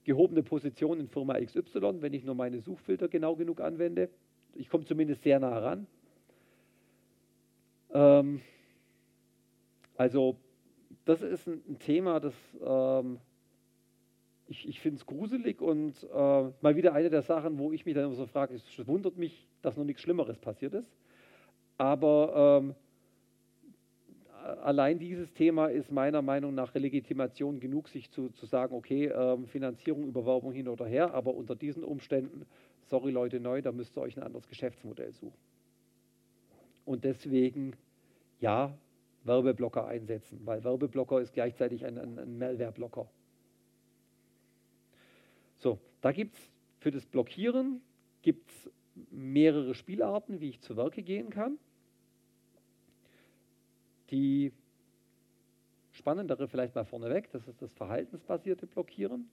gehobene 0.02 0.42
Position 0.42 0.98
in 0.98 1.06
Firma 1.06 1.38
XY, 1.38 2.02
wenn 2.02 2.12
ich 2.12 2.24
nur 2.24 2.34
meine 2.34 2.60
Suchfilter 2.60 3.06
genau 3.06 3.36
genug 3.36 3.60
anwende. 3.60 4.08
Ich 4.54 4.68
komme 4.68 4.84
zumindest 4.86 5.22
sehr 5.22 5.38
nah 5.38 5.56
ran. 5.56 5.86
Ähm, 7.94 8.40
also 9.96 10.36
das 11.04 11.22
ist 11.22 11.46
ein, 11.46 11.62
ein 11.68 11.78
Thema, 11.78 12.18
das 12.18 12.34
ähm, 12.60 13.20
ich, 14.48 14.68
ich 14.68 14.80
finde 14.80 14.96
es 14.96 15.06
gruselig 15.06 15.62
und 15.62 15.94
äh, 16.12 16.42
mal 16.60 16.74
wieder 16.74 16.92
eine 16.92 17.08
der 17.08 17.22
Sachen, 17.22 17.56
wo 17.60 17.70
ich 17.70 17.86
mich 17.86 17.94
dann 17.94 18.06
immer 18.06 18.14
so 18.16 18.26
frage, 18.26 18.56
es 18.56 18.88
wundert 18.88 19.16
mich, 19.16 19.46
dass 19.62 19.76
noch 19.76 19.84
nichts 19.84 20.02
Schlimmeres 20.02 20.38
passiert 20.38 20.74
ist. 20.74 20.90
Aber 21.78 22.60
ähm, 22.64 22.74
allein 24.46 24.98
dieses 24.98 25.32
Thema 25.32 25.66
ist 25.66 25.90
meiner 25.90 26.22
Meinung 26.22 26.54
nach 26.54 26.74
Legitimation 26.74 27.60
genug, 27.60 27.88
sich 27.88 28.10
zu, 28.10 28.30
zu 28.30 28.46
sagen, 28.46 28.74
okay, 28.74 29.06
ähm, 29.06 29.46
Finanzierung 29.46 30.06
über 30.06 30.24
Werbung 30.26 30.52
hin 30.52 30.68
oder 30.68 30.86
her, 30.86 31.14
aber 31.14 31.34
unter 31.34 31.54
diesen 31.54 31.84
Umständen, 31.84 32.46
sorry 32.86 33.10
Leute 33.10 33.40
neu, 33.40 33.62
da 33.62 33.72
müsst 33.72 33.96
ihr 33.96 34.02
euch 34.02 34.16
ein 34.16 34.22
anderes 34.22 34.48
Geschäftsmodell 34.48 35.12
suchen. 35.12 35.36
Und 36.84 37.04
deswegen, 37.04 37.74
ja, 38.40 38.76
Werbeblocker 39.24 39.86
einsetzen, 39.86 40.40
weil 40.44 40.62
Werbeblocker 40.62 41.20
ist 41.20 41.32
gleichzeitig 41.32 41.84
ein, 41.84 41.98
ein, 41.98 42.18
ein 42.18 42.38
Malware-Blocker. 42.38 43.08
So, 45.58 45.78
da 46.00 46.12
gibt 46.12 46.36
es 46.36 46.40
für 46.78 46.90
das 46.90 47.04
Blockieren 47.06 47.80
gibt's 48.22 48.70
mehrere 49.10 49.74
Spielarten, 49.74 50.40
wie 50.40 50.50
ich 50.50 50.60
zu 50.60 50.76
Werke 50.76 51.02
gehen 51.02 51.30
kann. 51.30 51.58
Die 54.10 54.52
spannendere 55.92 56.48
vielleicht 56.48 56.74
mal 56.74 56.84
vorneweg, 56.84 57.30
das 57.32 57.48
ist 57.48 57.60
das 57.62 57.72
verhaltensbasierte 57.72 58.66
Blockieren. 58.66 59.28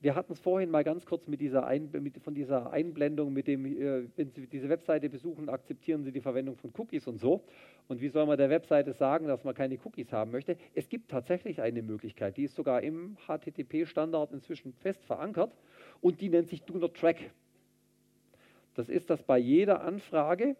Wir 0.00 0.14
hatten 0.14 0.32
es 0.32 0.38
vorhin 0.38 0.70
mal 0.70 0.84
ganz 0.84 1.04
kurz 1.06 1.26
mit 1.26 1.40
dieser, 1.40 1.66
Ein 1.66 1.90
mit, 1.90 2.22
von 2.22 2.32
dieser 2.32 2.70
Einblendung, 2.70 3.32
mit 3.32 3.48
dem, 3.48 3.66
äh, 3.66 4.04
wenn 4.14 4.30
Sie 4.30 4.46
diese 4.46 4.68
Webseite 4.68 5.08
besuchen, 5.10 5.48
akzeptieren 5.48 6.04
Sie 6.04 6.12
die 6.12 6.20
Verwendung 6.20 6.56
von 6.56 6.72
Cookies 6.78 7.08
und 7.08 7.18
so. 7.18 7.42
Und 7.88 8.00
wie 8.00 8.08
soll 8.08 8.24
man 8.26 8.38
der 8.38 8.48
Webseite 8.48 8.92
sagen, 8.92 9.26
dass 9.26 9.42
man 9.42 9.54
keine 9.54 9.76
Cookies 9.84 10.12
haben 10.12 10.30
möchte? 10.30 10.56
Es 10.74 10.88
gibt 10.88 11.10
tatsächlich 11.10 11.60
eine 11.60 11.82
Möglichkeit, 11.82 12.36
die 12.36 12.44
ist 12.44 12.54
sogar 12.54 12.82
im 12.82 13.16
HTTP-Standard 13.26 14.32
inzwischen 14.32 14.72
fest 14.72 15.04
verankert 15.04 15.52
und 16.00 16.20
die 16.20 16.28
nennt 16.28 16.48
sich 16.48 16.62
Do 16.62 16.78
Not 16.78 16.94
Track. 16.94 17.32
Das 18.76 18.88
ist, 18.88 19.10
dass 19.10 19.24
bei 19.24 19.38
jeder 19.38 19.80
Anfrage, 19.80 20.54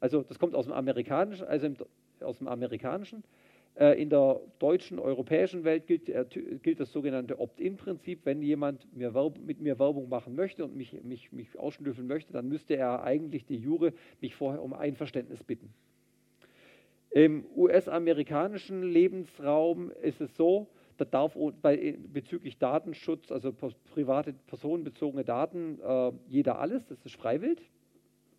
also 0.00 0.22
das 0.22 0.38
kommt 0.38 0.54
aus 0.54 0.66
dem 0.66 0.72
amerikanischen, 0.72 1.46
also 1.46 1.66
im, 1.66 1.76
aus 2.20 2.38
dem 2.38 2.48
amerikanischen, 2.48 3.24
äh, 3.76 4.00
in 4.00 4.08
der 4.08 4.40
deutschen, 4.58 4.98
europäischen 4.98 5.64
Welt 5.64 5.86
gilt, 5.86 6.08
äh, 6.08 6.24
gilt 6.62 6.80
das 6.80 6.92
sogenannte 6.92 7.38
Opt-in-Prinzip. 7.38 8.20
Wenn 8.24 8.42
jemand 8.42 8.86
mir 8.96 9.12
mit 9.44 9.60
mir 9.60 9.78
Werbung 9.78 10.08
machen 10.08 10.34
möchte 10.34 10.64
und 10.64 10.74
mich, 10.76 10.92
mich, 11.02 11.32
mich 11.32 11.58
ausschnüffeln 11.58 12.06
möchte, 12.06 12.32
dann 12.32 12.48
müsste 12.48 12.76
er 12.76 13.02
eigentlich 13.02 13.44
die 13.44 13.56
Jure 13.56 13.92
mich 14.20 14.34
vorher 14.34 14.62
um 14.62 14.72
Einverständnis 14.72 15.42
bitten. 15.42 15.72
Im 17.10 17.46
US-amerikanischen 17.54 18.82
Lebensraum 18.82 19.90
ist 20.02 20.20
es 20.20 20.34
so, 20.36 20.68
da 20.98 21.04
darf 21.04 21.36
bei, 21.60 21.98
bezüglich 22.12 22.58
Datenschutz, 22.58 23.30
also 23.30 23.52
private, 23.92 24.34
personenbezogene 24.46 25.24
Daten, 25.24 25.78
äh, 25.80 26.12
jeder 26.28 26.58
alles, 26.58 26.86
das 26.86 27.04
ist 27.04 27.16
freiwillig 27.16 27.70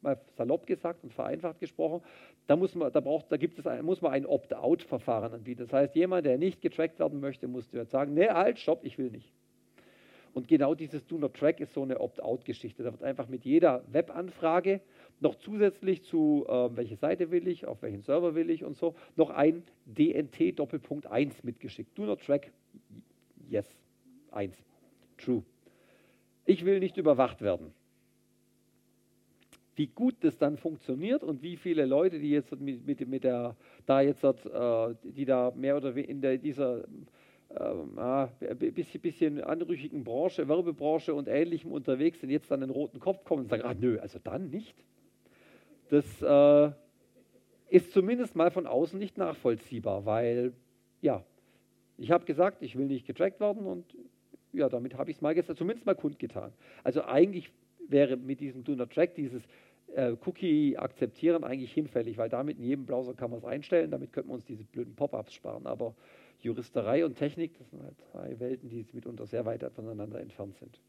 mal 0.02 0.20
salopp 0.36 0.66
gesagt 0.66 1.04
und 1.04 1.14
vereinfacht 1.14 1.60
gesprochen, 1.60 2.02
da, 2.48 2.56
muss 2.56 2.76
man, 2.76 2.92
da, 2.92 3.00
braucht, 3.00 3.32
da 3.32 3.38
gibt 3.38 3.60
es 3.60 3.68
ein, 3.68 3.84
muss 3.84 4.02
man 4.02 4.14
ein 4.14 4.26
Opt-out-Verfahren 4.26 5.34
anbieten. 5.34 5.64
Das 5.64 5.74
heißt, 5.74 5.96
jemand, 5.96 6.26
der 6.26 6.38
nicht 6.38 6.62
getrackt 6.62 7.00
werden 7.00 7.20
möchte, 7.20 7.48
muss 7.48 7.72
jetzt 7.72 7.92
sagen, 7.92 8.14
nee, 8.14 8.28
halt, 8.28 8.60
stopp, 8.60 8.84
ich 8.84 8.98
will 8.98 9.10
nicht. 9.10 9.32
Und 10.34 10.48
genau 10.48 10.76
dieses 10.76 11.06
Do 11.08 11.18
Not 11.18 11.34
Track 11.34 11.60
ist 11.60 11.74
so 11.74 11.82
eine 11.82 12.00
Opt-out-Geschichte. 12.00 12.84
Da 12.84 12.92
wird 12.92 13.04
einfach 13.04 13.28
mit 13.28 13.44
jeder 13.44 13.84
Webanfrage 13.92 14.82
noch 15.20 15.36
zusätzlich 15.36 16.04
zu, 16.04 16.46
äh, 16.48 16.76
welche 16.76 16.96
Seite 16.96 17.32
will 17.32 17.48
ich, 17.48 17.66
auf 17.66 17.82
welchen 17.82 18.04
Server 18.04 18.36
will 18.36 18.52
ich 18.52 18.64
und 18.64 18.78
so, 18.78 18.94
noch 19.16 19.32
ein 19.32 19.64
DNT 19.86 20.60
Doppelpunkt 20.60 21.08
1 21.08 21.44
mitgeschickt. 21.44 21.98
Do 21.98 22.04
Not 22.04 22.22
Track, 22.22 22.52
yes, 23.50 23.66
1, 24.32 24.56
true. 25.18 25.42
Ich 26.46 26.64
will 26.66 26.80
nicht 26.80 26.98
überwacht 26.98 27.42
werden 27.42 27.74
wie 29.78 29.88
gut 29.88 30.16
das 30.22 30.38
dann 30.38 30.58
funktioniert 30.58 31.24
und 31.24 31.42
wie 31.44 31.56
viele 31.56 31.86
Leute, 31.86 32.20
die 32.20 32.32
jetzt 32.32 32.52
mit, 32.60 32.86
mit, 32.86 33.08
mit 33.08 33.24
der, 33.24 33.56
da 33.86 34.02
jetzt, 34.02 34.24
äh, 34.24 34.96
die 35.04 35.26
da 35.26 35.54
mehr 35.56 35.78
oder 35.78 35.96
weniger 35.96 36.12
in 36.12 36.22
der, 36.22 36.38
dieser 36.38 36.84
äh, 37.50 38.56
bisschen, 38.56 39.02
bisschen 39.02 39.44
anrüchigen 39.44 40.04
Branche, 40.04 40.48
Werbebranche 40.48 41.14
und 41.14 41.28
Ähnlichem 41.28 41.72
unterwegs 41.72 42.20
sind, 42.20 42.32
jetzt 42.32 42.50
dann 42.50 42.62
den 42.62 42.72
roten 42.72 43.00
Kopf 43.00 43.24
kommen 43.24 43.44
und 43.44 43.50
sagen, 43.50 43.64
ah 43.64 43.74
nö, 43.74 44.00
also 44.00 44.20
dann 44.24 44.50
nicht. 44.50 44.76
Das 45.90 46.22
äh, 46.22 46.72
ist 47.70 47.92
zumindest 47.92 48.36
mal 48.36 48.52
von 48.52 48.66
außen 48.66 48.98
nicht 48.98 49.18
nachvollziehbar, 49.18 50.06
weil, 50.06 50.54
ja, 51.02 51.24
ich 51.98 52.12
habe 52.12 52.26
gesagt, 52.26 52.62
ich 52.62 52.78
will 52.78 52.88
nicht 52.88 53.06
getrackt 53.06 53.40
werden 53.40 53.66
und 53.66 53.86
ja, 54.54 54.70
damit 54.70 54.96
habe 54.98 55.12
ich 55.12 55.18
es 55.18 55.22
mal 55.22 55.36
gesagt, 55.36 55.58
zumindest 55.58 55.86
mal 55.86 55.96
kundgetan. 55.96 56.52
Also 56.84 57.04
eigentlich 57.04 57.52
wäre 57.88 58.18
mit 58.18 58.40
diesem 58.40 58.64
Do 58.64 58.74
Not 58.74 58.92
Track 58.92 59.16
dieses 59.16 59.44
äh, 59.96 60.16
Cookie 60.26 60.78
akzeptieren 60.78 61.44
eigentlich 61.44 61.74
hinfällig, 61.74 62.18
weil 62.18 62.30
damit 62.30 62.58
in 62.58 62.64
jedem 62.64 62.86
Browser 62.86 63.14
kann 63.14 63.32
man 63.32 63.40
es 63.40 63.46
einstellen, 63.46 63.92
damit 63.92 64.14
könnten 64.14 64.30
wir 64.30 64.36
uns 64.36 64.46
diese 64.46 64.64
blöden 64.64 64.96
Pop-ups 64.96 65.34
sparen. 65.34 65.66
Aber 65.66 65.96
Juristerei 66.40 67.06
und 67.06 67.16
Technik, 67.16 67.58
das 67.58 67.70
sind 67.70 67.84
halt 67.84 67.96
zwei 68.12 68.40
Welten, 68.40 68.70
die 68.70 68.86
mitunter 68.92 69.26
sehr 69.26 69.46
weit 69.46 69.64
voneinander 69.74 70.20
entfernt 70.20 70.56
sind. 70.58 70.80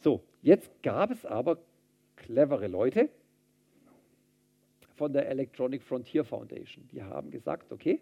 So, 0.00 0.22
jetzt 0.42 0.70
gab 0.82 1.10
es 1.10 1.24
aber 1.26 1.58
clevere 2.16 2.66
Leute 2.66 3.08
von 4.94 5.12
der 5.12 5.28
Electronic 5.28 5.82
Frontier 5.82 6.24
Foundation. 6.24 6.88
Die 6.92 7.02
haben 7.02 7.30
gesagt, 7.30 7.72
okay, 7.72 8.00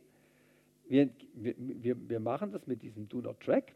wir, 0.89 1.11
wir, 1.35 1.97
wir 2.09 2.21
machen 2.21 2.53
das 2.53 2.67
mit 2.67 2.83
diesem 2.83 3.09
Do 3.09 3.21
Not 3.21 3.41
Track, 3.41 3.73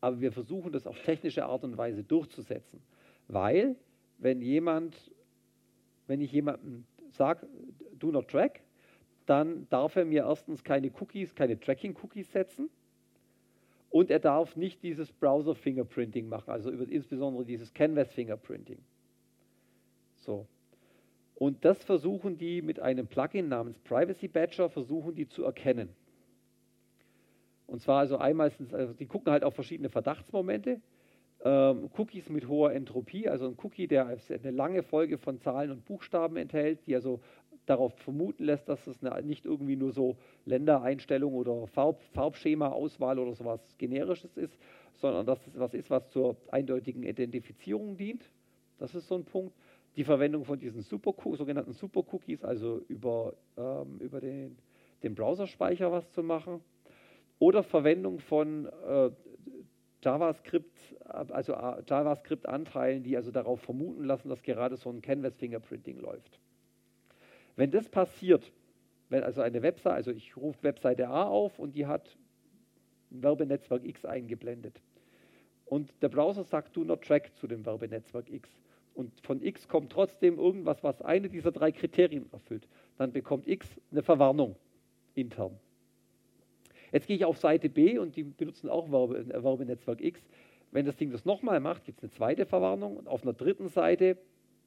aber 0.00 0.20
wir 0.20 0.32
versuchen 0.32 0.72
das 0.72 0.86
auf 0.86 1.00
technische 1.02 1.44
Art 1.44 1.64
und 1.64 1.76
Weise 1.76 2.02
durchzusetzen, 2.02 2.80
weil 3.28 3.76
wenn 4.18 4.40
jemand, 4.40 5.12
wenn 6.06 6.20
ich 6.20 6.32
jemandem 6.32 6.84
sage, 7.10 7.46
do 7.98 8.10
not 8.10 8.28
track, 8.28 8.60
dann 9.26 9.66
darf 9.70 9.96
er 9.96 10.04
mir 10.04 10.24
erstens 10.24 10.62
keine 10.64 10.90
Cookies, 11.00 11.34
keine 11.34 11.58
Tracking-Cookies 11.58 12.32
setzen 12.32 12.68
und 13.90 14.10
er 14.10 14.18
darf 14.18 14.56
nicht 14.56 14.82
dieses 14.82 15.12
Browser-Fingerprinting 15.12 16.28
machen, 16.28 16.50
also 16.50 16.70
über, 16.70 16.88
insbesondere 16.88 17.44
dieses 17.44 17.72
Canvas-Fingerprinting. 17.72 18.78
So. 20.16 20.46
Und 21.36 21.64
das 21.64 21.82
versuchen 21.84 22.38
die 22.38 22.62
mit 22.62 22.80
einem 22.80 23.06
Plugin 23.06 23.48
namens 23.48 23.78
Privacy 23.78 24.28
Badger, 24.28 24.68
versuchen 24.68 25.14
die 25.14 25.28
zu 25.28 25.44
erkennen. 25.44 25.88
Und 27.66 27.80
zwar 27.80 28.00
also 28.00 28.18
einmal, 28.18 28.52
also 28.72 28.92
die 28.92 29.06
gucken 29.06 29.32
halt 29.32 29.42
auf 29.42 29.54
verschiedene 29.54 29.88
Verdachtsmomente 29.88 30.80
ähm, 31.44 31.90
Cookies 31.96 32.30
mit 32.30 32.48
hoher 32.48 32.72
Entropie, 32.72 33.28
also 33.28 33.46
ein 33.46 33.56
Cookie, 33.62 33.86
der 33.86 34.06
eine 34.08 34.50
lange 34.50 34.82
Folge 34.82 35.18
von 35.18 35.40
Zahlen 35.40 35.70
und 35.70 35.84
Buchstaben 35.84 36.36
enthält, 36.36 36.86
die 36.86 36.94
also 36.94 37.20
darauf 37.66 37.94
vermuten 37.98 38.44
lässt, 38.44 38.68
dass 38.68 38.86
es 38.86 39.02
eine, 39.02 39.22
nicht 39.22 39.44
irgendwie 39.44 39.76
nur 39.76 39.92
so 39.92 40.16
Ländereinstellung 40.46 41.34
oder 41.34 41.66
Farb, 41.66 42.02
Farbschema-Auswahl 42.12 43.18
oder 43.18 43.34
sowas 43.34 43.60
Generisches 43.78 44.36
ist, 44.36 44.58
sondern 44.94 45.26
dass 45.26 45.46
es 45.46 45.58
was 45.58 45.74
ist, 45.74 45.90
was 45.90 46.08
zur 46.10 46.36
eindeutigen 46.50 47.02
Identifizierung 47.02 47.96
dient. 47.96 48.22
Das 48.78 48.94
ist 48.94 49.08
so 49.08 49.14
ein 49.14 49.24
Punkt. 49.24 49.54
Die 49.96 50.04
Verwendung 50.04 50.44
von 50.44 50.58
diesen 50.58 50.82
Super 50.82 51.14
sogenannten 51.36 51.72
Super-Cookies, 51.72 52.42
also 52.42 52.82
über, 52.88 53.34
ähm, 53.56 53.98
über 54.00 54.20
den, 54.20 54.56
den 55.02 55.14
Browserspeicher 55.14 55.92
was 55.92 56.10
zu 56.10 56.22
machen. 56.22 56.60
Oder 57.38 57.62
Verwendung 57.62 58.18
von 58.18 58.66
äh, 58.66 59.10
JavaScript, 60.04 60.94
also 61.04 61.54
äh, 61.54 61.82
JavaScript-Anteilen, 61.88 63.02
die 63.02 63.16
also 63.16 63.30
darauf 63.30 63.60
vermuten 63.60 64.04
lassen, 64.04 64.28
dass 64.28 64.42
gerade 64.42 64.76
so 64.76 64.90
ein 64.90 65.00
Canvas-Fingerprinting 65.00 65.98
läuft. 65.98 66.38
Wenn 67.56 67.70
das 67.70 67.88
passiert, 67.88 68.52
wenn 69.08 69.22
also 69.22 69.40
eine 69.40 69.62
Webseite, 69.62 69.94
also 69.94 70.10
ich 70.10 70.36
rufe 70.36 70.62
Webseite 70.62 71.08
A 71.08 71.24
auf 71.24 71.58
und 71.58 71.74
die 71.74 71.86
hat 71.86 72.16
ein 73.10 73.22
Werbenetzwerk 73.22 73.84
X 73.84 74.04
eingeblendet. 74.04 74.80
Und 75.64 75.90
der 76.02 76.08
Browser 76.08 76.44
sagt 76.44 76.76
do 76.76 76.84
not 76.84 77.02
track 77.02 77.34
zu 77.36 77.46
dem 77.46 77.64
Werbenetzwerk 77.64 78.30
X. 78.30 78.50
Und 78.94 79.12
von 79.22 79.42
X 79.42 79.66
kommt 79.68 79.90
trotzdem 79.90 80.38
irgendwas, 80.38 80.82
was 80.84 81.00
eine 81.02 81.28
dieser 81.28 81.52
drei 81.52 81.72
Kriterien 81.72 82.30
erfüllt. 82.32 82.68
Dann 82.98 83.12
bekommt 83.12 83.48
X 83.48 83.68
eine 83.90 84.02
Verwarnung 84.02 84.56
intern. 85.14 85.58
Jetzt 86.94 87.08
gehe 87.08 87.16
ich 87.16 87.24
auf 87.24 87.38
Seite 87.38 87.68
B 87.68 87.98
und 87.98 88.14
die 88.14 88.22
benutzen 88.22 88.70
auch 88.70 88.92
Werbe, 88.92 89.26
Werbenetzwerk 89.26 90.00
X. 90.00 90.22
Wenn 90.70 90.86
das 90.86 90.96
Ding 90.96 91.10
das 91.10 91.24
nochmal 91.24 91.58
macht, 91.58 91.84
gibt 91.84 91.98
es 91.98 92.04
eine 92.04 92.12
zweite 92.12 92.46
Verwarnung 92.46 92.96
und 92.96 93.08
auf 93.08 93.24
einer 93.24 93.32
dritten 93.32 93.68
Seite, 93.68 94.16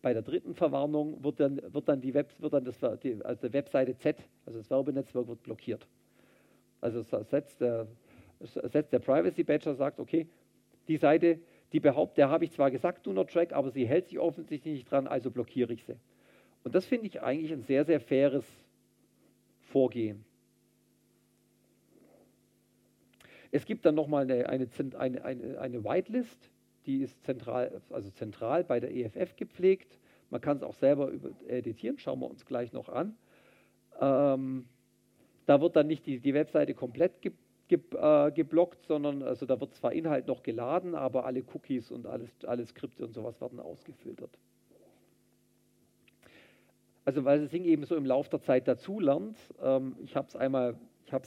bei 0.02 0.12
der 0.12 0.24
dritten 0.24 0.54
Verwarnung, 0.54 1.24
wird 1.24 1.40
dann, 1.40 1.62
wird 1.74 1.88
dann, 1.88 2.02
die, 2.02 2.14
Web, 2.14 2.30
wird 2.40 2.52
dann 2.52 2.66
das, 2.66 2.82
die, 3.02 3.24
also 3.24 3.48
die 3.48 3.54
Webseite 3.54 3.98
Z, 3.98 4.18
also 4.46 4.60
das 4.60 4.70
Werbenetzwerk, 4.70 5.26
wird 5.26 5.42
blockiert. 5.42 5.88
Also 6.82 7.02
setzt 7.02 7.62
der, 7.62 7.88
setzt 8.42 8.92
der 8.92 9.00
Privacy 9.00 9.46
Badger, 9.46 9.76
sagt, 9.76 9.98
okay, 9.98 10.28
die 10.90 10.98
Seite, 10.98 11.40
die 11.72 11.80
behauptet, 11.80 12.18
der 12.18 12.30
habe 12.30 12.44
ich 12.44 12.52
zwar 12.52 12.72
gesagt, 12.72 13.08
do 13.08 13.14
not 13.14 13.30
track, 13.30 13.54
aber 13.54 13.72
sie 13.72 13.88
hält 13.88 14.08
sich 14.08 14.20
offensichtlich 14.20 14.74
nicht 14.74 14.92
dran, 14.92 15.08
also 15.08 15.32
blockiere 15.32 15.72
ich 15.72 15.86
sie. 15.86 15.96
Und 16.66 16.76
das 16.76 16.86
finde 16.86 17.08
ich 17.08 17.22
eigentlich 17.22 17.54
ein 17.54 17.62
sehr, 17.62 17.86
sehr 17.86 18.02
faires 18.02 18.46
Vorgehen. 19.62 20.27
Es 23.58 23.66
gibt 23.66 23.88
dann 23.88 23.96
nochmal 23.96 24.30
eine, 24.30 24.48
eine, 24.48 24.68
eine, 25.00 25.60
eine, 25.60 25.84
Whitelist, 25.84 26.52
die 26.86 27.02
ist 27.02 27.24
zentral, 27.24 27.82
also 27.90 28.12
zentral 28.12 28.64
bei 28.64 28.80
der 28.80 28.96
EFF 28.96 29.36
gepflegt. 29.36 29.98
Man 30.30 30.42
kann 30.42 30.58
es 30.58 30.64
auch 30.64 30.76
selber 30.76 31.12
editieren, 31.48 31.98
schauen 31.98 32.20
wir 32.20 32.30
uns 32.30 32.46
gleich 32.46 32.72
noch 32.72 32.88
an. 32.88 33.18
Ähm, 34.00 34.68
da 35.48 35.60
wird 35.60 35.76
dann 35.76 35.88
nicht 35.88 36.06
die, 36.06 36.20
die 36.20 36.36
Webseite 36.36 36.76
komplett 36.76 37.20
ge, 37.24 37.32
ge, 37.68 37.80
äh, 38.00 38.32
geblockt, 38.32 38.86
sondern 38.86 39.24
also 39.24 39.48
da 39.48 39.60
wird 39.60 39.74
zwar 39.74 39.92
Inhalt 39.92 40.28
noch 40.28 40.44
geladen, 40.44 40.94
aber 40.94 41.26
alle 41.26 41.44
Cookies 41.52 41.90
und 41.90 42.06
alles, 42.06 42.30
alle 42.46 42.64
Skripte 42.64 43.06
und 43.06 43.16
sowas 43.16 43.42
werden 43.42 43.60
ausgefiltert. 43.60 44.38
Also 47.06 47.26
weil 47.26 47.42
das 47.42 47.50
Ding 47.50 47.64
eben 47.64 47.86
so 47.86 47.96
im 47.96 48.06
Laufe 48.06 48.30
der 48.30 48.42
Zeit 48.44 48.68
dazulernt. 48.68 49.40
Ähm, 49.64 49.96
ich 50.04 50.16
habe 50.16 50.28
es 50.28 50.36
einmal, 50.36 50.76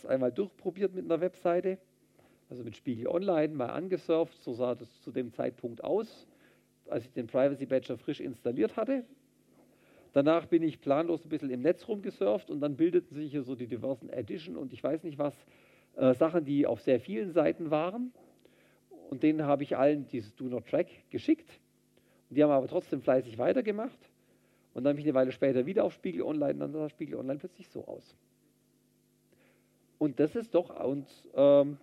einmal 0.07 0.31
durchprobiert 0.31 0.95
mit 0.95 1.07
einer 1.07 1.21
Webseite 1.21 1.77
also 2.51 2.65
mit 2.65 2.77
Spiegel 2.77 3.07
Online, 3.07 3.55
mal 3.55 3.71
angesurft. 3.71 4.43
So 4.43 4.53
sah 4.53 4.75
das 4.75 5.01
zu 5.03 5.13
dem 5.13 5.33
Zeitpunkt 5.33 5.83
aus, 5.85 6.27
als 6.89 7.05
ich 7.05 7.13
den 7.13 7.29
Privacy 7.29 7.65
Badger 7.65 7.97
frisch 7.97 8.21
installiert 8.21 8.77
hatte. 8.77 9.05
Danach 10.13 10.47
bin 10.47 10.65
ich 10.65 10.81
planlos 10.81 11.25
ein 11.25 11.29
bisschen 11.29 11.51
im 11.51 11.63
Netz 11.63 11.87
rumgesurft 11.87 12.51
und 12.51 12.61
dann 12.61 12.77
bildeten 12.77 13.15
sich 13.15 13.31
hier 13.31 13.45
so 13.45 13.55
die 13.55 13.69
diversen 13.69 14.11
Edition 14.11 14.57
und 14.57 14.73
ich 14.73 14.83
weiß 14.83 15.05
nicht 15.05 15.19
was, 15.19 15.35
äh, 15.97 16.15
Sachen, 16.15 16.45
die 16.45 16.67
auf 16.67 16.81
sehr 16.81 16.99
vielen 16.99 17.31
Seiten 17.31 17.71
waren. 17.71 18.13
Und 19.09 19.23
denen 19.23 19.43
habe 19.43 19.63
ich 19.63 19.77
allen 19.77 20.07
dieses 20.09 20.35
Do 20.35 20.45
Not 20.45 20.67
Track 20.67 20.89
geschickt. 21.11 21.49
Und 22.29 22.37
die 22.37 22.43
haben 22.43 22.51
aber 22.51 22.67
trotzdem 22.67 23.03
fleißig 23.03 23.39
weitergemacht. 23.39 23.99
Und 24.75 24.85
dann 24.85 24.97
bin 24.97 25.05
ich 25.05 25.09
eine 25.09 25.15
Weile 25.15 25.33
später 25.33 25.67
wieder 25.67 25.85
auf 25.85 25.93
Spiegel 25.93 26.23
Online 26.23 26.55
und 26.55 26.61
dann 26.61 26.73
sah 26.73 26.89
Spiegel 26.89 27.17
Online 27.17 27.39
plötzlich 27.39 27.69
so 27.69 27.85
aus. 27.87 28.17
Und 29.99 30.19
das 30.19 30.35
ist 30.35 30.55
doch, 30.55 30.83
und 30.85 31.07
ähm, 31.35 31.77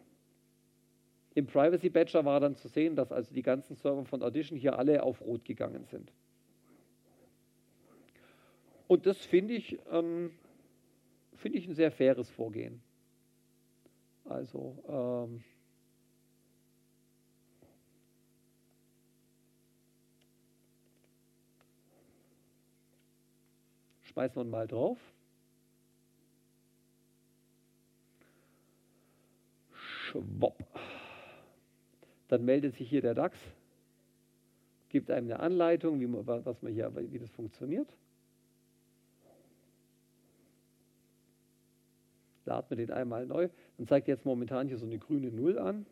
Im 1.38 1.45
Privacy 1.45 1.91
Badger 1.91 2.26
war 2.26 2.39
dann 2.39 2.55
zu 2.55 2.68
sehen, 2.68 2.95
dass 2.95 3.11
also 3.11 3.31
die 3.31 3.43
ganzen 3.43 3.76
Server 3.76 4.03
von 4.05 4.23
Audition 4.23 4.57
hier 4.57 4.80
alle 4.80 5.03
auf 5.03 5.22
Rot 5.22 5.45
gegangen 5.45 5.85
sind. 5.85 6.11
Und 8.88 9.05
das 9.05 9.19
finde 9.23 9.53
ich, 9.53 9.77
ähm, 9.91 10.31
find 11.35 11.53
ich 11.53 11.68
ein 11.68 11.76
sehr 11.76 11.91
faires 11.91 12.27
Vorgehen. 12.31 12.81
Also 14.26 14.84
ähm, 14.89 15.43
schmeißen 24.05 24.38
wir 24.38 24.43
mal 24.43 24.68
drauf. 24.68 24.97
Schwupp. 29.72 30.65
Dann 32.27 32.43
meldet 32.45 32.75
sich 32.75 32.89
hier 32.89 33.01
der 33.01 33.13
DAX, 33.13 33.37
gibt 34.89 35.09
einem 35.11 35.27
eine 35.27 35.39
Anleitung, 35.39 35.99
wie, 35.99 36.07
man, 36.07 36.25
was 36.25 36.61
man 36.61 36.73
hier, 36.73 36.91
wie 36.95 37.19
das 37.19 37.29
funktioniert. 37.31 37.87
Laden 42.45 42.69
wir 42.69 42.77
den 42.77 42.91
einmal 42.91 43.25
neu. 43.25 43.49
Dann 43.77 43.87
zeigt 43.87 44.07
jetzt 44.07 44.25
momentan 44.25 44.67
hier 44.67 44.77
so 44.77 44.85
eine 44.85 44.97
grüne 44.97 45.29
Null 45.31 45.59
an. 45.59 45.85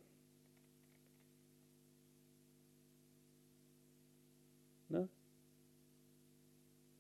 Ne? 4.88 5.10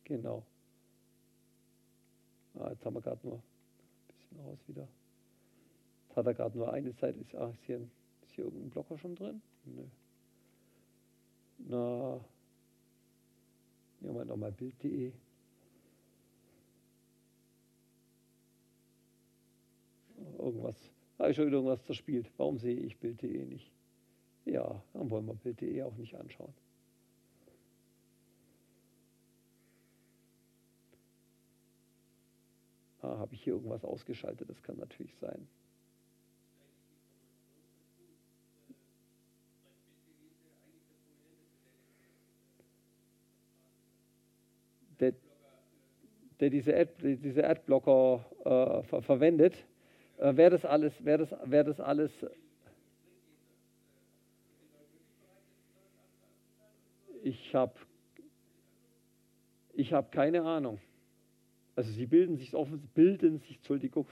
Genau. 0.03 0.43
Ah, 2.59 2.69
jetzt 2.69 2.85
haben 2.85 2.95
wir 2.95 3.01
gerade 3.01 3.25
nur 3.25 3.35
ein 3.35 3.43
bisschen 4.07 4.39
raus 4.45 4.59
wieder. 4.67 4.87
Jetzt 6.07 6.17
hat 6.17 6.25
er 6.25 6.33
gerade 6.33 6.57
nur 6.57 6.73
eine 6.73 6.91
Seite. 6.91 7.19
Ist, 7.19 7.33
ach, 7.35 7.49
ist, 7.49 7.63
hier, 7.65 7.77
ist 7.77 8.04
hier 8.35 8.45
irgendein 8.45 8.69
Blocker 8.69 8.97
schon 8.97 9.15
drin? 9.15 9.41
Nö. 9.65 9.83
Na, 11.57 12.19
nehmen 14.01 14.15
wir 14.15 14.25
nochmal 14.25 14.51
Bild.de. 14.51 15.11
Irgendwas, 20.37 20.91
habe 21.17 21.31
ich 21.31 21.35
schon 21.35 21.47
wieder 21.47 21.57
irgendwas 21.57 21.83
zerspielt. 21.85 22.29
Warum 22.37 22.57
sehe 22.59 22.77
ich 22.77 22.97
Bild.de 22.99 23.45
nicht? 23.45 23.71
Ja, 24.45 24.81
dann 24.93 25.09
wollen 25.09 25.25
wir 25.25 25.33
Bild.de 25.33 25.81
auch 25.83 25.95
nicht 25.95 26.15
anschauen. 26.15 26.53
Ah, 33.01 33.17
habe 33.17 33.33
ich 33.33 33.43
hier 33.43 33.53
irgendwas 33.53 33.83
ausgeschaltet? 33.83 34.49
Das 34.49 34.61
kann 34.63 34.77
natürlich 34.77 35.15
sein. 35.17 35.47
Der 46.39 46.49
diese, 46.49 46.75
Ad, 46.75 46.91
diese 47.01 47.47
Adblocker 47.47 48.25
äh, 48.43 48.83
ver 48.83 49.01
verwendet, 49.01 49.53
äh, 50.17 50.33
wer 50.35 50.49
das 50.49 50.65
alles, 50.65 50.93
wer 51.03 51.17
das, 51.17 51.35
wer 51.45 51.63
das 51.63 51.79
alles 51.79 52.11
ich 57.25 57.55
habe 57.55 57.73
ich 59.73 59.91
hab 59.93 60.11
keine 60.11 60.43
Ahnung. 60.43 60.79
Also 61.75 61.91
sie 61.91 62.05
bilden 62.05 62.37
sich 62.37 62.53
offen, 62.55 62.79
bilden 62.93 63.39
sich, 63.39 63.57
Entschuldigung, 63.57 64.07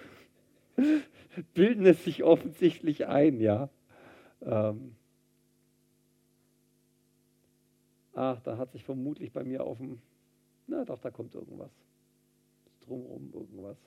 bilden 1.53 1.85
es 1.85 2.03
sich 2.03 2.23
offensichtlich 2.23 3.07
ein, 3.07 3.39
ja. 3.39 3.69
Ähm, 4.41 4.95
ach, 8.13 8.41
da 8.41 8.57
hat 8.57 8.71
sich 8.71 8.83
vermutlich 8.83 9.31
bei 9.31 9.43
mir 9.43 9.63
auf 9.63 9.77
dem, 9.77 10.01
na 10.67 10.83
doch, 10.83 10.99
da 10.99 11.11
kommt 11.11 11.33
irgendwas. 11.35 11.71
Drumherum 12.85 13.31
irgendwas. 13.33 13.77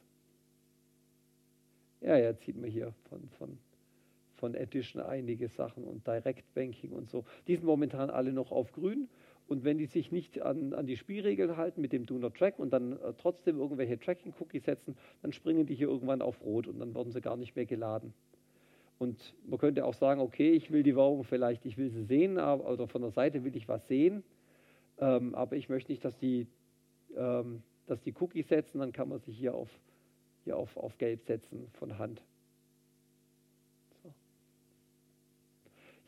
Ja, 2.01 2.17
ja, 2.17 2.37
zieht 2.37 2.57
man 2.57 2.71
hier 2.71 2.93
von, 3.09 3.29
von, 3.39 3.59
von 4.35 4.55
Edition 4.55 5.03
einige 5.03 5.49
Sachen 5.49 5.85
und 5.85 6.07
Direct 6.07 6.53
Banking 6.55 6.93
und 6.93 7.09
so. 7.11 7.25
Die 7.47 7.57
sind 7.57 7.65
momentan 7.65 8.11
alle 8.11 8.33
noch 8.33 8.53
auf 8.53 8.73
grün 8.73 9.09
und 9.49 9.65
wenn 9.65 9.79
die 9.79 9.87
sich 9.87 10.11
nicht 10.11 10.43
an, 10.43 10.75
an 10.75 10.87
die 10.87 10.97
Spielregeln 10.97 11.57
halten 11.57 11.81
mit 11.81 11.93
dem 11.93 12.05
Do 12.05 12.19
Not 12.19 12.37
Track 12.37 12.59
und 12.59 12.73
dann 12.73 12.93
äh, 12.93 13.13
trotzdem 13.17 13.59
irgendwelche 13.59 13.99
Tracking-Cookies 13.99 14.65
setzen, 14.65 14.97
dann 15.23 15.33
springen 15.33 15.67
die 15.67 15.75
hier 15.75 15.89
irgendwann 15.89 16.21
auf 16.21 16.41
Rot 16.43 16.67
und 16.67 16.81
dann 16.81 16.95
werden 16.95 17.13
sie 17.13 17.21
gar 17.21 17.37
nicht 17.37 17.55
mehr 17.55 17.67
geladen. 17.67 18.13
Und 18.99 19.35
man 19.47 19.59
könnte 19.59 19.85
auch 19.85 19.95
sagen, 19.95 20.21
okay, 20.21 20.51
ich 20.53 20.71
will 20.71 20.83
die 20.83 20.97
Werbung 20.97 21.23
vielleicht, 21.25 21.65
ich 21.67 21.77
will 21.77 21.91
sie 21.91 22.05
sehen, 22.05 22.39
aber, 22.39 22.69
oder 22.69 22.89
von 22.89 23.03
der 23.03 23.11
Seite 23.11 23.45
will 23.45 23.55
ich 23.55 23.69
was 23.69 23.87
sehen, 23.87 24.25
ähm, 24.99 25.35
aber 25.35 25.57
ich 25.57 25.69
möchte 25.69 25.93
nicht, 25.93 26.05
dass 26.05 26.17
die, 26.19 26.47
ähm, 27.17 27.63
dass 27.87 28.01
die 28.03 28.15
Cookies 28.21 28.49
setzen, 28.49 28.79
dann 28.79 28.93
kann 28.93 29.09
man 29.09 29.21
sich 29.21 29.37
hier 29.39 29.55
auf, 29.55 29.69
hier 30.45 30.57
auf, 30.57 30.77
auf 30.77 30.99
Gelb 30.99 31.25
setzen 31.25 31.69
von 31.75 31.99
Hand. 31.99 32.23
So. 34.03 34.13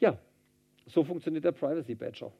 Ja, 0.00 0.18
so 0.86 1.05
funktioniert 1.05 1.44
der 1.44 1.52
Privacy 1.52 1.94
Badger. 1.94 2.32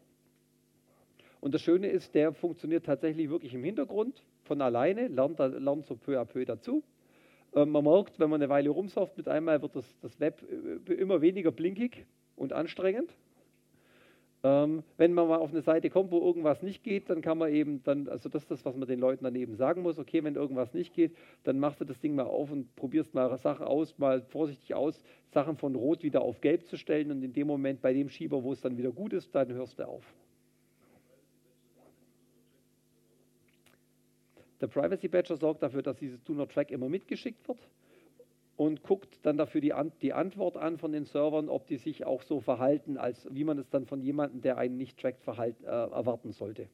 Und 1.41 1.55
das 1.55 1.63
Schöne 1.63 1.89
ist, 1.89 2.15
der 2.15 2.33
funktioniert 2.33 2.85
tatsächlich 2.87 3.31
wirklich 3.31 3.55
im 3.55 3.63
Hintergrund 3.63 4.23
von 4.43 4.61
alleine, 4.61 5.09
lernt, 5.09 5.39
lernt 5.39 5.87
so 5.87 5.95
peu 5.95 6.19
à 6.21 6.25
peu 6.25 6.45
dazu. 6.45 6.83
Ähm, 7.55 7.71
man 7.71 7.85
merkt, 7.85 8.19
wenn 8.19 8.31
man 8.31 8.43
eine 8.43 8.49
Weile 8.49 8.71
rumsurft, 8.71 9.17
mit 9.17 9.29
einmal 9.29 9.63
wird 9.63 9.77
das, 9.77 9.97
das 10.01 10.19
Web 10.19 10.43
äh, 10.89 10.93
immer 10.95 11.21
weniger 11.21 11.53
blinkig 11.53 12.07
und 12.37 12.53
anstrengend. 12.53 13.15
Ähm, 14.45 14.85
wenn 14.97 15.15
man 15.15 15.27
mal 15.27 15.39
auf 15.39 15.51
eine 15.51 15.63
Seite 15.63 15.91
kommt, 15.91 16.13
wo 16.13 16.21
irgendwas 16.21 16.63
nicht 16.63 16.85
geht, 16.85 17.11
dann 17.11 17.23
kann 17.23 17.39
man 17.39 17.53
eben 17.53 17.83
dann, 17.83 18.09
also 18.09 18.29
das 18.29 18.43
ist 18.43 18.51
das, 18.53 18.65
was 18.65 18.77
man 18.77 18.87
den 18.87 19.01
Leuten 19.01 19.25
dann 19.25 19.35
eben 19.35 19.57
sagen 19.57 19.83
muss, 19.83 19.99
okay, 19.99 20.23
wenn 20.23 20.37
irgendwas 20.37 20.73
nicht 20.75 20.95
geht, 20.95 21.17
dann 21.43 21.59
machst 21.59 21.81
du 21.81 21.85
das 21.85 21.99
Ding 21.99 22.15
mal 22.15 22.27
auf 22.27 22.53
und 22.53 22.75
probierst 22.77 23.15
mal 23.15 23.37
Sachen 23.39 23.67
aus, 23.67 23.99
mal 23.99 24.23
vorsichtig 24.23 24.75
aus, 24.75 25.03
Sachen 25.33 25.57
von 25.57 25.75
Rot 25.75 26.05
wieder 26.05 26.23
auf 26.23 26.41
Gelb 26.41 26.67
zu 26.67 26.77
stellen 26.77 27.11
und 27.11 27.23
in 27.25 27.33
dem 27.33 27.49
Moment 27.49 27.83
bei 27.83 27.93
dem 27.93 28.09
Schieber, 28.09 28.45
wo 28.45 28.53
es 28.53 28.61
dann 28.61 28.77
wieder 28.77 28.93
gut 28.93 29.13
ist, 29.13 29.35
dann 29.35 29.53
hörst 29.53 29.81
du 29.81 29.89
auf. 29.89 30.05
Der 34.61 34.69
Privacy 34.69 35.09
Badger 35.09 35.37
sorgt 35.37 35.63
dafür, 35.63 35.83
dass 35.83 35.97
dieses 35.97 36.23
Do 36.23 36.35
Not 36.35 36.53
Track 36.53 36.71
immer 36.71 36.89
mitgeschickt 36.89 37.47
wird 37.49 37.59
und 38.59 38.83
guckt 38.83 39.21
dann 39.23 39.37
dafür 39.37 39.61
die, 39.61 39.73
An 39.73 39.93
die, 40.03 40.13
Antwort 40.13 40.57
an 40.57 40.79
von 40.79 40.91
den 40.91 41.05
Servern, 41.05 41.49
ob 41.49 41.69
die 41.69 41.77
sich 41.77 42.05
auch 42.05 42.23
so 42.23 42.41
verhalten, 42.41 42.99
als 42.99 43.29
wie 43.31 43.45
man 43.45 43.57
es 43.57 43.71
dann 43.71 43.87
von 43.87 44.03
jemandem, 44.03 44.41
der 44.41 44.59
einen 44.59 44.77
nicht 44.77 44.99
trackt, 44.99 45.23
verhalt, 45.23 45.55
äh, 45.63 45.67
erwarten 45.67 46.33
sollte. 46.33 46.69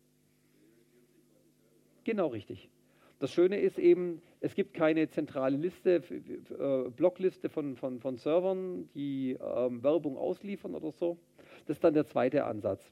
Genau 2.04 2.28
richtig. 2.28 2.70
Das 3.18 3.32
Schöne 3.32 3.60
ist 3.60 3.78
eben, 3.78 4.22
es 4.40 4.54
gibt 4.54 4.72
keine 4.72 5.10
zentrale 5.10 5.58
Liste, 5.58 6.02
äh, 6.58 6.88
Blockliste 6.88 7.50
von, 7.50 7.76
von, 7.76 8.00
von 8.00 8.16
Servern, 8.16 8.88
die 8.94 9.32
äh, 9.32 9.38
Werbung 9.38 10.16
ausliefern 10.16 10.74
oder 10.74 10.90
so. 10.90 11.18
Das 11.66 11.76
ist 11.76 11.84
dann 11.84 11.92
der 11.92 12.06
zweite 12.06 12.44
Ansatz. 12.44 12.90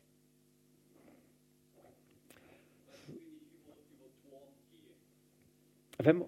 Wenn, 5.98 6.24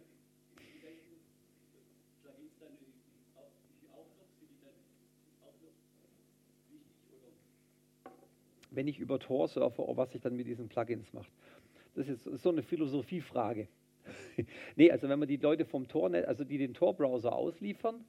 wenn 8.74 8.88
ich 8.88 8.98
über 8.98 9.18
Tor 9.18 9.48
surfe, 9.48 9.84
was 9.94 10.14
ich 10.14 10.20
dann 10.20 10.36
mit 10.36 10.46
diesen 10.46 10.68
Plugins 10.68 11.12
mache. 11.12 11.30
Das 11.94 12.08
ist 12.08 12.24
so 12.24 12.50
eine 12.50 12.62
Philosophiefrage. 12.62 13.68
nee, 14.76 14.90
also 14.90 15.08
wenn 15.08 15.18
man 15.18 15.28
die 15.28 15.36
Leute 15.36 15.64
vom 15.64 15.88
Tor, 15.88 16.12
also 16.12 16.44
die 16.44 16.58
den 16.58 16.74
Tor-Browser 16.74 17.32
ausliefern, 17.32 18.04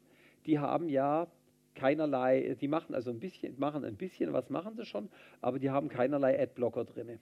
die 0.46 0.60
haben 0.60 0.90
ja 0.90 1.28
keinerlei, 1.76 2.56
die 2.60 2.68
machen 2.68 2.96
also 2.96 3.12
ein 3.12 3.20
bisschen, 3.20 3.60
machen 3.60 3.84
ein 3.84 3.96
bisschen, 3.96 4.34
was 4.34 4.50
machen 4.50 4.76
sie 4.76 4.86
schon, 4.86 5.10
aber 5.42 5.60
die 5.60 5.70
haben 5.70 5.90
keinerlei 5.90 6.42
Adblocker 6.42 6.86
drin. 6.86 7.20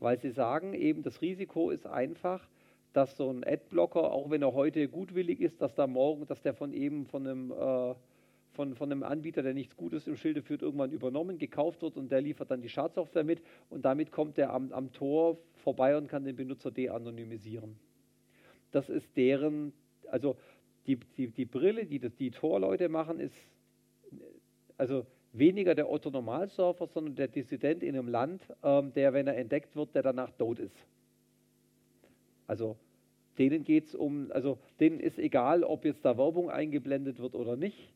Weil 0.00 0.18
sie 0.18 0.30
sagen, 0.30 0.74
eben 0.74 1.02
das 1.02 1.22
Risiko 1.22 1.70
ist 1.70 1.86
einfach, 1.86 2.48
dass 2.92 3.16
so 3.16 3.30
ein 3.30 3.44
Adblocker, 3.44 4.12
auch 4.12 4.30
wenn 4.30 4.42
er 4.42 4.52
heute 4.52 4.88
gutwillig 4.88 5.40
ist, 5.40 5.62
dass 5.62 5.74
da 5.74 5.86
morgen, 5.86 6.26
dass 6.26 6.42
der 6.42 6.54
von 6.54 6.72
eben 6.72 7.06
von 7.06 7.26
einem, 7.26 7.52
äh, 7.52 7.94
von, 8.52 8.74
von 8.74 8.90
einem 8.90 9.02
Anbieter, 9.02 9.42
der 9.42 9.54
nichts 9.54 9.76
Gutes 9.76 10.06
im 10.06 10.16
Schilde 10.16 10.42
führt, 10.42 10.62
irgendwann 10.62 10.92
übernommen, 10.92 11.38
gekauft 11.38 11.82
wird 11.82 11.96
und 11.96 12.10
der 12.12 12.20
liefert 12.20 12.50
dann 12.50 12.60
die 12.60 12.68
Schadsoftware 12.68 13.24
mit 13.24 13.42
und 13.70 13.84
damit 13.84 14.12
kommt 14.12 14.36
der 14.36 14.52
am, 14.52 14.72
am 14.72 14.92
Tor 14.92 15.38
vorbei 15.56 15.96
und 15.96 16.08
kann 16.08 16.24
den 16.24 16.36
Benutzer 16.36 16.70
de-anonymisieren. 16.70 17.76
Das 18.70 18.88
ist 18.88 19.16
deren, 19.16 19.72
also 20.10 20.36
die, 20.86 20.96
die, 21.16 21.28
die 21.28 21.44
Brille, 21.44 21.86
die 21.86 21.98
das, 21.98 22.14
die 22.16 22.30
Tor-Leute 22.30 22.88
machen, 22.88 23.20
ist 23.20 23.34
also 24.76 25.06
weniger 25.32 25.74
der 25.74 25.90
Otto-Normalsurfer, 25.90 26.86
sondern 26.86 27.14
der 27.14 27.28
Dissident 27.28 27.82
in 27.82 27.96
einem 27.96 28.08
Land, 28.08 28.42
ähm, 28.62 28.92
der, 28.94 29.12
wenn 29.12 29.26
er 29.26 29.36
entdeckt 29.36 29.74
wird, 29.76 29.94
der 29.94 30.02
danach 30.02 30.30
tot 30.32 30.58
ist. 30.58 30.76
Also 32.46 32.76
denen 33.38 33.64
geht 33.64 33.86
es 33.86 33.94
um, 33.94 34.30
also 34.32 34.58
denen 34.78 35.00
ist 35.00 35.18
egal, 35.18 35.64
ob 35.64 35.84
jetzt 35.84 36.04
da 36.04 36.18
Werbung 36.18 36.50
eingeblendet 36.50 37.18
wird 37.18 37.34
oder 37.34 37.56
nicht. 37.56 37.94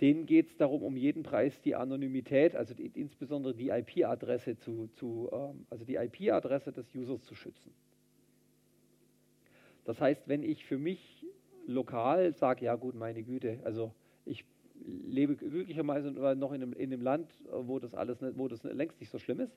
Denen 0.00 0.26
geht 0.26 0.48
es 0.48 0.56
darum, 0.56 0.82
um 0.82 0.96
jeden 0.96 1.22
Preis 1.22 1.60
die 1.60 1.74
Anonymität, 1.74 2.56
also 2.56 2.74
die, 2.74 2.90
insbesondere 2.94 3.54
die 3.54 3.68
IP-Adresse 3.68 4.56
zu, 4.58 4.88
zu 4.94 5.30
ähm, 5.32 5.66
also 5.70 5.84
die 5.84 5.96
IP-Adresse 5.96 6.72
des 6.72 6.92
Users 6.94 7.22
zu 7.22 7.34
schützen. 7.34 7.72
Das 9.84 10.00
heißt, 10.00 10.28
wenn 10.28 10.42
ich 10.42 10.64
für 10.64 10.78
mich 10.78 11.26
lokal 11.66 12.32
sage, 12.34 12.64
ja 12.64 12.76
gut, 12.76 12.94
meine 12.94 13.22
Güte, 13.22 13.60
also 13.64 13.92
ich 14.24 14.44
lebe 14.84 15.36
glücklicherweise 15.36 16.10
noch 16.10 16.52
in 16.52 16.62
einem, 16.62 16.72
in 16.72 16.92
einem 16.92 17.02
Land, 17.02 17.32
wo 17.50 17.78
das 17.78 17.94
alles, 17.94 18.20
nicht, 18.20 18.36
wo 18.36 18.48
das 18.48 18.62
längst 18.64 19.00
nicht 19.00 19.10
so 19.10 19.18
schlimm 19.18 19.40
ist. 19.40 19.56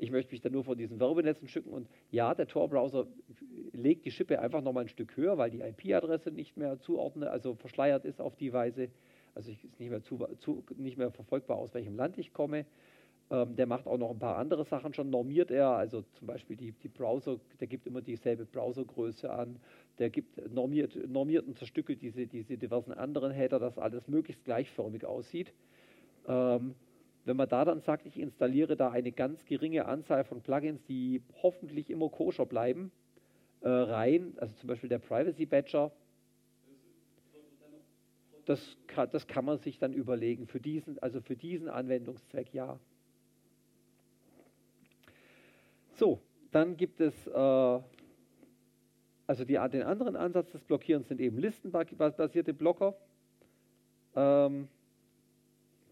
Ich 0.00 0.12
möchte 0.12 0.32
mich 0.32 0.40
dann 0.40 0.52
nur 0.52 0.62
von 0.62 0.78
diesen 0.78 1.00
Werbenetzen 1.00 1.48
schücken 1.48 1.70
und 1.70 1.88
ja, 2.10 2.34
der 2.34 2.46
Tor-Browser 2.46 3.08
legt 3.72 4.04
die 4.04 4.12
Schippe 4.12 4.38
einfach 4.38 4.62
nochmal 4.62 4.84
ein 4.84 4.88
Stück 4.88 5.16
höher, 5.16 5.38
weil 5.38 5.50
die 5.50 5.60
IP-Adresse 5.60 6.30
nicht 6.30 6.56
mehr 6.56 6.78
zuordnet, 6.78 7.28
also 7.28 7.54
verschleiert 7.54 8.04
ist 8.04 8.20
auf 8.20 8.36
die 8.36 8.52
Weise. 8.52 8.90
Also 9.34 9.50
es 9.50 9.62
ist 9.64 9.78
nicht 9.78 9.90
mehr, 9.90 10.02
zu, 10.02 10.26
zu, 10.38 10.64
nicht 10.76 10.98
mehr 10.98 11.10
verfolgbar, 11.10 11.56
aus 11.56 11.74
welchem 11.74 11.96
Land 11.96 12.18
ich 12.18 12.32
komme. 12.32 12.66
Ähm, 13.30 13.56
der 13.56 13.66
macht 13.66 13.86
auch 13.86 13.98
noch 13.98 14.10
ein 14.10 14.18
paar 14.18 14.36
andere 14.36 14.64
Sachen 14.64 14.94
schon, 14.94 15.10
normiert 15.10 15.50
er, 15.50 15.68
also 15.68 16.02
zum 16.14 16.26
Beispiel 16.26 16.56
die, 16.56 16.72
die 16.72 16.88
Browser, 16.88 17.38
der 17.60 17.66
gibt 17.66 17.86
immer 17.86 18.00
dieselbe 18.00 18.46
Browsergröße 18.46 19.30
an, 19.30 19.56
der 19.98 20.08
gibt 20.08 20.52
normiert, 20.52 20.96
normiert 21.08 21.46
und 21.46 21.58
zerstückelt 21.58 22.00
diese, 22.00 22.26
diese 22.26 22.56
diversen 22.56 22.92
anderen 22.92 23.30
Header, 23.30 23.58
dass 23.58 23.78
alles 23.78 24.08
möglichst 24.08 24.44
gleichförmig 24.44 25.04
aussieht. 25.04 25.52
Ähm, 26.26 26.74
wenn 27.26 27.36
man 27.36 27.48
da 27.48 27.66
dann 27.66 27.80
sagt, 27.80 28.06
ich 28.06 28.18
installiere 28.18 28.76
da 28.76 28.90
eine 28.90 29.12
ganz 29.12 29.44
geringe 29.44 29.84
Anzahl 29.84 30.24
von 30.24 30.40
Plugins, 30.40 30.82
die 30.84 31.20
hoffentlich 31.42 31.90
immer 31.90 32.08
koscher 32.08 32.46
bleiben, 32.46 32.90
äh, 33.60 33.68
rein, 33.68 34.32
also 34.38 34.54
zum 34.54 34.68
Beispiel 34.68 34.88
der 34.88 35.00
Privacy 35.00 35.44
Badger, 35.44 35.92
das 38.48 38.76
kann, 38.86 39.08
das 39.10 39.26
kann 39.26 39.44
man 39.44 39.58
sich 39.58 39.78
dann 39.78 39.92
überlegen. 39.92 40.46
Für 40.46 40.60
diesen, 40.60 40.98
also 41.00 41.20
für 41.20 41.36
diesen 41.36 41.68
Anwendungszweck 41.68 42.52
ja. 42.54 42.78
So, 45.94 46.20
dann 46.52 46.76
gibt 46.76 47.00
es 47.00 47.26
äh, 47.26 47.80
also 49.28 49.44
die, 49.44 49.58
den 49.70 49.82
anderen 49.82 50.16
Ansatz 50.16 50.50
des 50.52 50.64
Blockierens 50.64 51.06
sind 51.08 51.20
eben 51.20 51.36
listenbasierte 51.38 52.54
Blocker. 52.54 52.96
Ähm, 54.16 54.68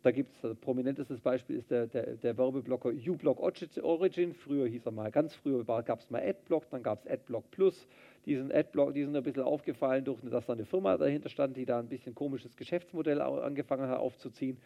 da 0.06 0.12
gibt 0.12 0.32
es, 0.36 0.44
ein 0.44 0.56
prominentestes 0.56 1.18
Beispiel 1.18 1.56
ist 1.56 1.68
der, 1.68 1.88
der, 1.88 2.14
der 2.14 2.38
Werbeblocker 2.38 2.90
uBlock 2.90 3.40
Origin. 3.40 4.34
Früher 4.34 4.68
hieß 4.68 4.86
er 4.86 4.92
mal, 4.92 5.10
ganz 5.10 5.34
früher 5.34 5.64
gab 5.64 5.98
es 5.98 6.10
mal 6.10 6.22
AdBlock, 6.22 6.70
dann 6.70 6.84
gab 6.84 7.00
es 7.00 7.10
AdBlock 7.10 7.50
Plus. 7.50 7.88
Die 8.24 8.36
sind, 8.36 8.54
AdBlock, 8.54 8.94
die 8.94 9.02
sind 9.02 9.16
ein 9.16 9.24
bisschen 9.24 9.42
aufgefallen, 9.42 10.04
durch, 10.04 10.20
dass 10.30 10.46
da 10.46 10.52
eine 10.52 10.64
Firma 10.64 10.96
dahinter 10.96 11.28
stand, 11.28 11.56
die 11.56 11.66
da 11.66 11.80
ein 11.80 11.88
bisschen 11.88 12.14
komisches 12.14 12.56
Geschäftsmodell 12.56 13.20
angefangen 13.20 13.88
hat 13.88 13.98
aufzuziehen. 13.98 14.58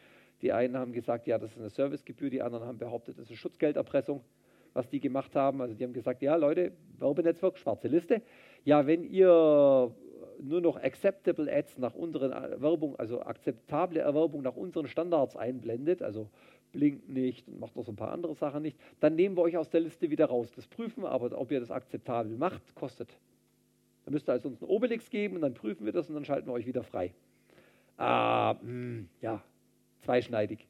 Die 0.42 0.52
einen 0.52 0.76
haben 0.76 0.92
gesagt, 0.92 1.26
ja, 1.26 1.38
das 1.38 1.52
ist 1.52 1.58
eine 1.58 1.70
Servicegebühr, 1.70 2.28
die 2.28 2.42
anderen 2.42 2.66
haben 2.66 2.76
behauptet, 2.76 3.18
das 3.18 3.30
ist 3.30 3.38
Schutzgelderpressung 3.38 4.22
was 4.72 4.88
die 4.88 5.00
gemacht 5.00 5.34
haben. 5.34 5.60
Also 5.60 5.74
die 5.74 5.82
haben 5.82 5.92
gesagt, 5.92 6.22
ja 6.22 6.36
Leute, 6.36 6.70
Werbenetzwerk, 6.98 7.58
schwarze 7.58 7.88
Liste. 7.88 8.22
Ja, 8.64 8.86
wenn 8.86 9.02
ihr 9.02 9.92
nur 10.42 10.60
noch 10.60 10.76
acceptable 10.76 11.52
Ads 11.52 11.78
nach 11.78 11.94
unseren 11.94 12.30
Werbung, 12.60 12.96
also 12.96 13.22
akzeptable 13.22 14.00
Erwerbung 14.00 14.42
nach 14.42 14.56
unseren 14.56 14.86
Standards 14.86 15.36
einblendet, 15.36 16.02
also 16.02 16.28
blinkt 16.72 17.08
nicht 17.08 17.48
und 17.48 17.60
macht 17.60 17.76
noch 17.76 17.84
so 17.84 17.92
ein 17.92 17.96
paar 17.96 18.12
andere 18.12 18.34
Sachen 18.34 18.62
nicht, 18.62 18.78
dann 19.00 19.16
nehmen 19.16 19.36
wir 19.36 19.42
euch 19.42 19.56
aus 19.56 19.70
der 19.70 19.80
Liste 19.80 20.10
wieder 20.10 20.26
raus. 20.26 20.50
Das 20.54 20.66
prüfen 20.66 21.02
wir, 21.02 21.10
aber 21.10 21.38
ob 21.38 21.50
ihr 21.50 21.60
das 21.60 21.70
akzeptabel 21.70 22.36
macht, 22.36 22.74
kostet. 22.74 23.08
Dann 24.04 24.14
müsst 24.14 24.28
ihr 24.28 24.32
also 24.32 24.48
uns 24.48 24.62
einen 24.62 24.70
Obelix 24.70 25.10
geben 25.10 25.36
und 25.36 25.42
dann 25.42 25.54
prüfen 25.54 25.84
wir 25.84 25.92
das 25.92 26.08
und 26.08 26.14
dann 26.14 26.24
schalten 26.24 26.48
wir 26.48 26.52
euch 26.52 26.66
wieder 26.66 26.82
frei. 26.82 27.12
Ah, 27.96 28.54
mh, 28.54 28.60
hm, 28.62 29.08
ja, 29.20 29.42
zweischneidig. 30.00 30.66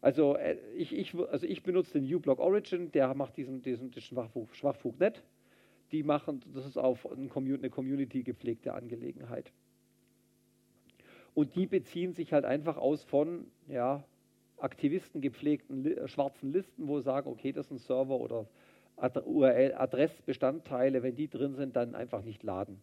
Also, 0.00 0.36
äh, 0.36 0.56
ich, 0.74 0.96
ich, 0.96 1.14
also 1.14 1.46
ich 1.46 1.62
benutze 1.62 2.00
den 2.00 2.12
uBlock 2.12 2.38
Origin, 2.38 2.90
der 2.92 3.14
macht 3.14 3.36
diesen, 3.36 3.62
diesen, 3.62 3.90
diesen 3.90 4.02
Schwachfug, 4.02 4.54
Schwachfug 4.56 4.98
nicht. 4.98 5.22
Die 5.92 6.02
machen, 6.02 6.42
das 6.54 6.66
ist 6.66 6.76
auf 6.76 7.10
eine 7.10 7.28
Community 7.28 8.22
gepflegte 8.22 8.74
Angelegenheit. 8.74 9.52
Und 11.34 11.54
die 11.56 11.66
beziehen 11.66 12.12
sich 12.12 12.32
halt 12.32 12.44
einfach 12.44 12.76
aus 12.76 13.04
von 13.04 13.46
ja, 13.68 14.04
Aktivisten 14.58 15.20
gepflegten 15.20 15.82
li 15.82 15.96
schwarzen 16.06 16.52
Listen, 16.52 16.88
wo 16.88 16.98
sie 16.98 17.04
sagen, 17.04 17.30
okay, 17.30 17.52
das 17.52 17.66
ist 17.66 17.72
ein 17.72 17.78
Server 17.78 18.18
oder 18.18 18.46
URL-Adressbestandteile, 18.96 21.02
wenn 21.02 21.16
die 21.16 21.28
drin 21.28 21.54
sind, 21.54 21.76
dann 21.76 21.94
einfach 21.94 22.22
nicht 22.22 22.42
laden. 22.42 22.80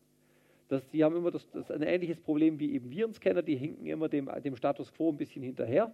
Das, 0.69 0.88
die 0.89 1.03
haben 1.03 1.15
immer 1.15 1.31
das, 1.31 1.49
das 1.51 1.71
ein 1.71 1.84
ähnliches 1.84 2.19
Problem 2.19 2.59
wie 2.59 2.73
eben 2.73 2.89
Virenscanner, 2.89 3.41
die 3.41 3.55
hinken 3.55 3.85
immer 3.85 4.09
dem, 4.09 4.29
dem 4.43 4.55
Status 4.55 4.91
quo 4.91 5.11
ein 5.11 5.17
bisschen 5.17 5.43
hinterher 5.43 5.93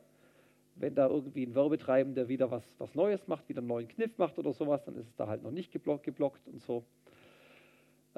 wenn 0.75 0.95
da 0.95 1.07
irgendwie 1.07 1.45
ein 1.45 1.55
Werbetreibender 1.55 2.27
wieder 2.27 2.49
was, 2.49 2.63
was 2.77 2.95
Neues 2.95 3.27
macht, 3.27 3.47
wieder 3.49 3.59
einen 3.59 3.67
neuen 3.67 3.87
Kniff 3.87 4.17
macht 4.17 4.37
oder 4.39 4.53
sowas, 4.53 4.83
dann 4.85 4.95
ist 4.95 5.07
es 5.07 5.15
da 5.15 5.27
halt 5.27 5.43
noch 5.43 5.51
nicht 5.51 5.71
geblockt, 5.71 6.03
geblockt 6.03 6.47
und 6.47 6.61
so. 6.61 6.83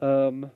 Ähm, 0.02 0.50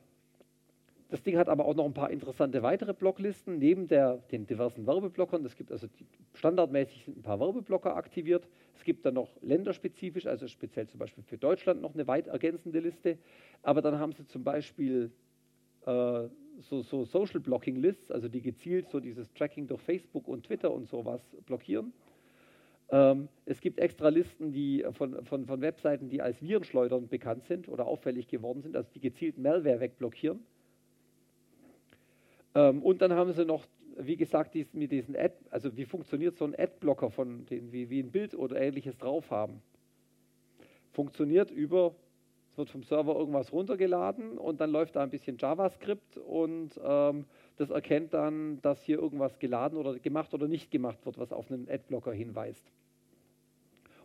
das 1.09 1.23
Ding 1.23 1.37
hat 1.37 1.49
aber 1.49 1.65
auch 1.65 1.75
noch 1.75 1.85
ein 1.85 1.93
paar 1.93 2.11
interessante 2.11 2.61
weitere 2.61 2.93
Blocklisten, 2.93 3.57
neben 3.57 3.87
der, 3.87 4.17
den 4.31 4.45
diversen 4.45 4.85
Werbeblockern. 4.85 5.43
Es 5.43 5.55
gibt 5.55 5.71
also 5.71 5.87
die, 5.87 6.05
standardmäßig 6.35 7.05
sind 7.05 7.17
ein 7.17 7.23
paar 7.23 7.39
Werbeblocker 7.39 7.95
aktiviert. 7.95 8.47
Es 8.75 8.83
gibt 8.83 9.05
dann 9.05 9.15
noch 9.15 9.29
länderspezifisch, 9.41 10.27
also 10.27 10.47
speziell 10.47 10.87
zum 10.87 10.99
Beispiel 10.99 11.23
für 11.23 11.37
Deutschland 11.37 11.81
noch 11.81 11.95
eine 11.95 12.07
weit 12.07 12.27
ergänzende 12.27 12.79
Liste. 12.79 13.17
Aber 13.63 13.81
dann 13.81 13.97
haben 13.97 14.13
sie 14.13 14.25
zum 14.27 14.43
Beispiel 14.43 15.11
äh, 15.87 16.27
so, 16.61 16.81
so 16.81 17.05
Social 17.05 17.39
Blocking 17.39 17.77
Lists, 17.77 18.11
also 18.11 18.27
die 18.27 18.41
gezielt 18.41 18.89
so 18.89 18.99
dieses 18.99 19.33
Tracking 19.33 19.65
durch 19.65 19.81
Facebook 19.81 20.27
und 20.27 20.45
Twitter 20.45 20.71
und 20.71 20.87
sowas 20.87 21.21
blockieren. 21.47 21.91
Ähm, 22.91 23.29
es 23.45 23.61
gibt 23.61 23.79
extra 23.79 24.09
Listen 24.09 24.51
die 24.51 24.85
von, 24.91 25.23
von, 25.25 25.45
von 25.45 25.61
Webseiten, 25.61 26.09
die 26.09 26.21
als 26.21 26.41
Virenschleudern 26.41 27.07
bekannt 27.07 27.45
sind 27.45 27.67
oder 27.67 27.85
auffällig 27.85 28.27
geworden 28.27 28.61
sind, 28.61 28.75
also 28.75 28.89
die 28.93 28.99
gezielt 28.99 29.37
Malware 29.37 29.79
wegblockieren. 29.79 30.39
Ähm, 32.55 32.81
und 32.81 33.01
dann 33.01 33.13
haben 33.13 33.31
sie 33.33 33.45
noch, 33.45 33.65
wie 33.97 34.17
gesagt, 34.17 34.55
dies, 34.55 34.73
mit 34.73 34.91
diesen 34.91 35.15
Ad, 35.15 35.35
also 35.51 35.75
wie 35.77 35.85
funktioniert 35.85 36.37
so 36.37 36.45
ein 36.45 36.57
Adblocker 36.57 37.11
von 37.11 37.45
denen, 37.45 37.71
wie, 37.71 37.89
wie 37.89 37.99
ein 37.99 38.11
Bild 38.11 38.33
oder 38.33 38.59
ähnliches 38.59 38.97
drauf 38.97 39.29
haben. 39.29 39.61
Funktioniert 40.91 41.51
über 41.51 41.93
wird 42.59 42.69
vom 42.69 42.83
Server 42.83 43.15
irgendwas 43.15 43.51
runtergeladen 43.51 44.37
und 44.37 44.59
dann 44.59 44.69
läuft 44.69 44.95
da 44.95 45.01
ein 45.01 45.09
bisschen 45.09 45.37
JavaScript 45.39 46.17
und 46.17 46.79
ähm, 46.83 47.25
das 47.55 47.69
erkennt 47.69 48.13
dann, 48.13 48.61
dass 48.61 48.83
hier 48.83 48.99
irgendwas 48.99 49.39
geladen 49.39 49.77
oder 49.77 49.97
gemacht 49.97 50.33
oder 50.33 50.47
nicht 50.47 50.69
gemacht 50.69 51.03
wird, 51.05 51.17
was 51.17 51.31
auf 51.31 51.49
einen 51.49 51.69
Adblocker 51.69 52.11
hinweist. 52.11 52.69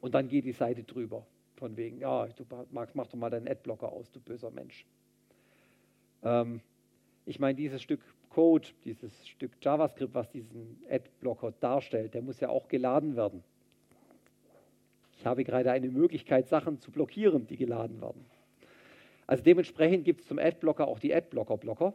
Und 0.04 0.14
dann 0.14 0.28
geht 0.28 0.44
die 0.44 0.52
Seite 0.52 0.82
drüber. 0.82 1.24
Von 1.56 1.78
wegen, 1.78 1.98
ja, 1.98 2.26
du 2.26 2.44
Max, 2.72 2.94
mach 2.94 3.06
doch 3.06 3.16
mal 3.16 3.30
deinen 3.30 3.48
Adblocker 3.48 3.90
aus, 3.90 4.12
du 4.12 4.20
böser 4.20 4.50
Mensch. 4.50 4.84
Ähm, 6.22 6.60
ich 7.24 7.40
meine, 7.40 7.54
dieses 7.54 7.80
Stück 7.80 8.02
Code, 8.28 8.68
dieses 8.84 9.26
Stück 9.26 9.52
JavaScript, 9.62 10.12
was 10.12 10.28
diesen 10.28 10.78
Adblocker 10.90 11.52
darstellt, 11.52 12.12
der 12.12 12.20
muss 12.20 12.38
ja 12.38 12.50
auch 12.50 12.68
geladen 12.68 13.16
werden. 13.16 13.42
Ich 15.16 15.24
habe 15.24 15.42
gerade 15.42 15.70
eine 15.70 15.88
Möglichkeit, 15.88 16.48
Sachen 16.48 16.78
zu 16.80 16.90
blockieren, 16.90 17.46
die 17.46 17.56
geladen 17.56 18.02
werden. 18.02 18.26
Also 19.26 19.42
dementsprechend 19.42 20.04
gibt 20.04 20.20
es 20.20 20.26
zum 20.26 20.38
Adblocker 20.38 20.86
auch 20.86 20.98
die 20.98 21.14
Adblocker-Blocker. 21.14 21.94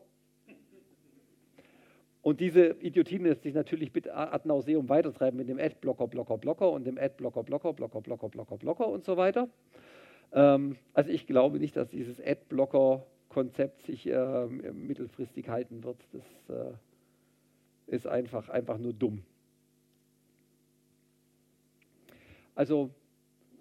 Und 2.30 2.40
diese 2.42 2.76
Idiotien 2.80 3.24
lässt 3.24 3.42
sich 3.42 3.56
natürlich 3.56 3.92
mit 3.92 4.08
ad 4.08 4.48
nauseum 4.48 4.88
weitertreiben 4.88 5.36
mit 5.36 5.50
dem 5.50 5.58
Adblocker, 5.58 6.06
Blocker, 6.06 6.38
Blocker 6.38 6.70
und 6.70 6.86
dem 6.86 7.00
Adblocker, 7.00 7.42
Blocker, 7.42 7.74
Blocker, 7.74 8.02
Blocker, 8.02 8.30
Blocker, 8.30 8.56
Blocker 8.56 8.88
und 8.88 9.04
so 9.04 9.18
weiter. 9.18 9.50
Ähm, 10.32 10.76
also 10.94 11.10
ich 11.10 11.26
glaube 11.26 11.58
nicht, 11.58 11.76
dass 11.76 11.90
dieses 11.90 12.22
Adblocker-Konzept 12.22 13.82
sich 13.82 14.06
äh, 14.06 14.46
mittelfristig 14.46 15.50
halten 15.50 15.84
wird. 15.84 15.98
Das 16.12 16.56
äh, 16.56 16.74
ist 17.88 18.06
einfach, 18.06 18.48
einfach 18.50 18.78
nur 18.78 18.94
dumm. 18.94 19.24
Also 22.54 22.92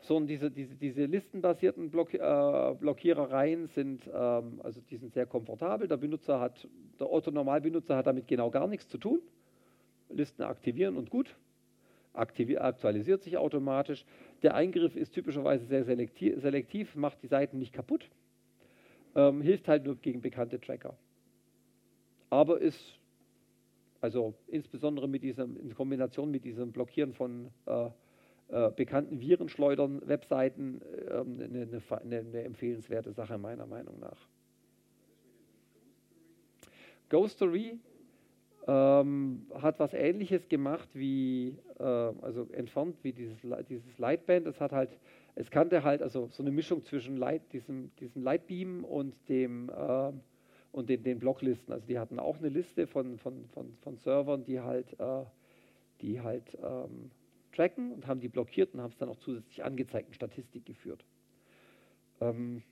sondern 0.09 0.27
diese, 0.27 0.51
diese, 0.51 0.75
diese 0.75 1.05
listenbasierten 1.05 1.91
Block, 1.91 2.15
äh, 2.15 2.75
Blockierereien 2.81 3.67
sind, 3.69 4.09
ähm, 4.13 4.61
also 4.65 4.81
die 4.91 4.97
sind 4.97 5.13
sehr 5.13 5.27
komfortabel. 5.27 5.87
Der 5.87 5.99
Benutzer 5.99 6.41
hat, 6.41 6.67
der 6.99 7.13
Otto-Normalbenutzer 7.13 7.97
hat 7.97 8.07
damit 8.07 8.27
genau 8.27 8.51
gar 8.51 8.67
nichts 8.67 8.89
zu 8.89 8.99
tun. 8.99 9.21
Listen 10.09 10.43
aktivieren 10.43 10.97
und 10.97 11.11
gut. 11.11 11.37
Aktivier, 12.15 12.65
aktualisiert 12.65 13.23
sich 13.23 13.37
automatisch. 13.37 14.05
Der 14.43 14.55
Eingriff 14.55 14.97
ist 14.97 15.13
typischerweise 15.13 15.67
sehr 15.67 15.85
selektiv, 15.85 16.41
selektiv 16.41 16.97
macht 16.97 17.23
die 17.23 17.29
Seiten 17.29 17.59
nicht 17.59 17.75
kaputt. 17.75 18.09
Ähm, 19.15 19.43
hilft 19.43 19.69
halt 19.69 19.85
nur 19.85 19.97
gegen 19.97 20.23
bekannte 20.23 20.59
Tracker. 20.59 20.97
Aber 22.31 22.61
ist, 22.61 22.99
also 24.01 24.35
insbesondere 24.47 25.07
mit 25.07 25.23
diesem, 25.23 25.57
in 25.59 25.75
Kombination 25.75 26.31
mit 26.31 26.45
diesem 26.45 26.73
Blockieren 26.73 27.13
von 27.13 27.51
äh, 27.67 27.91
äh, 28.49 28.71
bekannten 28.71 29.21
Virenschleudern, 29.21 30.01
Webseiten 30.07 30.81
äh, 31.07 31.15
eine, 31.21 31.81
eine, 31.91 32.19
eine, 32.21 32.43
empfehlenswerte 32.43 33.13
Sache 33.13 33.39
meiner 33.39 33.67
Meinung 33.67 33.99
nach. 34.01 34.29
Ghostery, 37.11 37.79
ähm, 38.67 39.47
hat 39.55 39.79
was 39.81 39.95
Ähnliches 39.95 40.49
gemacht 40.49 40.89
wie, 40.93 41.57
äh, 41.79 41.83
also 41.83 42.47
entfernt 42.53 42.97
wie 43.03 43.13
dieses, 43.13 43.39
dieses 43.69 43.99
Lightband. 43.99 44.47
Es 44.47 44.61
hat 44.61 44.73
halt, 44.73 44.91
es 45.35 45.51
kannte 45.51 45.85
halt 45.85 46.03
also 46.03 46.29
so 46.31 46.43
eine 46.43 46.51
Mischung 46.51 46.85
zwischen 46.85 47.17
Light, 47.17 47.53
diesem, 47.53 47.91
diesem 47.97 48.23
Lightbeam 48.23 48.85
und 48.85 49.15
dem 49.29 49.71
äh, 49.71 50.13
und 50.73 50.89
den, 50.89 51.03
den 51.03 51.19
Blocklisten. 51.19 51.73
Also 51.73 51.87
die 51.87 51.99
hatten 51.99 52.19
auch 52.19 52.39
eine 52.39 52.49
Liste 52.49 52.87
von, 52.87 53.19
von, 53.19 53.47
von, 53.55 53.77
von 53.83 53.97
Servern, 53.97 54.45
die 54.45 54.61
halt, 54.61 54.99
äh, 55.01 55.25
die 56.01 56.21
halt 56.21 56.57
ähm, 56.63 57.11
tracken 57.59 57.93
und 57.93 58.07
haben 58.07 58.21
die 58.21 58.29
blockiert 58.29 58.73
und 58.73 58.81
haben 58.81 58.93
es 58.93 58.99
dann 58.99 59.09
auch 59.09 59.17
zusätzlich 59.17 59.65
angezeigt, 59.65 60.09
in 60.09 60.15
Statistik 60.15 60.65
geführt. 60.65 61.05
Ähm, 62.21 62.63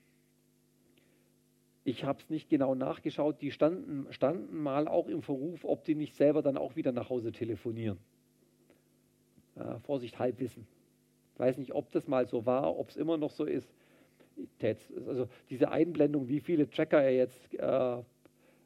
ich 1.82 2.04
habe 2.04 2.20
es 2.20 2.30
nicht 2.30 2.48
genau 2.48 2.74
nachgeschaut, 2.74 3.40
die 3.40 3.50
standen, 3.50 4.06
standen 4.12 4.62
mal 4.62 4.88
auch 4.88 5.08
im 5.08 5.22
Verruf, 5.22 5.64
ob 5.64 5.84
die 5.84 5.94
nicht 5.94 6.14
selber 6.14 6.42
dann 6.42 6.56
auch 6.56 6.76
wieder 6.76 6.92
nach 6.92 7.10
Hause 7.10 7.32
telefonieren. 7.32 7.98
Äh, 9.56 9.78
Vorsicht, 9.80 10.18
Halbwissen. 10.18 10.66
Ich 11.34 11.40
weiß 11.40 11.58
nicht, 11.58 11.74
ob 11.74 11.90
das 11.90 12.06
mal 12.06 12.26
so 12.26 12.46
war, 12.46 12.76
ob 12.78 12.88
es 12.90 12.96
immer 12.96 13.16
noch 13.16 13.30
so 13.30 13.44
ist. 13.44 13.68
Also 15.06 15.28
diese 15.50 15.70
Einblendung, 15.70 16.28
wie 16.28 16.40
viele 16.40 16.68
Tracker 16.68 17.02
er 17.02 17.14
jetzt 17.14 17.54
äh, 17.54 18.02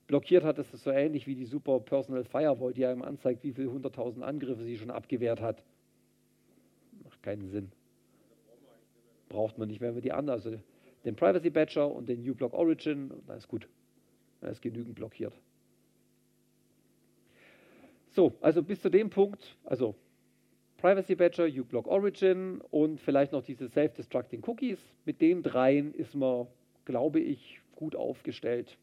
blockiert 0.06 0.44
hat, 0.44 0.58
das 0.58 0.72
ist 0.74 0.84
so 0.84 0.90
ähnlich 0.90 1.26
wie 1.26 1.34
die 1.34 1.44
Super 1.44 1.78
Personal 1.80 2.24
Firewall, 2.24 2.72
die 2.72 2.84
einem 2.84 3.02
anzeigt, 3.02 3.44
wie 3.44 3.52
viele 3.52 3.68
100.000 3.68 4.22
Angriffe 4.22 4.64
sie 4.64 4.76
schon 4.76 4.90
abgewehrt 4.90 5.40
hat. 5.40 5.62
Macht 7.20 7.24
keinen 7.24 7.48
Sinn. 7.48 7.70
Braucht 9.28 9.58
man 9.58 9.68
nicht, 9.68 9.82
wir 9.82 9.92
die 10.00 10.12
anderen, 10.12 10.38
also 10.38 10.58
den 11.04 11.16
Privacy 11.16 11.50
Badger 11.50 11.90
und 11.90 12.08
den 12.08 12.28
uBlock 12.28 12.54
Origin, 12.54 13.12
da 13.26 13.34
ist 13.34 13.46
gut. 13.46 13.68
Da 14.40 14.48
ist 14.48 14.62
genügend 14.62 14.94
blockiert. 14.94 15.38
So, 18.08 18.32
also 18.40 18.62
bis 18.62 18.80
zu 18.80 18.88
dem 18.88 19.10
Punkt, 19.10 19.58
also 19.64 19.94
Privacy 20.78 21.14
Badger, 21.14 21.44
uBlock 21.44 21.86
Origin 21.86 22.62
und 22.70 22.98
vielleicht 22.98 23.32
noch 23.32 23.42
diese 23.42 23.68
Self-Destructing 23.68 24.42
Cookies. 24.46 24.78
Mit 25.04 25.20
den 25.20 25.42
dreien 25.42 25.92
ist 25.92 26.14
man, 26.14 26.46
glaube 26.86 27.20
ich, 27.20 27.60
gut 27.76 27.94
aufgestellt. 27.94 28.78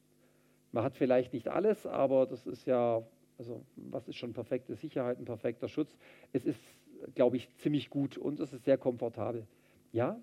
Man 0.71 0.83
hat 0.83 0.95
vielleicht 0.95 1.33
nicht 1.33 1.47
alles, 1.47 1.87
aber 1.87 2.27
das 2.27 2.45
ist 2.45 2.67
ja, 2.67 3.01
also 3.39 3.65
was 3.75 4.07
ist 4.07 4.15
schon 4.15 4.33
perfekte 4.33 4.75
Sicherheit, 4.75 5.17
ein 5.17 5.25
perfekter 5.25 5.67
Schutz? 5.67 5.97
Es 6.33 6.45
ist, 6.45 6.61
glaube 7.15 7.37
ich, 7.37 7.49
ziemlich 7.57 7.89
gut 7.89 8.17
und 8.17 8.39
es 8.39 8.53
ist 8.53 8.63
sehr 8.65 8.77
komfortabel. 8.77 9.47
Ja? 9.91 10.19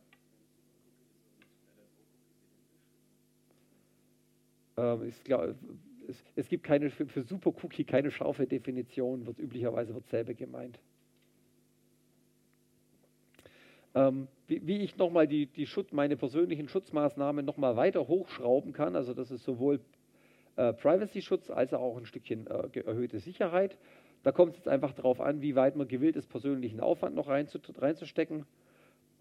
Ähm, 4.77 5.09
ich 5.09 5.23
glaub, 5.25 5.55
es, 6.09 6.23
es, 6.37 6.49
gibt 6.49 6.65
keine, 6.65 6.91
für, 6.91 7.07
für 7.07 7.23
Super 7.23 7.53
Cookie 7.63 7.85
keine 7.85 8.11
scharfe 8.11 8.47
Definition, 8.47 9.27
wird 9.27 9.39
üblicherweise 9.39 9.95
wird 9.95 10.07
selber 10.09 10.35
gemeint. 10.35 10.79
Ähm, 13.95 14.27
wie, 14.49 14.67
wie, 14.67 14.79
ich 14.79 14.97
nochmal 14.97 15.29
die, 15.29 15.47
die 15.47 15.67
Schutz, 15.67 15.93
meine 15.93 16.17
persönlichen 16.17 16.69
Schutzmaßnahmen 16.69 17.45
nochmal 17.45 17.77
weiter 17.77 18.09
hochschrauben 18.09 18.73
kann, 18.73 18.97
also 18.97 19.15
das 19.15 19.31
ist 19.31 19.45
sowohl 19.45 19.81
äh, 20.57 20.73
Privacy-Schutz 20.73 21.51
als 21.51 21.73
auch 21.73 21.97
ein 21.97 22.07
Stückchen 22.07 22.47
äh, 22.47 22.81
erhöhte 22.81 23.19
Sicherheit. 23.21 23.79
Da 24.25 24.33
kommt 24.33 24.53
es 24.53 24.59
jetzt 24.59 24.69
einfach 24.69 24.93
darauf 24.93 25.21
an, 25.21 25.41
wie 25.43 25.55
weit 25.55 25.77
man 25.77 25.87
gewillt 25.87 26.17
ist, 26.17 26.29
persönlichen 26.29 26.81
Aufwand 26.81 27.15
noch 27.15 27.29
reinzustecken 27.29 28.45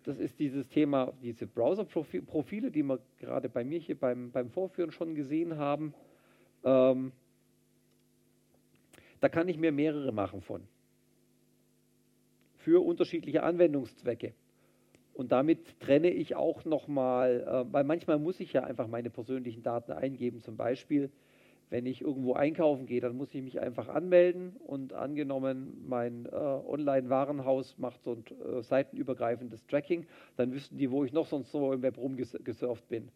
das 0.04 0.20
ist 0.20 0.40
dieses 0.40 0.68
Thema, 0.70 1.14
diese 1.22 1.48
Browser-Profile, 1.48 2.72
die 2.72 2.84
wir 2.84 3.00
gerade 3.20 3.50
bei 3.50 3.64
mir 3.64 3.80
hier 3.80 3.98
beim, 3.98 4.32
beim 4.32 4.50
Vorführen 4.50 4.92
schon 4.92 5.16
gesehen 5.16 5.58
haben. 5.58 5.94
Ähm, 6.64 7.12
da 9.20 9.30
kann 9.30 9.48
ich 9.48 9.58
mir 9.58 9.72
mehrere 9.72 10.12
machen 10.12 10.42
von. 10.42 10.62
Für 12.58 12.86
unterschiedliche 12.86 13.44
Anwendungszwecke. 13.44 14.34
Und 15.14 15.32
damit 15.32 15.80
trenne 15.80 16.10
ich 16.10 16.36
auch 16.36 16.66
nochmal, 16.66 17.42
äh, 17.42 17.74
weil 17.74 17.84
manchmal 17.84 18.20
muss 18.20 18.40
ich 18.40 18.52
ja 18.54 18.64
einfach 18.64 18.88
meine 18.88 19.10
persönlichen 19.10 19.64
Daten 19.64 19.92
eingeben. 19.92 20.42
Zum 20.42 20.58
Beispiel, 20.58 21.12
wenn 21.74 21.88
ich 21.88 22.02
irgendwo 22.02 22.34
einkaufen 22.34 22.86
gehe, 22.86 23.02
dann 23.02 23.18
muss 23.18 23.34
ich 23.34 23.42
mich 23.42 23.60
einfach 23.60 23.88
anmelden 23.88 24.56
und 24.68 24.94
angenommen, 24.94 25.84
mein 25.88 26.28
äh, 26.28 26.30
Online-Warenhaus 26.30 27.80
macht 27.80 28.04
so 28.04 28.12
ein 28.12 28.24
äh, 28.46 28.62
seitenübergreifendes 28.62 29.66
Tracking, 29.66 30.06
dann 30.38 30.54
wüssten 30.54 30.78
die, 30.78 30.92
wo 30.92 31.04
ich 31.04 31.14
noch 31.14 31.26
sonst 31.26 31.52
so 31.52 31.74
im 31.74 31.82
Web 31.82 31.98
rumgesurft 31.98 32.88
bin. 32.90 33.10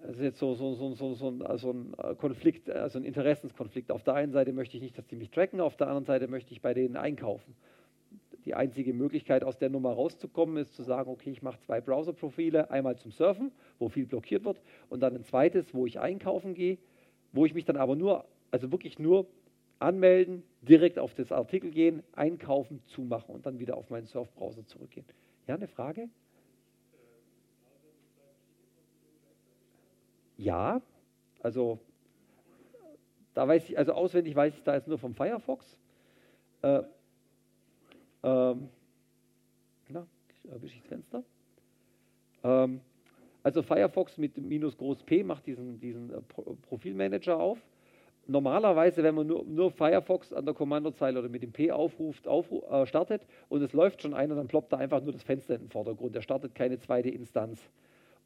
Das 0.00 0.10
ist 0.10 0.22
jetzt 0.22 0.38
so, 0.38 0.54
so, 0.54 0.74
so, 0.74 0.94
so, 0.94 1.14
so 1.14 1.30
ein, 1.30 1.42
also 1.42 1.72
ein 1.72 1.94
äh, 1.98 2.14
Konflikt, 2.14 2.70
also 2.70 3.00
ein 3.00 3.04
Interessenskonflikt. 3.04 3.90
Auf 3.90 4.04
der 4.04 4.14
einen 4.14 4.30
Seite 4.30 4.52
möchte 4.52 4.76
ich 4.76 4.82
nicht, 4.84 4.96
dass 4.96 5.08
die 5.08 5.16
mich 5.16 5.32
tracken, 5.32 5.60
auf 5.60 5.76
der 5.76 5.88
anderen 5.88 6.04
Seite 6.04 6.28
möchte 6.28 6.52
ich 6.52 6.62
bei 6.62 6.74
denen 6.74 6.94
einkaufen. 6.94 7.56
Die 8.44 8.54
einzige 8.54 8.94
Möglichkeit, 8.94 9.42
aus 9.42 9.58
der 9.58 9.68
Nummer 9.68 9.94
rauszukommen, 9.94 10.58
ist 10.58 10.76
zu 10.76 10.84
sagen, 10.84 11.10
okay, 11.10 11.30
ich 11.30 11.42
mache 11.42 11.58
zwei 11.58 11.80
Browser-Profile, 11.80 12.70
einmal 12.70 12.96
zum 12.96 13.10
Surfen, 13.10 13.50
wo 13.80 13.88
viel 13.88 14.06
blockiert 14.06 14.44
wird, 14.44 14.62
und 14.90 15.00
dann 15.00 15.16
ein 15.16 15.24
zweites, 15.24 15.74
wo 15.74 15.86
ich 15.86 15.98
einkaufen 15.98 16.54
gehe 16.54 16.78
wo 17.32 17.46
ich 17.46 17.54
mich 17.54 17.64
dann 17.64 17.76
aber 17.76 17.96
nur, 17.96 18.24
also 18.50 18.70
wirklich 18.72 18.98
nur 18.98 19.26
anmelden, 19.78 20.42
direkt 20.62 20.98
auf 20.98 21.14
das 21.14 21.30
Artikel 21.32 21.70
gehen, 21.70 22.02
einkaufen, 22.12 22.82
zumachen 22.86 23.34
und 23.34 23.46
dann 23.46 23.58
wieder 23.58 23.76
auf 23.76 23.90
meinen 23.90 24.06
Surfbrowser 24.06 24.66
zurückgehen. 24.66 25.06
Ja, 25.46 25.54
eine 25.54 25.68
Frage? 25.68 26.08
Ja, 30.36 30.80
also 31.42 31.78
da 33.34 33.46
weiß 33.46 33.68
ich, 33.70 33.78
also 33.78 33.92
auswendig 33.92 34.34
weiß 34.34 34.56
ich 34.56 34.62
da 34.62 34.74
jetzt 34.74 34.88
nur 34.88 34.98
vom 34.98 35.14
Firefox. 35.14 35.78
Äh, 36.62 36.82
ähm, 38.22 38.68
na, 39.88 40.06
erwische 40.50 40.74
ich 40.74 40.80
das 40.80 40.88
Fenster. 40.88 41.24
Ähm, 42.42 42.80
also 43.48 43.62
Firefox 43.62 44.18
mit 44.18 44.36
minus 44.36 44.76
groß 44.76 45.04
P 45.04 45.24
macht 45.24 45.46
diesen, 45.46 45.80
diesen 45.80 46.12
äh, 46.12 46.20
Profilmanager 46.68 47.40
auf. 47.40 47.58
Normalerweise, 48.26 49.02
wenn 49.02 49.14
man 49.14 49.26
nur, 49.26 49.42
nur, 49.46 49.70
Firefox 49.70 50.34
an 50.34 50.44
der 50.44 50.52
Kommandozeile 50.52 51.18
oder 51.18 51.30
mit 51.30 51.42
dem 51.42 51.50
P 51.50 51.72
aufruft, 51.72 52.28
aufru 52.28 52.60
äh, 52.70 52.84
startet 52.84 53.26
und 53.48 53.62
es 53.62 53.72
läuft 53.72 54.02
schon 54.02 54.12
einer, 54.12 54.34
dann 54.34 54.48
ploppt 54.48 54.70
da 54.74 54.76
einfach 54.76 55.02
nur 55.02 55.14
das 55.14 55.22
Fenster 55.22 55.54
in 55.54 55.62
den 55.62 55.70
Vordergrund. 55.70 56.14
Er 56.14 56.20
startet 56.20 56.54
keine 56.54 56.78
zweite 56.78 57.08
Instanz. 57.08 57.70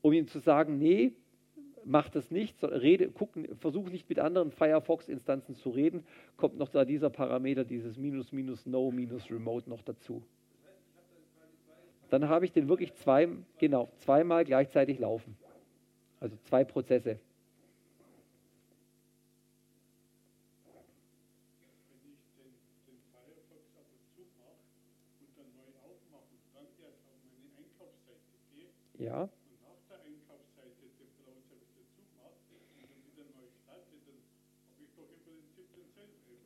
Um 0.01 0.13
ihm 0.13 0.27
zu 0.27 0.41
sagen, 0.41 0.79
nee, 0.79 1.13
mach 1.85 2.09
das 2.09 2.33
nicht, 2.33 2.61
rede, 2.65 3.09
guck, 3.09 3.31
versuch 3.61 3.91
nicht 3.91 4.09
mit 4.09 4.19
anderen 4.19 4.51
Firefox-Instanzen 4.51 5.55
zu 5.55 5.71
reden, 5.71 6.03
kommt 6.37 6.59
noch 6.59 6.69
da 6.69 6.85
dieser 6.85 7.11
Parameter, 7.11 7.63
dieses 7.63 7.97
minus 7.97 8.33
minus 8.33 8.67
no 8.67 8.91
minus 8.91 9.31
remote 9.31 9.71
noch 9.71 9.83
dazu 9.83 10.25
dann 12.13 12.29
habe 12.29 12.45
ich 12.45 12.53
den 12.53 12.69
wirklich 12.69 12.93
zwei, 12.93 13.27
genau, 13.57 13.89
zweimal 14.01 14.45
gleichzeitig 14.45 14.99
laufen. 14.99 15.35
Also 16.21 16.37
zwei 16.45 16.63
Prozesse. 16.63 17.19
Ja. 28.99 29.31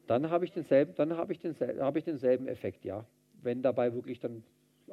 Dann 0.07 0.31
habe 0.31 0.45
ich 0.45 0.53
denselben, 0.53 0.95
dann 0.95 1.17
habe 1.17 1.33
ich 1.33 1.41
denselben, 1.41 1.81
habe 1.81 1.99
ich 1.99 2.05
denselben 2.05 2.47
Effekt, 2.47 2.85
ja. 2.85 3.05
Wenn 3.43 3.63
dabei 3.63 3.93
wirklich 3.93 4.21
dann 4.21 4.45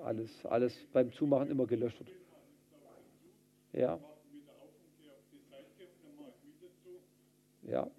alles, 0.03 0.45
alles 0.45 0.75
beim 0.91 1.11
Zumachen 1.11 1.49
immer 1.49 1.65
gelöscht 1.65 1.99
wird. 1.99 2.11
Ja. 3.73 3.99
Ja. 7.63 7.89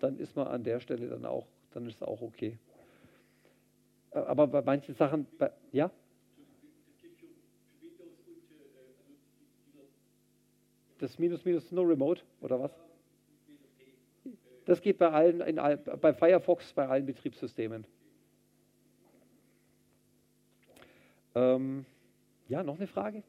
Dann 0.00 0.18
ist 0.18 0.34
man 0.34 0.48
an 0.48 0.64
der 0.64 0.80
Stelle 0.80 1.08
dann 1.08 1.24
auch, 1.24 1.46
dann 1.72 1.86
ist 1.86 1.96
es 1.96 2.02
auch 2.02 2.20
okay. 2.22 2.58
Aber 4.10 4.46
bei 4.46 4.62
manchen 4.62 4.94
Sachen, 4.94 5.26
bei, 5.38 5.50
ja? 5.70 5.90
Das 10.98 11.18
Minus 11.18 11.44
Minus 11.44 11.70
No 11.72 11.82
Remote 11.82 12.22
oder 12.40 12.60
was? 12.60 12.72
Das 14.64 14.80
geht 14.80 14.98
bei 14.98 15.10
allen, 15.10 15.40
in, 15.40 15.56
bei 15.56 16.14
Firefox 16.14 16.72
bei 16.72 16.86
allen 16.86 17.04
Betriebssystemen. 17.04 17.84
Ähm, 21.34 21.84
ja, 22.48 22.62
noch 22.62 22.76
eine 22.76 22.86
Frage? 22.86 23.22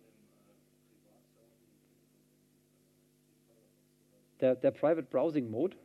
Der, 4.40 4.56
der 4.56 4.72
Private 4.72 5.08
Browsing 5.10 5.50
Mode, 5.50 5.78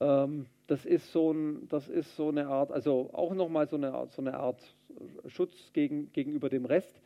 ähm, 0.00 0.46
das, 0.66 0.84
ist 0.84 1.12
so 1.12 1.32
ein, 1.32 1.68
das 1.68 1.88
ist 1.88 2.16
so 2.16 2.28
eine 2.28 2.48
Art, 2.48 2.72
also 2.72 3.10
auch 3.12 3.34
nochmal 3.34 3.68
so 3.68 3.76
eine 3.76 3.92
Art, 3.92 4.12
so 4.12 4.22
eine 4.22 4.34
Art 4.34 4.60
Schutz 5.26 5.52
gegen, 5.72 6.10
gegenüber 6.12 6.48
dem 6.48 6.64
Rest. 6.64 7.00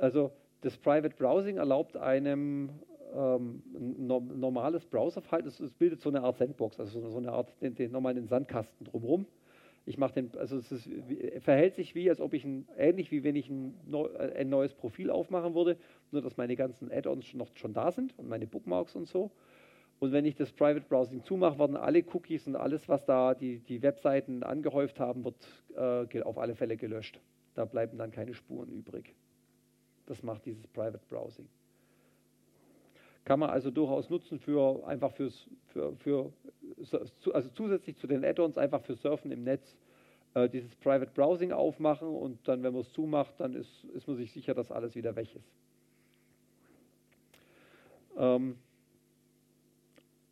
Also 0.00 0.32
das 0.62 0.76
Private 0.76 1.14
Browsing 1.16 1.58
erlaubt 1.58 1.96
einem 1.96 2.70
ähm, 3.14 3.62
ein 3.74 4.06
normales 4.06 4.84
Browserverhalten, 4.84 5.48
es, 5.48 5.72
bildet 5.74 6.00
so 6.00 6.08
eine 6.08 6.22
Art 6.22 6.36
Sandbox, 6.38 6.80
also 6.80 7.08
so 7.08 7.16
eine 7.16 7.32
Art, 7.32 7.52
den, 7.60 7.74
den, 7.74 7.92
nochmal 7.92 8.16
einen 8.16 8.26
Sandkasten 8.26 8.86
drumherum. 8.86 9.26
Ich 9.88 9.98
mache 9.98 10.14
den, 10.14 10.36
also 10.36 10.58
es 10.58 10.72
ist, 10.72 10.90
verhält 11.40 11.76
sich 11.76 11.94
wie, 11.94 12.10
als 12.10 12.20
ob 12.20 12.34
ich 12.34 12.44
ein, 12.44 12.66
ähnlich 12.76 13.12
wie 13.12 13.22
wenn 13.22 13.36
ich 13.36 13.48
ein, 13.48 13.74
ein 14.34 14.48
neues 14.48 14.74
Profil 14.74 15.10
aufmachen 15.10 15.54
würde, 15.54 15.76
nur 16.10 16.22
dass 16.22 16.36
meine 16.36 16.56
ganzen 16.56 16.90
Add-ons 16.90 17.34
noch 17.34 17.56
schon 17.56 17.72
da 17.72 17.92
sind 17.92 18.12
und 18.18 18.28
meine 18.28 18.48
Bookmarks 18.48 18.96
und 18.96 19.06
so. 19.06 19.30
Und 19.98 20.12
wenn 20.12 20.26
ich 20.26 20.34
das 20.34 20.52
Private 20.52 20.84
Browsing 20.86 21.22
zumache, 21.22 21.58
werden 21.58 21.76
alle 21.76 22.04
Cookies 22.12 22.46
und 22.46 22.56
alles, 22.56 22.88
was 22.88 23.04
da 23.06 23.34
die, 23.34 23.60
die 23.60 23.80
Webseiten 23.80 24.42
angehäuft 24.42 25.00
haben, 25.00 25.24
wird 25.24 25.48
äh, 25.74 26.22
auf 26.22 26.36
alle 26.36 26.54
Fälle 26.54 26.76
gelöscht. 26.76 27.20
Da 27.54 27.64
bleiben 27.64 27.96
dann 27.96 28.10
keine 28.10 28.34
Spuren 28.34 28.70
übrig. 28.70 29.14
Das 30.06 30.22
macht 30.22 30.44
dieses 30.44 30.66
Private 30.66 31.00
Browsing. 31.08 31.48
Kann 33.26 33.40
man 33.40 33.50
also 33.50 33.72
durchaus 33.72 34.08
nutzen 34.08 34.38
für 34.38 34.86
einfach 34.86 35.10
fürs, 35.10 35.48
für, 35.66 35.96
für 35.96 36.32
also 37.34 37.50
zusätzlich 37.54 37.96
zu 37.96 38.06
den 38.06 38.24
Add-ons 38.24 38.56
einfach 38.56 38.80
für 38.82 38.94
Surfen 38.94 39.32
im 39.32 39.42
Netz 39.42 39.76
äh, 40.34 40.48
dieses 40.48 40.76
Private 40.76 41.10
Browsing 41.12 41.50
aufmachen 41.50 42.06
und 42.06 42.46
dann, 42.46 42.62
wenn 42.62 42.72
man 42.72 42.82
es 42.82 42.92
zumacht, 42.92 43.34
dann 43.38 43.54
ist, 43.54 43.82
ist 43.94 44.06
man 44.06 44.16
sich 44.16 44.30
sicher, 44.30 44.54
dass 44.54 44.70
alles 44.70 44.94
wieder 44.94 45.16
weg 45.16 45.34
ist. 45.34 45.50
Ähm, 48.16 48.56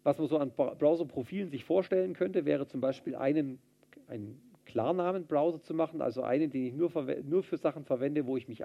was 0.04 0.16
man 0.18 0.28
so 0.28 0.38
an 0.38 0.52
Browser-Profilen 0.52 1.50
sich 1.50 1.64
vorstellen 1.64 2.14
könnte, 2.14 2.44
wäre 2.44 2.68
zum 2.68 2.80
Beispiel 2.80 3.16
einen, 3.16 3.58
einen 4.06 4.40
Klarnamen-Browser 4.66 5.60
zu 5.62 5.74
machen, 5.74 6.00
also 6.00 6.22
einen, 6.22 6.48
den 6.48 6.66
ich 6.66 6.74
nur, 6.74 6.92
nur 7.24 7.42
für 7.42 7.56
Sachen 7.56 7.84
verwende, 7.84 8.24
wo 8.24 8.36
ich 8.36 8.46
mich 8.46 8.62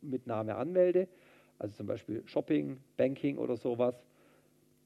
mit 0.00 0.26
Name 0.26 0.56
anmelde, 0.56 1.06
also 1.60 1.76
zum 1.76 1.86
Beispiel 1.86 2.22
Shopping, 2.26 2.78
Banking 2.96 3.36
oder 3.36 3.56
sowas, 3.56 3.94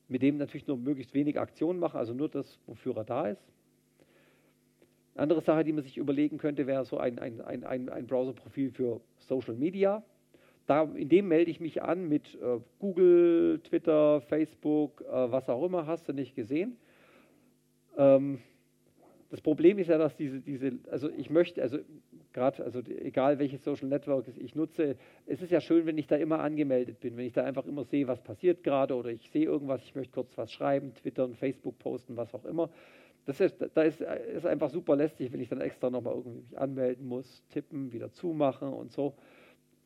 mit 0.09 0.23
dem 0.23 0.37
natürlich 0.37 0.67
nur 0.67 0.77
möglichst 0.77 1.15
wenig 1.15 1.39
Aktionen 1.39 1.79
machen, 1.79 1.97
also 1.97 2.13
nur 2.13 2.29
das, 2.29 2.59
wofür 2.67 2.97
er 2.97 3.05
da 3.05 3.29
ist. 3.29 3.43
Eine 5.15 5.23
andere 5.23 5.41
Sache, 5.41 5.63
die 5.63 5.73
man 5.73 5.85
sich 5.85 5.97
überlegen 5.97 6.37
könnte, 6.37 6.67
wäre 6.67 6.85
so 6.85 6.99
ein, 6.99 7.19
ein, 7.21 7.41
ein, 7.41 7.89
ein 7.89 8.07
Browser-Profil 8.07 8.73
für 8.73 9.01
Social 9.21 9.55
Media. 9.55 10.03
Da, 10.67 10.83
in 10.83 11.09
dem 11.09 11.29
melde 11.29 11.51
ich 11.51 11.61
mich 11.61 11.83
an 11.83 12.09
mit 12.09 12.35
äh, 12.35 12.59
Google, 12.81 13.61
Twitter, 13.63 14.21
Facebook, 14.23 15.03
äh, 15.03 15.31
was 15.31 15.49
auch 15.49 15.65
immer, 15.65 15.87
hast 15.87 16.09
du 16.09 16.13
nicht 16.13 16.35
gesehen. 16.35 16.77
Ähm, 17.97 18.41
das 19.31 19.41
Problem 19.41 19.79
ist 19.79 19.89
ja, 19.89 19.99
dass 19.99 20.17
diese, 20.17 20.41
diese, 20.41 20.73
also 20.91 21.09
ich 21.11 21.31
möchte, 21.31 21.63
also 21.63 21.79
gerade, 22.35 22.63
also 22.63 22.81
egal 22.81 23.39
welches 23.39 23.65
Social 23.65 23.89
Network 23.89 24.27
ich 24.37 24.55
nutze, 24.55 24.97
es 25.25 25.41
ist 25.41 25.51
ja 25.51 25.61
schön, 25.61 25.87
wenn 25.87 25.97
ich 25.97 26.07
da 26.07 26.17
immer 26.17 26.41
angemeldet 26.41 27.01
bin, 27.01 27.17
wenn 27.17 27.25
ich 27.25 27.33
da 27.33 27.45
einfach 27.45 27.65
immer 27.65 27.85
sehe, 27.85 28.07
was 28.07 28.21
passiert 28.21 28.63
gerade 28.63 28.95
oder 28.95 29.09
ich 29.09 29.31
sehe 29.31 29.47
irgendwas, 29.47 29.83
ich 29.83 29.95
möchte 29.95 30.13
kurz 30.13 30.37
was 30.37 30.53
schreiben, 30.53 30.93
twittern, 30.95 31.35
Facebook 31.35 31.79
posten, 31.79 32.17
was 32.19 32.35
auch 32.35 32.45
immer. 32.45 32.69
Das 33.25 33.41
ist, 33.41 33.57
da 33.75 33.83
ist, 33.83 34.03
ist 34.03 34.45
einfach 34.45 34.69
super 34.69 34.97
lästig, 34.97 35.33
wenn 35.33 35.41
ich 35.41 35.49
dann 35.49 35.63
extra 35.63 35.89
nochmal 35.89 36.15
irgendwie 36.15 36.41
mich 36.41 36.59
anmelden 36.59 37.07
muss, 37.07 37.43
tippen, 37.49 37.91
wieder 37.93 38.13
zumachen 38.13 38.69
und 38.69 38.93
so. 38.93 39.15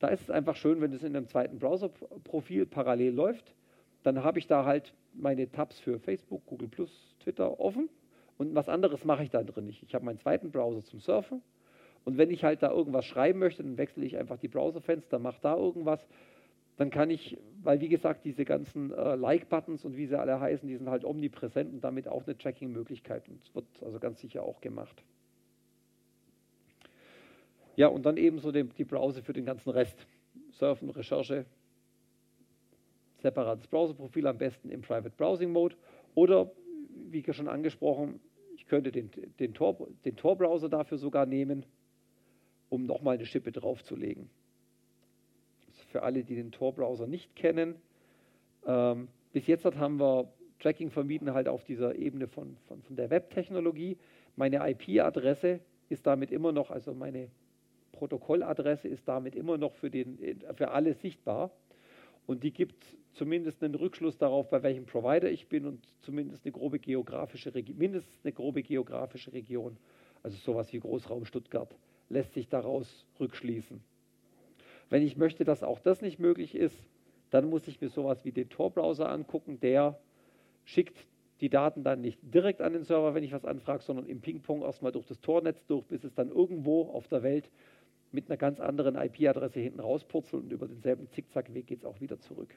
Da 0.00 0.08
ist 0.08 0.22
es 0.22 0.30
einfach 0.30 0.56
schön, 0.56 0.80
wenn 0.80 0.92
es 0.92 1.04
in 1.04 1.14
einem 1.14 1.28
zweiten 1.28 1.58
Browser-Profil 1.58 2.66
parallel 2.66 3.14
läuft. 3.14 3.54
Dann 4.02 4.24
habe 4.24 4.40
ich 4.40 4.48
da 4.48 4.64
halt 4.64 4.92
meine 5.12 5.50
Tabs 5.50 5.78
für 5.78 6.00
Facebook, 6.00 6.46
Google 6.46 6.70
Twitter 7.20 7.60
offen 7.60 7.88
und 8.38 8.54
was 8.54 8.68
anderes 8.68 9.04
mache 9.04 9.22
ich 9.22 9.30
da 9.30 9.42
drin 9.42 9.66
nicht. 9.66 9.82
Ich 9.82 9.94
habe 9.94 10.04
meinen 10.04 10.18
zweiten 10.18 10.50
Browser 10.50 10.82
zum 10.82 10.98
Surfen 10.98 11.42
und 12.08 12.16
wenn 12.16 12.30
ich 12.30 12.42
halt 12.42 12.62
da 12.62 12.70
irgendwas 12.70 13.04
schreiben 13.04 13.38
möchte, 13.38 13.62
dann 13.62 13.76
wechsle 13.76 14.02
ich 14.02 14.16
einfach 14.16 14.38
die 14.38 14.48
Browserfenster, 14.48 15.18
mache 15.18 15.40
da 15.42 15.54
irgendwas. 15.54 16.00
Dann 16.78 16.88
kann 16.88 17.10
ich, 17.10 17.36
weil 17.62 17.82
wie 17.82 17.90
gesagt, 17.90 18.24
diese 18.24 18.46
ganzen 18.46 18.94
äh, 18.94 19.14
Like-Buttons 19.14 19.84
und 19.84 19.94
wie 19.94 20.06
sie 20.06 20.18
alle 20.18 20.40
heißen, 20.40 20.66
die 20.66 20.78
sind 20.78 20.88
halt 20.88 21.04
omnipräsent 21.04 21.70
und 21.70 21.84
damit 21.84 22.08
auch 22.08 22.26
eine 22.26 22.38
Tracking-Möglichkeit 22.38 23.28
und 23.28 23.54
wird 23.54 23.66
also 23.82 23.98
ganz 23.98 24.22
sicher 24.22 24.42
auch 24.42 24.62
gemacht. 24.62 25.02
Ja, 27.76 27.88
und 27.88 28.06
dann 28.06 28.16
ebenso 28.16 28.52
die, 28.52 28.64
die 28.64 28.84
Browser 28.84 29.22
für 29.22 29.34
den 29.34 29.44
ganzen 29.44 29.68
Rest. 29.68 30.06
Surfen, 30.52 30.88
Recherche, 30.88 31.44
separates 33.18 33.66
Browserprofil, 33.66 34.26
am 34.28 34.38
besten 34.38 34.70
im 34.70 34.80
Private 34.80 35.14
Browsing 35.14 35.52
Mode. 35.52 35.76
Oder, 36.14 36.50
wie 37.10 37.22
schon 37.34 37.48
angesprochen, 37.48 38.18
ich 38.56 38.66
könnte 38.66 38.92
den, 38.92 39.10
den, 39.38 39.52
Tor, 39.52 39.88
den 40.06 40.16
Tor-Browser 40.16 40.70
dafür 40.70 40.96
sogar 40.96 41.26
nehmen, 41.26 41.66
um 42.68 42.86
nochmal 42.86 43.16
eine 43.16 43.26
Schippe 43.26 43.52
draufzulegen. 43.52 44.28
Für 45.90 46.02
alle, 46.02 46.22
die 46.22 46.34
den 46.34 46.52
Tor-Browser 46.52 47.06
nicht 47.06 47.34
kennen, 47.34 47.76
ähm, 48.66 49.08
bis 49.32 49.46
jetzt 49.46 49.64
haben 49.64 49.98
wir 49.98 50.28
Tracking 50.58 50.90
vermieden 50.90 51.32
halt 51.32 51.48
auf 51.48 51.64
dieser 51.64 51.94
Ebene 51.94 52.26
von, 52.26 52.56
von, 52.66 52.82
von 52.82 52.96
der 52.96 53.10
Web-Technologie. 53.10 53.96
Meine 54.36 54.68
IP-Adresse 54.68 55.60
ist 55.88 56.06
damit 56.06 56.30
immer 56.30 56.52
noch, 56.52 56.70
also 56.70 56.94
meine 56.94 57.30
Protokolladresse 57.92 58.88
ist 58.88 59.06
damit 59.06 59.34
immer 59.34 59.58
noch 59.58 59.74
für, 59.74 59.90
den, 59.90 60.18
für 60.54 60.70
alle 60.70 60.94
sichtbar. 60.94 61.50
Und 62.26 62.44
die 62.44 62.52
gibt 62.52 62.84
zumindest 63.14 63.62
einen 63.62 63.74
Rückschluss 63.74 64.18
darauf, 64.18 64.50
bei 64.50 64.62
welchem 64.62 64.84
Provider 64.84 65.30
ich 65.30 65.48
bin 65.48 65.64
und 65.64 65.80
zumindest 66.00 66.44
eine 66.44 66.52
grobe 66.52 66.78
geografische 66.78 67.54
Region, 67.54 67.78
mindestens 67.78 68.24
eine 68.24 68.32
grobe 68.32 68.62
geografische 68.62 69.32
Region, 69.32 69.76
also 70.22 70.36
sowas 70.36 70.72
wie 70.72 70.78
Großraum 70.78 71.24
Stuttgart, 71.24 71.74
lässt 72.08 72.34
sich 72.34 72.48
daraus 72.48 73.06
rückschließen. 73.20 73.80
Wenn 74.90 75.02
ich 75.02 75.16
möchte, 75.16 75.44
dass 75.44 75.62
auch 75.62 75.80
das 75.80 76.00
nicht 76.00 76.18
möglich 76.18 76.54
ist, 76.54 76.76
dann 77.30 77.50
muss 77.50 77.68
ich 77.68 77.80
mir 77.80 77.90
sowas 77.90 78.24
wie 78.24 78.32
den 78.32 78.48
Tor-Browser 78.48 79.08
angucken, 79.08 79.60
der 79.60 79.98
schickt 80.64 81.06
die 81.40 81.50
Daten 81.50 81.84
dann 81.84 82.00
nicht 82.00 82.18
direkt 82.22 82.60
an 82.60 82.72
den 82.72 82.84
Server, 82.84 83.14
wenn 83.14 83.22
ich 83.22 83.32
was 83.32 83.44
anfrage, 83.44 83.82
sondern 83.82 84.06
im 84.06 84.20
Ping-Pong 84.20 84.62
erstmal 84.62 84.92
durch 84.92 85.06
das 85.06 85.20
Tornetz 85.20 85.64
durch, 85.66 85.84
bis 85.84 86.04
es 86.04 86.14
dann 86.14 86.30
irgendwo 86.30 86.90
auf 86.90 87.06
der 87.08 87.22
Welt 87.22 87.50
mit 88.10 88.28
einer 88.28 88.36
ganz 88.36 88.58
anderen 88.60 88.96
IP-Adresse 88.96 89.60
hinten 89.60 89.80
rauspurzelt 89.80 90.44
und 90.44 90.52
über 90.52 90.66
denselben 90.66 91.08
Zickzackweg 91.10 91.66
geht 91.66 91.80
es 91.80 91.84
auch 91.84 92.00
wieder 92.00 92.18
zurück. 92.18 92.54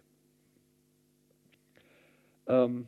Ähm, 2.48 2.88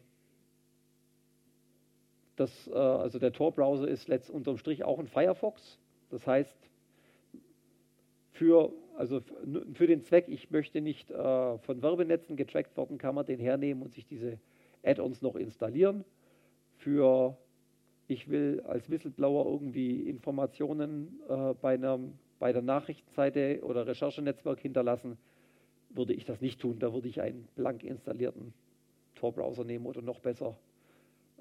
das, 2.35 2.67
äh, 2.67 2.73
also 2.73 3.19
der 3.19 3.33
Tor-Browser 3.33 3.87
ist 3.87 4.07
letzt 4.07 4.29
unterm 4.29 4.57
Strich 4.57 4.83
auch 4.83 4.99
ein 4.99 5.07
Firefox. 5.07 5.77
Das 6.13 6.27
heißt, 6.27 6.55
für, 8.33 8.71
also 8.95 9.21
für 9.73 9.87
den 9.87 10.03
Zweck, 10.03 10.25
ich 10.27 10.51
möchte 10.51 10.79
nicht 10.79 11.09
äh, 11.09 11.57
von 11.57 11.81
Werbenetzen 11.81 12.35
getrackt 12.35 12.77
werden, 12.77 12.99
kann 12.99 13.15
man 13.15 13.25
den 13.25 13.39
hernehmen 13.39 13.81
und 13.81 13.91
sich 13.93 14.05
diese 14.05 14.37
Add-ons 14.83 15.23
noch 15.23 15.35
installieren. 15.35 16.05
Für 16.77 17.35
ich 18.07 18.29
will 18.29 18.61
als 18.67 18.91
Whistleblower 18.91 19.45
irgendwie 19.51 20.01
Informationen 20.01 21.19
äh, 21.27 21.55
bei 21.59 21.73
einem 21.73 22.13
bei 22.37 22.53
der 22.53 22.61
Nachrichtenseite 22.61 23.61
oder 23.63 23.87
Recherchenetzwerk 23.87 24.59
hinterlassen, 24.59 25.17
würde 25.89 26.13
ich 26.13 26.25
das 26.25 26.41
nicht 26.41 26.59
tun. 26.59 26.77
Da 26.77 26.93
würde 26.93 27.07
ich 27.07 27.21
einen 27.21 27.47
blank 27.55 27.83
installierten 27.83 28.53
Tor-Browser 29.15 29.63
nehmen 29.63 29.87
oder 29.87 30.03
noch 30.03 30.19
besser 30.19 30.57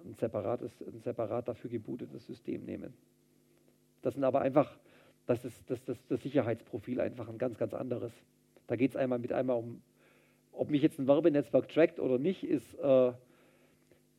ein, 0.02 0.14
separates, 0.14 0.80
ein 0.80 1.00
separat 1.00 1.48
dafür 1.48 1.68
gebootetes 1.68 2.24
System 2.26 2.64
nehmen. 2.64 2.94
Das 4.02 4.14
sind 4.14 4.24
aber 4.24 4.40
einfach, 4.42 4.76
das 5.26 5.44
ist 5.44 5.70
das, 5.70 5.82
das, 5.84 5.96
das 6.08 6.22
Sicherheitsprofil 6.22 7.00
einfach 7.00 7.28
ein 7.28 7.38
ganz, 7.38 7.56
ganz 7.56 7.72
anderes. 7.72 8.12
Da 8.66 8.76
geht 8.76 8.90
es 8.90 8.96
einmal 8.96 9.18
mit 9.18 9.32
einmal 9.32 9.56
um, 9.56 9.82
ob 10.52 10.70
mich 10.70 10.82
jetzt 10.82 10.98
ein 10.98 11.06
Werbenetzwerk 11.06 11.68
trackt 11.68 11.98
oder 11.98 12.18
nicht, 12.18 12.44
ist 12.44 12.78
äh, 12.78 13.12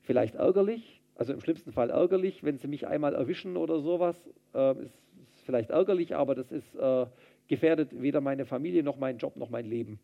vielleicht 0.02 0.36
ärgerlich, 0.36 1.02
also 1.16 1.34
im 1.34 1.42
schlimmsten 1.42 1.72
Fall 1.72 1.90
ärgerlich, 1.90 2.44
wenn 2.44 2.58
sie 2.58 2.68
mich 2.68 2.88
einmal 2.88 3.14
erwischen 3.14 3.58
oder 3.58 3.80
sowas, 3.82 4.18
äh, 4.54 4.74
ist 4.82 5.00
vielleicht 5.46 5.70
ärgerlich, 5.70 6.16
aber 6.16 6.36
das 6.36 6.52
ist 6.52 6.76
äh, 6.76 7.06
gefährdet 7.48 8.02
weder 8.02 8.22
meine 8.22 8.46
Familie 8.46 8.84
noch 8.84 8.98
meinen 8.98 9.20
Job 9.20 9.36
noch 9.36 9.50
mein 9.50 9.66
Leben. 9.66 10.00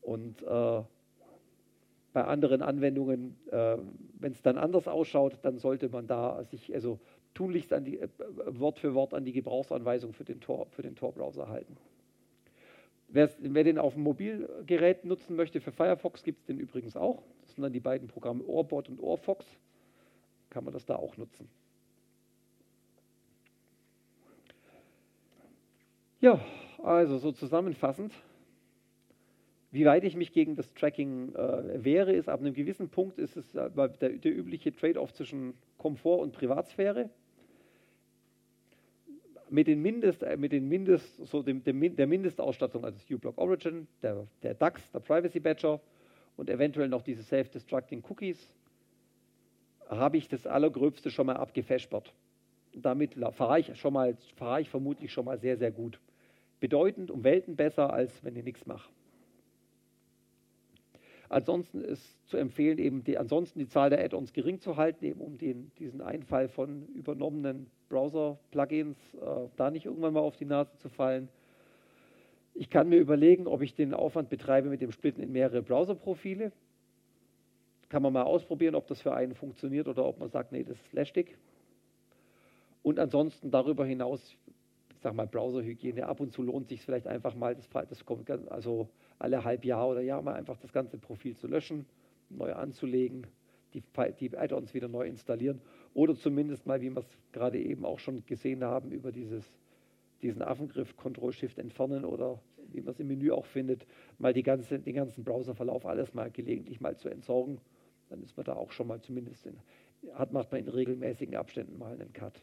Und 0.00 0.42
äh, 0.42 0.82
bei 2.12 2.24
anderen 2.24 2.62
Anwendungen, 2.62 3.36
äh, 3.50 3.76
wenn 4.18 4.32
es 4.32 4.42
dann 4.42 4.58
anders 4.58 4.88
ausschaut, 4.88 5.38
dann 5.42 5.58
sollte 5.58 5.88
man 5.88 6.06
da 6.06 6.44
sich 6.44 6.74
also 6.74 6.98
tunlichst 7.34 7.72
die, 7.80 7.98
äh, 7.98 8.08
Wort 8.46 8.78
für 8.78 8.94
Wort 8.94 9.14
an 9.14 9.24
die 9.24 9.32
Gebrauchsanweisung 9.32 10.12
für 10.12 10.24
den 10.24 10.40
Tor, 10.40 10.66
für 10.70 10.82
den 10.82 10.96
Tor-Browser 10.96 11.48
halten. 11.48 11.76
Wer 13.08 13.64
den 13.64 13.78
auf 13.78 13.92
dem 13.92 14.04
Mobilgerät 14.04 15.04
nutzen 15.04 15.36
möchte 15.36 15.60
für 15.60 15.70
Firefox, 15.70 16.22
gibt 16.22 16.40
es 16.40 16.46
den 16.46 16.58
übrigens 16.58 16.96
auch. 16.96 17.22
Das 17.42 17.54
sind 17.54 17.62
dann 17.62 17.72
die 17.72 17.80
beiden 17.80 18.08
Programme 18.08 18.42
Orbot 18.44 18.88
und 18.88 19.00
Orfox. 19.00 19.44
Kann 20.48 20.64
man 20.64 20.72
das 20.72 20.86
da 20.86 20.96
auch 20.96 21.18
nutzen. 21.18 21.46
Ja, 26.22 26.40
also 26.82 27.18
so 27.18 27.32
zusammenfassend. 27.32 28.14
Wie 29.72 29.84
weit 29.84 30.04
ich 30.04 30.16
mich 30.16 30.32
gegen 30.32 30.54
das 30.54 30.72
Tracking 30.72 31.34
äh, 31.34 31.84
wehre, 31.84 32.12
ist 32.12 32.28
ab 32.28 32.40
einem 32.40 32.54
gewissen 32.54 32.90
Punkt 32.90 33.18
ist 33.18 33.36
es 33.36 33.54
äh, 33.54 33.70
der, 33.70 33.88
der 34.10 34.36
übliche 34.36 34.74
Trade-off 34.74 35.12
zwischen 35.12 35.54
Komfort 35.78 36.20
und 36.22 36.32
Privatsphäre. 36.32 37.10
Mit 39.52 39.66
den 39.66 39.82
Mindest, 39.82 40.22
äh, 40.22 40.38
mit 40.38 40.52
den 40.52 40.66
Mindest, 40.66 41.26
so 41.26 41.42
dem, 41.42 41.62
dem, 41.62 41.94
der 41.94 42.06
Mindestausstattung, 42.06 42.86
also 42.86 42.98
uBlock 43.14 43.36
Origin, 43.36 43.86
der, 44.02 44.26
der 44.42 44.54
DAX, 44.54 44.90
der 44.92 45.00
Privacy 45.00 45.40
Badger 45.40 45.78
und 46.38 46.48
eventuell 46.48 46.88
noch 46.88 47.02
diese 47.02 47.22
Self-Destructing 47.22 48.02
Cookies, 48.08 48.38
habe 49.90 50.16
ich 50.16 50.26
das 50.26 50.46
Allergröbste 50.46 51.10
schon 51.10 51.26
mal 51.26 51.36
abgefespert. 51.36 52.14
Damit 52.74 53.14
fahre 53.32 53.60
ich, 53.60 53.76
schon 53.78 53.92
mal, 53.92 54.16
fahre 54.36 54.62
ich 54.62 54.70
vermutlich 54.70 55.12
schon 55.12 55.26
mal 55.26 55.38
sehr, 55.38 55.58
sehr 55.58 55.70
gut. 55.70 56.00
Bedeutend 56.58 57.10
um 57.10 57.22
Welten 57.22 57.54
besser, 57.54 57.92
als 57.92 58.24
wenn 58.24 58.34
ich 58.36 58.44
nichts 58.44 58.64
mache. 58.64 58.88
Ansonsten 61.32 61.80
ist 61.80 62.28
zu 62.28 62.36
empfehlen, 62.36 62.76
eben 62.76 63.04
die, 63.04 63.16
ansonsten 63.16 63.58
die 63.58 63.66
Zahl 63.66 63.88
der 63.88 64.04
Add-ons 64.04 64.34
gering 64.34 64.60
zu 64.60 64.76
halten, 64.76 65.02
eben 65.06 65.20
um 65.22 65.38
den, 65.38 65.72
diesen 65.78 66.02
Einfall 66.02 66.46
von 66.48 66.86
übernommenen 66.88 67.68
Browser-Plugins 67.88 68.98
äh, 69.14 69.48
da 69.56 69.70
nicht 69.70 69.86
irgendwann 69.86 70.12
mal 70.12 70.20
auf 70.20 70.36
die 70.36 70.44
Nase 70.44 70.76
zu 70.76 70.90
fallen. 70.90 71.30
Ich 72.52 72.68
kann 72.68 72.90
mir 72.90 72.98
überlegen, 72.98 73.46
ob 73.46 73.62
ich 73.62 73.74
den 73.74 73.94
Aufwand 73.94 74.28
betreibe 74.28 74.68
mit 74.68 74.82
dem 74.82 74.92
Splitten 74.92 75.22
in 75.22 75.32
mehrere 75.32 75.62
Browser-Profile. 75.62 76.52
Kann 77.88 78.02
man 78.02 78.12
mal 78.12 78.24
ausprobieren, 78.24 78.74
ob 78.74 78.86
das 78.86 79.00
für 79.00 79.14
einen 79.14 79.34
funktioniert 79.34 79.88
oder 79.88 80.04
ob 80.04 80.20
man 80.20 80.28
sagt, 80.28 80.52
nee, 80.52 80.64
das 80.64 80.76
ist 80.76 80.92
lästig. 80.92 81.38
Und 82.82 82.98
ansonsten 82.98 83.50
darüber 83.50 83.86
hinaus 83.86 84.36
sag 85.02 85.14
mal, 85.14 85.26
Browserhygiene. 85.26 86.06
Ab 86.06 86.20
und 86.20 86.32
zu 86.32 86.42
lohnt 86.42 86.68
sich 86.68 86.80
vielleicht 86.80 87.06
einfach 87.06 87.34
mal, 87.34 87.54
das, 87.54 87.68
das 87.68 88.04
kommt 88.04 88.30
also 88.30 88.88
alle 89.18 89.44
halb 89.44 89.64
Jahr 89.64 89.88
oder 89.88 90.00
Jahr 90.00 90.22
mal 90.22 90.34
einfach 90.34 90.56
das 90.58 90.72
ganze 90.72 90.98
Profil 90.98 91.36
zu 91.36 91.48
löschen, 91.48 91.86
neu 92.30 92.52
anzulegen, 92.52 93.26
die, 93.74 93.82
die 94.20 94.36
Add-ons 94.36 94.74
wieder 94.74 94.88
neu 94.88 95.06
installieren 95.06 95.60
oder 95.94 96.14
zumindest 96.14 96.66
mal, 96.66 96.80
wie 96.80 96.90
wir 96.90 97.00
es 97.00 97.18
gerade 97.32 97.58
eben 97.58 97.84
auch 97.84 97.98
schon 97.98 98.24
gesehen 98.26 98.64
haben, 98.64 98.92
über 98.92 99.12
dieses, 99.12 99.44
diesen 100.22 100.42
Affengriff 100.42 100.96
Ctrl-Shift 100.96 101.58
entfernen 101.58 102.04
oder 102.04 102.40
wie 102.72 102.80
man 102.80 102.92
es 102.92 103.00
im 103.00 103.08
Menü 103.08 103.32
auch 103.32 103.46
findet, 103.46 103.86
mal 104.18 104.32
die 104.32 104.42
ganze, 104.42 104.78
den 104.78 104.94
ganzen 104.94 105.24
Browserverlauf 105.24 105.84
alles 105.84 106.14
mal 106.14 106.30
gelegentlich 106.30 106.80
mal 106.80 106.96
zu 106.96 107.08
entsorgen. 107.08 107.60
Dann 108.08 108.22
ist 108.22 108.36
man 108.36 108.44
da 108.44 108.54
auch 108.54 108.72
schon 108.72 108.86
mal 108.86 109.00
zumindest 109.00 109.46
in, 109.46 109.58
hat, 110.14 110.32
macht 110.32 110.52
man 110.52 110.60
in 110.60 110.68
regelmäßigen 110.68 111.34
Abständen 111.34 111.78
mal 111.78 111.92
einen 111.92 112.12
Cut. 112.12 112.42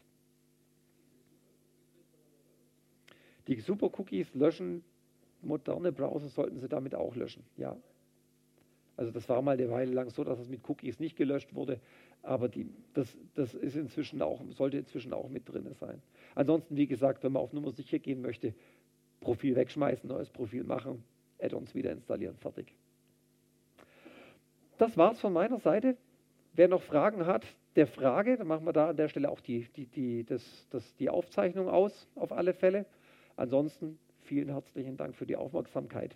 Die 3.50 3.58
Super-Cookies 3.58 4.32
löschen, 4.34 4.84
moderne 5.42 5.90
Browser 5.90 6.28
sollten 6.28 6.60
sie 6.60 6.68
damit 6.68 6.94
auch 6.94 7.16
löschen, 7.16 7.42
ja. 7.56 7.76
Also 8.96 9.10
das 9.10 9.28
war 9.28 9.42
mal 9.42 9.52
eine 9.52 9.68
Weile 9.68 9.92
lang 9.92 10.08
so, 10.10 10.22
dass 10.22 10.38
es 10.38 10.48
mit 10.48 10.60
Cookies 10.68 11.00
nicht 11.00 11.16
gelöscht 11.16 11.52
wurde, 11.52 11.80
aber 12.22 12.48
die, 12.48 12.68
das, 12.94 13.16
das 13.34 13.54
ist 13.54 13.74
inzwischen 13.74 14.22
auch, 14.22 14.40
sollte 14.50 14.78
inzwischen 14.78 15.12
auch 15.12 15.28
mit 15.28 15.48
drin 15.48 15.66
sein. 15.80 16.00
Ansonsten, 16.36 16.76
wie 16.76 16.86
gesagt, 16.86 17.24
wenn 17.24 17.32
man 17.32 17.42
auf 17.42 17.52
Nummer 17.52 17.72
sicher 17.72 17.98
gehen 17.98 18.22
möchte, 18.22 18.54
Profil 19.18 19.56
wegschmeißen, 19.56 20.08
neues 20.08 20.30
Profil 20.30 20.62
machen, 20.62 21.02
Add-ons 21.40 21.74
wieder 21.74 21.90
installieren, 21.90 22.36
fertig. 22.36 22.72
Das 24.78 24.96
war's 24.96 25.18
von 25.18 25.32
meiner 25.32 25.58
Seite. 25.58 25.96
Wer 26.52 26.68
noch 26.68 26.82
Fragen 26.82 27.26
hat, 27.26 27.46
der 27.74 27.88
Frage, 27.88 28.36
dann 28.36 28.46
machen 28.46 28.64
wir 28.64 28.72
da 28.72 28.90
an 28.90 28.96
der 28.96 29.08
Stelle 29.08 29.28
auch 29.28 29.40
die, 29.40 29.66
die, 29.74 29.86
die, 29.86 30.24
das, 30.24 30.68
das, 30.70 30.94
die 30.96 31.10
Aufzeichnung 31.10 31.68
aus, 31.68 32.06
auf 32.14 32.30
alle 32.32 32.54
Fälle. 32.54 32.86
Ansonsten 33.40 33.98
vielen 34.20 34.50
herzlichen 34.50 34.98
Dank 34.98 35.16
für 35.16 35.24
die 35.24 35.36
Aufmerksamkeit. 35.36 36.14